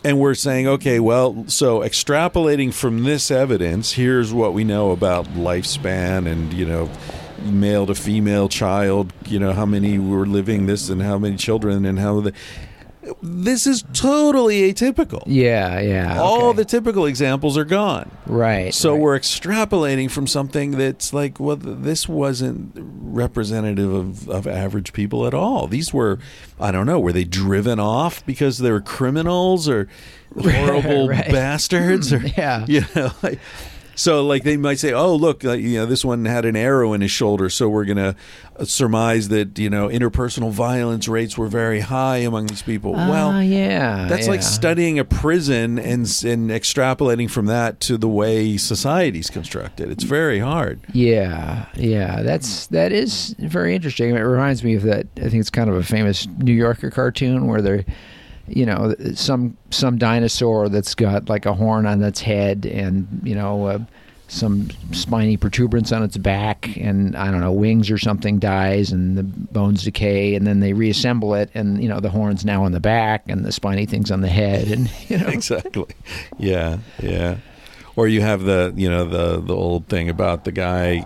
and 0.03 0.17
we're 0.17 0.33
saying 0.33 0.65
okay 0.67 0.99
well 0.99 1.43
so 1.47 1.79
extrapolating 1.81 2.73
from 2.73 3.03
this 3.03 3.29
evidence 3.29 3.91
here's 3.93 4.31
what 4.33 4.53
we 4.53 4.63
know 4.63 4.91
about 4.91 5.25
lifespan 5.33 6.25
and 6.25 6.53
you 6.53 6.65
know 6.65 6.89
male 7.43 7.85
to 7.85 7.95
female 7.95 8.47
child 8.49 9.11
you 9.25 9.39
know 9.39 9.53
how 9.53 9.65
many 9.65 9.97
were 9.99 10.25
living 10.25 10.65
this 10.65 10.89
and 10.89 11.01
how 11.01 11.17
many 11.17 11.35
children 11.35 11.85
and 11.85 11.99
how 11.99 12.19
the 12.21 12.33
this 13.23 13.65
is 13.65 13.83
totally 13.93 14.71
atypical 14.71 15.23
Yeah, 15.25 15.79
yeah. 15.79 16.19
all 16.21 16.49
okay. 16.49 16.57
the 16.57 16.65
typical 16.65 17.05
examples 17.07 17.57
are 17.57 17.65
gone 17.65 18.11
right. 18.27 18.71
so 18.73 18.91
right. 18.91 19.01
we're 19.01 19.17
extrapolating 19.19 20.11
from 20.11 20.27
something 20.27 20.71
that's 20.71 21.11
like, 21.11 21.39
well, 21.39 21.55
this 21.55 22.07
wasn't 22.07 22.71
representative 22.75 23.91
of, 23.91 24.29
of 24.29 24.45
average 24.45 24.93
people 24.93 25.25
at 25.25 25.33
all. 25.33 25.65
These 25.67 25.91
were, 25.93 26.19
I 26.59 26.71
don't 26.71 26.85
know, 26.85 26.99
were 26.99 27.13
they 27.13 27.23
driven 27.23 27.79
off 27.79 28.23
because 28.27 28.59
they 28.59 28.69
were 28.69 28.81
criminals 28.81 29.67
or 29.67 29.87
horrible 30.39 31.07
Right. 31.07 31.31
bastards 31.31 32.13
or 32.13 32.19
Yeah. 32.37 32.65
you 32.67 32.81
know, 32.95 33.11
like, 33.23 33.39
so 33.99 34.25
like 34.25 34.43
they 34.43 34.55
might 34.57 34.79
say, 34.79 34.93
oh 34.93 35.13
look, 35.15 35.43
like, 35.43 35.59
you 35.61 35.77
know, 35.77 35.85
this 35.85 36.05
one 36.05 36.25
had 36.25 36.45
an 36.45 36.55
arrow 36.55 36.93
in 36.93 37.01
his 37.01 37.11
shoulder, 37.11 37.49
so 37.49 37.67
we're 37.67 37.85
gonna 37.85 38.15
uh, 38.57 38.65
surmise 38.65 39.27
that 39.29 39.59
you 39.59 39.69
know 39.69 39.87
interpersonal 39.89 40.51
violence 40.51 41.07
rates 41.07 41.37
were 41.37 41.47
very 41.47 41.81
high 41.81 42.17
among 42.17 42.47
these 42.47 42.61
people. 42.61 42.93
well, 42.93 43.29
Ah, 43.31 43.39
yeah. 43.41 44.07
that's 44.07 44.27
like 44.27 44.41
studying 44.43 44.99
a 44.99 45.05
prison 45.05 45.77
and 45.77 46.01
and 46.25 46.49
extrapolating 46.49 47.29
from 47.29 47.47
that 47.47 47.79
to 47.81 47.97
the 47.97 48.07
way 48.07 48.57
society's 48.57 49.29
constructed. 49.29 49.89
It's 49.91 50.03
very 50.05 50.39
hard. 50.39 50.79
Yeah, 50.93 51.65
yeah, 51.75 52.21
that's 52.23 52.67
that 52.67 52.91
is 52.91 53.35
very 53.39 53.75
interesting. 53.75 54.15
It 54.15 54.19
reminds 54.21 54.63
me 54.63 54.75
of 54.75 54.83
that. 54.83 55.07
I 55.17 55.29
think 55.29 55.35
it's 55.41 55.49
kind 55.49 55.69
of 55.69 55.75
a 55.75 55.83
famous 55.83 56.27
New 56.37 56.53
Yorker 56.53 56.89
cartoon 56.91 57.47
where 57.47 57.61
they're, 57.61 57.85
you 58.49 58.65
know, 58.65 58.95
some 59.15 59.57
some 59.69 59.97
dinosaur 59.97 60.69
that's 60.69 60.95
got 60.95 61.29
like 61.29 61.45
a 61.45 61.53
horn 61.53 61.85
on 61.85 62.03
its 62.03 62.21
head 62.21 62.65
and 62.65 63.21
you 63.23 63.35
know 63.35 63.65
uh, 63.65 63.79
some 64.27 64.69
spiny 64.91 65.37
protuberance 65.37 65.91
on 65.91 66.03
its 66.03 66.15
back 66.17 66.77
and 66.77 67.15
I 67.15 67.31
don't 67.31 67.41
know 67.41 67.51
wings 67.51 67.89
or 67.89 67.97
something 67.97 68.37
dies 68.37 68.91
and 68.91 69.17
the 69.17 69.23
bones 69.23 69.83
decay 69.83 70.35
and 70.35 70.45
then 70.45 70.59
they 70.59 70.73
reassemble 70.73 71.33
it 71.33 71.49
and 71.55 71.81
you 71.81 71.89
know 71.89 71.99
the 71.99 72.11
horn's 72.11 72.45
now 72.45 72.63
on 72.63 72.71
the 72.71 72.79
back 72.79 73.23
and 73.27 73.43
the 73.43 73.51
spiny 73.51 73.87
thing's 73.87 74.11
on 74.11 74.21
the 74.21 74.29
head 74.29 74.67
and 74.67 74.91
you 75.09 75.17
know 75.17 75.27
Exactly. 75.27 75.85
Yeah, 76.37 76.77
yeah. 77.01 77.37
Or 77.95 78.07
you 78.07 78.21
have 78.21 78.43
the 78.43 78.73
you 78.75 78.89
know 78.89 79.05
the 79.05 79.41
the 79.41 79.55
old 79.55 79.87
thing 79.87 80.09
about 80.09 80.45
the 80.45 80.51
guy 80.51 81.05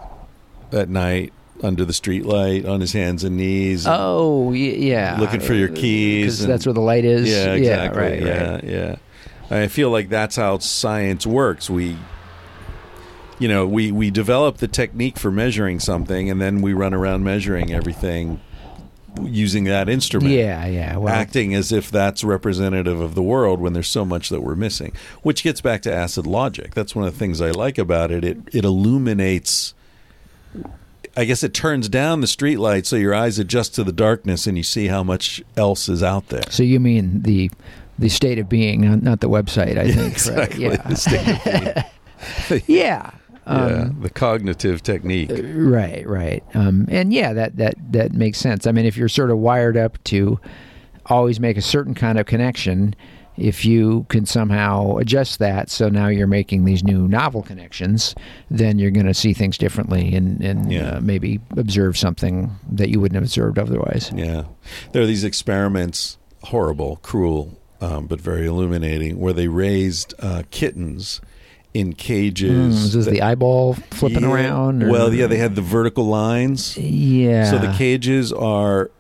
at 0.72 0.90
night 0.90 1.32
under 1.64 1.86
the 1.86 1.94
streetlight 1.94 2.68
on 2.68 2.82
his 2.82 2.92
hands 2.94 3.24
and 3.24 3.38
knees. 3.38 3.86
oh 3.88 4.52
yeah 4.52 5.18
Looking 5.20 5.40
for 5.40 5.54
your 5.54 5.70
keys 5.70 6.38
because 6.38 6.48
that's 6.48 6.66
where 6.66 6.74
the 6.74 6.82
light 6.82 7.06
is 7.06 7.30
Yeah, 7.30 7.54
exactly. 7.54 8.02
right, 8.02 8.22
yeah, 8.22 8.52
right. 8.56 8.64
yeah. 8.64 8.96
I 9.50 9.68
feel 9.68 9.90
like 9.90 10.10
that's 10.10 10.36
how 10.36 10.58
science 10.60 11.26
works. 11.28 11.70
We, 11.70 11.98
you 13.40 13.48
know, 13.48 13.68
we 13.68 13.92
we 13.92 14.10
develop 14.10 14.58
the 14.58 14.68
technique 14.68 15.20
for 15.20 15.32
measuring 15.32 15.80
something, 15.80 16.30
and 16.30 16.42
then 16.42 16.62
we 16.62 16.74
run 16.74 16.94
around 16.94 17.24
measuring 17.24 17.72
everything 17.72 18.40
using 19.22 19.66
that 19.66 19.90
instrument. 19.90 20.34
Yeah, 20.34 20.66
yeah. 20.66 20.98
Well, 20.98 21.14
acting 21.14 21.54
as 21.54 21.72
if 21.72 21.92
that's 21.92 22.24
representative 22.24 23.00
of 23.00 23.14
the 23.16 23.22
world 23.22 23.60
when 23.60 23.74
there's 23.74 23.90
so 23.90 24.06
much 24.06 24.30
that 24.30 24.42
we're 24.42 24.56
missing. 24.56 24.92
Which 25.22 25.44
gets 25.44 25.62
back 25.62 25.82
to 25.84 25.94
acid 25.94 26.26
logic. 26.26 26.74
That's 26.74 26.96
one 26.96 27.06
of 27.06 27.14
the 27.14 27.20
things 27.20 27.40
I 27.42 27.52
like 27.52 27.78
about 27.78 28.10
it. 28.12 28.24
It 28.24 28.38
it 28.54 28.66
illuminates. 28.66 29.74
I 31.16 31.26
guess 31.26 31.44
it 31.44 31.54
turns 31.54 31.90
down 31.90 32.22
the 32.22 32.28
street 32.28 32.58
light 32.58 32.86
so 32.86 32.96
your 32.96 33.14
eyes 33.14 33.38
adjust 33.38 33.76
to 33.76 33.84
the 33.84 33.92
darkness 33.92 34.48
and 34.48 34.58
you 34.58 34.64
see 34.64 34.88
how 34.88 35.04
much 35.04 35.44
else 35.56 35.88
is 35.88 36.02
out 36.02 36.30
there. 36.30 36.44
so 36.50 36.64
you 36.64 36.80
mean 36.80 37.22
the 37.22 37.52
the 38.00 38.10
state 38.10 38.40
of 38.40 38.50
being, 38.50 38.82
not, 38.82 39.04
not 39.04 39.20
the 39.20 39.30
website? 39.30 39.78
I 39.78 39.92
think. 39.92 40.12
exactly. 40.12 40.68
Right? 40.70 40.84
The 40.90 40.96
state. 40.96 41.38
Yeah. 41.46 41.84
yeah. 42.50 42.60
yeah, 42.68 43.12
Um, 43.46 44.02
the 44.02 44.10
cognitive 44.10 44.82
technique. 44.82 45.30
Right, 45.32 46.08
right. 46.08 46.44
Um, 46.56 46.88
and 46.90 47.14
yeah, 47.14 47.34
that, 47.34 47.58
that 47.58 47.76
that 47.92 48.14
makes 48.14 48.40
sense. 48.40 48.66
I 48.66 48.72
mean, 48.72 48.86
if 48.86 48.98
you're 48.98 49.10
sort 49.10 49.30
of 49.30 49.38
wired 49.38 49.78
up 49.78 50.04
to 50.06 50.40
always 51.06 51.40
make 51.40 51.58
a 51.58 51.62
certain 51.62 51.94
kind 51.94 52.18
of 52.18 52.26
connection, 52.26 52.96
if 53.38 53.66
you 53.66 54.06
can 54.10 54.26
somehow 54.26 54.98
adjust 54.98 55.40
that, 55.40 55.70
so 55.70 55.90
now 55.90 56.08
you're 56.08 56.28
making 56.28 56.66
these 56.66 56.84
new 56.84 57.08
novel 57.08 57.42
connections, 57.42 58.14
then 58.52 58.78
you're 58.80 58.92
going 58.92 59.06
to 59.08 59.14
see 59.14 59.34
things 59.34 59.58
differently 59.58 60.14
and, 60.16 60.42
and 60.42 60.72
Yeah. 60.72 60.98
uh, 60.98 61.00
maybe 61.02 61.40
observe 61.58 61.98
something 61.98 62.52
that 62.72 62.90
you 62.90 63.00
wouldn't 63.00 63.16
have 63.16 63.24
observed 63.24 63.58
otherwise. 63.58 64.12
Yeah, 64.16 64.44
there 64.92 65.02
are 65.02 65.08
these 65.08 65.24
experiments, 65.24 66.18
horrible, 66.44 66.98
cruel, 66.98 67.60
um, 67.82 68.06
but 68.08 68.22
very 68.22 68.46
illuminating, 68.46 69.20
where 69.20 69.34
they 69.34 69.48
raised 69.48 70.14
uh, 70.20 70.44
kittens 70.52 71.20
in 71.74 71.94
Mm, 71.94 71.98
cages. 71.98 72.84
is 72.84 72.94
this 72.94 73.06
the 73.08 73.24
eyeball 73.24 73.74
flipping 73.74 74.22
Yeah. 74.22 74.32
around? 74.32 74.84
or- 74.84 74.92
Well, 74.92 75.12
yeah, 75.14 75.26
they 75.26 75.38
had 75.38 75.56
the 75.56 75.62
vertical 75.64 76.06
lines. 76.06 76.78
yeah. 76.78 77.50
So 77.50 77.58
the 77.58 77.74
cages 77.74 78.32
are 78.32 78.92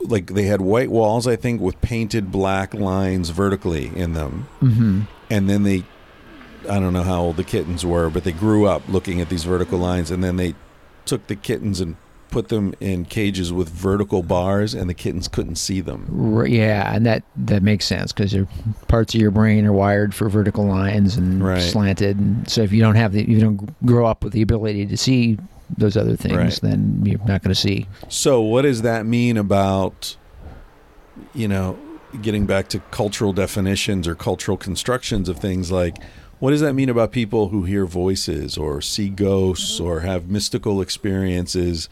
like 0.00 0.26
they 0.28 0.44
had 0.44 0.60
white 0.60 0.90
walls, 0.90 1.26
I 1.26 1.36
think, 1.36 1.60
with 1.60 1.80
painted 1.80 2.30
black 2.30 2.74
lines 2.74 3.30
vertically 3.30 3.96
in 3.96 4.12
them. 4.12 4.46
hmm 4.60 5.00
And 5.30 5.48
then 5.48 5.62
they, 5.62 5.82
I 6.70 6.78
don't 6.78 6.92
know 6.92 7.02
how 7.02 7.22
old 7.22 7.36
the 7.36 7.44
kittens 7.44 7.84
were, 7.84 8.10
but 8.10 8.24
they 8.24 8.32
grew 8.32 8.66
up 8.66 8.88
looking 8.88 9.20
at 9.20 9.28
these 9.28 9.44
vertical 9.44 9.78
lines. 9.78 10.10
And 10.10 10.22
then 10.22 10.36
they 10.36 10.54
took 11.04 11.26
the 11.26 11.36
kittens 11.36 11.80
and 11.80 11.96
put 12.30 12.48
them 12.48 12.74
in 12.80 13.04
cages 13.04 13.52
with 13.52 13.68
vertical 13.68 14.22
bars, 14.22 14.74
and 14.74 14.90
the 14.90 14.94
kittens 14.94 15.28
couldn't 15.28 15.54
see 15.56 15.80
them. 15.80 16.44
Yeah, 16.46 16.94
and 16.94 17.06
that 17.06 17.22
that 17.36 17.62
makes 17.62 17.86
sense 17.86 18.12
because 18.12 18.34
your 18.34 18.48
parts 18.88 19.14
of 19.14 19.20
your 19.20 19.30
brain 19.30 19.64
are 19.64 19.72
wired 19.72 20.12
for 20.14 20.28
vertical 20.28 20.66
lines 20.66 21.16
and 21.16 21.42
Right. 21.42 21.60
slanted. 21.60 22.18
And 22.18 22.48
so 22.50 22.62
if 22.62 22.72
you 22.72 22.82
don't 22.82 22.96
have 22.96 23.12
the, 23.12 23.28
you 23.28 23.40
don't 23.40 23.86
grow 23.86 24.06
up 24.06 24.24
with 24.24 24.32
the 24.32 24.42
ability 24.42 24.86
to 24.86 24.96
see 24.96 25.38
those 25.76 25.96
other 25.96 26.16
things, 26.16 26.36
Right. 26.36 26.60
then 26.62 27.02
you're 27.04 27.18
not 27.20 27.42
going 27.42 27.54
to 27.54 27.60
see. 27.60 27.86
So, 28.08 28.40
what 28.40 28.62
does 28.62 28.82
that 28.82 29.06
mean 29.06 29.36
about, 29.36 30.16
you 31.34 31.48
know, 31.48 31.78
getting 32.22 32.46
back 32.46 32.68
to 32.68 32.78
cultural 32.90 33.32
definitions 33.32 34.06
or 34.06 34.14
cultural 34.14 34.56
constructions 34.56 35.28
of 35.28 35.38
things 35.38 35.70
like, 35.70 35.96
what 36.38 36.50
does 36.50 36.60
that 36.60 36.74
mean 36.74 36.88
about 36.88 37.12
people 37.12 37.48
who 37.48 37.64
hear 37.64 37.86
voices 37.86 38.56
or 38.58 38.80
see 38.80 39.08
ghosts 39.08 39.80
or 39.80 40.00
have 40.00 40.28
mystical 40.28 40.80
experiences 40.80 41.88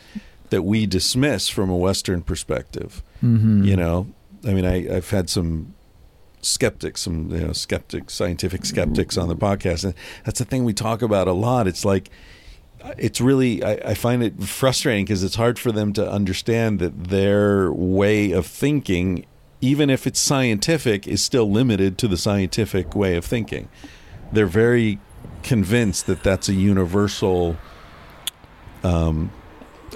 that 0.51 0.63
we 0.63 0.87
dismiss 0.87 1.49
from 1.49 1.71
a 1.71 1.77
Western 1.77 2.23
perspective? 2.23 3.03
Mm-hmm. 3.23 3.65
You 3.65 3.77
know, 3.77 4.07
I 4.47 4.53
mean, 4.53 4.67
I, 4.67 4.97
I've 4.97 5.11
had 5.11 5.31
some 5.31 5.75
skeptics, 6.43 7.01
some 7.03 7.31
you 7.31 7.41
know, 7.47 7.53
skeptics, 7.55 8.13
scientific 8.13 8.67
skeptics 8.67 9.17
on 9.17 9.29
the 9.29 9.37
podcast, 9.37 9.85
and 9.85 9.95
that's 10.25 10.39
the 10.39 10.45
thing 10.45 10.65
we 10.65 10.75
talk 10.75 11.01
about 11.01 11.27
a 11.27 11.33
lot. 11.33 11.67
It's 11.67 11.85
like 11.87 12.11
it's 12.99 13.21
really 13.21 13.63
I, 13.65 13.73
I 13.91 13.95
find 13.95 14.23
it 14.23 14.43
frustrating 14.43 15.05
because 15.05 15.23
it's 15.25 15.37
hard 15.37 15.59
for 15.59 15.73
them 15.73 15.93
to 15.95 16.09
understand 16.11 16.79
that 16.81 17.05
their 17.05 17.73
way 17.73 18.33
of 18.33 18.47
thinking, 18.47 19.27
even 19.61 19.91
if 19.91 20.07
it's 20.07 20.21
scientific, 20.21 21.07
is 21.07 21.23
still 21.23 21.51
limited 21.51 21.97
to 21.99 22.09
the 22.09 22.17
scientific 22.17 22.95
way 22.95 23.17
of 23.17 23.25
thinking. 23.25 23.69
They're 24.33 24.47
very 24.47 24.99
convinced 25.43 26.07
that 26.07 26.23
that's 26.23 26.49
a 26.49 26.55
universal 26.55 27.57
um, 28.83 29.31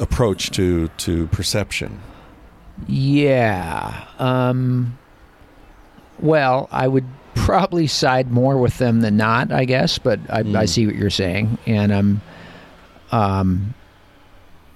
approach 0.00 0.50
to 0.52 0.88
to 0.88 1.26
perception. 1.28 2.00
Yeah. 2.86 4.06
Um, 4.18 4.98
well, 6.20 6.68
I 6.70 6.86
would 6.88 7.04
probably 7.34 7.86
side 7.86 8.30
more 8.30 8.56
with 8.56 8.78
them 8.78 9.00
than 9.00 9.16
not, 9.16 9.52
I 9.52 9.64
guess. 9.64 9.98
But 9.98 10.20
I, 10.30 10.40
I 10.40 10.42
Mm. 10.42 10.68
see 10.68 10.86
what 10.86 10.94
you're 10.94 11.10
saying, 11.10 11.58
and 11.66 11.92
um, 11.92 12.20
um, 13.12 13.74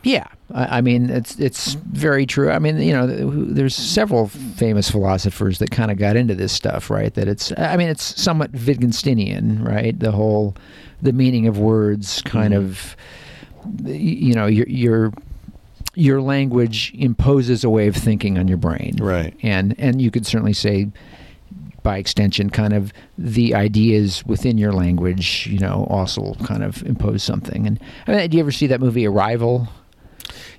yeah. 0.03 0.27
I, 0.53 0.79
I 0.79 0.81
mean, 0.81 1.11
it's 1.11 1.39
it's 1.39 1.75
very 1.75 2.27
true. 2.27 2.51
I 2.51 2.59
mean, 2.59 2.81
you 2.81 2.93
know, 2.93 3.07
there's 3.07 3.75
several 3.75 4.29
famous 4.29 4.91
philosophers 4.91 5.59
that 5.59 5.71
kind 5.71 5.91
of 5.91 5.97
got 5.99 6.17
into 6.17 6.35
this 6.35 6.53
stuff, 6.53 6.91
right? 6.91 7.13
That 7.15 7.29
it's, 7.29 7.53
I 7.57 7.77
mean, 7.77 7.89
it's 7.89 8.21
somewhat 8.21 8.53
Wittgensteinian, 8.53 9.65
right? 9.67 9.99
The 9.99 10.11
whole, 10.13 10.57
the 11.01 11.13
meaning 11.13 11.47
of 11.47 11.59
words, 11.59 12.21
kind 12.23 12.53
Mhm. 12.53 12.59
of, 12.59 12.97
you 13.87 14.35
know, 14.35 14.47
your 14.47 14.67
your 14.69 15.13
your 15.95 16.23
language 16.23 16.91
imposes 16.95 17.65
a 17.65 17.71
way 17.71 17.87
of 17.87 17.95
thinking 17.95 18.39
on 18.39 18.49
your 18.49 18.57
brain, 18.57 18.97
Right. 18.99 19.35
and 19.43 19.75
and 19.79 20.01
you 20.03 20.11
could 20.11 20.27
certainly 20.27 20.55
say 20.55 20.89
by 21.83 21.97
extension 21.99 22.51
kind 22.51 22.73
of 22.73 22.93
the 23.19 23.55
ideas 23.55 24.25
within 24.27 24.59
your 24.59 24.73
language 24.73 25.47
you 25.51 25.59
know 25.59 25.87
also 25.91 26.35
kind 26.45 26.63
of 26.63 26.83
impose 26.85 27.23
something 27.23 27.67
and 27.67 27.81
I 28.07 28.13
mean, 28.13 28.31
do 28.31 28.37
you 28.37 28.43
ever 28.43 28.53
see 28.53 28.67
that 28.69 28.81
movie 28.81 29.07
arrival 29.07 29.69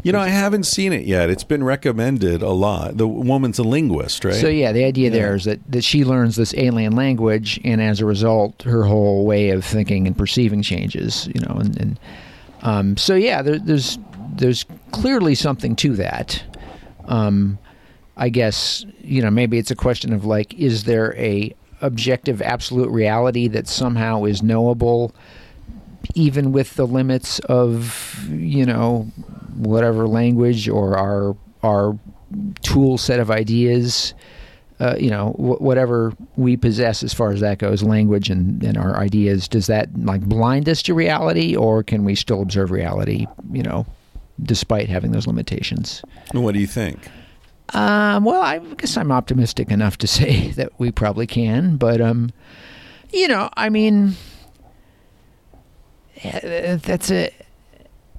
You 0.03 0.11
know, 0.11 0.19
I 0.19 0.27
haven't 0.27 0.65
seen 0.65 0.91
it 0.91 1.05
yet. 1.05 1.29
It's 1.29 1.45
been 1.45 1.63
recommended 1.63 2.41
a 2.41 2.51
lot. 2.51 2.97
The 2.97 3.07
woman's 3.07 3.57
a 3.59 3.63
linguist, 3.63 4.25
right? 4.25 4.35
so 4.35 4.47
yeah 4.47 4.71
the 4.73 4.83
idea 4.83 5.09
Yeah. 5.09 5.17
there 5.19 5.35
is 5.35 5.45
that 5.45 5.59
that 5.71 5.83
she 5.83 6.03
learns 6.03 6.35
this 6.35 6.53
alien 6.57 6.93
language 6.95 7.59
and 7.63 7.81
as 7.81 8.01
a 8.01 8.05
result 8.05 8.63
her 8.63 8.83
whole 8.83 9.25
way 9.25 9.51
of 9.51 9.63
thinking 9.65 10.05
and 10.07 10.17
perceiving 10.17 10.61
changes 10.61 11.27
you 11.33 11.41
know 11.41 11.55
and, 11.55 11.79
and 11.79 11.99
um, 12.61 12.97
so 12.97 13.15
yeah 13.15 13.41
there, 13.41 13.59
there's 13.59 13.97
there's 14.35 14.65
clearly 14.91 15.35
something 15.35 15.75
to 15.77 15.95
that 15.95 16.43
um, 17.05 17.57
I 18.17 18.29
guess 18.29 18.85
you 19.01 19.21
know 19.21 19.31
maybe 19.31 19.57
it's 19.57 19.71
a 19.71 19.75
question 19.75 20.13
of 20.13 20.25
like, 20.25 20.53
is 20.53 20.83
there 20.83 21.15
a 21.17 21.55
objective 21.81 22.41
absolute 22.41 22.89
reality 22.89 23.47
that 23.49 23.67
somehow 23.67 24.23
is 24.23 24.41
knowable, 24.41 25.13
even 26.15 26.51
with 26.51 26.75
the 26.75 26.87
limits 26.87 27.39
of 27.39 28.25
you 28.29 28.65
know 28.65 29.03
whatever 29.55 30.07
language 30.07 30.67
or 30.67 30.97
our 30.97 31.35
our 31.61 31.97
tool 32.61 32.97
set 32.97 33.19
of 33.19 33.29
ideas. 33.29 34.13
Uh, 34.79 34.95
you 34.99 35.09
know, 35.09 35.29
wh- 35.33 35.61
whatever 35.61 36.11
we 36.35 36.57
possess 36.57 37.03
as 37.03 37.13
far 37.13 37.31
as 37.31 37.39
that 37.39 37.59
goes, 37.59 37.83
language 37.83 38.29
and, 38.29 38.61
and 38.63 38.75
our 38.75 38.97
ideas, 38.97 39.47
does 39.47 39.67
that 39.67 39.87
like 39.99 40.21
blind 40.21 40.67
us 40.67 40.81
to 40.81 40.93
reality, 40.93 41.55
or 41.55 41.83
can 41.83 42.03
we 42.03 42.15
still 42.15 42.41
observe 42.41 42.71
reality? 42.71 43.27
You 43.51 43.63
know, 43.63 43.85
despite 44.41 44.89
having 44.89 45.11
those 45.11 45.27
limitations. 45.27 46.01
what 46.33 46.53
do 46.53 46.59
you 46.59 46.67
think? 46.67 47.07
Um, 47.69 48.23
well, 48.25 48.41
I 48.41 48.59
guess 48.59 48.97
I'm 48.97 49.11
optimistic 49.11 49.71
enough 49.71 49.97
to 49.99 50.07
say 50.19 50.49
that 50.51 50.71
we 50.79 50.91
probably 50.91 51.25
can, 51.27 51.77
but 51.77 52.01
um, 52.01 52.31
you 53.11 53.27
know, 53.27 53.49
I 53.55 53.69
mean, 53.69 54.15
that's 56.23 57.11
a 57.11 57.29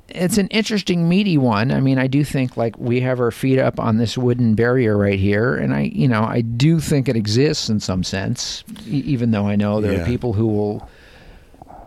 it's 0.09 0.39
an 0.39 0.49
interesting 0.49 1.09
meaty 1.09 1.39
one. 1.39 1.73
I 1.73 1.81
mean, 1.81 1.99
I 1.99 2.07
do 2.07 2.25
think 2.25 2.57
like 2.57 2.79
we 2.79 3.01
have 3.01 3.21
our 3.21 3.31
feet 3.31 3.59
up 3.59 3.81
on 3.81 3.97
this 3.97 4.19
wooden 4.19 4.55
barrier 4.55 4.97
right 4.97 5.19
here, 5.19 5.55
and 5.55 5.75
I, 5.75 5.83
you 5.95 6.07
know, 6.09 6.23
I 6.23 6.41
do 6.43 6.79
think 6.81 7.09
it 7.09 7.17
exists 7.17 7.69
in 7.69 7.81
some 7.81 8.05
sense, 8.05 8.65
e- 8.87 9.03
even 9.07 9.31
though 9.31 9.47
I 9.47 9.57
know 9.57 9.81
there 9.81 9.93
Yeah. 9.95 10.03
are 10.03 10.07
people 10.07 10.33
who 10.35 10.47
will 10.47 10.89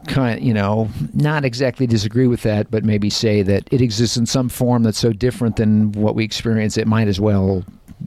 kind 0.08 0.42
you 0.44 0.54
know 0.54 0.90
not 1.14 1.44
exactly 1.46 1.86
disagree 1.88 2.28
with 2.28 2.42
that 2.44 2.70
but 2.72 2.84
maybe 2.84 3.10
say 3.10 3.42
that 3.42 3.68
it 3.72 3.82
exists 3.82 4.18
in 4.18 4.26
some 4.26 4.50
form 4.50 4.84
that's 4.84 4.98
so 5.00 5.12
different 5.14 5.56
than 5.58 5.92
what 5.92 6.16
we 6.16 6.24
experience 6.24 6.78
it 6.78 6.88
might 6.88 7.08
as 7.08 7.20
well 7.20 7.64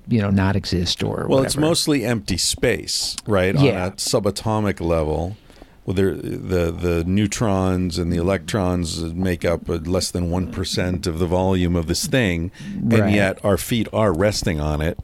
you 0.08 0.20
know 0.20 0.30
not 0.30 0.56
exist 0.56 1.02
or 1.02 1.26
Well, 1.28 1.42
it's 1.42 1.56
mostly 1.56 2.04
empty 2.04 2.36
space, 2.38 3.16
right? 3.26 3.54
Yeah. 3.58 3.86
On 3.86 3.88
a 3.88 3.92
subatomic 3.96 4.80
level. 4.80 5.36
Well, 5.84 5.94
there- 5.94 6.14
the 6.14 6.70
the 6.70 7.04
neutrons 7.06 7.98
and 7.98 8.12
the 8.12 8.16
electrons 8.18 9.00
make 9.14 9.44
up 9.44 9.62
less 9.68 10.10
than 10.12 10.30
one 10.30 10.52
percent 10.52 11.06
of 11.08 11.18
the 11.18 11.26
volume 11.26 11.74
of 11.74 11.86
this 11.88 12.06
thing, 12.06 12.52
and 12.74 12.92
Right. 12.92 13.14
yet 13.14 13.38
our 13.44 13.56
feet 13.56 13.88
are 13.92 14.12
resting 14.12 14.60
on 14.60 14.80
it. 14.80 14.98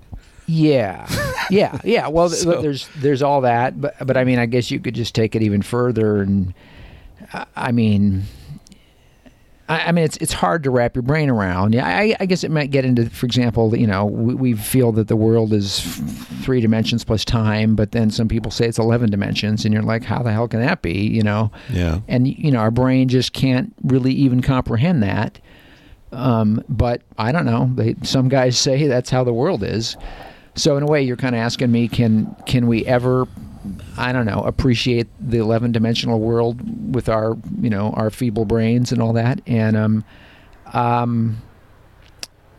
Yeah, 0.46 1.08
yeah, 1.50 1.80
yeah. 1.82 2.06
Well, 2.06 2.28
So- 2.30 2.62
there's 2.62 2.88
there's 2.98 3.22
all 3.22 3.40
that, 3.40 3.80
but 3.80 3.94
but 4.06 4.16
I 4.16 4.22
mean, 4.24 4.38
I 4.38 4.46
guess 4.46 4.70
you 4.70 4.78
could 4.78 4.94
just 4.94 5.14
take 5.16 5.34
it 5.34 5.42
even 5.42 5.62
further, 5.62 6.22
and 6.22 6.54
I- 7.54 7.72
mean, 7.72 8.22
I, 9.68 9.86
I 9.88 9.92
mean, 9.92 10.04
it's 10.04 10.16
it's 10.18 10.32
hard 10.32 10.62
to 10.64 10.70
wrap 10.70 10.94
your 10.94 11.02
brain 11.02 11.28
around. 11.28 11.74
Yeah, 11.74 11.86
I, 11.86 12.14
I 12.20 12.26
guess 12.26 12.44
it 12.44 12.50
might 12.50 12.70
get 12.70 12.84
into, 12.84 13.10
for 13.10 13.26
example, 13.26 13.76
you 13.76 13.86
know, 13.86 14.04
we, 14.04 14.34
we 14.34 14.52
feel 14.54 14.92
that 14.92 15.08
the 15.08 15.16
world 15.16 15.52
is 15.52 15.80
three 16.44 16.60
dimensions 16.60 17.02
plus 17.04 17.24
time, 17.24 17.74
but 17.74 17.90
then 17.92 18.10
some 18.10 18.28
people 18.28 18.50
say 18.52 18.66
it's 18.66 18.78
eleven 18.78 19.10
dimensions, 19.10 19.64
and 19.64 19.74
you're 19.74 19.82
like, 19.82 20.04
how 20.04 20.22
the 20.22 20.30
hell 20.32 20.46
can 20.46 20.60
that 20.60 20.82
be? 20.82 20.92
You 21.08 21.22
know, 21.22 21.50
Yeah. 21.70 22.00
and 22.06 22.28
you 22.28 22.52
know, 22.52 22.60
our 22.60 22.70
brain 22.70 23.08
just 23.08 23.32
can't 23.32 23.74
really 23.82 24.12
even 24.12 24.40
comprehend 24.40 25.02
that. 25.02 25.40
Um, 26.12 26.62
but 26.68 27.02
I 27.18 27.32
don't 27.32 27.44
know. 27.44 27.68
They, 27.74 27.96
some 28.02 28.28
guys 28.28 28.56
say 28.56 28.86
that's 28.86 29.10
how 29.10 29.24
the 29.24 29.32
world 29.34 29.64
is. 29.64 29.96
So 30.54 30.76
in 30.76 30.84
a 30.84 30.86
way, 30.86 31.02
you're 31.02 31.16
kind 31.16 31.34
of 31.34 31.40
asking 31.40 31.72
me, 31.72 31.88
can 31.88 32.34
can 32.46 32.68
we 32.68 32.86
ever, 32.86 33.26
I 33.96 34.12
don't 34.12 34.26
know, 34.26 34.40
appreciate 34.40 35.06
the 35.20 35.38
11 35.38 35.72
dimensional 35.72 36.20
world 36.20 36.94
with 36.94 37.08
our 37.08 37.36
you 37.60 37.70
know 37.70 37.92
our 37.92 38.10
feeble 38.10 38.44
brains 38.44 38.92
and 38.92 39.00
all 39.00 39.12
that? 39.14 39.40
And 39.46 39.76
um, 39.76 40.04
um, 40.72 41.42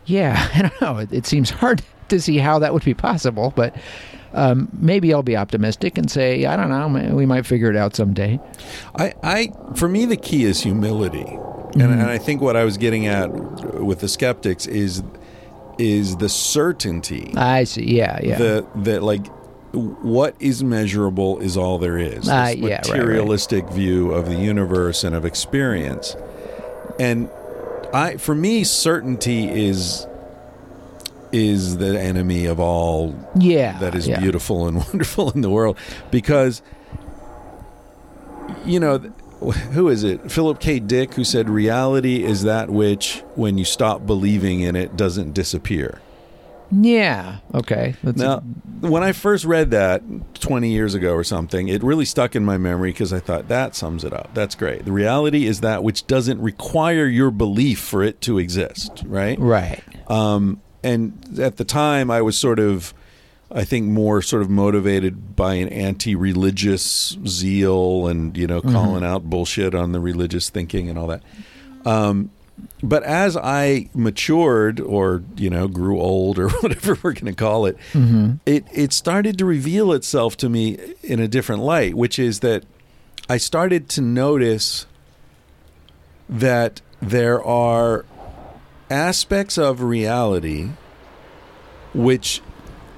yeah, 0.05 0.49
I 0.55 0.61
don't 0.63 0.81
know. 0.81 0.97
It, 0.97 1.11
it 1.11 1.25
seems 1.25 1.49
hard 1.49 1.83
to 2.09 2.19
see 2.19 2.37
how 2.37 2.59
that 2.59 2.73
would 2.73 2.83
be 2.85 2.93
possible, 2.93 3.53
but. 3.55 3.75
Um, 4.33 4.67
maybe 4.73 5.13
I'll 5.13 5.23
be 5.23 5.37
optimistic 5.37 5.97
and 5.97 6.11
say, 6.11 6.45
I 6.45 6.57
don't 6.57 6.69
know, 6.69 7.15
we 7.15 7.25
might 7.25 7.45
figure 7.45 7.71
it 7.71 7.77
out 7.77 7.95
someday. 7.95 8.39
I, 8.93 9.13
I 9.23 9.53
for 9.73 9.87
me 9.87 10.05
the 10.05 10.17
key 10.17 10.43
is 10.43 10.61
humility, 10.61 11.25
and, 11.73 11.81
and 11.81 12.03
I 12.03 12.17
think 12.17 12.41
what 12.41 12.57
I 12.57 12.65
was 12.65 12.77
getting 12.77 13.07
at 13.07 13.31
with 13.81 14.01
the 14.01 14.09
skeptics 14.09 14.67
is 14.67 15.01
is 15.77 16.17
the 16.17 16.29
certainty 16.29 17.33
I 17.35 17.63
see. 17.63 17.95
Yeah, 17.95 18.19
yeah. 18.21 18.37
that 18.37 18.83
that 18.83 19.01
like 19.03 19.25
what 19.77 20.35
is 20.39 20.63
measurable 20.63 21.39
is 21.39 21.57
all 21.57 21.77
there 21.77 21.97
is. 21.97 22.27
Ah, 22.29 22.45
this 22.47 22.55
yeah, 22.55 22.75
right, 22.75 22.87
right. 22.87 22.87
materialistic 22.87 23.69
view 23.69 24.11
of 24.11 24.25
the 24.25 24.35
universe 24.35 25.03
and 25.03 25.15
of 25.15 25.25
experience, 25.25 26.15
and 26.99 27.29
I 27.93 28.17
for 28.17 28.35
me 28.35 28.63
certainty 28.63 29.47
is 29.49 30.05
is 31.31 31.77
the 31.77 31.99
enemy 31.99 32.45
of 32.45 32.59
all 32.59 33.13
yeah. 33.35 33.77
that 33.79 33.93
is 33.95 34.07
yeah. 34.07 34.19
beautiful 34.19 34.67
and 34.67 34.77
wonderful 34.87 35.31
in 35.31 35.41
the 35.41 35.49
world 35.49 35.77
because 36.09 36.61
you 38.65 38.79
know, 38.79 38.97
who 38.97 39.89
is 39.89 40.03
it? 40.03 40.31
Philip 40.31 40.59
K. 40.59 40.79
Dick, 40.79 41.13
who 41.13 41.23
said, 41.23 41.49
"Reality 41.49 42.23
is 42.23 42.43
that 42.43 42.69
which, 42.69 43.23
when 43.35 43.57
you 43.57 43.65
stop 43.65 44.05
believing 44.05 44.61
in 44.61 44.75
it, 44.75 44.95
doesn't 44.95 45.33
disappear." 45.33 46.01
Yeah. 46.71 47.37
Okay. 47.53 47.95
That's 48.03 48.17
Now, 48.17 48.39
when 48.81 49.03
I 49.03 49.11
first 49.11 49.45
read 49.45 49.71
that 49.71 50.03
20 50.35 50.69
years 50.69 50.93
ago 50.93 51.13
or 51.13 51.23
something, 51.23 51.67
it 51.67 51.83
really 51.83 52.05
stuck 52.05 52.35
in 52.35 52.45
my 52.45 52.57
memory 52.57 52.91
because 52.91 53.13
I 53.13 53.19
thought 53.19 53.47
that 53.47 53.75
sums 53.75 54.03
it 54.03 54.13
up. 54.13 54.33
That's 54.33 54.55
great. 54.55 54.85
The 54.85 54.91
reality 54.91 55.45
is 55.45 55.61
that 55.61 55.83
which 55.83 56.07
doesn't 56.07 56.41
require 56.41 57.05
your 57.05 57.31
belief 57.31 57.79
for 57.79 58.03
it 58.03 58.21
to 58.21 58.37
exist, 58.37 59.03
right? 59.05 59.39
right. 59.39 59.83
Um, 60.09 60.61
and 60.83 61.39
at 61.39 61.57
the 61.57 61.65
time, 61.65 62.11
I 62.11 62.21
was 62.21 62.37
sort 62.37 62.59
of, 62.59 62.93
I 63.51 63.65
think, 63.65 63.87
more 63.87 64.21
sort 64.21 64.41
of 64.41 64.49
motivated 64.49 65.35
by 65.35 65.55
an 65.55 65.69
anti-religious 65.69 67.17
zeal 67.25 68.07
and 68.07 68.37
you 68.37 68.47
know 68.47 68.61
calling 68.61 69.03
out 69.03 69.23
bullshit 69.23 69.73
on 69.73 69.91
the 69.91 69.99
religious 69.99 70.49
thinking 70.49 70.89
and 70.89 70.99
all 70.99 71.07
that. 71.07 71.23
Um, 71.85 72.31
but 72.83 73.03
as 73.03 73.35
I 73.37 73.89
matured, 73.93 74.79
or 74.79 75.23
you 75.35 75.49
know, 75.49 75.67
grew 75.67 75.99
old, 75.99 76.39
or 76.39 76.49
whatever 76.61 76.97
we're 77.03 77.13
going 77.13 77.25
to 77.25 77.33
call 77.33 77.65
it, 77.65 77.77
it 78.45 78.65
it 78.73 78.93
started 78.93 79.37
to 79.39 79.45
reveal 79.45 79.91
itself 79.93 80.37
to 80.37 80.49
me 80.49 80.77
in 81.03 81.19
a 81.19 81.27
different 81.27 81.61
light, 81.63 81.95
which 81.95 82.17
is 82.19 82.39
that 82.41 82.63
I 83.29 83.37
started 83.37 83.89
to 83.89 84.01
notice 84.01 84.85
that 86.29 86.81
there 87.01 87.43
are 87.43 88.05
aspects 88.89 89.57
of 89.57 89.81
reality 89.81 90.69
which 91.93 92.41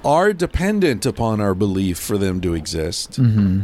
are 0.05 0.33
dependent 0.33 1.05
upon 1.05 1.41
our 1.41 1.53
belief 1.53 1.97
for 1.99 2.17
them 2.17 2.39
to 2.41 2.53
exist, 2.53 3.13
Mm-hmm. 3.19 3.61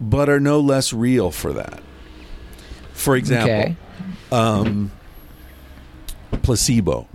but 0.00 0.28
are 0.28 0.40
no 0.40 0.60
less 0.60 0.92
real 0.92 1.30
for 1.30 1.52
that. 1.54 1.80
For 2.92 3.16
example, 3.16 3.50
Okay. 3.50 3.76
um, 4.32 4.90
placebo. 6.42 7.06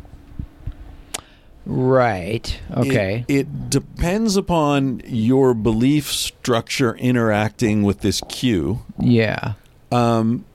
Right. 1.66 2.60
Okay. 2.76 3.26
It, 3.28 3.40
it 3.40 3.70
depends 3.70 4.36
upon 4.36 5.02
your 5.06 5.54
belief 5.54 6.12
structure 6.12 6.96
interacting 6.96 7.84
with 7.84 8.02
this 8.02 8.22
cue. 8.30 8.82
yeah. 9.00 9.54
Um, 9.92 10.46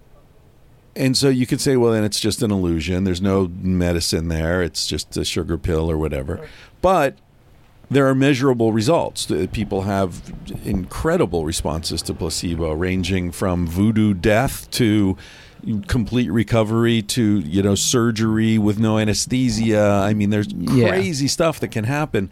and 0.97 1.17
so 1.17 1.29
you 1.29 1.47
could 1.47 1.61
say, 1.61 1.77
well, 1.77 1.93
then 1.93 2.03
it's 2.03 2.19
just 2.19 2.43
an 2.43 2.51
illusion. 2.51 3.05
There's 3.05 3.23
no 3.23 3.47
medicine 3.47 4.27
there. 4.27 4.63
It's 4.65 4.85
just 4.85 5.17
a 5.17 5.25
sugar 5.25 5.57
pill 5.57 5.89
or 5.89 5.97
whatever. 5.97 6.45
But 6.83 7.17
there 7.89 8.09
are 8.09 8.17
measurable 8.17 8.73
results. 8.73 9.31
People 9.53 9.83
have 9.83 10.35
incredible 10.65 11.45
responses 11.45 12.03
to 12.03 12.15
placebo, 12.15 12.73
ranging 12.73 13.31
from 13.31 13.69
voodoo 13.69 14.13
death 14.13 14.69
to 14.73 15.17
complete 15.87 16.31
recovery 16.31 17.03
to 17.03 17.41
you 17.41 17.63
know 17.63 17.75
surgery 17.75 18.59
with 18.59 18.79
no 18.79 18.99
anesthesia. 18.99 20.03
I 20.05 20.15
mean, 20.15 20.31
there's 20.31 20.49
Yeah. 20.53 20.89
crazy 20.89 21.29
stuff 21.29 21.61
that 21.61 21.69
can 21.69 21.85
happen. 21.85 22.31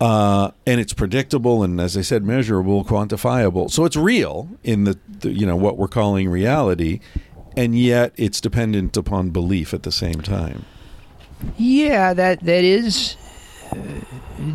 Uh, 0.00 0.50
and 0.66 0.80
it's 0.80 0.92
predictable 0.92 1.62
and 1.64 1.80
as 1.80 1.96
I 1.96 2.02
said, 2.02 2.22
measurable, 2.24 2.84
quantifiable. 2.84 3.70
So 3.70 3.84
it's 3.84 3.96
real 3.96 4.48
in 4.62 4.84
the, 4.84 4.98
the 5.20 5.30
you 5.32 5.46
know 5.46 5.56
what 5.56 5.76
we're 5.78 5.88
calling 5.88 6.28
reality, 6.28 7.00
and 7.56 7.78
yet 7.78 8.12
it's 8.16 8.40
dependent 8.40 8.96
upon 8.96 9.30
belief 9.30 9.72
at 9.74 9.82
the 9.82 9.92
same 9.92 10.20
time. 10.20 10.64
Yeah, 11.56 12.14
that 12.14 12.40
that 12.44 12.64
is 12.64 13.16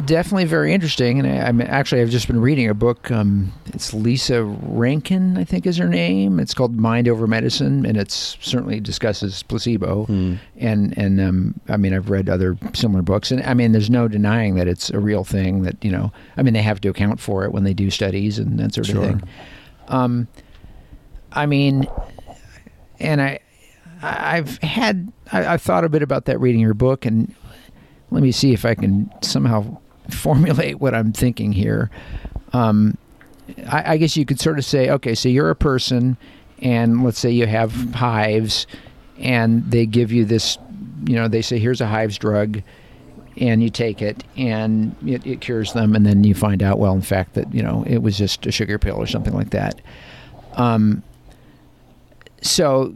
definitely 0.05 0.45
very 0.45 0.73
interesting. 0.73 1.19
And 1.19 1.27
I, 1.27 1.47
I'm 1.47 1.61
actually 1.61 2.01
I've 2.01 2.09
just 2.09 2.27
been 2.27 2.39
reading 2.41 2.69
a 2.69 2.73
book. 2.73 3.09
Um, 3.11 3.51
it's 3.67 3.93
Lissa 3.93 4.43
Rankin, 4.43 5.37
I 5.37 5.43
think 5.43 5.65
is 5.65 5.77
her 5.77 5.87
name. 5.87 6.39
It's 6.39 6.53
called 6.53 6.75
Mind 6.75 7.07
Over 7.07 7.27
Medicine, 7.27 7.85
and 7.85 7.97
it's 7.97 8.37
certainly 8.41 8.79
discusses 8.79 9.43
placebo. 9.43 10.05
And 10.57 10.97
and 10.97 11.19
um, 11.21 11.59
I 11.67 11.77
mean 11.77 11.93
I've 11.93 12.09
read 12.09 12.29
other 12.29 12.57
similar 12.73 13.01
books, 13.01 13.31
and 13.31 13.41
I 13.43 13.53
mean 13.53 13.71
there's 13.71 13.89
no 13.89 14.07
denying 14.07 14.55
that 14.55 14.67
it's 14.67 14.89
a 14.89 14.99
real 14.99 15.23
thing. 15.23 15.63
That 15.63 15.83
you 15.83 15.91
know 15.91 16.11
I 16.37 16.43
mean 16.43 16.53
they 16.53 16.61
have 16.61 16.81
to 16.81 16.89
account 16.89 17.19
for 17.19 17.45
it 17.45 17.51
when 17.51 17.63
they 17.63 17.73
do 17.73 17.89
studies 17.89 18.39
and 18.39 18.59
that 18.59 18.73
sort 18.73 18.87
Sure. 18.87 19.03
of 19.03 19.07
thing. 19.09 19.23
Um, 19.87 20.27
I 21.31 21.45
mean, 21.45 21.87
and 22.99 23.21
I 23.21 23.39
I've 24.01 24.57
had 24.59 25.11
I, 25.31 25.45
I've 25.45 25.61
thought 25.61 25.83
a 25.83 25.89
bit 25.89 26.01
about 26.01 26.25
that 26.25 26.39
reading 26.39 26.61
your 26.61 26.73
book, 26.73 27.05
and 27.05 27.33
let 28.11 28.23
me 28.23 28.31
see 28.31 28.53
if 28.53 28.65
I 28.65 28.75
can 28.75 29.11
somehow 29.21 29.77
formulate 30.09 30.79
what 30.79 30.95
I'm 30.95 31.11
thinking 31.11 31.51
here. 31.51 31.89
Um, 32.53 32.97
I, 33.67 33.93
I 33.93 33.97
guess 33.97 34.17
you 34.17 34.25
could 34.25 34.39
sort 34.39 34.57
of 34.57 34.65
say, 34.65 34.89
okay, 34.89 35.15
so 35.15 35.29
you're 35.29 35.49
a 35.49 35.55
person, 35.55 36.17
and 36.59 37.03
let's 37.03 37.19
say 37.19 37.29
you 37.29 37.45
have 37.45 37.93
hives, 37.93 38.67
and 39.17 39.69
they 39.69 39.85
give 39.85 40.11
you 40.11 40.25
this, 40.25 40.57
you 41.05 41.15
know, 41.15 41.27
they 41.27 41.41
say 41.41 41.59
here's 41.59 41.81
a 41.81 41.87
hives 41.87 42.17
drug, 42.17 42.61
and 43.37 43.63
you 43.63 43.69
take 43.69 44.01
it, 44.01 44.23
and 44.35 44.95
it, 45.05 45.25
it 45.25 45.41
cures 45.41 45.73
them, 45.73 45.95
and 45.95 46.05
then 46.05 46.23
you 46.23 46.35
find 46.35 46.61
out, 46.61 46.79
well, 46.79 46.93
in 46.93 47.01
fact, 47.01 47.35
that 47.35 47.53
you 47.53 47.63
know 47.63 47.83
it 47.87 47.99
was 47.99 48.17
just 48.17 48.45
a 48.45 48.51
sugar 48.51 48.77
pill 48.77 48.97
or 48.97 49.07
something 49.07 49.33
like 49.33 49.51
that. 49.51 49.79
Um, 50.53 51.03
so 52.41 52.93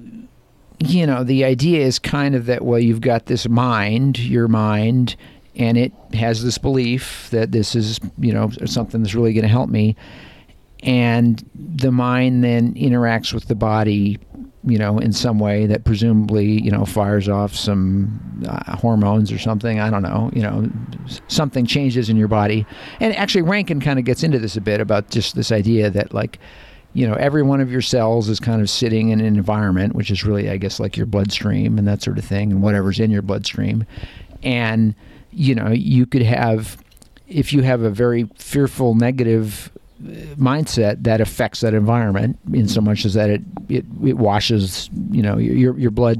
you 0.89 1.05
know, 1.05 1.23
the 1.23 1.45
idea 1.45 1.85
is 1.85 1.99
kind 1.99 2.35
of 2.35 2.45
that, 2.47 2.63
well, 2.63 2.79
you've 2.79 3.01
got 3.01 3.25
this 3.27 3.47
mind, 3.47 4.19
your 4.19 4.47
mind, 4.47 5.15
and 5.55 5.77
it 5.77 5.93
has 6.13 6.43
this 6.43 6.57
belief 6.57 7.29
that 7.31 7.51
this 7.51 7.75
is, 7.75 7.99
you 8.19 8.33
know, 8.33 8.49
something 8.65 9.01
that's 9.01 9.15
really 9.15 9.33
going 9.33 9.43
to 9.43 9.49
help 9.49 9.69
me. 9.69 9.95
And 10.81 11.47
the 11.55 11.91
mind 11.91 12.43
then 12.43 12.73
interacts 12.73 13.33
with 13.33 13.47
the 13.47 13.55
body, 13.55 14.19
you 14.65 14.77
know, 14.77 14.97
in 14.97 15.13
some 15.13 15.39
way 15.39 15.65
that 15.65 15.85
presumably, 15.85 16.61
you 16.61 16.71
know, 16.71 16.85
fires 16.85 17.29
off 17.29 17.53
some 17.55 18.43
uh, 18.47 18.75
hormones 18.75 19.31
or 19.31 19.37
something. 19.37 19.79
I 19.79 19.89
don't 19.89 20.03
know, 20.03 20.29
you 20.33 20.41
know, 20.41 20.69
something 21.27 21.65
changes 21.65 22.09
in 22.09 22.17
your 22.17 22.27
body. 22.27 22.65
And 22.99 23.15
actually, 23.15 23.43
Rankin 23.43 23.79
kind 23.79 23.99
of 23.99 24.05
gets 24.05 24.23
into 24.23 24.39
this 24.39 24.57
a 24.57 24.61
bit 24.61 24.81
about 24.81 25.09
just 25.09 25.35
this 25.35 25.51
idea 25.51 25.89
that, 25.89 26.13
like, 26.13 26.39
you 26.93 27.07
know, 27.07 27.15
every 27.15 27.41
one 27.41 27.59
of 27.59 27.71
your 27.71 27.81
cells 27.81 28.29
is 28.29 28.39
kind 28.39 28.61
of 28.61 28.69
sitting 28.69 29.09
in 29.09 29.19
an 29.19 29.25
environment, 29.25 29.95
which 29.95 30.11
is 30.11 30.23
really, 30.23 30.49
I 30.49 30.57
guess, 30.57 30.79
like 30.79 30.95
your 30.95 31.05
bloodstream 31.07 31.77
and 31.77 31.87
that 31.87 32.01
sort 32.01 32.17
of 32.17 32.25
thing, 32.25 32.51
and 32.51 32.61
whatever's 32.61 32.99
in 32.99 33.09
your 33.09 33.23
bloodstream. 33.23 33.85
And, 34.43 34.93
you 35.31 35.55
know, 35.55 35.69
you 35.69 36.05
could 36.05 36.21
have, 36.21 36.77
if 37.27 37.51
you 37.51 37.63
have 37.63 37.81
a 37.81 37.89
very 37.89 38.29
fearful, 38.35 38.93
negative 38.93 39.71
mindset, 40.37 41.03
that 41.03 41.21
affects 41.21 41.61
that 41.61 41.73
environment 41.73 42.37
in 42.53 42.67
so 42.67 42.81
much 42.81 43.05
as 43.05 43.13
that 43.13 43.29
it, 43.29 43.41
it, 43.69 43.85
it 44.05 44.17
washes, 44.17 44.89
you 45.11 45.21
know, 45.21 45.37
your, 45.37 45.77
your 45.79 45.91
blood 45.91 46.19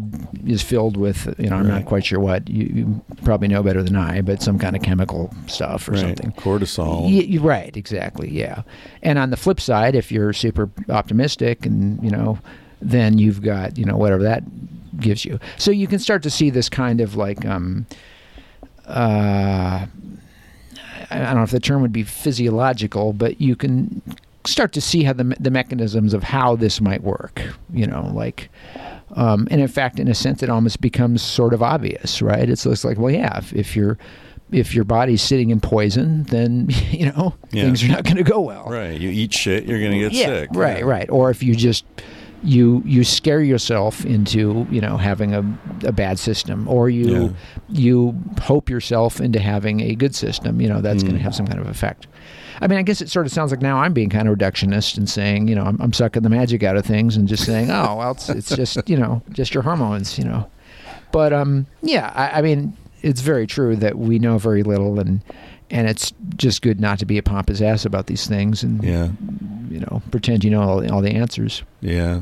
is 0.50 0.62
filled 0.62 0.96
with, 0.98 1.34
you 1.38 1.50
know, 1.50 1.58
I'm 1.58 1.68
Right. 1.68 1.80
not 1.80 1.86
quite 1.86 2.06
sure 2.06 2.20
what. 2.20 2.50
You, 2.50 2.66
you 2.66 3.06
probably 3.24 3.48
know 3.48 3.62
better 3.64 3.84
than 3.84 3.96
I, 3.96 4.22
but 4.22 4.42
some 4.42 4.58
kind 4.58 4.76
of 4.76 4.82
chemical 4.82 5.34
stuff 5.48 5.88
or 5.88 5.92
right. 5.94 6.02
something. 6.02 6.32
Cortisol. 6.34 7.04
Y- 7.04 7.38
right, 7.42 7.76
exactly, 7.76 8.30
yeah. 8.32 8.64
And 9.02 9.20
on 9.20 9.30
the 9.30 9.38
flip 9.38 9.60
side, 9.60 9.96
if 9.96 10.12
you're 10.12 10.34
super 10.34 10.70
optimistic 10.90 11.66
and, 11.66 12.02
you 12.04 12.10
know, 12.10 12.40
then 12.82 13.18
you've 13.18 13.42
got, 13.42 13.78
you 13.78 13.86
know, 13.86 13.98
whatever 13.98 14.24
that 14.24 14.44
gives 15.00 15.26
you. 15.26 15.40
So 15.58 15.72
you 15.72 15.88
can 15.88 16.00
start 16.00 16.24
to 16.24 16.30
see 16.30 16.50
this 16.50 16.70
kind 16.70 17.02
of 17.02 17.16
like, 17.16 17.46
um, 17.46 17.86
uh, 18.86 19.86
I 21.22 21.26
don't 21.26 21.36
know 21.38 21.44
if 21.44 21.52
the 21.52 21.60
term 21.60 21.82
would 21.82 21.94
be 21.94 22.04
physiological, 22.04 23.14
but 23.14 23.40
you 23.42 23.56
can 23.56 24.02
start 24.46 24.74
to 24.74 24.82
see 24.82 25.04
how 25.04 25.14
the, 25.14 25.36
the 25.40 25.50
mechanisms 25.52 26.14
of 26.14 26.24
how 26.24 26.56
this 26.56 26.82
might 26.82 27.02
work, 27.04 27.42
you 27.74 27.88
know, 27.88 28.12
like, 28.14 28.50
um, 29.16 29.48
and 29.52 29.62
in 29.62 29.68
fact, 29.68 30.00
in 30.00 30.08
a 30.08 30.14
sense, 30.14 30.44
it 30.44 30.50
almost 30.50 30.82
becomes 30.82 31.22
sort 31.22 31.54
of 31.54 31.64
obvious, 31.64 32.22
right? 32.22 32.50
It's 32.50 32.64
just 32.64 32.84
like, 32.84 32.98
well, 32.98 33.14
yeah, 33.14 33.38
if, 33.38 33.54
if 33.54 33.76
you're, 33.76 33.98
if 34.52 34.76
your 34.76 34.84
body's 34.84 35.22
sitting 35.22 35.50
in 35.50 35.60
poison, 35.62 36.24
then 36.24 36.68
you 36.92 37.06
know 37.08 37.34
Yeah. 37.52 37.64
things 37.64 37.84
are 37.84 37.88
not 37.88 38.04
going 38.04 38.18
to 38.18 38.24
go 38.24 38.42
well. 38.42 38.66
Right. 38.66 39.00
You 39.00 39.10
eat 39.10 39.34
shit, 39.34 39.66
you're 39.66 39.80
going 39.80 39.92
to 39.94 40.00
get 40.00 40.12
yeah, 40.12 40.26
sick. 40.26 40.50
right, 40.54 40.80
Yeah. 40.80 40.86
right. 40.86 41.10
Or 41.10 41.30
if 41.30 41.42
you 41.42 41.56
just 41.56 41.86
you 42.44 42.82
you 42.86 43.04
scare 43.04 43.42
yourself 43.42 44.06
into 44.06 44.68
you 44.70 44.82
know 44.82 44.98
having 44.98 45.34
a, 45.34 45.40
a 45.86 45.92
bad 45.92 46.20
system, 46.20 46.68
or 46.68 46.90
you 46.90 47.06
Yeah. 47.24 47.30
you 47.70 48.22
hope 48.42 48.70
yourself 48.70 49.22
into 49.22 49.40
having 49.40 49.80
a 49.82 49.96
good 49.96 50.14
system. 50.16 50.60
You 50.62 50.68
know 50.70 50.82
that's 50.82 51.04
going 51.04 51.16
to 51.16 51.20
Mm. 51.20 51.24
have 51.24 51.36
some 51.36 51.48
kind 51.48 51.60
of 51.60 51.68
effect. 51.68 52.08
I 52.62 52.68
mean, 52.68 52.78
I 52.80 52.84
guess 52.84 53.02
it 53.02 53.10
sort 53.10 53.26
of 53.26 53.32
sounds 53.32 53.52
like 53.52 53.62
now 53.62 53.78
I'm 53.80 53.94
being 53.94 54.10
kind 54.10 54.28
of 54.28 54.38
reductionist 54.38 54.98
and 54.98 55.10
saying, 55.10 55.48
you 55.48 55.56
know, 55.56 55.64
I'm, 55.64 55.82
I'm 55.82 55.92
sucking 55.92 56.22
the 56.22 56.30
magic 56.30 56.64
out 56.64 56.78
of 56.78 56.86
things 56.86 57.18
and 57.18 57.28
just 57.28 57.46
saying, 57.46 57.70
oh, 57.72 57.96
well, 57.98 58.12
it's, 58.12 58.30
it's 58.30 58.56
just, 58.56 58.88
you 58.88 58.96
know, 58.96 59.22
just 59.32 59.54
your 59.56 59.64
hormones, 59.64 60.18
you 60.20 60.24
know. 60.24 60.50
But 61.12 61.34
um, 61.34 61.66
yeah, 61.82 62.12
I, 62.16 62.40
I 62.40 62.42
mean, 62.42 62.78
it's 63.02 63.22
very 63.22 63.48
true 63.48 63.76
that 63.78 63.98
we 63.98 64.20
know 64.20 64.38
very 64.38 64.64
little, 64.64 65.00
and 65.00 65.22
and 65.72 65.88
it's 65.90 66.14
just 66.38 66.62
good 66.62 66.80
not 66.80 67.00
to 67.00 67.06
be 67.06 67.18
a 67.18 67.24
pompous 67.24 67.60
ass 67.62 67.86
about 67.86 68.06
these 68.08 68.28
things 68.28 68.64
and 68.64 68.84
Yeah. 68.84 69.10
you 69.70 69.80
know 69.80 70.02
pretend 70.12 70.44
you 70.44 70.52
know 70.52 70.62
all 70.62 70.80
the, 70.82 70.90
all 70.94 71.02
the 71.02 71.12
answers. 71.12 71.64
Yeah. 71.82 72.22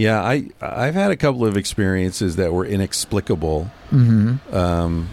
Yeah, 0.00 0.22
I 0.22 0.48
I've 0.60 0.94
had 0.94 1.10
a 1.10 1.16
couple 1.16 1.44
of 1.44 1.56
experiences 1.56 2.36
that 2.36 2.52
were 2.52 2.64
inexplicable. 2.64 3.70
Mm-hmm. 3.90 4.54
Um 4.54 5.08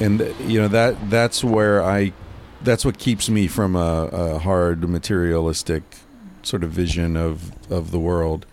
and 0.00 0.20
you 0.46 0.60
know 0.60 0.68
that 0.68 1.10
that's 1.10 1.42
where 1.44 1.82
I 1.82 2.12
that's 2.62 2.84
what 2.84 2.98
keeps 2.98 3.28
me 3.28 3.46
from 3.46 3.76
a, 3.76 4.04
a 4.12 4.38
hard 4.38 4.88
materialistic 4.88 5.82
sort 6.42 6.64
of 6.64 6.70
vision 6.70 7.16
of 7.16 7.52
of 7.70 7.90
the 7.90 7.98
world. 7.98 8.46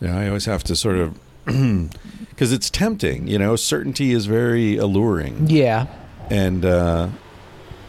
Yeah, 0.00 0.18
I 0.18 0.28
always 0.28 0.44
have 0.46 0.64
to 0.64 0.76
sort 0.76 0.96
of 0.96 1.18
because 2.30 2.52
it's 2.52 2.70
tempting. 2.70 3.26
You 3.28 3.38
know, 3.38 3.56
certainty 3.56 4.12
is 4.12 4.26
very 4.26 4.76
alluring, 4.76 5.48
Yeah. 5.48 5.86
and 6.30 6.64
uh, 6.64 7.08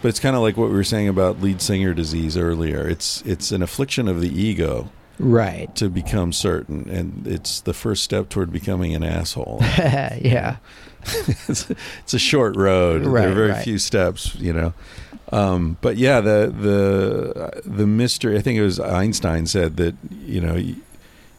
but 0.02 0.10
it's 0.10 0.20
kind 0.20 0.36
of 0.36 0.42
like 0.42 0.58
what 0.58 0.70
we 0.70 0.76
were 0.76 0.84
saying 0.84 1.08
about 1.08 1.42
lead 1.42 1.62
singer 1.62 1.94
disease 1.94 2.38
earlier. 2.38 2.88
It's 2.88 3.22
it's 3.26 3.52
an 3.52 3.62
affliction 3.62 4.08
of 4.08 4.22
the 4.22 4.30
ego 4.30 4.90
Right. 5.20 5.74
to 5.76 5.90
become 5.90 6.34
certain, 6.34 6.90
and 6.90 7.26
it's 7.26 7.62
the 7.62 7.74
first 7.74 8.04
step 8.04 8.30
toward 8.30 8.52
becoming 8.52 8.94
an 8.94 9.04
asshole. 9.04 9.60
yeah. 9.78 10.58
it's, 11.48 11.70
it's 11.70 12.14
a 12.14 12.20
short 12.20 12.56
road. 12.56 13.04
there 13.04 13.30
are 13.30 13.34
very 13.34 13.52
right. 13.52 13.64
few 13.64 13.78
steps, 13.78 14.36
you 14.36 14.52
know. 14.52 14.74
Um, 15.32 15.78
but 15.82 15.98
yeah, 15.98 16.22
the 16.22 16.54
the 16.56 17.62
the 17.64 17.88
mystery. 17.88 18.38
I 18.38 18.42
think 18.42 18.58
it 18.58 18.64
was 18.64 18.80
Einstein 18.80 19.48
said 19.48 19.78
that 19.78 19.96
you 20.12 20.42
know 20.42 20.56
you, 20.56 20.78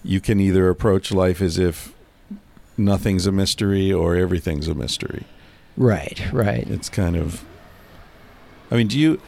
you 0.05 0.21
can 0.21 0.41
either 0.41 0.69
approach 0.69 1.13
life 1.13 1.41
as 1.41 1.59
if 1.59 1.93
nothing's 2.77 3.27
a 3.27 3.33
mystery 3.33 3.93
or 3.93 4.17
everything's 4.17 4.69
a 4.69 4.75
mystery. 4.75 5.25
Right. 5.77 6.21
Right. 6.33 6.69
It's 6.69 6.89
kind 6.89 7.17
of. 7.17 7.45
I 8.71 8.77
mean, 8.77 8.89
do 8.89 8.99
you? 8.99 9.21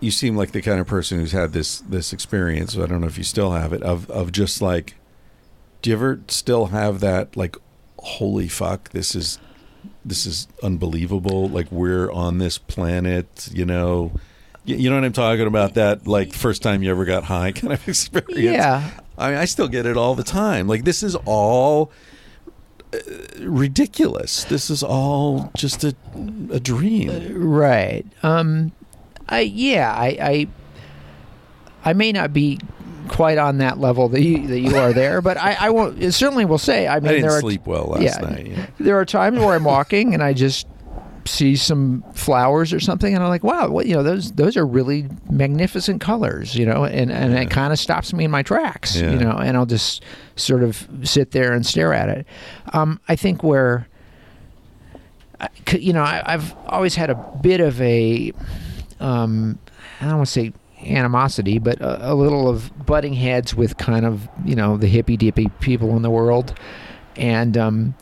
You 0.00 0.10
seem 0.10 0.36
like 0.36 0.52
the 0.52 0.62
kind 0.62 0.80
of 0.80 0.86
person 0.86 1.18
who's 1.18 1.32
had 1.32 1.52
this 1.52 1.80
this 1.80 2.12
experience. 2.12 2.76
I 2.76 2.86
don't 2.86 3.00
know 3.00 3.06
if 3.06 3.18
you 3.18 3.24
still 3.24 3.52
have 3.52 3.72
it 3.72 3.82
of 3.82 4.10
of 4.10 4.32
just 4.32 4.60
like. 4.62 4.96
Do 5.82 5.88
you 5.90 5.96
ever 5.96 6.20
still 6.28 6.66
have 6.66 7.00
that 7.00 7.36
like, 7.36 7.56
holy 7.98 8.48
fuck, 8.48 8.90
this 8.90 9.14
is, 9.14 9.38
this 10.04 10.26
is 10.26 10.46
unbelievable. 10.62 11.48
Like 11.48 11.72
we're 11.72 12.10
on 12.10 12.36
this 12.36 12.58
planet, 12.58 13.48
you 13.52 13.64
know. 13.64 14.12
You, 14.66 14.76
you 14.76 14.90
know 14.90 14.96
what 14.96 15.04
I'm 15.04 15.12
talking 15.14 15.46
about? 15.46 15.74
That 15.74 16.06
like 16.06 16.34
first 16.34 16.62
time 16.62 16.82
you 16.82 16.90
ever 16.90 17.06
got 17.06 17.24
high 17.24 17.52
kind 17.56 17.72
of 17.72 17.88
experience. 17.88 18.40
Yeah. 18.40 18.90
I 19.16 19.30
mean, 19.30 19.38
I 19.38 19.44
still 19.46 19.68
get 19.68 19.86
it 19.86 19.96
all 19.96 20.14
the 20.14 20.24
time. 20.24 20.68
Like 20.68 20.84
this 20.84 21.02
is 21.02 21.14
all 21.24 21.90
uh, 22.92 22.98
ridiculous. 23.40 24.44
This 24.44 24.70
is 24.70 24.82
all 24.82 25.50
just 25.56 25.84
a 25.84 25.94
a 26.50 26.60
dream. 26.60 27.50
Right. 27.50 28.06
Um, 28.22 28.72
I 29.30 29.40
yeah. 29.40 29.92
I, 29.92 30.06
I 30.20 30.48
I 31.84 31.92
may 31.92 32.12
not 32.12 32.32
be 32.32 32.58
quite 33.08 33.38
on 33.38 33.58
that 33.58 33.78
level 33.78 34.08
that 34.08 34.22
you 34.22 34.46
that 34.48 34.60
you 34.60 34.76
are 34.76 34.92
there, 34.92 35.20
but 35.20 35.36
I, 35.36 35.56
I 35.58 35.70
won't. 35.70 36.02
It 36.02 36.12
certainly 36.12 36.44
will 36.44 36.58
say. 36.58 36.86
I 36.86 36.96
I 36.96 37.00
mean, 37.00 37.12
didn't 37.12 37.22
there 37.22 37.36
are 37.36 37.40
sleep 37.40 37.66
well 37.66 37.86
last 37.86 38.02
yeah. 38.02 38.18
night. 38.18 38.46
Yeah. 38.46 38.66
there 38.78 38.98
are 38.98 39.04
times 39.04 39.38
where 39.38 39.54
I'm 39.54 39.64
walking 39.64 40.14
and 40.14 40.22
I 40.22 40.32
just 40.32 40.66
see 41.26 41.54
some 41.54 42.02
flowers 42.14 42.72
or 42.72 42.80
something 42.80 43.14
and 43.14 43.22
I'm 43.22 43.28
like, 43.28 43.44
wow, 43.44 43.68
what 43.68 43.86
you 43.86 43.94
know, 43.94 44.02
those 44.02 44.32
those 44.32 44.56
are 44.56 44.66
really 44.66 45.06
magnificent 45.28 46.00
colors, 46.00 46.56
you 46.56 46.64
know, 46.66 46.84
and, 46.84 47.12
and 47.12 47.34
it 47.34 47.50
kind 47.50 47.72
of 47.72 47.78
stops 47.78 48.12
me 48.12 48.24
in 48.24 48.30
my 48.30 48.42
tracks, 48.42 48.96
Yeah. 48.96 49.10
you 49.12 49.18
know, 49.18 49.32
and 49.32 49.56
I'll 49.56 49.66
just 49.66 50.02
sort 50.36 50.62
of 50.62 50.88
sit 51.02 51.32
there 51.32 51.52
and 51.52 51.64
stare 51.64 51.92
at 51.92 52.08
it. 52.08 52.26
Um, 52.72 53.00
I 53.08 53.16
think 53.16 53.42
where 53.42 53.86
you 55.72 55.92
know, 55.92 56.02
I, 56.02 56.22
I've 56.26 56.54
always 56.66 56.94
had 56.94 57.10
a 57.10 57.14
bit 57.14 57.60
of 57.60 57.80
a, 57.80 58.32
um, 59.00 59.58
I 60.00 60.06
don't 60.06 60.16
want 60.18 60.28
to 60.28 60.32
say 60.32 60.52
animosity, 60.84 61.58
but 61.58 61.80
a, 61.80 62.12
a 62.12 62.14
little 62.14 62.48
of 62.48 62.86
butting 62.86 63.14
heads 63.14 63.54
with 63.54 63.76
kind 63.76 64.06
of, 64.06 64.28
you 64.44 64.54
know, 64.54 64.76
the 64.76 64.86
hippy 64.86 65.16
dippy 65.16 65.48
people 65.60 65.96
in 65.96 66.02
the 66.02 66.10
world. 66.10 66.54
And, 67.16 67.56
um, 67.58 67.94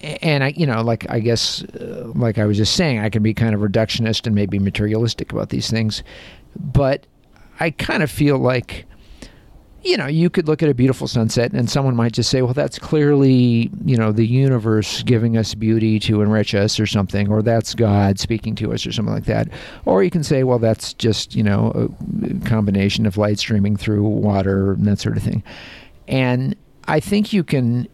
and 0.00 0.44
I, 0.44 0.48
you 0.56 0.66
know, 0.66 0.82
like 0.82 1.10
I 1.10 1.18
guess, 1.20 1.64
uh, 1.64 2.12
like 2.14 2.38
I 2.38 2.44
was 2.44 2.56
just 2.56 2.74
saying, 2.74 3.00
I 3.00 3.08
can 3.08 3.22
be 3.22 3.34
kind 3.34 3.54
of 3.54 3.60
reductionist 3.60 4.26
and 4.26 4.34
maybe 4.34 4.58
materialistic 4.58 5.32
about 5.32 5.48
these 5.48 5.70
things, 5.70 6.02
but 6.54 7.06
I 7.58 7.70
kind 7.70 8.02
of 8.02 8.10
feel 8.10 8.38
like, 8.38 8.86
you 9.88 9.96
know, 9.96 10.06
you 10.06 10.28
could 10.28 10.46
look 10.46 10.62
at 10.62 10.68
a 10.68 10.74
beautiful 10.74 11.08
sunset 11.08 11.52
and 11.52 11.70
someone 11.70 11.96
might 11.96 12.12
just 12.12 12.28
say, 12.28 12.42
well, 12.42 12.52
that's 12.52 12.78
clearly, 12.78 13.70
you 13.86 13.96
know, 13.96 14.12
the 14.12 14.26
universe 14.26 15.02
giving 15.02 15.38
us 15.38 15.54
beauty 15.54 15.98
to 16.00 16.20
enrich 16.20 16.54
us 16.54 16.78
or 16.78 16.84
something, 16.84 17.30
or 17.30 17.40
that's 17.40 17.74
God 17.74 18.18
speaking 18.18 18.54
to 18.56 18.74
us 18.74 18.86
or 18.86 18.92
something 18.92 19.14
like 19.14 19.24
that. 19.24 19.48
Or 19.86 20.04
you 20.04 20.10
can 20.10 20.22
say, 20.22 20.44
well, 20.44 20.58
that's 20.58 20.92
just, 20.92 21.34
you 21.34 21.42
know, 21.42 21.90
a 22.22 22.46
combination 22.46 23.06
of 23.06 23.16
light 23.16 23.38
streaming 23.38 23.78
through 23.78 24.02
water 24.02 24.72
and 24.72 24.84
that 24.86 24.98
sort 24.98 25.16
of 25.16 25.22
thing. 25.22 25.42
And 26.06 26.54
I 26.86 27.00
think 27.00 27.32
you 27.32 27.42
can 27.42 27.88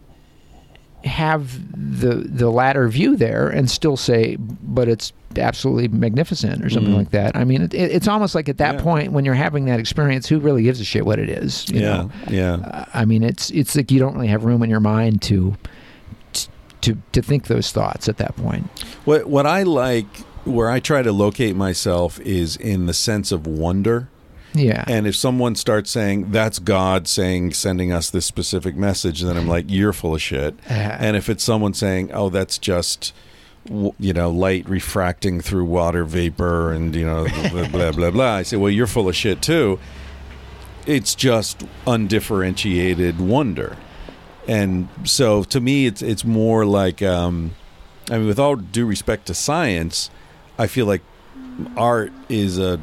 have 1.05 1.59
the 2.01 2.15
the 2.15 2.49
latter 2.51 2.89
view 2.89 3.15
there 3.17 3.49
and 3.49 3.71
still 3.71 3.97
say, 3.97 4.37
but 4.37 4.89
it's 4.89 5.13
absolutely 5.37 5.89
magnificent 5.89 6.65
or 6.65 6.71
something 6.71 6.93
Mhm. 6.95 6.97
like 6.97 7.11
that. 7.11 7.37
I 7.37 7.45
mean, 7.45 7.63
it, 7.63 7.75
it, 7.75 7.91
it's 7.91 8.09
almost 8.09 8.35
like 8.35 8.49
at 8.49 8.59
that 8.59 8.77
Yeah. 8.77 8.81
point 8.83 9.13
when 9.13 9.25
you're 9.25 9.35
having 9.35 9.65
that 9.67 9.81
experience, 9.81 10.29
who 10.29 10.39
really 10.39 10.63
gives 10.63 10.81
a 10.81 10.85
shit 10.85 11.05
what 11.05 11.19
it 11.19 11.29
is? 11.29 11.67
you 11.69 11.81
Yeah, 11.81 11.87
know? 11.97 12.11
yeah. 12.31 12.53
Uh, 12.55 12.85
I 12.95 13.05
mean, 13.05 13.23
it's 13.23 13.51
it's 13.51 13.77
like 13.77 13.91
you 13.91 13.99
don't 13.99 14.15
really 14.15 14.29
have 14.29 14.45
room 14.45 14.63
in 14.63 14.71
your 14.71 14.81
mind 14.81 15.21
to 15.23 15.57
to 16.83 16.97
to 17.13 17.23
think 17.23 17.47
those 17.49 17.73
thoughts 17.73 18.09
at 18.09 18.17
that 18.19 18.37
point. 18.37 18.65
What 19.05 19.27
what 19.29 19.47
I 19.47 19.63
like, 19.63 20.07
where 20.45 20.71
I 20.71 20.81
try 20.81 21.03
to 21.03 21.13
locate 21.13 21.57
myself, 21.57 22.21
is 22.21 22.57
in 22.57 22.87
the 22.87 22.95
sense 22.95 23.33
of 23.33 23.47
wonder. 23.47 24.09
Yeah. 24.55 24.85
And 24.87 25.07
if 25.07 25.17
someone 25.17 25.57
starts 25.57 25.91
saying 25.91 26.31
that's 26.31 26.59
God 26.59 27.09
saying 27.09 27.55
sending 27.55 27.93
us 27.93 28.09
this 28.11 28.25
specific 28.25 28.77
message, 28.77 29.21
then 29.23 29.37
I'm 29.37 29.49
like, 29.49 29.65
you're 29.69 29.93
full 29.93 30.15
of 30.15 30.23
shit. 30.23 30.55
Uh, 30.71 30.73
And 30.75 31.17
if 31.17 31.29
it's 31.29 31.43
someone 31.45 31.75
saying, 31.75 32.11
oh, 32.13 32.29
that's 32.31 32.57
just 32.59 33.13
you 33.99 34.13
know 34.13 34.31
light 34.31 34.69
refracting 34.69 35.41
through 35.41 35.65
water 35.65 36.05
vapor 36.05 36.71
and 36.71 36.95
you 36.95 37.05
know 37.07 37.27
blah 37.51 37.69
blah 37.69 37.93
blah 37.93 38.11
blah, 38.11 38.35
I 38.37 38.43
say, 38.43 38.57
well, 38.57 38.71
you're 38.71 38.87
full 38.87 39.09
of 39.09 39.17
shit 39.17 39.43
too. 39.43 39.79
It's 40.87 41.15
just 41.15 41.65
undifferentiated 41.87 43.19
wonder. 43.19 43.77
And 44.47 44.89
so 45.05 45.45
to 45.45 45.61
me, 45.61 45.87
it's 45.87 46.03
it's 46.03 46.25
more 46.25 46.67
like, 46.67 47.01
um, 47.03 47.53
I 48.11 48.19
mean, 48.19 48.27
with 48.27 48.39
all 48.39 48.57
due 48.57 48.87
respect 48.87 49.27
to 49.27 49.35
science, 49.35 50.11
I 50.59 50.67
feel 50.67 50.85
like 50.87 51.03
art 51.77 52.13
is 52.29 52.59
a 52.59 52.79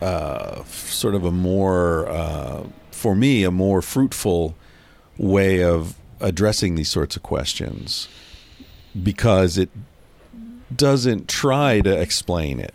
uh, 0.00 0.64
sort 0.64 1.14
of 1.14 1.24
a 1.24 1.32
more, 1.32 2.08
uh, 2.08 2.64
for 2.90 3.14
me, 3.14 3.44
a 3.44 3.50
more 3.50 3.82
fruitful 3.82 4.54
way 5.18 5.62
of 5.62 5.96
addressing 6.20 6.74
these 6.74 6.90
sorts 6.90 7.16
of 7.16 7.22
questions 7.22 8.08
because 9.02 9.58
it 9.58 9.70
doesn't 10.74 11.28
try 11.28 11.80
to 11.80 12.00
explain 12.00 12.60
it. 12.60 12.74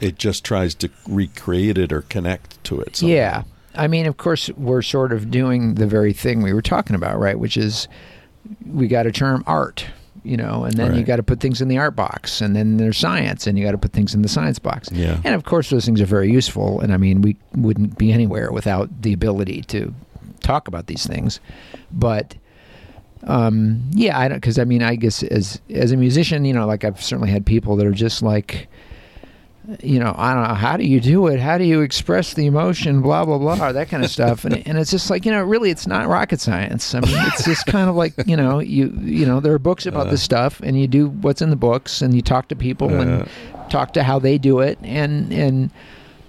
It 0.00 0.18
just 0.18 0.44
tries 0.44 0.74
to 0.76 0.90
recreate 1.08 1.78
it 1.78 1.92
or 1.92 2.02
connect 2.02 2.62
to 2.64 2.80
it. 2.80 2.96
somehow. 2.96 3.14
Yeah. 3.14 3.42
I 3.74 3.88
mean, 3.88 4.06
of 4.06 4.16
course, 4.16 4.48
we're 4.50 4.82
sort 4.82 5.12
of 5.12 5.30
doing 5.30 5.74
the 5.74 5.86
very 5.86 6.12
thing 6.12 6.42
we 6.42 6.52
were 6.52 6.62
talking 6.62 6.96
about, 6.96 7.18
right? 7.18 7.38
Which 7.38 7.56
is 7.56 7.88
we 8.64 8.88
got 8.88 9.06
a 9.06 9.12
term 9.12 9.44
art, 9.46 9.86
you 10.26 10.36
know, 10.36 10.64
and 10.64 10.74
then 10.74 10.94
you 10.94 11.04
got 11.04 11.16
to 11.16 11.22
put 11.22 11.40
things 11.40 11.62
in 11.62 11.68
the 11.68 11.78
art 11.78 11.94
box, 11.94 12.40
and 12.40 12.56
then 12.56 12.76
there's 12.76 12.98
science, 12.98 13.46
and 13.46 13.58
you 13.58 13.64
got 13.64 13.72
to 13.72 13.78
put 13.78 13.92
things 13.92 14.14
in 14.14 14.22
the 14.22 14.28
science 14.28 14.58
box. 14.58 14.88
Yeah. 14.92 15.20
And 15.24 15.34
of 15.34 15.44
course, 15.44 15.70
those 15.70 15.84
things 15.84 16.00
are 16.00 16.06
very 16.06 16.30
useful. 16.30 16.80
And 16.80 16.92
I 16.92 16.96
mean, 16.96 17.22
we 17.22 17.36
wouldn't 17.54 17.96
be 17.96 18.12
anywhere 18.12 18.50
without 18.50 19.02
the 19.02 19.12
ability 19.12 19.62
to 19.62 19.94
talk 20.40 20.68
about 20.68 20.86
these 20.86 21.06
things. 21.06 21.40
But 21.92 22.34
um, 23.24 23.82
yeah, 23.92 24.18
I 24.18 24.28
don't 24.28 24.38
because 24.38 24.58
I 24.58 24.64
mean, 24.64 24.82
I 24.82 24.96
guess 24.96 25.22
as 25.22 25.60
as 25.70 25.92
a 25.92 25.96
musician, 25.96 26.44
you 26.44 26.52
know, 26.52 26.66
like 26.66 26.84
I've 26.84 27.02
certainly 27.02 27.30
had 27.30 27.46
people 27.46 27.76
that 27.76 27.86
are 27.86 27.92
just 27.92 28.22
like, 28.22 28.68
you 29.82 29.98
know, 29.98 30.14
I 30.16 30.32
don't 30.34 30.46
know, 30.46 30.54
how 30.54 30.76
do 30.76 30.84
you 30.84 31.00
do 31.00 31.26
it? 31.26 31.40
How 31.40 31.58
do 31.58 31.64
you 31.64 31.80
express 31.80 32.34
the 32.34 32.46
emotion? 32.46 33.02
Blah 33.02 33.24
blah 33.24 33.38
blah, 33.38 33.72
that 33.72 33.88
kind 33.88 34.04
of 34.04 34.10
stuff. 34.10 34.44
And 34.44 34.66
and 34.66 34.78
it's 34.78 34.90
just 34.90 35.10
like 35.10 35.24
you 35.26 35.32
know, 35.32 35.42
really, 35.42 35.70
it's 35.70 35.86
not 35.86 36.06
rocket 36.06 36.40
science. 36.40 36.94
I 36.94 37.00
mean, 37.00 37.16
it's 37.28 37.44
just 37.44 37.66
kind 37.66 37.88
of 37.90 37.96
like 37.96 38.14
you 38.26 38.36
know, 38.36 38.58
you 38.60 38.92
you 39.02 39.26
know, 39.26 39.40
there 39.40 39.52
are 39.52 39.58
books 39.58 39.86
about 39.86 40.10
this 40.10 40.22
stuff, 40.22 40.60
and 40.62 40.78
you 40.80 40.86
do 40.86 41.08
what's 41.08 41.42
in 41.42 41.50
the 41.50 41.56
books, 41.56 42.00
and 42.02 42.14
you 42.14 42.22
talk 42.22 42.48
to 42.48 42.56
people 42.56 42.88
and 42.90 43.28
talk 43.70 43.92
to 43.94 44.02
how 44.02 44.18
they 44.18 44.38
do 44.38 44.60
it, 44.60 44.78
and 44.82 45.32
and 45.32 45.70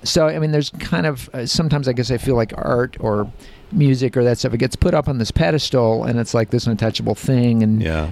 so 0.04 0.28
I 0.28 0.40
mean, 0.40 0.52
there's 0.52 0.70
kind 0.80 1.06
of 1.06 1.30
uh, 1.34 1.46
sometimes 1.46 1.88
I 1.88 1.94
guess 1.94 2.10
I 2.12 2.18
feel 2.18 2.36
like 2.36 2.54
art 2.58 2.98
or 3.00 3.32
music 3.72 4.16
or 4.16 4.24
that 4.24 4.38
stuff 4.38 4.54
it 4.54 4.58
gets 4.60 4.78
put 4.78 4.94
up 4.94 5.10
on 5.10 5.18
this 5.18 5.30
pedestal 5.30 6.06
and 6.06 6.18
it's 6.20 6.34
like 6.34 6.52
this 6.52 6.68
untouchable 6.68 7.14
thing 7.16 7.62
and 7.62 7.82
Yeah. 7.84 8.10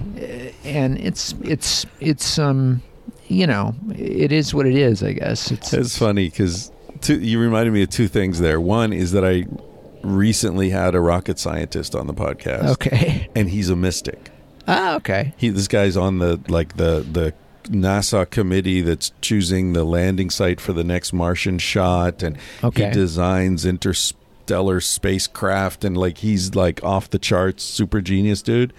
and 0.64 0.98
it's 0.98 1.34
it's 1.42 1.86
it's 1.98 2.38
um 2.38 2.82
you 3.28 3.46
know 3.46 3.74
it 3.96 4.30
is 4.32 4.54
what 4.54 4.66
it 4.66 4.74
is 4.76 5.02
i 5.02 5.12
guess 5.12 5.50
it's 5.50 5.72
It's 5.72 5.98
funny 5.98 6.28
because 6.28 6.70
you 7.08 7.38
reminded 7.38 7.72
me 7.72 7.82
of 7.82 7.90
two 7.90 8.08
things 8.08 8.40
there. 8.40 8.58
One 8.60 8.92
is 8.92 9.12
that 9.12 9.22
I 9.24 9.44
recently 10.02 10.70
had 10.70 10.94
a 10.94 11.00
rocket 11.00 11.38
scientist 11.38 11.94
on 11.94 12.06
the 12.06 12.14
podcast. 12.14 12.68
okay 12.70 13.28
And 13.36 13.50
he's 13.50 13.68
a 13.70 13.76
mystic. 13.76 14.30
ah 14.66 14.96
okay 14.96 15.34
He 15.36 15.50
this 15.50 15.68
guy's 15.68 15.96
on 15.96 16.18
the 16.18 16.40
like 16.48 16.76
the 16.76 17.04
the 17.10 17.34
NASA 17.64 18.28
committee 18.30 18.80
that's 18.80 19.12
choosing 19.20 19.72
the 19.72 19.84
landing 19.84 20.30
site 20.30 20.60
for 20.60 20.72
the 20.72 20.84
next 20.84 21.12
Martian 21.12 21.58
shot 21.58 22.22
and 22.22 22.38
Okay. 22.62 22.86
he 22.86 22.90
designs 22.92 23.66
interstellar 23.66 24.80
spacecraft 24.80 25.84
and 25.84 25.96
like 25.96 26.18
he's 26.18 26.54
like 26.54 26.82
off 26.84 27.10
the 27.10 27.18
charts 27.18 27.62
super 27.64 28.00
genius 28.00 28.40
dude. 28.42 28.72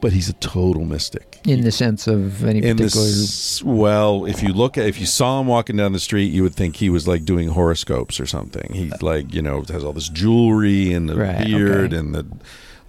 But 0.00 0.12
he's 0.12 0.28
a 0.28 0.32
total 0.34 0.84
mystic. 0.84 1.40
In 1.46 1.62
the 1.62 1.72
sense 1.72 2.06
of 2.06 2.44
any 2.44 2.58
In 2.62 2.76
particular. 2.76 3.06
this, 3.06 3.62
well, 3.62 4.24
if 4.26 4.42
you 4.42 4.52
look 4.52 4.76
at 4.78 4.86
if 4.86 4.98
you 5.00 5.06
saw 5.06 5.40
him 5.40 5.46
walking 5.46 5.76
down 5.76 5.92
the 5.92 5.98
street, 6.00 6.32
you 6.32 6.42
would 6.42 6.54
think 6.54 6.76
he 6.76 6.90
was 6.90 7.06
like 7.08 7.24
doing 7.24 7.48
horoscopes 7.48 8.18
or 8.20 8.26
something. 8.26 8.72
He's 8.72 9.00
like 9.02 9.32
you 9.34 9.42
know 9.42 9.62
has 9.68 9.84
all 9.84 9.92
this 9.92 10.08
jewelry 10.08 10.92
and 10.92 11.08
the 11.08 11.16
Right, 11.16 11.44
beard 11.46 11.92
okay. 11.92 11.96
and 11.96 12.14
the 12.14 12.26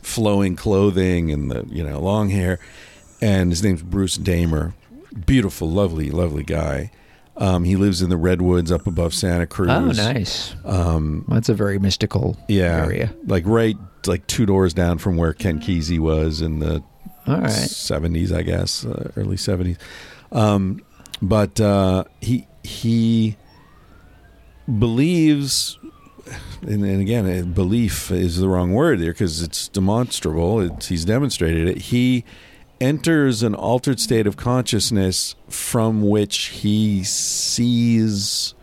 flowing 0.02 0.56
clothing 0.56 1.32
and 1.32 1.50
the 1.52 1.66
you 1.70 1.84
know 1.84 2.00
long 2.00 2.30
hair. 2.30 2.60
And 3.22 3.50
his 3.52 3.64
name's 3.64 3.82
Bruce 3.82 4.18
Damer. 4.18 4.74
Beautiful, 5.26 5.70
lovely, 5.70 6.12
lovely 6.12 6.44
guy. 6.44 6.92
Um, 7.38 7.64
he 7.66 7.76
lives 7.76 8.02
in 8.02 8.10
the 8.10 8.18
redwoods 8.18 8.72
up 8.72 8.88
above 8.88 9.14
Santa 9.14 9.46
Cruz. 9.48 9.70
oh, 9.70 9.92
nice. 9.92 10.56
Um, 10.64 11.26
That's 11.28 11.50
a 11.50 11.54
very 11.54 11.80
mystical 11.80 12.38
yeah, 12.48 12.84
area. 12.86 13.14
like 13.26 13.46
right, 13.46 13.76
like 14.06 14.26
two 14.28 14.46
doors 14.46 14.74
down 14.74 14.98
from 15.00 15.18
where 15.18 15.34
Ken 15.34 15.60
Kesey 15.60 16.00
was 16.00 16.40
in 16.42 16.60
the 16.60 16.82
All 17.28 17.42
right. 17.42 17.50
seventies, 17.52 18.32
I 18.32 18.44
guess, 18.44 18.86
uh, 18.86 19.12
early 19.16 19.38
seventies. 19.38 19.78
Um, 20.32 20.82
but 21.22 21.60
uh, 21.62 22.04
he 22.22 22.48
he 22.64 23.36
believes, 24.80 25.78
and, 26.62 26.84
and 26.84 27.02
again, 27.02 27.26
uh, 27.26 27.46
belief 27.46 28.12
is 28.12 28.38
the 28.40 28.50
wrong 28.50 28.74
word 28.74 29.00
there 29.00 29.12
because 29.12 29.42
it's 29.42 29.68
demonstrable. 29.68 30.60
It's, 30.62 30.88
he's 30.88 31.06
demonstrated 31.06 31.68
it. 31.68 31.78
He 31.84 32.24
enters 32.82 33.42
an 33.44 33.56
altered 33.56 34.00
state 34.00 34.28
of 34.28 34.36
consciousness 34.36 35.36
from 35.48 36.02
which 36.10 36.38
he 36.48 37.04
sees 37.04 38.54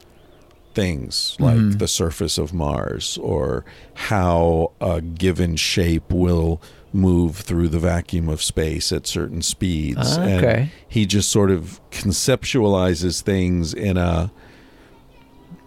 things 0.74 1.36
like 1.38 1.56
Mhm. 1.56 1.78
the 1.78 1.88
surface 1.88 2.38
of 2.38 2.52
Mars 2.52 3.18
or 3.22 3.64
how 3.94 4.72
a 4.80 5.00
given 5.00 5.56
shape 5.56 6.10
will 6.12 6.60
move 6.92 7.36
through 7.36 7.68
the 7.68 7.78
vacuum 7.78 8.28
of 8.28 8.42
space 8.42 8.92
at 8.92 9.06
certain 9.06 9.42
speeds. 9.42 10.16
Ah, 10.18 10.22
and 10.22 10.44
okay. 10.44 10.70
he 10.88 11.06
just 11.06 11.30
sort 11.30 11.50
of 11.50 11.80
conceptualizes 11.90 13.22
things 13.22 13.72
in 13.74 13.96
a 13.96 14.30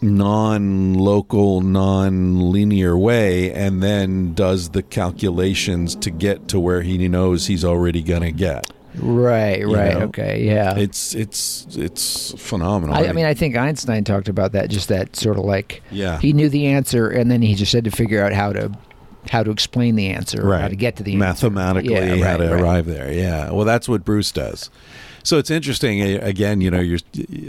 non-local 0.02 1.62
non-linear 1.62 2.98
way 2.98 3.52
and 3.52 3.82
then 3.82 4.34
does 4.34 4.70
the 4.70 4.84
calculations 4.84 5.96
to 5.96 6.12
get 6.12 6.48
to 6.50 6.60
where 6.60 6.82
he 6.82 7.08
knows 7.08 7.48
he's 7.48 7.66
already 7.66 8.04
going 8.04 8.22
to 8.22 8.32
get 8.32 8.70
Right, 8.98 9.60
You 9.60 9.76
right. 9.76 9.94
know, 9.94 10.06
okay, 10.06 10.44
yeah. 10.46 10.78
it's 10.78 11.14
it's 11.16 11.68
it's 11.76 12.34
phenomenal 12.42 12.96
I, 12.96 13.08
I 13.08 13.12
mean, 13.12 13.26
I 13.26 13.34
think 13.34 13.58
Einstein 13.58 14.04
talked 14.04 14.30
about 14.30 14.54
that. 14.54 14.70
Just 14.70 14.88
that 14.90 15.16
sort 15.16 15.38
of 15.38 15.44
like 15.46 15.84
yeah 15.92 16.20
he 16.20 16.34
knew 16.34 16.50
the 16.50 16.68
answer, 16.68 17.10
and 17.10 17.30
then 17.30 17.42
he 17.42 17.56
just 17.56 17.74
had 17.74 17.84
to 17.86 17.92
figure 17.92 18.24
out 18.24 18.32
how 18.32 18.54
to 18.54 18.72
how 19.30 19.44
to 19.44 19.52
explain 19.52 19.96
the 19.96 20.08
answer, 20.08 20.50
or 20.50 20.58
how 20.58 20.68
to 20.68 20.76
get 20.76 20.96
to 20.98 21.04
the 21.04 21.14
answer. 21.14 21.50
mathematically 21.50 21.94
Yeah, 21.94 22.16
how 22.16 22.24
right, 22.24 22.38
to 22.38 22.54
right. 22.54 22.62
arrive 22.62 22.86
there. 22.86 23.12
Yeah. 23.12 23.52
Well, 23.52 23.66
that's 23.66 23.90
what 23.90 24.06
Bruce 24.06 24.32
does. 24.32 24.70
So 25.24 25.40
it's 25.40 25.50
interesting. 25.50 26.02
Again, 26.02 26.62
you 26.62 26.70
know, 26.70 26.80
you're, 26.80 27.00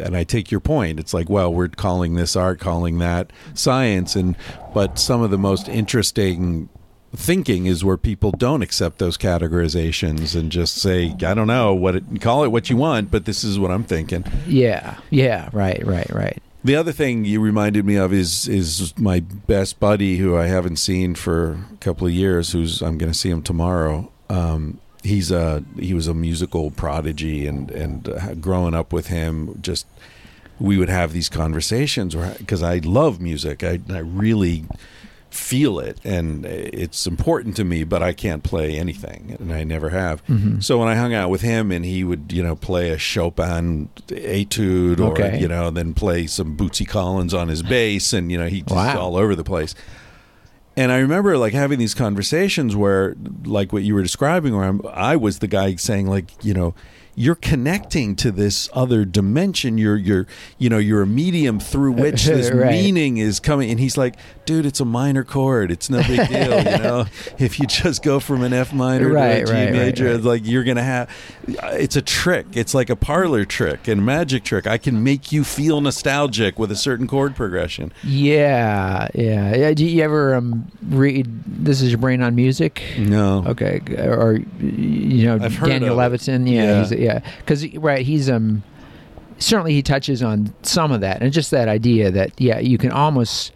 and 0.03 0.17
I 0.17 0.25
take 0.25 0.51
your 0.51 0.61
point. 0.61 0.99
It's 0.99 1.13
like, 1.13 1.29
well, 1.29 1.53
we're 1.53 1.69
calling 1.69 2.15
this 2.15 2.35
art, 2.35 2.59
calling 2.59 2.99
that 3.01 3.31
science, 3.53 4.17
and 4.17 4.35
but 4.73 4.99
some 4.99 5.21
of 5.21 5.31
the 5.31 5.39
most 5.39 5.69
interesting 5.69 6.71
thinking 7.15 7.67
is 7.67 7.85
where 7.85 7.97
people 7.97 8.31
don't 8.31 8.63
accept 8.63 8.99
those 8.99 9.17
categorizations 9.17 10.35
and 10.35 10.51
just 10.51 10.77
say, 10.77 11.15
I 11.25 11.35
don't 11.35 11.47
know 11.47 11.75
what 11.75 11.97
it, 11.97 12.21
call 12.21 12.45
it 12.45 12.49
what 12.49 12.69
you 12.71 12.77
want, 12.77 13.11
but 13.11 13.25
this 13.27 13.45
is 13.45 13.59
what 13.59 13.71
I'm 13.71 13.85
thinking. 13.85 14.25
Yeah, 14.47 14.99
yeah, 15.11 15.51
right, 15.53 15.85
right, 15.87 16.11
right. 16.11 16.43
The 16.67 16.75
other 16.75 16.91
thing 16.91 17.25
you 17.25 17.39
reminded 17.39 17.87
me 17.87 17.95
of 17.95 18.13
is 18.13 18.49
is 18.49 18.93
my 18.99 19.21
best 19.21 19.79
buddy 19.79 20.17
who 20.17 20.37
I 20.37 20.47
haven't 20.47 20.79
seen 20.79 21.15
for 21.15 21.53
a 21.73 21.77
couple 21.77 22.09
of 22.09 22.13
years. 22.13 22.51
Who's 22.51 22.83
I'm 22.83 22.99
going 22.99 23.13
to 23.13 23.17
see 23.17 23.31
him 23.31 23.41
tomorrow. 23.41 24.11
Um, 24.29 24.81
he's 25.05 25.31
a 25.31 25.63
he 25.79 25.95
was 25.95 26.09
a 26.09 26.15
musical 26.15 26.73
prodigy, 26.73 27.47
and 27.47 27.71
and 27.71 28.09
uh, 28.09 28.35
growing 28.35 28.75
up 28.75 28.93
with 28.93 29.07
him, 29.07 29.61
just 29.63 29.87
we 30.59 30.77
would 30.77 30.89
have 30.89 31.13
these 31.13 31.29
conversations 31.29 32.17
because 32.17 32.65
I 32.65 32.79
love 32.79 33.21
music. 33.21 33.63
I 33.63 33.79
I 33.89 33.99
really 33.99 34.65
feel 35.31 35.79
it 35.79 35.99
and 36.05 36.47
it's 36.47 37.07
important 37.07 37.55
to 37.57 37.65
me 37.65 37.85
but 37.85 38.03
I 38.03 38.13
can't 38.15 38.43
play 38.43 38.79
anything 38.79 39.37
and 39.39 39.53
I 39.53 39.65
never 39.65 39.91
have. 39.91 40.25
Mm-hmm. 40.27 40.61
So 40.61 40.79
when 40.79 40.89
I 40.89 40.95
hung 40.95 41.13
out 41.13 41.29
with 41.31 41.43
him 41.43 41.71
and 41.71 41.85
he 41.85 42.05
would, 42.05 42.33
you 42.33 42.43
know, 42.43 42.57
play 42.57 42.91
a 42.91 42.97
Chopin 42.99 43.91
etude 44.09 45.01
or 45.01 45.13
Okay. 45.13 45.39
you 45.39 45.49
know, 45.49 45.71
then 45.71 45.93
play 45.95 46.27
some 46.27 46.57
Bootsy 46.57 46.87
Collins 46.89 47.35
on 47.35 47.49
his 47.49 47.63
bass 47.63 48.13
and 48.13 48.31
you 48.33 48.39
know, 48.39 48.47
he 48.47 48.63
just 48.63 48.75
Wow. 48.75 48.99
all 49.01 49.17
over 49.17 49.35
the 49.35 49.45
place. 49.45 49.75
And 50.79 50.93
I 50.93 50.99
remember 50.99 51.39
like 51.39 51.55
having 51.55 51.79
these 51.79 51.95
conversations 51.95 52.77
where 52.77 53.15
like 53.45 53.73
what 53.73 53.83
you 53.83 53.95
were 53.95 54.03
describing 54.03 54.55
where 54.55 54.65
I'm, 54.67 54.81
I 54.93 55.17
was 55.17 55.39
the 55.41 55.47
guy 55.49 55.75
saying 55.77 56.07
like, 56.07 56.31
you 56.45 56.55
know, 56.55 56.75
you're 57.19 57.35
connecting 57.35 58.15
to 58.17 58.31
this 58.31 58.69
other 58.75 59.05
dimension. 59.07 59.79
You're 59.79 59.97
you're 59.97 60.27
you 60.59 60.69
know 60.69 60.79
you're 60.79 61.03
a 61.03 61.07
medium 61.07 61.59
through 61.59 61.93
which 62.03 62.25
this 62.27 62.51
Right. 62.51 62.71
meaning 62.71 63.17
is 63.17 63.41
coming. 63.41 63.71
And 63.71 63.81
he's 63.81 63.97
like, 63.97 64.17
dude, 64.45 64.67
it's 64.67 64.81
a 64.81 64.85
minor 64.85 65.25
chord. 65.25 65.71
It's 65.71 65.89
no 65.91 66.03
big 66.03 66.29
deal. 66.29 66.59
You 66.59 66.79
know, 66.83 67.07
if 67.39 67.59
you 67.59 67.67
just 67.67 68.03
go 68.03 68.21
from 68.21 68.43
an 68.43 68.53
F 68.53 68.73
minor 68.73 69.09
Right, 69.11 69.37
to 69.39 69.43
a 69.43 69.47
G 69.47 69.53
right, 69.53 69.73
major, 69.73 70.19
like 70.19 70.47
you're 70.47 70.63
gonna 70.65 70.83
have. 70.83 71.11
It's 71.49 71.97
a 71.97 72.03
trick. 72.03 72.47
It's 72.53 72.75
like 72.75 72.91
a 72.91 72.97
parlor 72.97 73.45
trick 73.47 73.89
and 73.89 74.05
magic 74.05 74.45
trick. 74.45 74.67
I 74.67 74.77
can 74.79 75.03
make 75.03 75.33
you 75.33 75.43
feel 75.43 75.81
nostalgic 75.81 76.59
with 76.59 76.71
a 76.71 76.77
certain 76.77 77.07
chord 77.07 77.35
progression. 77.35 77.93
Yeah, 78.05 79.09
yeah. 79.15 79.55
yeah. 79.57 79.73
Do 79.75 79.87
you 79.87 80.03
ever 80.03 80.35
um, 80.35 80.71
read 80.83 81.27
"This 81.47 81.81
Is 81.81 81.91
Your 81.91 81.99
Brain 81.99 82.23
on 82.23 82.35
Music"? 82.35 82.83
No. 82.99 83.43
Okay, 83.47 83.81
or 83.97 84.39
you 84.61 85.25
know 85.27 85.35
I've 85.43 85.59
Daniel. 85.59 85.97
Levitin? 85.97 86.51
Yeah, 86.51 86.85
Yeah. 87.07 87.21
Because 87.39 87.75
right, 87.77 88.05
he's 88.05 88.29
um 88.29 88.63
certainly 89.39 89.75
he 89.75 89.83
touches 89.83 90.23
on 90.23 90.55
some 90.63 90.93
of 90.93 91.01
that, 91.01 91.23
and 91.23 91.33
just 91.33 91.51
that 91.51 91.69
idea 91.69 92.11
that 92.11 92.41
yeah, 92.41 92.59
you 92.59 92.79
can 92.79 92.91
almost 92.91 93.53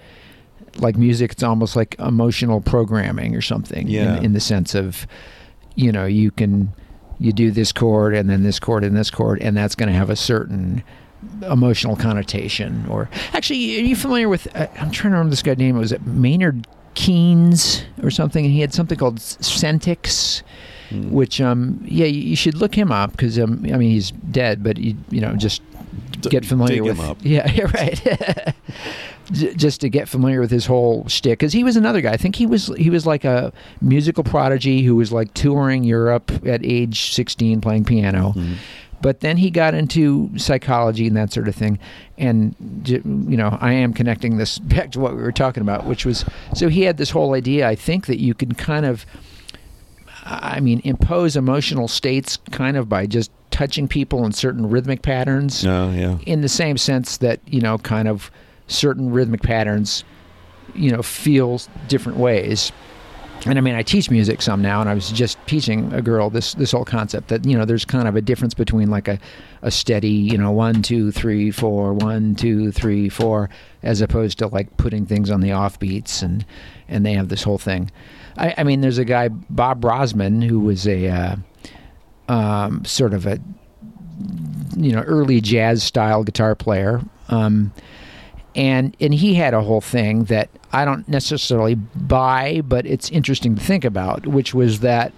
like 0.78 0.97
music. 0.97 1.32
It's 1.32 1.43
almost 1.43 1.77
like 1.77 1.97
emotional 1.98 2.60
programming 2.60 3.35
or 3.35 3.43
something. 3.43 3.89
Yeah. 3.89 4.16
In, 4.16 4.27
in 4.27 4.32
the 4.32 4.40
sense 4.40 4.74
of 4.74 5.06
you 5.74 5.93
know 5.93 6.06
you 6.06 6.31
can 6.31 6.72
you 7.18 7.32
do 7.32 7.51
this 7.51 7.72
chord 7.72 8.14
and 8.14 8.31
then 8.31 8.43
this 8.43 8.59
chord 8.59 8.82
and 8.82 8.97
this 8.97 9.10
chord, 9.10 9.40
and 9.43 9.56
that's 9.56 9.74
going 9.74 9.89
to 9.89 9.94
have 9.94 10.10
a 10.10 10.16
certain 10.16 10.82
emotional 11.43 11.97
connotation. 11.97 12.86
Or 12.89 13.10
actually, 13.35 13.78
are 13.78 13.85
you 13.85 13.97
familiar 13.97 14.28
with? 14.28 14.48
Uh, 14.56 14.66
I'm 14.78 14.90
trying 14.90 15.12
to 15.12 15.18
remember 15.18 15.31
this 15.31 15.43
guy's 15.43 15.59
name. 15.59 15.77
Was 15.77 15.93
it 15.93 16.06
Manfred 16.06 16.66
Clynes 16.94 17.85
or 18.02 18.10
something? 18.10 18.44
And 18.44 18.52
he 18.55 18.60
had 18.60 18.72
something 18.72 18.98
called 18.98 19.18
Sentics, 19.18 20.43
Hmm. 20.91 21.11
which 21.11 21.41
um 21.41 21.81
yeah 21.85 22.07
you, 22.07 22.21
you 22.21 22.37
should 22.37 22.57
look 22.57 22.75
him 22.75 22.91
up 22.93 23.12
because 23.12 23.39
um 23.39 23.65
I 23.73 23.77
mean 23.79 23.91
he's 23.91 24.11
dead, 24.11 24.62
but 24.62 24.77
you 24.77 24.97
you 25.11 25.21
know 25.21 25.35
just 25.37 25.62
D- 26.21 26.29
get 26.31 26.45
familiar 26.45 26.83
with 26.83 26.99
him 26.99 27.05
up. 27.11 27.19
yeah 27.23 27.49
right. 27.75 28.55
Just 29.33 29.81
to 29.83 29.89
get 29.89 30.09
familiar 30.09 30.41
with 30.41 30.51
his 30.51 30.67
whole 30.67 31.07
shtick, 31.07 31.39
because 31.39 31.53
he 31.53 31.62
was 31.62 31.77
another 31.77 32.01
guy. 32.01 32.11
I 32.12 32.17
think 32.17 32.35
he 32.35 32.47
was 32.47 32.67
he 32.77 32.91
was 32.91 33.07
like 33.07 33.25
a 33.25 33.53
musical 33.81 34.25
prodigy 34.25 34.83
who 34.83 34.97
was 34.97 35.12
like 35.12 35.33
touring 35.35 35.85
Europe 35.85 36.33
at 36.45 36.65
age 36.65 37.12
sixteen 37.12 37.61
playing 37.61 37.85
piano, 37.85 38.33
Mhm. 38.37 38.55
but 39.01 39.21
then 39.21 39.37
he 39.37 39.49
got 39.51 39.73
into 39.73 40.37
psychology 40.37 41.07
and 41.07 41.17
that 41.17 41.33
sort 41.33 41.47
of 41.47 41.55
thing 41.55 41.79
and 42.19 42.57
you 42.85 43.37
know 43.37 43.57
i 43.61 43.73
am 43.73 43.95
connecting 43.95 44.37
this 44.37 44.59
back 44.75 44.91
to 44.93 45.01
what 45.01 45.15
we 45.17 45.23
were 45.23 45.33
talking 45.33 45.62
about 45.62 45.87
which 45.87 46.05
was 46.05 46.23
so 46.55 46.69
he 46.69 46.83
had 46.83 46.97
this 46.99 47.09
whole 47.11 47.33
idea 47.35 47.67
i 47.67 47.75
think 47.75 48.05
that 48.07 48.21
you 48.21 48.35
can 48.35 48.53
kind 48.55 48.85
of 48.85 49.07
i 50.25 50.61
mean 50.61 50.81
impose 50.85 51.37
emotional 51.37 51.89
states 51.89 52.39
kind 52.51 52.77
of 52.77 52.89
by 52.89 53.07
just 53.07 53.31
touching 53.51 53.89
people 53.89 54.25
in 54.25 54.33
certain 54.33 54.69
rhythmic 54.69 55.03
patterns 55.03 55.65
No, 55.65 55.91
yeah. 55.91 56.19
in 56.27 56.41
the 56.41 56.49
same 56.49 56.77
sense 56.77 57.17
that 57.19 57.41
you 57.47 57.61
know 57.61 57.79
kind 57.79 58.09
of 58.09 58.31
certain 58.69 59.11
rhythmic 59.11 59.43
patterns 59.43 60.05
you 60.75 60.91
know 60.91 61.03
feel 61.03 61.61
different 61.89 62.19
ways 62.19 62.73
and 63.47 63.57
I 63.57 63.63
mean, 63.63 63.75
I 63.75 63.83
teach 63.83 64.11
music 64.11 64.43
some 64.43 64.61
now, 64.61 64.83
and 64.83 64.91
I 64.91 64.93
was 64.93 65.11
just 65.11 65.39
teaching 65.47 65.91
a 65.95 66.03
girl 66.03 66.29
this 66.29 66.53
this 66.53 66.73
whole 66.73 66.85
concept 66.85 67.29
that 67.29 67.47
you 67.47 67.57
know 67.57 67.65
there's 67.65 67.87
kind 67.87 68.07
of 68.07 68.15
a 68.15 68.21
difference 68.21 68.53
between 68.53 68.91
like 68.91 69.09
a 69.09 69.19
a 69.63 69.71
steady 69.71 70.11
you 70.11 70.37
know 70.37 70.51
one 70.51 70.83
two 70.83 71.11
three 71.11 71.51
four 71.51 71.95
one 71.95 72.35
two 72.35 72.71
three 72.71 73.09
four 73.09 73.49
as 73.83 74.03
opposed 74.03 74.39
to 74.41 74.47
like 74.49 74.77
putting 74.77 75.07
things 75.07 75.31
on 75.31 75.41
the 75.41 75.49
offbeats 75.49 76.23
and 76.23 76.45
and 76.87 77.07
they 77.07 77.15
have 77.15 77.31
this 77.31 77.43
whole 77.43 77.57
thing. 77.57 77.91
I, 78.36 78.55
I 78.59 78.65
mean, 78.65 78.81
there's 78.81 78.98
a 78.98 79.05
guy 79.05 79.28
Bob 79.28 79.82
Rosman 79.82 80.43
who 80.43 80.61
was 80.61 80.86
a 80.86 81.09
uh, 81.09 81.36
um, 82.28 82.85
sort 82.85 83.15
of 83.15 83.27
a 83.27 83.39
you 84.77 84.93
know 84.93 85.02
early 85.02 85.40
jazz 85.40 85.82
style 85.82 86.24
guitar 86.24 86.55
player. 86.55 87.01
Um, 87.28 87.73
and 88.55 88.97
and 89.01 89.15
he 89.15 89.35
had 89.35 89.55
a 89.55 89.62
whole 89.62 89.81
thing 89.81 90.24
that 90.24 90.51
I 90.73 90.85
don't 90.85 91.09
necessarily 91.09 91.74
buy, 91.74 92.62
but 92.62 92.86
it's 92.86 93.11
interesting 93.11 93.55
to 93.55 93.61
think 93.61 93.85
about, 93.85 94.27
which 94.27 94.55
was 94.55 94.81
that 94.81 95.12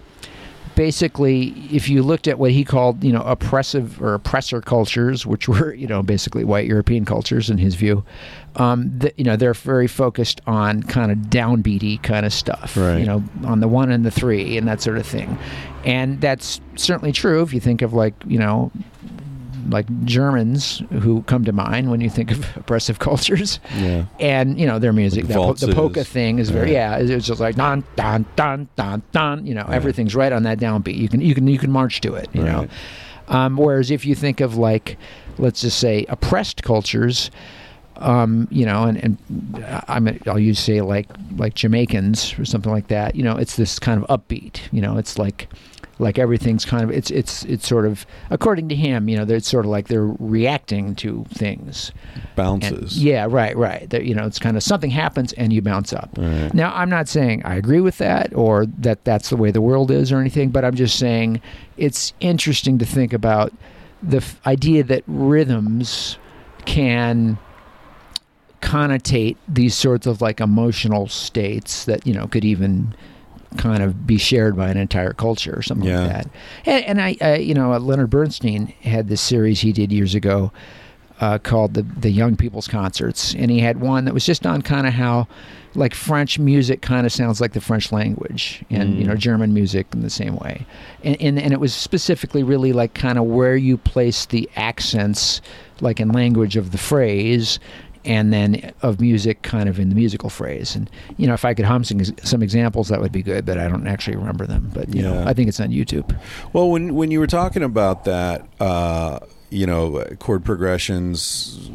basically, 0.75 1.49
if 1.71 1.89
you 1.89 2.03
looked 2.03 2.27
at 2.27 2.39
what 2.39 2.51
he 2.51 2.63
called, 2.63 3.03
you 3.03 3.11
know, 3.11 3.21
oppressive 3.21 4.01
or 4.01 4.13
oppressor 4.13 4.61
cultures, 4.61 5.25
which 5.25 5.47
were, 5.47 5.73
you 5.73 5.87
know, 5.87 6.01
basically 6.03 6.43
white 6.43 6.65
European 6.67 7.05
cultures 7.05 7.49
in 7.49 7.57
his 7.57 7.75
view, 7.75 8.03
um, 8.55 8.91
that 8.99 9.17
you 9.17 9.23
know, 9.23 9.35
they're 9.35 9.53
very 9.53 9.87
focused 9.87 10.41
on 10.47 10.83
kind 10.83 11.11
of 11.11 11.17
downbeaty 11.29 12.01
kind 12.03 12.25
of 12.25 12.33
stuff, 12.33 12.77
Right. 12.77 12.99
you 12.99 13.05
know, 13.05 13.23
on 13.45 13.59
the 13.59 13.67
one 13.67 13.91
and 13.91 14.05
the 14.05 14.11
three 14.11 14.57
and 14.57 14.67
that 14.67 14.81
sort 14.81 14.97
of 14.97 15.05
thing, 15.05 15.37
and 15.85 16.21
that's 16.21 16.61
certainly 16.75 17.11
true 17.11 17.41
if 17.41 17.53
you 17.53 17.59
think 17.59 17.81
of 17.81 17.93
like, 17.93 18.13
you 18.27 18.39
know. 18.39 18.71
Like 19.69 19.85
Germans 20.05 20.81
who 21.01 21.21
come 21.23 21.45
to 21.45 21.51
mind 21.53 21.89
when 21.91 22.01
you 22.01 22.09
think 22.09 22.31
of 22.31 22.45
oppressive 22.57 22.99
cultures, 22.99 23.59
Yeah. 23.77 24.05
and 24.19 24.59
you 24.59 24.65
know 24.67 24.79
their 24.79 24.93
music. 24.93 25.23
The 25.27 25.33
That, 25.33 25.35
po- 25.35 25.53
the 25.53 25.73
polka 25.73 26.03
thing 26.03 26.39
is 26.39 26.49
very 26.49 26.65
Right. 26.65 26.73
yeah. 26.73 26.97
It's 26.97 27.25
just 27.27 27.39
like 27.39 27.55
don 27.55 27.83
don 27.95 28.25
don 28.35 28.67
don 28.75 29.01
don. 29.11 29.45
You 29.45 29.55
know 29.55 29.65
everything's 29.69 30.15
right 30.15 30.31
on 30.31 30.43
that 30.43 30.59
downbeat. 30.59 30.95
You 30.97 31.07
can 31.09 31.21
you 31.21 31.33
can 31.35 31.47
you 31.47 31.57
can 31.59 31.71
march 31.71 32.01
to 32.01 32.15
it. 32.15 32.27
You 32.33 32.43
know. 32.43 32.67
Um, 33.29 33.55
whereas 33.55 33.89
if 33.89 34.05
you 34.05 34.15
think 34.15 34.41
of 34.41 34.57
like, 34.57 34.97
let's 35.37 35.61
just 35.61 35.79
say 35.79 36.05
oppressed 36.09 36.61
cultures, 36.61 37.31
um, 37.97 38.49
you 38.51 38.65
know, 38.65 38.83
and, 38.83 38.97
and 39.01 39.17
I'm 39.87 40.19
I'll 40.27 40.37
use 40.39 40.59
say 40.59 40.81
like 40.81 41.07
like 41.37 41.53
Jamaicans 41.53 42.37
or 42.37 42.43
something 42.45 42.71
like 42.71 42.87
that. 42.87 43.15
You 43.15 43.23
know, 43.23 43.37
it's 43.37 43.55
this 43.55 43.79
kind 43.79 44.03
of 44.03 44.09
upbeat. 44.09 44.59
You 44.73 44.81
know, 44.81 44.97
it's 44.97 45.17
like 45.17 45.47
like 46.03 46.19
everything's 46.19 46.65
kind 46.65 46.83
of 46.83 46.91
it's 46.91 47.09
it's 47.09 47.43
it's 47.45 47.67
sort 47.67 47.85
of 47.85 48.05
according 48.29 48.69
to 48.69 48.75
him. 48.75 49.09
You 49.09 49.17
know, 49.17 49.33
it's 49.35 49.47
sort 49.47 49.65
of 49.65 49.71
like 49.71 49.87
they're 49.87 50.05
reacting 50.19 50.93
to 50.95 51.25
things. 51.29 51.91
And- 52.15 52.35
Bounces. 52.35 53.03
yeah, 53.03 53.25
right, 53.29 53.55
right. 53.57 53.89
That 53.89 54.05
you 54.05 54.13
know, 54.13 54.25
it's 54.25 54.39
kind 54.39 54.57
of 54.57 54.63
something 54.63 54.89
happens 54.91 55.33
and 55.33 55.51
you 55.53 55.61
bounce 55.61 55.93
up. 55.93 56.09
Right. 56.17 56.53
Now, 56.53 56.73
I'm 56.75 56.89
not 56.89 57.07
saying 57.07 57.43
I 57.45 57.55
agree 57.55 57.81
with 57.81 57.97
that 57.99 58.33
or 58.35 58.65
that 58.65 59.03
that's 59.05 59.29
the 59.29 59.37
way 59.37 59.51
the 59.51 59.61
world 59.61 59.89
is 59.91 60.11
or 60.11 60.19
anything, 60.19 60.49
but 60.49 60.63
I'm 60.65 60.75
just 60.75 60.99
saying 60.99 61.41
it's 61.77 62.13
interesting 62.19 62.77
to 62.79 62.85
think 62.85 63.13
about 63.13 63.53
the 64.01 64.17
f- 64.17 64.39
idea 64.45 64.83
that 64.83 65.03
rhythms 65.07 66.17
can 66.65 67.37
connotate 68.61 69.35
these 69.47 69.75
sorts 69.75 70.07
of 70.07 70.21
like 70.21 70.39
emotional 70.39 71.07
states 71.07 71.83
that 71.85 72.07
you 72.07 72.13
know 72.13 72.27
could 72.27 72.45
even 72.45 72.95
kind 73.57 73.81
of 73.83 74.05
be 74.07 74.17
shared 74.17 74.55
by 74.55 74.69
an 74.69 74.77
entire 74.77 75.13
culture 75.13 75.53
or 75.57 75.61
something 75.61 75.87
Yeah. 75.87 75.99
like 76.01 76.09
that. 76.09 76.27
And, 76.65 76.85
and 76.85 77.01
I, 77.01 77.15
I, 77.21 77.35
you 77.37 77.53
know, 77.53 77.75
Leonard 77.77 78.09
Bernstein 78.09 78.67
had 78.81 79.07
this 79.07 79.21
series 79.21 79.61
he 79.61 79.71
did 79.71 79.91
years 79.91 80.15
ago 80.15 80.51
uh, 81.21 81.37
called 81.37 81.73
the 81.75 81.83
the 81.83 82.09
Young 82.09 82.35
People's 82.35 82.67
Concerts, 82.67 83.33
and 83.35 83.49
he 83.51 83.59
had 83.59 83.79
one 83.79 84.05
that 84.05 84.13
was 84.13 84.25
just 84.25 84.45
on 84.45 84.61
kind 84.61 84.87
of 84.87 84.93
how 84.93 85.27
like 85.75 85.93
French 85.95 86.37
music 86.37 86.81
kind 86.81 87.05
of 87.05 87.11
sounds 87.13 87.39
like 87.39 87.53
the 87.53 87.61
French 87.61 87.91
language, 87.91 88.63
and 88.69 88.97
you 88.97 89.05
know 89.05 89.15
German 89.15 89.53
music 89.53 89.87
in 89.93 90.01
the 90.01 90.09
same 90.09 90.35
way, 90.37 90.65
and 91.03 91.15
and, 91.21 91.39
and 91.39 91.53
it 91.53 91.59
was 91.59 91.73
specifically 91.73 92.43
really 92.43 92.73
like 92.73 92.93
kind 92.95 93.17
of 93.17 93.25
where 93.25 93.55
you 93.55 93.77
place 93.77 94.25
the 94.25 94.49
accents, 94.55 95.39
like 95.81 95.99
in 95.99 96.09
language 96.09 96.57
of 96.57 96.71
the 96.71 96.77
phrase. 96.79 97.59
And 98.05 98.33
then 98.33 98.73
of 98.81 98.99
music, 98.99 99.43
kind 99.43 99.69
of 99.69 99.79
in 99.79 99.87
the 99.87 99.95
musical 99.95 100.29
phrase, 100.29 100.75
and 100.75 100.89
you 101.17 101.25
know, 101.25 101.33
if 101.33 101.45
I 101.45 101.53
could 101.53 101.63
hum 101.63 101.85
some, 101.85 102.03
some 102.23 102.43
examples, 102.43 102.89
that 102.89 102.99
would 102.99 103.13
be 103.13 103.21
good. 103.21 103.45
But 103.45 103.57
I 103.57 103.69
don't 103.69 103.87
actually 103.87 104.17
remember 104.17 104.45
them. 104.45 104.69
But 104.73 104.93
you 104.93 105.01
know, 105.01 105.23
I 105.25 105.33
think 105.33 105.47
it's 105.47 105.61
on 105.61 105.69
YouTube. 105.69 106.13
Well, 106.51 106.69
when 106.69 106.95
when 106.95 107.11
you 107.11 107.19
were 107.19 107.27
talking 107.27 107.63
about 107.63 108.03
that, 108.03 108.45
uh, 108.59 109.19
you 109.49 109.65
know, 109.65 110.03
chord 110.19 110.43
progressions 110.43 111.69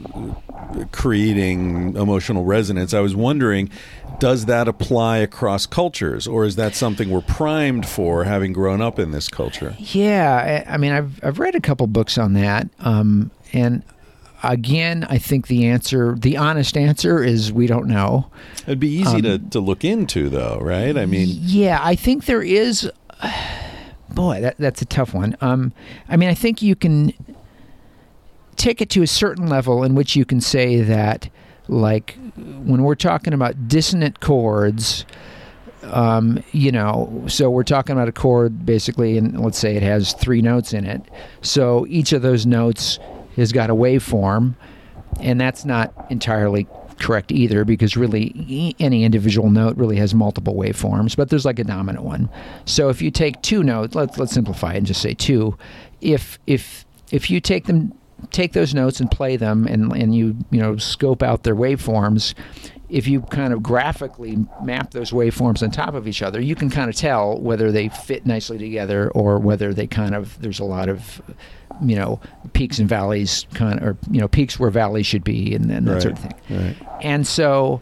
creating 0.93 1.97
emotional 1.97 2.45
resonance, 2.45 2.93
I 2.93 3.01
was 3.01 3.15
wondering, 3.15 3.71
does 4.19 4.47
that 4.47 4.69
apply 4.69 5.19
across 5.19 5.65
cultures, 5.65 6.27
or 6.27 6.45
is 6.45 6.57
that 6.57 6.75
something 6.75 7.09
we're 7.09 7.21
primed 7.21 7.87
for, 7.87 8.25
having 8.25 8.53
grown 8.53 8.83
up 8.83 8.99
in 8.99 9.13
this 9.13 9.29
culture? 9.29 9.77
Yeah, 9.79 10.65
I 10.67 10.75
I 10.75 10.77
mean, 10.77 10.93
I've 10.93 11.25
I've 11.25 11.39
read 11.39 11.55
a 11.55 11.61
couple 11.61 11.87
books 11.87 12.19
on 12.19 12.35
that, 12.35 12.69
um, 12.81 13.31
and 13.53 13.83
again, 14.43 15.07
I 15.09 15.19
think 15.19 15.47
the 15.47 15.67
answer, 15.67 16.15
the 16.19 16.37
honest 16.37 16.77
answer, 16.77 17.23
is 17.23 17.53
we 17.53 17.67
don't 17.67 17.87
know. 17.87 18.31
It'd 18.63 18.81
be 18.81 18.89
easy 18.89 19.23
to, 19.23 19.39
to 19.39 19.61
look 19.61 19.85
into, 19.85 20.29
though, 20.29 20.59
right? 20.61 20.97
I 20.97 21.07
mean, 21.07 21.29
Yeah, 21.31 21.81
I 21.83 21.95
think 21.95 22.27
there 22.27 22.43
is. 22.43 22.91
Boy, 24.11 24.41
that 24.41 24.57
that's 24.59 24.81
a 24.81 24.87
tough 24.87 25.13
one. 25.13 25.37
Um, 25.43 25.73
I 26.09 26.17
mean, 26.17 26.31
I 26.31 26.35
think 26.35 26.63
you 26.63 26.75
can 26.75 27.13
take 28.57 28.81
it 28.81 28.91
to 28.91 29.03
a 29.03 29.07
certain 29.07 29.49
level 29.49 29.85
in 29.85 29.95
which 29.95 30.17
you 30.17 30.25
can 30.25 30.41
say 30.41 30.81
that, 30.81 31.29
like, 31.69 32.17
when 32.37 32.83
we're 32.83 32.95
talking 32.95 33.35
about 33.35 33.69
dissonant 33.69 34.21
chords, 34.21 35.05
um, 35.85 36.43
you 36.53 36.73
know, 36.73 37.25
so 37.29 37.51
we're 37.51 37.63
talking 37.63 37.93
about 37.93 38.09
a 38.09 38.13
chord 38.13 38.65
basically, 38.65 39.19
and 39.19 39.41
let's 39.41 39.59
say 39.59 39.77
it 39.77 39.83
has 39.83 40.15
three 40.15 40.43
notes 40.43 40.73
in 40.73 40.85
it. 40.85 41.03
So 41.43 41.87
each 41.89 42.13
of 42.13 42.23
those 42.23 42.47
notes 42.47 42.99
has 43.39 43.53
got 43.53 43.71
a 43.71 43.75
waveform, 43.75 44.55
and 45.21 45.41
that's 45.41 45.65
not 45.65 45.95
entirely 46.11 46.67
correct 46.99 47.31
either 47.31 47.65
because 47.65 47.97
really 47.97 48.75
any 48.81 49.05
individual 49.05 49.51
note 49.51 49.77
really 49.77 49.97
has 49.97 50.17
multiple 50.17 50.55
waveforms 50.55 51.15
but 51.17 51.29
there's 51.31 51.45
like 51.45 51.59
a 51.59 51.65
dominant 51.65 52.05
one. 52.05 52.29
So 52.65 52.89
if 52.89 53.01
you 53.01 53.11
take 53.11 53.41
two 53.43 53.63
notes 53.63 53.95
let's 53.95 54.19
let's 54.19 54.33
simplify 54.33 54.75
it 54.75 54.79
and 54.79 54.87
just 54.87 55.01
say 55.01 55.15
two. 55.15 55.57
If 56.01 56.39
if 56.47 56.85
if 57.11 57.31
you 57.31 57.41
take 57.41 57.67
them 57.67 57.93
take 58.31 58.53
those 58.53 58.75
notes 58.75 59.01
and 59.01 59.11
play 59.11 59.37
them 59.37 59.67
and 59.67 59.93
and 59.93 60.15
you 60.15 60.37
you 60.51 60.61
know 60.61 60.77
scope 60.77 61.23
out 61.23 61.43
their 61.43 61.55
waveforms 61.55 62.35
if 62.89 63.07
you 63.07 63.21
kind 63.21 63.53
of 63.53 63.63
graphically 63.63 64.37
map 64.63 64.93
those 64.93 65.11
waveforms 65.11 65.63
on 65.63 65.71
top 65.71 65.95
of 65.95 66.09
each 66.09 66.23
other 66.23 66.41
you 66.41 66.55
can 66.55 66.71
kind 66.71 66.91
of 66.91 66.97
tell 66.97 67.39
whether 67.41 67.71
they 67.71 67.89
fit 67.89 68.27
nicely 68.27 68.59
together 68.59 69.11
or 69.11 69.39
whether 69.39 69.73
they 69.73 69.87
kind 69.87 70.15
of 70.15 70.41
there's 70.41 70.59
a 70.59 70.65
lot 70.65 70.89
of 70.89 71.23
you 71.83 71.95
know 71.95 72.21
peaks 72.55 72.79
and 72.79 72.89
valleys 72.89 73.47
kind 73.55 73.79
of 73.79 73.85
or 73.85 73.97
you 74.11 74.21
know 74.21 74.29
peaks 74.29 74.59
where 74.59 74.71
valleys 74.71 75.07
should 75.07 75.25
be 75.25 75.55
and, 75.55 75.71
and 75.71 75.87
that 75.87 75.95
right, 75.95 76.03
sort 76.03 76.15
of 76.15 76.19
thing 76.19 76.35
right. 76.51 76.77
and 77.03 77.27
so 77.27 77.81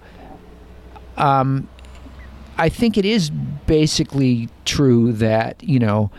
um, 1.17 1.69
I 2.59 2.69
think 2.69 2.97
it 2.97 3.05
is 3.05 3.31
basically 3.31 4.49
true 4.65 5.13
that, 5.15 5.63
you 5.63 5.79
know, 5.79 6.11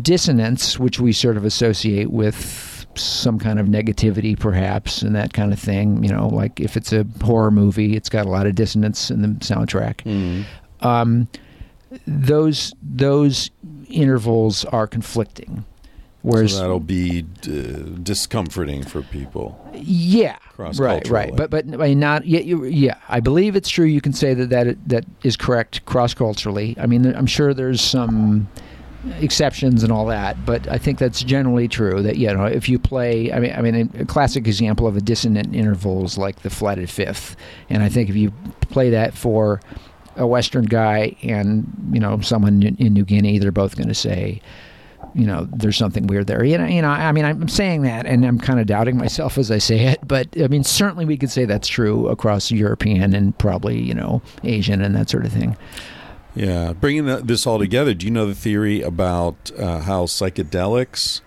dissonance, 0.00 0.78
which 0.78 1.00
we 1.00 1.12
sort 1.12 1.36
of 1.36 1.44
associate 1.44 2.10
with 2.10 2.71
some 2.98 3.38
kind 3.38 3.58
of 3.58 3.66
negativity 3.66 4.38
perhaps 4.38 5.02
and 5.02 5.14
that 5.14 5.32
kind 5.32 5.52
of 5.52 5.58
thing, 5.58 6.02
you 6.02 6.10
know, 6.10 6.28
like 6.28 6.60
if 6.60 6.76
it's 6.76 6.92
a 6.92 7.06
horror 7.22 7.50
movie, 7.50 7.96
it's 7.96 8.08
got 8.08 8.26
a 8.26 8.28
lot 8.28 8.46
of 8.46 8.54
dissonance 8.54 9.10
in 9.10 9.22
the 9.22 9.28
soundtrack. 9.28 9.96
Mm. 10.04 10.44
Um, 10.84 11.28
those 12.06 12.74
those 12.82 13.50
intervals 13.88 14.64
are 14.66 14.86
conflicting. 14.86 15.64
Whereas 16.22 16.52
so 16.52 16.60
that'll 16.60 16.78
be 16.78 17.24
uh, 17.48 17.98
discomforting 18.00 18.84
for 18.84 19.02
people. 19.02 19.58
Yeah, 19.74 20.38
right, 20.56 21.08
right. 21.08 21.34
But 21.34 21.50
but 21.50 21.64
I 21.66 21.76
mean, 21.76 21.98
not 21.98 22.24
yeah, 22.24 22.40
you, 22.40 22.64
yeah. 22.64 22.94
I 23.08 23.18
believe 23.18 23.56
it's 23.56 23.68
true. 23.68 23.86
You 23.86 24.00
can 24.00 24.12
say 24.12 24.32
that 24.32 24.50
that 24.50 24.88
that 24.88 25.04
is 25.24 25.36
correct 25.36 25.84
cross 25.84 26.14
culturally. 26.14 26.76
I 26.78 26.86
mean, 26.86 27.06
I'm 27.06 27.26
sure 27.26 27.52
there's 27.52 27.80
some 27.80 28.48
exceptions 29.20 29.82
and 29.82 29.92
all 29.92 30.06
that, 30.06 30.44
but 30.46 30.68
I 30.68 30.78
think 30.78 30.98
that's 30.98 31.22
generally 31.22 31.68
true. 31.68 32.02
That 32.02 32.16
you 32.16 32.32
know, 32.32 32.44
if 32.44 32.68
you 32.68 32.78
play, 32.78 33.32
I 33.32 33.40
mean, 33.40 33.52
I 33.52 33.62
mean, 33.62 33.90
a 33.98 34.04
classic 34.04 34.46
example 34.46 34.86
of 34.86 34.96
a 34.96 35.00
dissonant 35.00 35.54
interval 35.54 36.04
is 36.04 36.18
like 36.18 36.42
the 36.42 36.50
flatted 36.50 36.90
fifth, 36.90 37.36
and 37.68 37.82
I 37.82 37.88
think 37.88 38.10
if 38.10 38.16
you 38.16 38.32
play 38.60 38.90
that 38.90 39.14
for 39.14 39.60
a 40.16 40.26
Western 40.26 40.64
guy 40.64 41.16
and 41.22 41.66
you 41.92 42.00
know 42.00 42.20
someone 42.20 42.62
in, 42.62 42.94
New 42.94 43.04
Guinea, 43.04 43.38
they're 43.38 43.52
both 43.52 43.76
going 43.76 43.88
to 43.88 43.94
say 43.94 44.40
you 45.14 45.26
know, 45.26 45.46
there's 45.52 45.76
something 45.76 46.06
weird 46.06 46.26
there. 46.26 46.42
You 46.44 46.58
know, 46.58 46.66
you 46.66 46.80
know. 46.80 46.88
I 46.88 47.12
mean, 47.12 47.24
I'm 47.24 47.48
saying 47.48 47.82
that, 47.82 48.06
and 48.06 48.24
I'm 48.24 48.38
kind 48.38 48.60
of 48.60 48.66
doubting 48.66 48.96
myself 48.96 49.36
as 49.36 49.50
I 49.50 49.58
say 49.58 49.86
it. 49.86 50.00
But 50.06 50.28
I 50.42 50.48
mean, 50.48 50.64
certainly 50.64 51.04
we 51.04 51.16
could 51.16 51.30
say 51.30 51.44
that's 51.44 51.68
true 51.68 52.08
across 52.08 52.50
European 52.50 53.14
and 53.14 53.36
probably 53.38 53.78
you 53.80 53.94
know 53.94 54.22
Asian 54.44 54.80
and 54.80 54.94
that 54.96 55.10
sort 55.10 55.26
of 55.26 55.32
thing. 55.32 55.56
Yeah, 56.34 56.72
bringing 56.72 57.06
this 57.26 57.46
all 57.46 57.58
together, 57.58 57.92
do 57.94 58.06
you 58.06 58.12
know 58.12 58.26
the 58.26 58.34
theory 58.34 58.80
about 58.80 59.50
uh, 59.58 59.80
how 59.80 60.06
psychedelics 60.06 61.20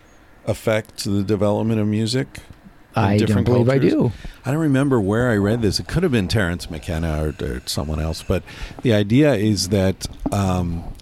affect 0.45 1.03
the 1.03 1.23
development 1.23 1.79
of 1.79 1.87
music? 1.87 2.39
I 2.95 3.17
don't 3.17 3.43
believe 3.43 3.69
I 3.69 3.77
do. 3.77 4.11
I 4.45 4.51
don't 4.51 4.61
remember 4.61 5.01
where 5.01 5.29
I 5.29 5.35
read 5.35 5.61
this. 5.61 5.79
It 5.79 5.87
could 5.87 6.03
have 6.03 6.13
been 6.13 6.27
Terence 6.29 6.71
McKenna 6.71 7.25
or, 7.25 7.45
or 7.45 7.61
someone 7.65 7.99
else, 7.99 8.23
but 8.23 8.41
the 8.83 8.93
idea 8.93 9.35
is 9.35 9.69
that. 9.69 10.07
Um, 10.31 10.94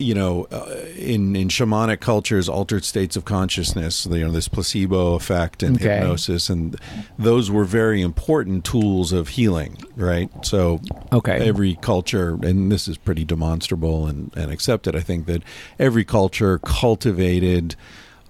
you 0.00 0.14
know, 0.14 0.46
uh, 0.50 0.74
in 0.96 1.36
in 1.36 1.48
shamanic 1.48 2.00
cultures, 2.00 2.48
altered 2.48 2.84
states 2.84 3.16
of 3.16 3.24
consciousness, 3.24 4.06
you 4.06 4.24
know, 4.24 4.30
this 4.30 4.48
placebo 4.48 5.14
effect 5.14 5.62
and 5.62 5.76
Okay. 5.76 5.96
hypnosis, 5.96 6.48
and 6.50 6.76
those 7.18 7.50
were 7.50 7.64
very 7.64 8.00
important 8.00 8.64
tools 8.64 9.12
of 9.12 9.28
healing, 9.28 9.76
right? 9.96 10.30
So, 10.42 10.80
Okay. 11.12 11.38
every 11.46 11.74
culture, 11.76 12.38
and 12.42 12.72
this 12.72 12.88
is 12.88 12.96
pretty 12.96 13.24
demonstrable 13.24 14.06
and, 14.06 14.32
and 14.36 14.50
accepted, 14.50 14.96
I 14.96 15.00
think 15.00 15.26
that 15.26 15.42
every 15.78 16.04
culture 16.04 16.58
cultivated 16.58 17.76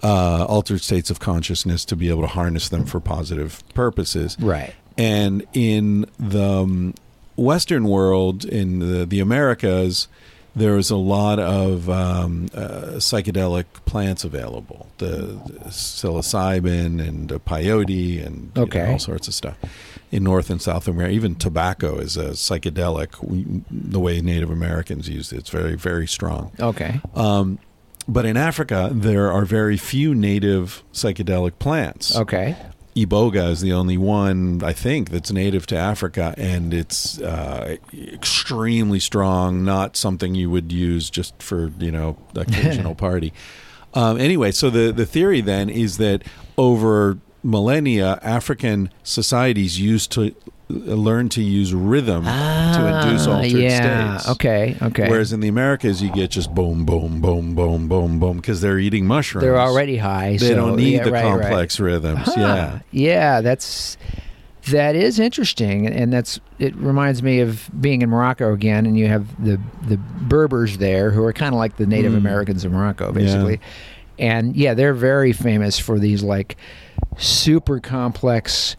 uh, 0.02 0.44
altered 0.46 0.80
states 0.80 1.10
of 1.10 1.20
consciousness 1.20 1.84
to 1.84 1.94
be 1.94 2.08
able 2.08 2.22
to 2.22 2.26
harness 2.28 2.68
them 2.70 2.86
for 2.86 3.00
positive 3.00 3.62
purposes. 3.74 4.36
Right. 4.40 4.74
And 4.96 5.46
in 5.52 6.06
the 6.18 6.62
um, 6.62 6.94
Western 7.36 7.84
world, 7.84 8.44
in 8.44 8.78
the, 8.78 9.04
the 9.04 9.20
Americas, 9.20 10.08
there 10.54 10.74
was 10.74 10.90
a 10.90 10.96
lot 10.96 11.38
of 11.38 11.88
um, 11.88 12.48
uh, 12.54 12.96
psychedelic 12.96 13.64
plants 13.84 14.24
available, 14.24 14.88
the, 14.98 15.38
the 15.46 15.70
psilocybin 15.70 17.06
and 17.06 17.28
the 17.28 17.38
peyote 17.38 18.24
and 18.24 18.52
you 18.56 18.62
know, 18.86 18.92
all 18.92 18.98
sorts 18.98 19.28
of 19.28 19.34
stuff 19.34 19.56
in 20.10 20.24
North 20.24 20.50
and 20.50 20.60
South 20.60 20.88
America. 20.88 21.14
Even 21.14 21.34
tobacco 21.34 21.98
is 21.98 22.16
a 22.16 22.30
psychedelic. 22.30 23.22
We, 23.22 23.62
the 23.70 24.00
way 24.00 24.20
Native 24.20 24.50
Americans 24.50 25.08
used 25.08 25.32
it, 25.32 25.38
it's 25.38 25.50
very 25.50 25.76
very 25.76 26.06
strong. 26.06 26.52
Okay. 26.58 27.00
Um, 27.14 27.58
but 28.08 28.24
in 28.24 28.36
Africa, 28.36 28.90
there 28.92 29.30
are 29.30 29.44
very 29.44 29.76
few 29.76 30.14
native 30.14 30.82
psychedelic 30.92 31.58
plants. 31.58 32.16
Okay. 32.16 32.56
Iboga 32.96 33.50
is 33.50 33.60
the 33.60 33.72
only 33.72 33.96
one 33.96 34.62
I 34.64 34.72
think 34.72 35.10
that's 35.10 35.30
native 35.30 35.66
to 35.68 35.76
Africa, 35.76 36.34
and 36.36 36.74
it's 36.74 37.20
uh, 37.20 37.76
extremely 37.94 38.98
strong. 38.98 39.64
Not 39.64 39.96
something 39.96 40.34
you 40.34 40.50
would 40.50 40.72
use 40.72 41.08
just 41.08 41.40
for 41.42 41.70
you 41.78 41.92
know 41.92 42.16
occasional 42.34 42.94
party. 42.94 43.32
Um, 43.94 44.18
anyway, 44.18 44.50
so 44.50 44.70
the 44.70 44.92
the 44.92 45.06
theory 45.06 45.40
then 45.40 45.68
is 45.68 45.98
that 45.98 46.22
over 46.58 47.18
millennia, 47.42 48.18
African 48.22 48.92
societies 49.02 49.80
used 49.80 50.12
to 50.12 50.34
learn 50.70 51.28
to 51.30 51.42
use 51.42 51.74
rhythm 51.74 52.24
to 52.24 52.30
induce 52.30 53.26
Ah, 53.26 53.36
altered 53.36 53.52
yeah. 53.52 54.16
states. 54.18 54.30
Okay. 54.32 54.76
Okay. 54.80 55.08
Whereas 55.08 55.32
in 55.32 55.40
the 55.40 55.48
Americas, 55.48 56.02
you 56.02 56.10
get 56.12 56.30
just 56.30 56.54
boom, 56.54 56.84
boom, 56.84 57.20
boom, 57.20 57.54
boom, 57.54 57.88
boom, 57.88 58.18
boom 58.18 58.36
because 58.36 58.60
they're 58.60 58.78
eating 58.78 59.06
mushrooms. 59.06 59.42
they're 59.44 59.60
already 59.60 59.96
high. 59.96 60.36
So 60.36 60.44
they 60.44 60.50
so, 60.52 60.56
don't 60.56 60.76
need 60.76 60.94
yeah, 60.94 61.04
the 61.04 61.12
right, 61.12 61.24
right. 61.24 61.40
complex 61.42 61.80
rhythms. 61.80 62.20
Huh. 62.24 62.34
Yeah. 62.36 62.78
Yeah, 62.90 63.40
that's 63.40 63.96
that 64.70 64.94
is 64.94 65.18
interesting, 65.18 65.86
and- 65.86 66.12
that's 66.12 66.38
it. 66.58 66.76
Reminds 66.76 67.22
me 67.22 67.40
of 67.40 67.68
being 67.80 68.02
in 68.02 68.10
Morocco 68.10 68.52
again, 68.52 68.84
and 68.86 68.96
you 68.96 69.08
have 69.08 69.26
the 69.44 69.58
the 69.88 69.96
Berbers 69.96 70.78
there, 70.78 71.10
who 71.10 71.24
are 71.24 71.32
kind 71.32 71.54
of 71.54 71.58
like 71.58 71.76
the 71.76 71.86
Native 71.86 72.12
Mm. 72.12 72.18
Americans 72.18 72.64
of 72.64 72.72
Morocco, 72.72 73.10
basically. 73.12 73.58
And 74.18 74.54
yeah, 74.54 74.74
they're 74.74 74.92
very 74.94 75.32
famous 75.32 75.78
for 75.78 75.98
these 75.98 76.22
like 76.22 76.56
super 77.16 77.80
complex, 77.80 78.76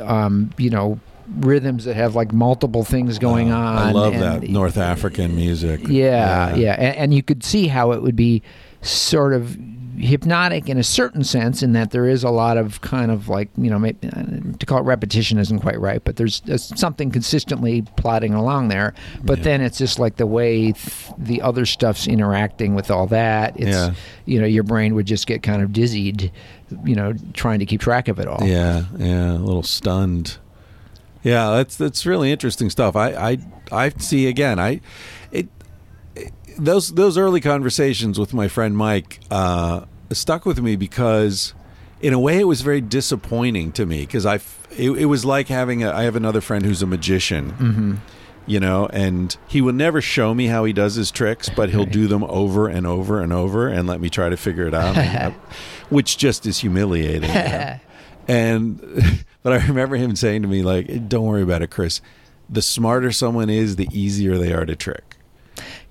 um, 0.00 0.50
you 0.56 0.70
know, 0.70 0.98
rhythms 1.38 1.84
that 1.84 1.94
have 1.96 2.14
like 2.14 2.32
multiple 2.32 2.84
things 2.84 3.18
going 3.18 3.52
on. 3.52 3.76
I 3.78 3.92
love 3.92 4.14
and- 4.14 4.22
that 4.22 4.42
North 4.48 4.76
African 4.76 5.36
music. 5.36 5.80
yeah, 5.86 6.54
yeah, 6.54 6.72
And, 6.74 6.96
and 6.96 7.14
you 7.14 7.22
could 7.22 7.44
see 7.44 7.68
how 7.68 7.92
it 7.92 8.02
would 8.02 8.16
be 8.16 8.42
sort 8.82 9.32
of 9.32 9.56
hypnotic 9.98 10.66
in 10.68 10.78
a 10.78 10.82
certain 10.82 11.22
sense, 11.22 11.62
in 11.62 11.72
that 11.72 11.90
there 11.90 12.08
is 12.08 12.24
a 12.24 12.30
lot 12.30 12.56
of 12.56 12.80
kind 12.80 13.10
of 13.10 13.28
like 13.28 13.50
you 13.58 13.68
know, 13.68 13.78
maybe, 13.78 14.08
to 14.58 14.64
call 14.64 14.78
it 14.78 14.82
repetition 14.84 15.36
isn't 15.38 15.58
quite 15.60 15.78
right, 15.78 16.02
but 16.04 16.16
there's, 16.16 16.40
there's 16.46 16.72
something 16.78 17.10
consistently 17.10 17.82
plodding 17.96 18.32
along 18.32 18.68
there. 18.68 18.94
But 19.22 19.38
Yeah. 19.38 19.44
then 19.44 19.60
it's 19.60 19.76
just 19.76 19.98
like 19.98 20.16
the 20.16 20.26
way 20.26 20.72
th- 20.72 21.06
the 21.18 21.42
other 21.42 21.66
stuff's 21.66 22.06
interacting 22.08 22.74
with 22.74 22.90
all 22.90 23.06
that. 23.08 23.54
It's 23.60 23.68
Yeah. 23.76 23.90
you 24.24 24.40
know, 24.40 24.46
your 24.46 24.62
brain 24.62 24.94
would 24.94 25.06
just 25.06 25.26
get 25.26 25.42
kind 25.42 25.60
of 25.62 25.70
dizzied, 25.72 26.32
you 26.82 26.94
know, 26.96 27.12
trying 27.34 27.58
to 27.58 27.66
keep 27.66 27.82
track 27.82 28.08
of 28.08 28.18
it 28.18 28.26
all. 28.26 28.40
Yeah, 28.46 28.84
yeah, 28.96 29.32
a 29.32 29.34
little 29.34 29.62
stunned. 29.62 30.38
Yeah, 31.22 31.50
that's 31.50 31.76
that's 31.76 32.06
really 32.06 32.32
interesting 32.32 32.70
stuff. 32.70 32.96
I 32.96 33.10
I 33.12 33.38
I 33.72 33.88
see 33.98 34.26
again. 34.26 34.58
I 34.58 34.80
it, 35.32 35.48
it- 36.14 36.32
those 36.58 36.92
those 36.94 37.16
early 37.18 37.40
conversations 37.40 38.18
with 38.18 38.34
my 38.34 38.48
friend 38.48 38.76
Mike 38.76 39.20
uh, 39.30 39.84
stuck 40.12 40.44
with 40.44 40.60
me 40.60 40.76
because 40.76 41.54
in 42.02 42.12
a 42.12 42.18
way 42.18 42.40
it 42.40 42.44
was 42.44 42.62
very 42.62 42.80
disappointing 42.80 43.72
to 43.72 43.86
me 43.86 44.00
because 44.00 44.26
I 44.26 44.36
it, 44.76 44.90
it 44.90 45.04
was 45.06 45.24
like 45.24 45.48
having 45.48 45.82
a 45.82 45.90
I 45.92 46.02
have 46.04 46.16
another 46.16 46.40
friend 46.40 46.64
who's 46.64 46.82
a 46.82 46.86
magician. 46.86 47.52
Mm-hmm. 47.52 47.94
You 48.46 48.58
know, 48.58 48.86
and 48.86 49.36
he 49.46 49.60
will 49.60 49.74
never 49.74 50.00
show 50.00 50.34
me 50.34 50.46
how 50.46 50.64
he 50.64 50.72
does 50.72 50.96
his 50.96 51.12
tricks, 51.12 51.48
but 51.48 51.68
he'll 51.70 51.84
do 51.84 52.08
them 52.08 52.24
over 52.24 52.66
and 52.66 52.84
over 52.84 53.20
and 53.20 53.32
over 53.32 53.68
and 53.68 53.86
let 53.86 54.00
me 54.00 54.10
try 54.10 54.28
to 54.28 54.36
figure 54.36 54.66
it 54.66 54.74
out, 54.74 54.96
and- 54.96 55.34
which 55.90 56.16
just 56.18 56.46
is 56.46 56.58
humiliating. 56.58 57.28
you 57.28 57.34
know? 57.34 57.78
And 58.30 59.24
but 59.42 59.52
I 59.52 59.66
remember 59.66 59.96
him 59.96 60.14
saying 60.14 60.42
to 60.42 60.48
me 60.48 60.62
like, 60.62 61.08
"Don't 61.08 61.26
worry 61.26 61.42
about 61.42 61.62
it, 61.62 61.70
Chris. 61.70 62.00
The 62.48 62.62
smarter 62.62 63.10
someone 63.12 63.50
is, 63.50 63.76
the 63.76 63.88
easier 63.92 64.38
they 64.38 64.52
are 64.52 64.64
to 64.64 64.76
trick." 64.76 65.16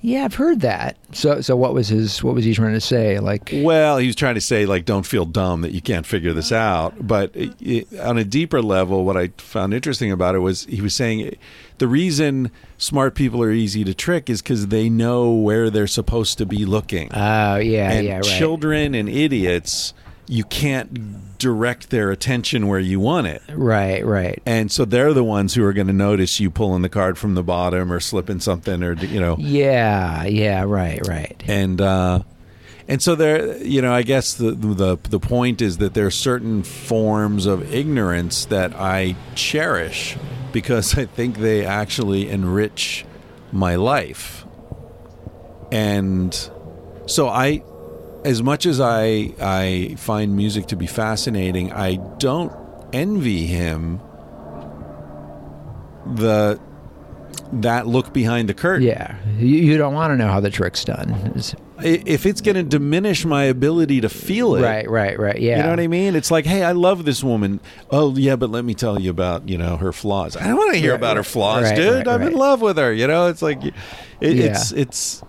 Yeah, 0.01 0.23
I've 0.23 0.35
heard 0.35 0.61
that. 0.61 0.97
So, 1.11 1.41
so 1.41 1.57
what 1.57 1.73
was 1.73 1.89
his? 1.89 2.23
What 2.23 2.33
was 2.33 2.45
he 2.45 2.53
trying 2.53 2.73
to 2.73 2.79
say? 2.79 3.19
Like, 3.19 3.49
Well, 3.53 3.97
he 3.97 4.07
was 4.07 4.15
trying 4.15 4.35
to 4.35 4.41
say 4.41 4.65
like, 4.65 4.85
"Don't 4.85 5.05
feel 5.05 5.25
dumb 5.25 5.61
that 5.61 5.73
you 5.73 5.81
can't 5.81 6.05
figure 6.05 6.31
this 6.31 6.53
oh. 6.53 6.57
out." 6.57 7.05
But 7.05 7.35
it, 7.35 7.61
it, 7.61 7.99
on 7.99 8.17
a 8.17 8.23
deeper 8.23 8.61
level, 8.61 9.03
what 9.03 9.17
I 9.17 9.31
found 9.37 9.73
interesting 9.73 10.09
about 10.09 10.35
it 10.35 10.39
was 10.39 10.63
he 10.65 10.81
was 10.81 10.93
saying 10.93 11.35
the 11.79 11.87
reason 11.87 12.51
smart 12.77 13.15
people 13.15 13.43
are 13.43 13.51
easy 13.51 13.83
to 13.83 13.93
trick 13.93 14.29
is 14.29 14.41
because 14.41 14.67
they 14.67 14.89
know 14.89 15.33
where 15.33 15.69
they're 15.69 15.87
supposed 15.87 16.37
to 16.37 16.45
be 16.45 16.65
looking. 16.65 17.09
oh 17.13 17.57
yeah, 17.57 17.91
and 17.91 18.07
yeah, 18.07 18.15
right. 18.15 18.23
children 18.23 18.95
and 18.95 19.09
idiots, 19.09 19.93
you 20.29 20.45
can't 20.45 20.89
direct 21.39 21.89
their 21.89 22.11
attention 22.11 22.67
where 22.67 22.79
you 22.79 22.99
want 22.99 23.27
it. 23.27 23.41
Right, 23.49 24.05
right. 24.05 24.41
And 24.45 24.71
so 24.71 24.85
they're 24.85 25.13
the 25.13 25.23
ones 25.23 25.55
who 25.55 25.63
are 25.63 25.73
going 25.73 25.87
to 25.87 25.93
notice 25.93 26.39
you 26.39 26.51
pulling 26.51 26.81
the 26.83 26.89
card 26.89 27.17
from 27.17 27.33
the 27.33 27.43
bottom 27.43 27.91
or 27.91 27.99
slipping 27.99 28.39
something 28.39 28.83
or 28.83 28.93
you 28.93 29.19
know. 29.19 29.35
Yeah, 29.39 30.25
yeah, 30.25 30.63
right, 30.63 31.05
right. 31.07 31.41
And 31.47 31.81
uh 31.81 32.21
and 32.87 33.01
so 33.01 33.15
there 33.15 33.57
you 33.63 33.81
know, 33.81 33.93
I 33.93 34.03
guess 34.03 34.33
the 34.35 34.51
the 34.51 34.97
the 34.97 35.19
point 35.19 35.61
is 35.61 35.77
that 35.77 35.93
there 35.93 36.05
are 36.05 36.11
certain 36.11 36.61
forms 36.61 37.45
of 37.45 37.73
ignorance 37.73 38.45
that 38.45 38.75
I 38.75 39.15
cherish 39.35 40.17
because 40.51 40.97
I 40.97 41.05
think 41.05 41.37
they 41.37 41.65
actually 41.65 42.29
enrich 42.29 43.05
my 43.51 43.75
life. 43.75 44.45
And 45.71 46.33
so 47.05 47.29
I 47.29 47.63
as 48.25 48.41
much 48.43 48.65
as 48.65 48.79
I 48.81 49.33
I 49.41 49.95
find 49.97 50.35
music 50.35 50.67
to 50.67 50.75
be 50.75 50.87
fascinating, 50.87 51.71
I 51.71 51.95
don't 52.17 52.51
envy 52.93 53.45
him 53.45 53.99
the 56.15 56.59
that 57.53 57.87
look 57.87 58.13
behind 58.13 58.49
the 58.49 58.53
curtain. 58.53 58.87
Yeah, 58.87 59.15
you, 59.37 59.47
you 59.57 59.77
don't 59.77 59.93
want 59.93 60.11
to 60.11 60.17
know 60.17 60.27
how 60.27 60.39
the 60.39 60.49
trick's 60.49 60.83
done. 60.83 61.11
It's- 61.35 61.55
If 61.81 62.25
it's 62.25 62.41
going 62.41 62.55
to 62.57 62.63
diminish 62.63 63.23
my 63.23 63.45
ability 63.45 64.01
to 64.01 64.09
feel 64.09 64.55
it, 64.57 64.63
right, 64.63 64.89
right, 64.89 65.17
right. 65.17 65.39
Yeah, 65.39 65.57
You 65.57 65.63
know 65.63 65.69
what 65.69 65.79
I 65.79 65.87
mean? 65.87 66.13
It's 66.13 66.29
like, 66.29 66.45
hey, 66.45 66.61
I 66.61 66.73
love 66.73 67.05
this 67.05 67.23
woman. 67.23 67.61
Oh, 67.89 68.13
yeah, 68.17 68.35
but 68.35 68.49
let 68.49 68.65
me 68.65 68.73
tell 68.73 68.99
you 68.99 69.09
about 69.11 69.47
you 69.47 69.57
know 69.57 69.77
her 69.77 69.93
flaws. 69.93 70.35
I 70.35 70.45
don't 70.47 70.57
want 70.57 70.73
to 70.73 70.79
hear 70.79 70.91
Right, 70.91 70.97
about 70.99 71.15
her 71.17 71.23
flaws, 71.23 71.63
right, 71.63 71.75
dude. 71.77 72.05
right, 72.05 72.07
I'm 72.09 72.21
in 72.23 72.33
love 72.33 72.61
with 72.61 72.77
her. 72.77 72.91
You 72.91 73.07
know, 73.07 73.27
it's 73.27 73.41
like, 73.41 73.63
it, 73.63 73.73
Yeah. 74.21 74.45
it's 74.51 74.71
it's. 74.73 75.23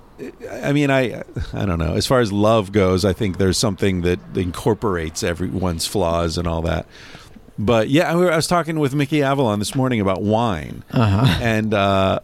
I 0.62 0.72
mean, 0.72 0.90
I 0.90 1.22
I 1.52 1.64
don't 1.64 1.78
know. 1.78 1.94
As 1.94 2.06
far 2.06 2.20
as 2.20 2.32
love 2.32 2.72
goes, 2.72 3.04
I 3.04 3.12
think 3.12 3.38
there's 3.38 3.58
something 3.58 4.02
that 4.02 4.20
incorporates 4.36 5.22
everyone's 5.22 5.86
flaws 5.86 6.38
and 6.38 6.46
all 6.46 6.62
that. 6.62 6.86
But 7.58 7.88
yeah, 7.90 8.10
I 8.10 8.14
was 8.36 8.46
talking 8.46 8.78
with 8.78 8.94
Mickey 8.94 9.22
Avalon 9.22 9.58
this 9.58 9.74
morning 9.74 10.00
about 10.00 10.22
wine, 10.22 10.84
Uh-huh. 10.92 11.38
and 11.42 11.74
uh, 11.74 12.20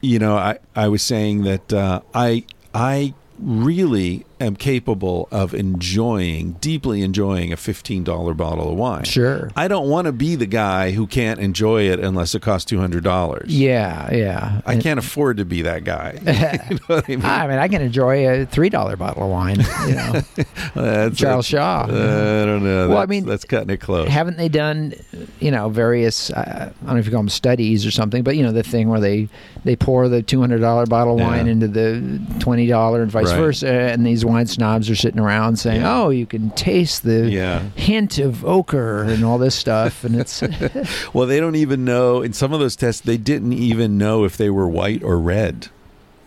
you 0.00 0.18
know, 0.18 0.36
I 0.36 0.58
I 0.74 0.88
was 0.88 1.02
saying 1.02 1.42
that 1.44 1.72
uh, 1.72 2.00
I 2.14 2.44
I 2.74 3.14
really 3.38 4.25
am 4.38 4.54
capable 4.56 5.28
of 5.30 5.54
enjoying, 5.54 6.52
deeply 6.60 7.02
enjoying 7.02 7.52
a 7.52 7.56
fifteen 7.56 8.04
dollar 8.04 8.34
bottle 8.34 8.70
of 8.70 8.76
wine. 8.76 9.04
Sure. 9.04 9.50
I 9.56 9.68
don't 9.68 9.88
want 9.88 10.06
to 10.06 10.12
be 10.12 10.34
the 10.34 10.46
guy 10.46 10.90
who 10.92 11.06
can't 11.06 11.40
enjoy 11.40 11.84
it 11.84 12.00
unless 12.00 12.34
it 12.34 12.42
costs 12.42 12.68
two 12.68 12.78
hundred 12.78 13.04
dollars. 13.04 13.56
Yeah, 13.56 14.12
yeah. 14.14 14.60
I 14.66 14.76
can't 14.76 14.98
afford 14.98 15.38
to 15.38 15.44
be 15.44 15.62
that 15.62 15.84
guy. 15.84 16.18
you 16.70 16.76
know 16.76 16.80
what 16.86 17.04
I 17.04 17.08
mean? 17.08 17.24
I 17.24 17.46
mean, 17.46 17.58
I 17.58 17.68
can 17.68 17.80
enjoy 17.82 18.28
a 18.28 18.46
three 18.46 18.68
dollar 18.68 18.96
bottle 18.96 19.22
of 19.24 19.30
wine. 19.30 19.60
You 19.86 19.94
know, 19.94 20.20
That's- 20.74 21.16
Charles 21.16 21.46
Shaw. 21.46 21.86
Uh, 21.88 22.42
I 22.42 22.44
don't 22.46 22.62
know. 22.64 22.88
Well, 22.88 22.98
I 22.98 23.00
That's- 23.02 23.08
mean, 23.08 23.26
that's 23.26 23.44
cutting 23.44 23.70
it 23.70 23.80
close. 23.80 24.08
haven't 24.08 24.36
they 24.36 24.48
done, 24.48 24.94
you 25.40 25.50
know, 25.50 25.68
various? 25.68 26.30
Uh, 26.30 26.72
I 26.82 26.84
don't 26.86 26.94
know 26.94 27.00
if 27.00 27.06
you 27.06 27.12
call 27.12 27.20
them 27.20 27.28
studies 27.28 27.86
or 27.86 27.90
something, 27.90 28.22
but 28.22 28.36
you 28.36 28.42
know, 28.42 28.52
the 28.52 28.62
thing 28.62 28.88
where 28.88 29.00
they 29.00 29.28
they 29.64 29.76
pour 29.76 30.08
the 30.08 30.22
two 30.22 30.40
hundred 30.40 30.58
dollar 30.60 30.86
bottle 30.86 31.14
of 31.14 31.20
wine 31.20 31.46
Yeah. 31.46 31.52
into 31.52 31.68
the 31.68 32.20
twenty 32.40 32.66
dollar 32.66 33.02
and 33.02 33.10
vice 33.10 33.30
Right. 33.30 33.38
versa, 33.38 33.68
and 33.68 34.04
these 34.06 34.24
wine 34.26 34.46
snobs 34.46 34.90
are 34.90 34.94
sitting 34.96 35.20
around 35.20 35.56
saying, 35.58 35.80
Yeah. 35.82 36.00
"Oh, 36.02 36.10
you 36.10 36.26
can 36.26 36.50
taste 36.50 37.02
the 37.02 37.30
Yeah. 37.30 37.62
hint 37.74 38.18
of 38.18 38.44
ochre 38.44 39.02
and 39.02 39.24
all 39.24 39.38
this 39.38 39.54
stuff," 39.54 40.04
and 40.04 40.16
it's 40.16 40.42
Well, 41.12 41.26
they 41.26 41.40
don't 41.40 41.56
even 41.56 41.84
know. 41.84 42.22
In 42.22 42.32
some 42.32 42.52
of 42.52 42.60
those 42.60 42.76
tests, 42.76 43.00
they 43.00 43.16
didn't 43.16 43.52
even 43.54 43.96
know 43.98 44.24
if 44.24 44.36
they 44.36 44.50
were 44.50 44.68
white 44.68 45.02
or 45.02 45.18
red. 45.18 45.68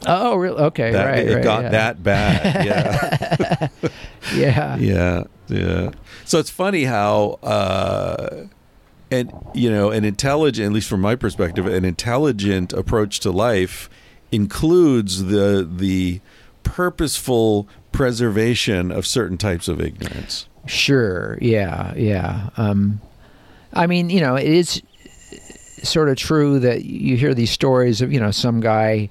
oh, 0.08 0.36
really? 0.36 0.62
Okay, 0.64 0.92
That, 0.92 1.06
right, 1.06 1.28
it 1.28 1.36
right, 1.36 1.44
got 1.44 1.64
yeah. 1.64 1.70
that 1.70 2.04
bad. 2.04 2.66
Yeah. 2.66 3.68
Yeah, 4.36 4.76
yeah. 4.78 5.24
Yeah. 5.48 5.92
So 6.26 6.40
it's 6.40 6.50
funny 6.52 6.84
how, 6.84 7.40
uh, 7.42 8.46
and 9.10 9.32
you 9.56 9.72
know, 9.72 9.90
an 9.90 10.06
intelligent, 10.06 10.68
at 10.68 10.72
least 10.72 10.88
from 10.88 11.02
my 11.02 11.16
perspective, 11.16 11.66
an 11.66 11.84
intelligent 11.84 12.72
approach 12.74 13.20
to 13.22 13.32
life 13.32 13.90
includes 14.32 15.26
the 15.26 15.68
the 15.70 16.22
purposeful 16.64 17.68
preservation 17.92 18.92
of 18.92 19.06
certain 19.06 19.38
types 19.38 19.68
of 19.68 19.82
ignorance. 19.82 20.48
Sure. 20.66 21.38
Yeah. 21.42 21.94
Yeah. 21.96 22.50
Um, 22.58 23.02
I 23.74 23.88
mean, 23.88 24.10
you 24.10 24.22
know, 24.22 24.36
it 24.36 24.48
is 24.48 24.82
sort 25.84 26.10
of 26.10 26.18
true 26.18 26.60
that 26.60 26.86
you 26.86 27.18
hear 27.18 27.34
these 27.34 27.52
stories 27.52 28.02
of, 28.02 28.12
you 28.12 28.20
know, 28.20 28.32
some 28.32 28.60
guy 28.60 29.10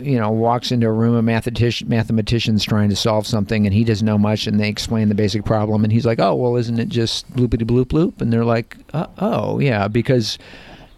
you 0.00 0.18
know, 0.18 0.30
walks 0.30 0.72
into 0.72 0.86
a 0.86 0.92
room 0.92 1.14
of 1.14 1.24
mathematician, 1.24 1.88
mathematicians 1.88 2.64
trying 2.64 2.88
to 2.88 2.96
solve 2.96 3.26
something, 3.26 3.66
and 3.66 3.74
he 3.74 3.84
doesn't 3.84 4.04
know 4.04 4.18
much, 4.18 4.46
and 4.46 4.58
they 4.58 4.68
explain 4.68 5.08
the 5.08 5.14
basic 5.14 5.44
problem, 5.44 5.84
and 5.84 5.92
he's 5.92 6.04
like, 6.04 6.18
"Oh, 6.18 6.34
well, 6.34 6.56
isn't 6.56 6.78
it 6.78 6.88
just 6.88 7.30
bloopity 7.32 7.62
bloop 7.62 7.86
bloop?" 7.86 8.20
And 8.20 8.32
they're 8.32 8.44
like, 8.44 8.76
uh, 8.92 9.06
"Oh, 9.18 9.60
yeah," 9.60 9.86
because 9.86 10.38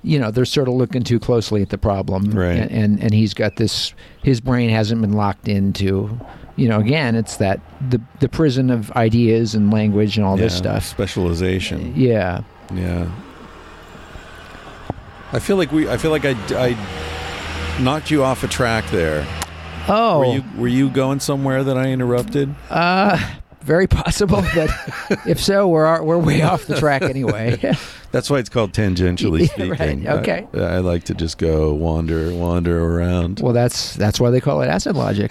you 0.02 0.18
know 0.18 0.30
they're 0.30 0.46
sort 0.46 0.68
of 0.68 0.74
looking 0.74 1.02
too 1.02 1.18
closely 1.20 1.60
at 1.60 1.68
the 1.68 1.76
problem, 1.76 2.30
Right. 2.30 2.58
And, 2.58 2.70
and 2.70 3.02
and 3.02 3.14
he's 3.14 3.34
got 3.34 3.56
this. 3.56 3.92
His 4.22 4.40
brain 4.40 4.70
hasn't 4.70 5.00
been 5.02 5.12
locked 5.12 5.48
into. 5.48 6.18
You 6.58 6.68
know, 6.68 6.80
again, 6.80 7.14
it's 7.14 7.36
that 7.36 7.60
the 7.88 8.00
the 8.18 8.28
prison 8.28 8.68
of 8.70 8.90
ideas 8.92 9.54
and 9.54 9.72
language 9.72 10.16
and 10.18 10.26
all 10.26 10.36
this 10.36 10.56
stuff. 10.56 10.84
Specialization. 10.84 11.92
Yeah. 11.96 12.42
Yeah. 12.74 13.08
I 15.32 15.38
feel 15.38 15.56
like 15.56 15.70
we. 15.72 15.88
I 15.88 15.96
feel 15.98 16.10
like 16.10 16.24
I, 16.24 16.34
I 16.50 17.80
knocked 17.80 18.10
you 18.10 18.24
off 18.24 18.42
a 18.44 18.48
track 18.48 18.84
there. 18.90 19.26
Oh, 19.88 20.18
Were 20.18 20.34
you 20.34 20.44
Were 20.56 20.68
you 20.68 20.90
going 20.90 21.20
somewhere 21.20 21.62
that 21.64 21.76
I 21.78 21.90
interrupted? 21.90 22.54
uh, 22.70 23.18
very 23.60 23.86
possible, 23.86 24.42
but 24.54 24.70
if 25.26 25.38
so, 25.40 25.68
we're 25.68 26.02
we're 26.02 26.18
way 26.18 26.42
off 26.42 26.66
the 26.66 26.76
track 26.76 27.02
anyway. 27.02 27.56
That's 28.10 28.30
why 28.30 28.38
it's 28.38 28.48
called 28.48 28.72
tangentially 28.72 29.46
speaking. 29.52 30.04
right, 30.04 30.18
okay. 30.20 30.46
I, 30.54 30.58
I 30.58 30.78
like 30.78 31.04
to 31.04 31.14
just 31.14 31.36
go 31.38 31.74
wander, 31.74 32.32
wander 32.34 32.82
around. 32.82 33.40
well, 33.40 33.52
that's 33.52 33.94
that's 33.94 34.18
why 34.18 34.30
they 34.30 34.40
call 34.40 34.62
it 34.62 34.66
acid 34.68 34.96
logic. 34.96 35.30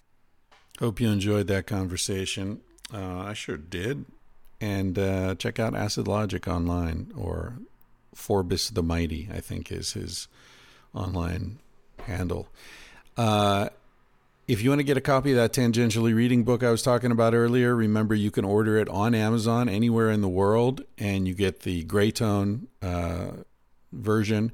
Hope 0.79 0.99
you 0.99 1.09
enjoyed 1.09 1.47
that 1.47 1.65
conversation. 1.65 2.61
Uh, 2.93 3.19
I 3.19 3.33
sure 3.33 3.57
did. 3.57 4.05
And 4.61 4.97
uh, 4.97 5.35
check 5.35 5.59
out 5.59 5.75
Acid 5.75 6.07
Logic 6.07 6.47
online 6.47 7.11
or 7.17 7.53
Forbis 8.15 8.69
the 8.69 8.83
Mighty, 8.83 9.29
I 9.33 9.39
think 9.39 9.71
is 9.71 9.93
his 9.93 10.27
online 10.93 11.59
handle. 11.99 12.47
Uh, 13.15 13.69
if 14.47 14.61
you 14.61 14.69
want 14.69 14.79
to 14.79 14.83
get 14.83 14.97
a 14.97 15.01
copy 15.01 15.31
of 15.31 15.37
that 15.37 15.51
tangentially 15.51 16.15
reading 16.15 16.43
book 16.43 16.63
I 16.63 16.71
was 16.71 16.81
talking 16.81 17.11
about 17.11 17.33
earlier, 17.33 17.75
remember 17.75 18.15
you 18.15 18.31
can 18.31 18.45
order 18.45 18.77
it 18.77 18.87
on 18.87 19.13
Amazon 19.13 19.67
anywhere 19.67 20.09
in 20.09 20.21
the 20.21 20.29
world, 20.29 20.83
and 20.97 21.27
you 21.27 21.33
get 21.33 21.61
the 21.61 21.83
gray 21.83 22.11
tone 22.11 22.67
uh, 22.81 23.31
version. 23.91 24.51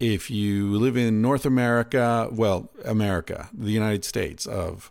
If 0.00 0.30
you 0.30 0.78
live 0.78 0.96
in 0.96 1.20
North 1.20 1.44
America, 1.44 2.28
well, 2.32 2.70
America, 2.84 3.50
the 3.52 3.70
United 3.70 4.04
States 4.04 4.46
of, 4.46 4.90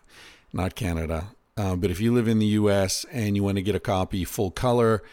not 0.54 0.76
Canada, 0.76 1.28
uh, 1.58 1.76
but 1.76 1.92
if 1.92 2.00
you 2.00 2.14
live 2.14 2.28
in 2.28 2.40
the 2.40 2.46
U.S. 2.48 3.06
and 3.12 3.36
you 3.36 3.44
want 3.44 3.58
to 3.58 3.62
get 3.62 3.76
a 3.76 3.80
copy 3.80 4.24
full 4.24 4.52
color, 4.52 5.04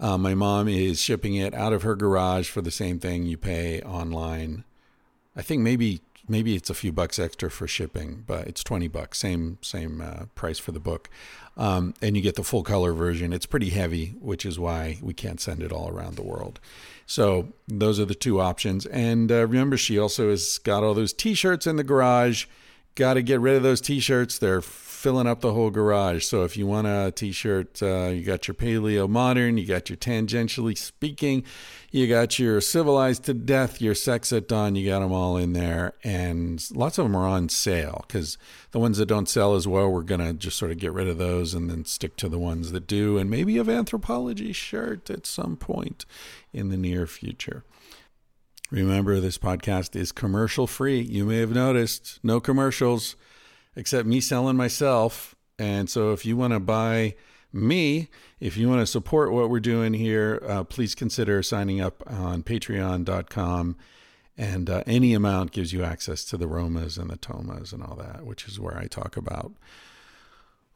uh, 0.00 0.18
my 0.18 0.34
mom 0.34 0.68
is 0.68 1.00
shipping 1.00 1.34
it 1.34 1.54
out 1.54 1.72
of 1.72 1.82
her 1.82 1.96
garage 1.96 2.48
for 2.50 2.60
the 2.60 2.70
same 2.70 2.98
thing 2.98 3.24
you 3.24 3.36
pay 3.36 3.80
online. 3.82 4.64
I 5.36 5.42
think 5.42 5.62
maybe 5.62 6.00
maybe 6.28 6.54
it's 6.54 6.70
a 6.70 6.74
few 6.74 6.92
bucks 6.92 7.18
extra 7.18 7.50
for 7.50 7.66
shipping, 7.66 8.24
but 8.26 8.46
it's 8.46 8.62
twenty 8.62 8.88
bucks, 8.88 9.18
same 9.18 9.58
same 9.60 10.00
uh, 10.00 10.26
price 10.34 10.58
for 10.58 10.72
the 10.72 10.80
book, 10.80 11.08
um, 11.56 11.94
and 12.00 12.16
you 12.16 12.22
get 12.22 12.36
the 12.36 12.44
full 12.44 12.62
color 12.62 12.92
version. 12.92 13.32
It's 13.32 13.46
pretty 13.46 13.70
heavy, 13.70 14.14
which 14.20 14.46
is 14.46 14.58
why 14.58 14.98
we 15.02 15.14
can't 15.14 15.40
send 15.40 15.62
it 15.62 15.72
all 15.72 15.88
around 15.88 16.16
the 16.16 16.22
world. 16.22 16.60
So 17.06 17.48
those 17.66 17.98
are 17.98 18.04
the 18.04 18.14
two 18.14 18.40
options. 18.40 18.86
And 18.86 19.32
uh, 19.32 19.46
remember, 19.46 19.76
she 19.76 19.98
also 19.98 20.30
has 20.30 20.58
got 20.58 20.84
all 20.84 20.94
those 20.94 21.12
T-shirts 21.12 21.66
in 21.66 21.76
the 21.76 21.84
garage. 21.84 22.44
Got 22.94 23.14
to 23.14 23.22
get 23.22 23.40
rid 23.40 23.56
of 23.56 23.62
those 23.62 23.80
T-shirts. 23.80 24.38
They're 24.38 24.60
filling 24.98 25.28
up 25.28 25.40
the 25.40 25.54
whole 25.54 25.70
garage. 25.70 26.24
So 26.24 26.42
if 26.42 26.56
you 26.56 26.66
want 26.66 26.88
a 26.88 27.12
T-shirt, 27.14 27.80
uh, 27.80 28.08
you 28.08 28.22
got 28.24 28.48
your 28.48 28.56
Paleo 28.56 29.08
Modern, 29.08 29.56
you 29.56 29.64
got 29.64 29.88
your 29.88 29.96
Tangentially 29.96 30.76
Speaking, 30.76 31.44
you 31.92 32.08
got 32.08 32.40
your 32.40 32.60
Civilized 32.60 33.22
to 33.24 33.34
Death, 33.34 33.80
your 33.80 33.94
Sex 33.94 34.32
at 34.32 34.48
Dawn. 34.48 34.74
You 34.74 34.88
got 34.90 34.98
them 34.98 35.12
all 35.12 35.36
in 35.36 35.52
there, 35.52 35.94
and 36.02 36.68
lots 36.72 36.98
of 36.98 37.04
them 37.04 37.14
are 37.14 37.28
on 37.28 37.48
sale 37.48 38.04
because 38.08 38.38
the 38.72 38.80
ones 38.80 38.98
that 38.98 39.06
don't 39.06 39.28
sell 39.28 39.54
as 39.54 39.68
well, 39.68 39.88
we're 39.88 40.02
gonna 40.02 40.32
just 40.32 40.58
sort 40.58 40.72
of 40.72 40.78
get 40.78 40.92
rid 40.92 41.06
of 41.06 41.16
those 41.16 41.54
and 41.54 41.70
then 41.70 41.84
stick 41.84 42.16
to 42.16 42.28
the 42.28 42.38
ones 42.38 42.72
that 42.72 42.88
do, 42.88 43.18
and 43.18 43.30
maybe 43.30 43.56
a 43.56 43.62
anthropology 43.62 44.52
shirt 44.52 45.08
at 45.08 45.26
some 45.26 45.56
point 45.56 46.06
in 46.52 46.70
the 46.70 46.76
near 46.76 47.06
future. 47.06 47.62
Remember, 48.70 49.20
this 49.20 49.38
podcast 49.38 49.94
is 49.94 50.10
commercial 50.10 50.66
free. 50.66 51.00
You 51.00 51.24
may 51.24 51.38
have 51.38 51.52
noticed 51.52 52.18
no 52.22 52.40
commercials 52.40 53.14
except 53.78 54.06
me 54.06 54.20
selling 54.20 54.56
myself. 54.56 55.34
And 55.58 55.88
so, 55.88 56.12
if 56.12 56.26
you 56.26 56.36
want 56.36 56.52
to 56.52 56.60
buy 56.60 57.14
me, 57.52 58.08
if 58.40 58.56
you 58.56 58.68
want 58.68 58.80
to 58.80 58.86
support 58.86 59.32
what 59.32 59.48
we're 59.48 59.60
doing 59.60 59.94
here, 59.94 60.42
uh, 60.46 60.64
please 60.64 60.94
consider 60.94 61.42
signing 61.42 61.80
up 61.80 62.02
on 62.06 62.42
patreon.com. 62.42 63.76
And 64.36 64.70
uh, 64.70 64.84
any 64.86 65.14
amount 65.14 65.50
gives 65.52 65.72
you 65.72 65.82
access 65.82 66.24
to 66.26 66.36
the 66.36 66.46
Romas 66.46 66.98
and 66.98 67.10
the 67.10 67.16
Tomas 67.16 67.72
and 67.72 67.82
all 67.82 67.96
that, 67.96 68.24
which 68.24 68.46
is 68.46 68.60
where 68.60 68.78
I 68.78 68.86
talk 68.86 69.16
about 69.16 69.52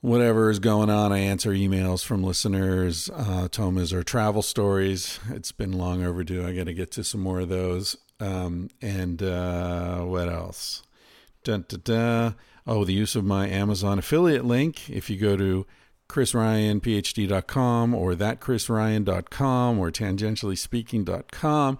whatever 0.03 0.51
is 0.51 0.59
going 0.59 0.91
on. 0.91 1.12
I 1.12 1.19
answer 1.19 1.53
emails 1.53 2.05
from 2.05 2.23
listeners, 2.23 3.09
uh, 3.15 3.49
Tomas 3.49 3.93
or 3.93 4.03
travel 4.03 4.43
stories. 4.43 5.19
It's 5.31 5.53
been 5.53 5.73
long 5.73 6.05
overdue. 6.05 6.47
I 6.47 6.55
got 6.55 6.65
to 6.65 6.74
get 6.74 6.91
to 6.93 7.05
some 7.05 7.20
more 7.23 7.41
of 7.41 7.49
those. 7.49 7.97
Um, 8.20 8.69
and 8.83 9.23
uh, 9.23 10.01
what 10.01 10.29
else? 10.29 10.83
Dun, 11.45 11.65
dun, 11.69 11.81
dun. 11.85 12.35
Oh, 12.66 12.84
the 12.84 12.93
use 12.93 13.16
of 13.16 13.24
my 13.24 13.48
Amazon 13.48 13.98
affiliate 13.98 14.44
link. 14.44 14.89
If 14.89 15.10
you 15.10 15.16
go 15.16 15.36
to 15.36 15.66
chrisryanphd.com 16.09 17.94
or 17.94 18.14
thatchrisryan.com 18.14 19.78
or 19.78 19.90
tangentiallyspeaking.com, 19.90 21.78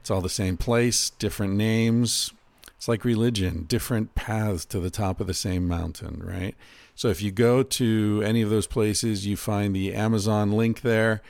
it's 0.00 0.10
all 0.10 0.20
the 0.20 0.28
same 0.28 0.56
place, 0.56 1.10
different 1.10 1.54
names. 1.54 2.32
It's 2.76 2.88
like 2.88 3.04
religion, 3.04 3.64
different 3.64 4.14
paths 4.14 4.64
to 4.66 4.80
the 4.80 4.90
top 4.90 5.20
of 5.20 5.26
the 5.26 5.34
same 5.34 5.66
mountain, 5.66 6.22
right? 6.22 6.54
So 6.94 7.08
if 7.08 7.22
you 7.22 7.30
go 7.30 7.62
to 7.62 8.22
any 8.24 8.42
of 8.42 8.50
those 8.50 8.66
places, 8.66 9.26
you 9.26 9.36
find 9.36 9.74
the 9.74 9.94
Amazon 9.94 10.52
link 10.52 10.82
there. 10.82 11.22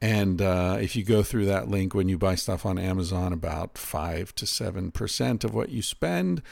And 0.00 0.42
uh, 0.42 0.76
if 0.80 0.94
you 0.94 1.04
go 1.04 1.22
through 1.22 1.46
that 1.46 1.68
link 1.68 1.94
when 1.94 2.08
you 2.08 2.18
buy 2.18 2.34
stuff 2.34 2.66
on 2.66 2.78
Amazon, 2.78 3.32
about 3.32 3.78
5 3.78 4.34
to 4.36 4.44
7% 4.44 5.44
of 5.44 5.54
what 5.54 5.70
you 5.70 5.82
spend 5.82 6.42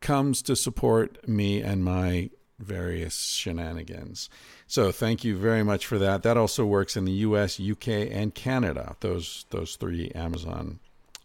comes 0.00 0.42
to 0.42 0.56
support 0.56 1.28
me 1.28 1.60
and 1.60 1.84
my 1.84 2.30
various 2.58 3.18
shenanigans. 3.18 4.28
So 4.66 4.92
thank 4.92 5.24
you 5.24 5.36
very 5.36 5.62
much 5.62 5.86
for 5.86 5.98
that. 5.98 6.22
That 6.22 6.36
also 6.36 6.64
works 6.64 6.96
in 6.96 7.04
the 7.04 7.12
US, 7.12 7.58
UK, 7.60 7.88
and 8.10 8.34
Canada, 8.34 8.96
those, 9.00 9.46
those 9.50 9.76
three 9.76 10.10
Amazon 10.14 10.78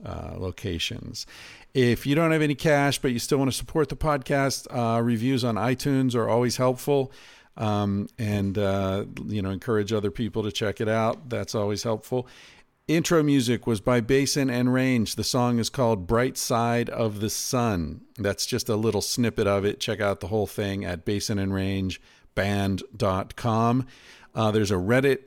uh, 0.03 0.34
locations. 0.38 1.26
If 1.73 2.06
you 2.06 2.15
don't 2.15 2.31
have 2.31 2.41
any 2.41 2.56
cash, 2.56 2.99
but 2.99 3.11
you 3.11 3.19
still 3.19 3.38
want 3.38 3.52
to 3.52 3.57
support 3.57 3.89
the 3.89 3.95
podcast, 3.95 4.68
uh, 4.69 5.02
reviews 5.02 5.43
on 5.43 5.56
iTunes 5.56 6.15
are 6.15 6.27
always 6.30 6.57
helpful. 6.57 7.11
Um, 7.57 8.10
and, 8.18 8.57
uh, 8.57 9.06
you 9.26 9.41
know, 9.41 9.49
encourage 9.49 9.93
other 9.93 10.11
people 10.11 10.43
to 10.43 10.52
check 10.52 10.81
it 10.81 10.89
out. 10.89 11.30
That's 11.30 11.56
always 11.56 11.84
helpful. 11.84 12.27
Intro 12.87 13.23
music 13.23 13.65
was 13.65 13.81
by 13.81 13.99
Basin 13.99 14.47
and 14.47 14.71
Range. 14.71 15.15
The 15.15 15.23
song 15.23 15.57
is 15.57 15.71
called 15.71 16.05
Bright 16.05 16.37
Side 16.37 16.87
of 16.91 17.19
the 17.19 17.31
Sun. 17.31 18.01
That's 18.19 18.45
just 18.45 18.69
a 18.69 18.75
little 18.75 19.01
snippet 19.01 19.47
of 19.47 19.65
it. 19.65 19.79
Check 19.79 19.99
out 19.99 20.19
the 20.19 20.27
whole 20.27 20.45
thing 20.45 20.85
at 20.85 21.03
basinandrangeband.com. 21.03 23.87
Uh, 24.35 24.51
there's 24.51 24.69
a 24.69 24.75
Reddit 24.75 25.21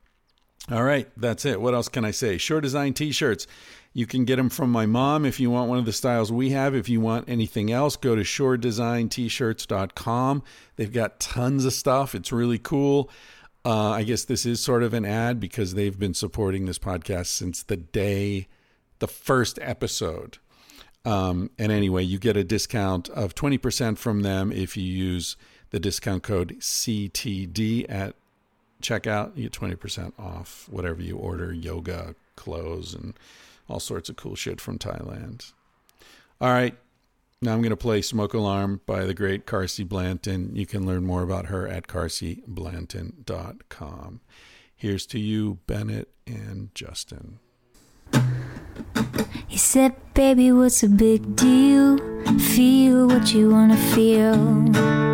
All 0.71 0.83
right, 0.83 1.07
that's 1.17 1.45
it. 1.45 1.61
What 1.61 1.75
else 1.75 1.89
can 1.89 2.07
I 2.07 2.11
say? 2.11 2.39
Shore 2.39 2.63
Design 2.63 2.95
t 2.95 3.13
shirts. 3.13 3.47
You 3.93 4.07
can 4.07 4.25
get 4.25 4.37
them 4.37 4.49
from 4.49 4.73
my 4.73 4.87
mom 4.87 5.27
if 5.27 5.39
you 5.39 5.51
want 5.51 5.69
one 5.69 5.79
of 5.79 5.85
the 5.85 5.93
styles 5.93 6.33
we 6.33 6.51
have. 6.51 6.75
If 6.75 6.89
you 6.89 7.01
want 7.01 7.29
anything 7.29 7.71
else, 7.71 7.95
go 7.97 8.17
to 8.17 8.23
shoredesignt-shirts.com. 8.23 10.43
They've 10.77 10.93
got 10.93 11.21
tons 11.21 11.65
of 11.65 11.73
stuff. 11.73 12.17
It's 12.17 12.33
really 12.33 12.59
cool. 12.59 13.09
Uh, 13.65 13.91
I 13.91 14.03
guess 14.03 14.25
this 14.25 14.45
is 14.45 14.61
sort 14.61 14.83
of 14.83 14.95
an 14.95 15.05
ad 15.05 15.39
because 15.39 15.75
they've 15.75 15.97
been 15.97 16.13
supporting 16.13 16.67
this 16.67 16.79
podcast 16.79 17.27
since 17.27 17.63
the 17.63 17.77
day, 17.77 18.49
the 18.99 19.07
first 19.07 19.61
episode. 19.63 20.39
Um, 21.05 21.53
and 21.57 21.71
anyway, 21.71 22.03
you 22.03 22.19
get 22.19 22.37
a 22.37 22.43
discount 22.43 23.09
of 23.11 23.37
20% 23.37 23.97
from 23.97 24.23
them 24.23 24.51
if 24.51 24.77
you 24.77 24.83
use 24.83 25.37
the 25.75 25.81
discount 25.81 26.23
code 26.23 26.57
CTD 26.61 27.85
at 27.89 28.15
checkout. 28.81 29.37
You 29.37 29.49
get 29.49 29.53
20% 29.53 30.13
off 30.17 30.69
whatever 30.71 31.03
you 31.03 31.17
order 31.17 31.53
yoga, 31.53 32.15
clothes, 32.37 32.95
and 32.95 33.19
all 33.69 33.81
sorts 33.81 34.09
of 34.09 34.15
cool 34.15 34.37
shit 34.37 34.61
from 34.61 34.79
Thailand. 34.79 35.51
All 36.41 36.53
right. 36.53 36.77
Now 37.43 37.55
I'm 37.55 37.61
going 37.61 37.71
to 37.71 37.77
play 37.77 38.03
Smoke 38.03 38.35
Alarm 38.35 38.83
by 38.87 39.05
the 39.05 39.15
great 39.15 39.47
Carsie 39.47 39.83
Blanton. 39.83 40.55
You 40.55 40.65
can 40.65 40.87
learn 40.87 41.05
more 41.05 41.25
about 41.25 41.47
her 41.47 41.67
at 41.67 41.89
carsieblanton.com. 41.89 44.21
Here's 44.77 45.07
to 45.07 45.19
you, 45.19 45.59
Bennett 45.67 46.09
and 46.25 46.73
Justin. 46.77 47.41
He 49.49 49.59
said, 49.59 49.97
Baby, 50.15 50.53
what's 50.53 50.85
a 50.85 50.89
big 50.89 51.35
deal? 51.35 51.99
Feel 52.39 53.09
what 53.09 53.35
you 53.35 53.51
wanna 53.51 53.77
feel. 53.77 55.14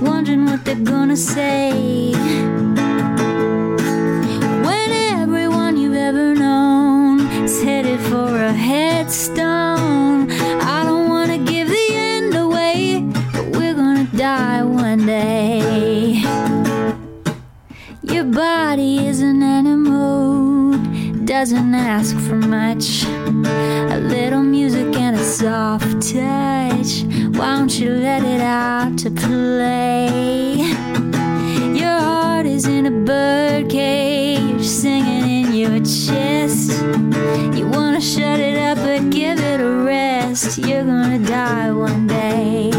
wondering 0.00 0.44
what 0.46 0.64
they're 0.64 0.74
gonna 0.76 1.16
say. 1.16 2.12
When 4.66 4.88
everyone 5.20 5.76
you've 5.76 5.94
ever 5.94 6.34
known 6.34 7.20
is 7.44 7.62
headed 7.62 8.00
for 8.00 8.28
a 8.36 8.52
headstone, 8.52 10.30
I 10.76 10.84
don't 10.84 11.08
wanna 11.08 11.38
give 11.38 11.68
the 11.68 11.88
end 11.92 12.34
away, 12.34 13.04
but 13.32 13.46
we're 13.56 13.74
gonna 13.74 14.08
die 14.16 14.62
one 14.62 15.06
day. 15.06 16.22
Your 18.02 18.24
body 18.24 19.06
is 19.06 19.20
an 19.20 19.42
animal, 19.42 19.85
doesn't 21.26 21.74
ask 21.74 22.16
for 22.20 22.36
much. 22.36 23.02
A 23.04 23.98
little 23.98 24.44
music 24.44 24.94
and 24.94 25.16
a 25.16 25.24
soft 25.24 26.00
touch. 26.00 27.02
Why 27.36 27.56
don't 27.56 27.80
you 27.80 27.90
let 27.90 28.22
it 28.22 28.40
out 28.40 28.96
to 28.98 29.10
play? 29.10 30.58
Your 31.74 31.98
heart 31.98 32.46
is 32.46 32.66
in 32.66 32.86
a 32.86 32.92
bird 32.92 33.68
cage, 33.68 34.64
singing 34.64 35.28
in 35.28 35.52
your 35.52 35.80
chest. 35.80 36.70
You 37.58 37.66
wanna 37.74 38.00
shut 38.00 38.38
it 38.38 38.56
up, 38.56 38.78
but 38.78 39.10
give 39.10 39.40
it 39.40 39.60
a 39.60 39.84
rest. 39.84 40.58
You're 40.58 40.84
gonna 40.84 41.18
die 41.18 41.72
one 41.72 42.06
day. 42.06 42.70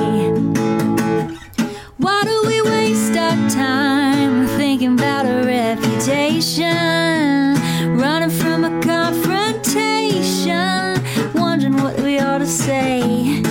Why 1.98 2.24
do 2.24 2.44
we 2.48 2.62
waste 2.62 3.18
our 3.18 3.50
time 3.50 4.48
thinking 4.58 4.94
about 4.94 5.26
a 5.26 5.44
reputation? 5.46 7.57
Running 7.98 8.30
from 8.30 8.64
a 8.64 8.70
confrontation, 8.80 11.02
wondering 11.34 11.78
what 11.78 12.00
we 12.00 12.20
ought 12.20 12.38
to 12.38 12.46
say. 12.46 13.02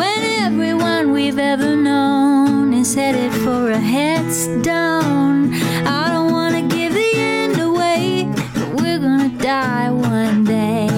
When 0.00 0.20
everyone 0.46 1.12
we've 1.12 1.38
ever 1.38 1.76
known 1.76 2.74
is 2.74 2.96
headed 2.96 3.32
for 3.44 3.70
a 3.70 3.78
headstone, 3.78 5.54
I 5.86 6.08
don't 6.12 6.32
wanna 6.32 6.62
give 6.62 6.92
the 6.94 7.10
end 7.14 7.60
away, 7.60 8.28
but 8.56 8.74
we're 8.80 8.98
gonna 8.98 9.28
die 9.38 9.88
one 9.90 10.42
day. 10.44 10.88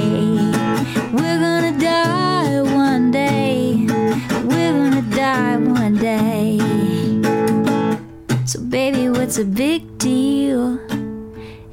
We're 1.12 1.40
gonna 1.46 1.78
die 1.78 2.62
one 2.62 3.10
day. 3.10 3.86
We're 4.48 4.72
gonna 4.72 5.02
die 5.14 5.56
one 5.58 5.96
day. 5.98 6.58
So, 8.46 8.60
baby, 8.62 9.10
what's 9.10 9.36
a 9.36 9.44
big 9.44 9.98
deal? 9.98 10.78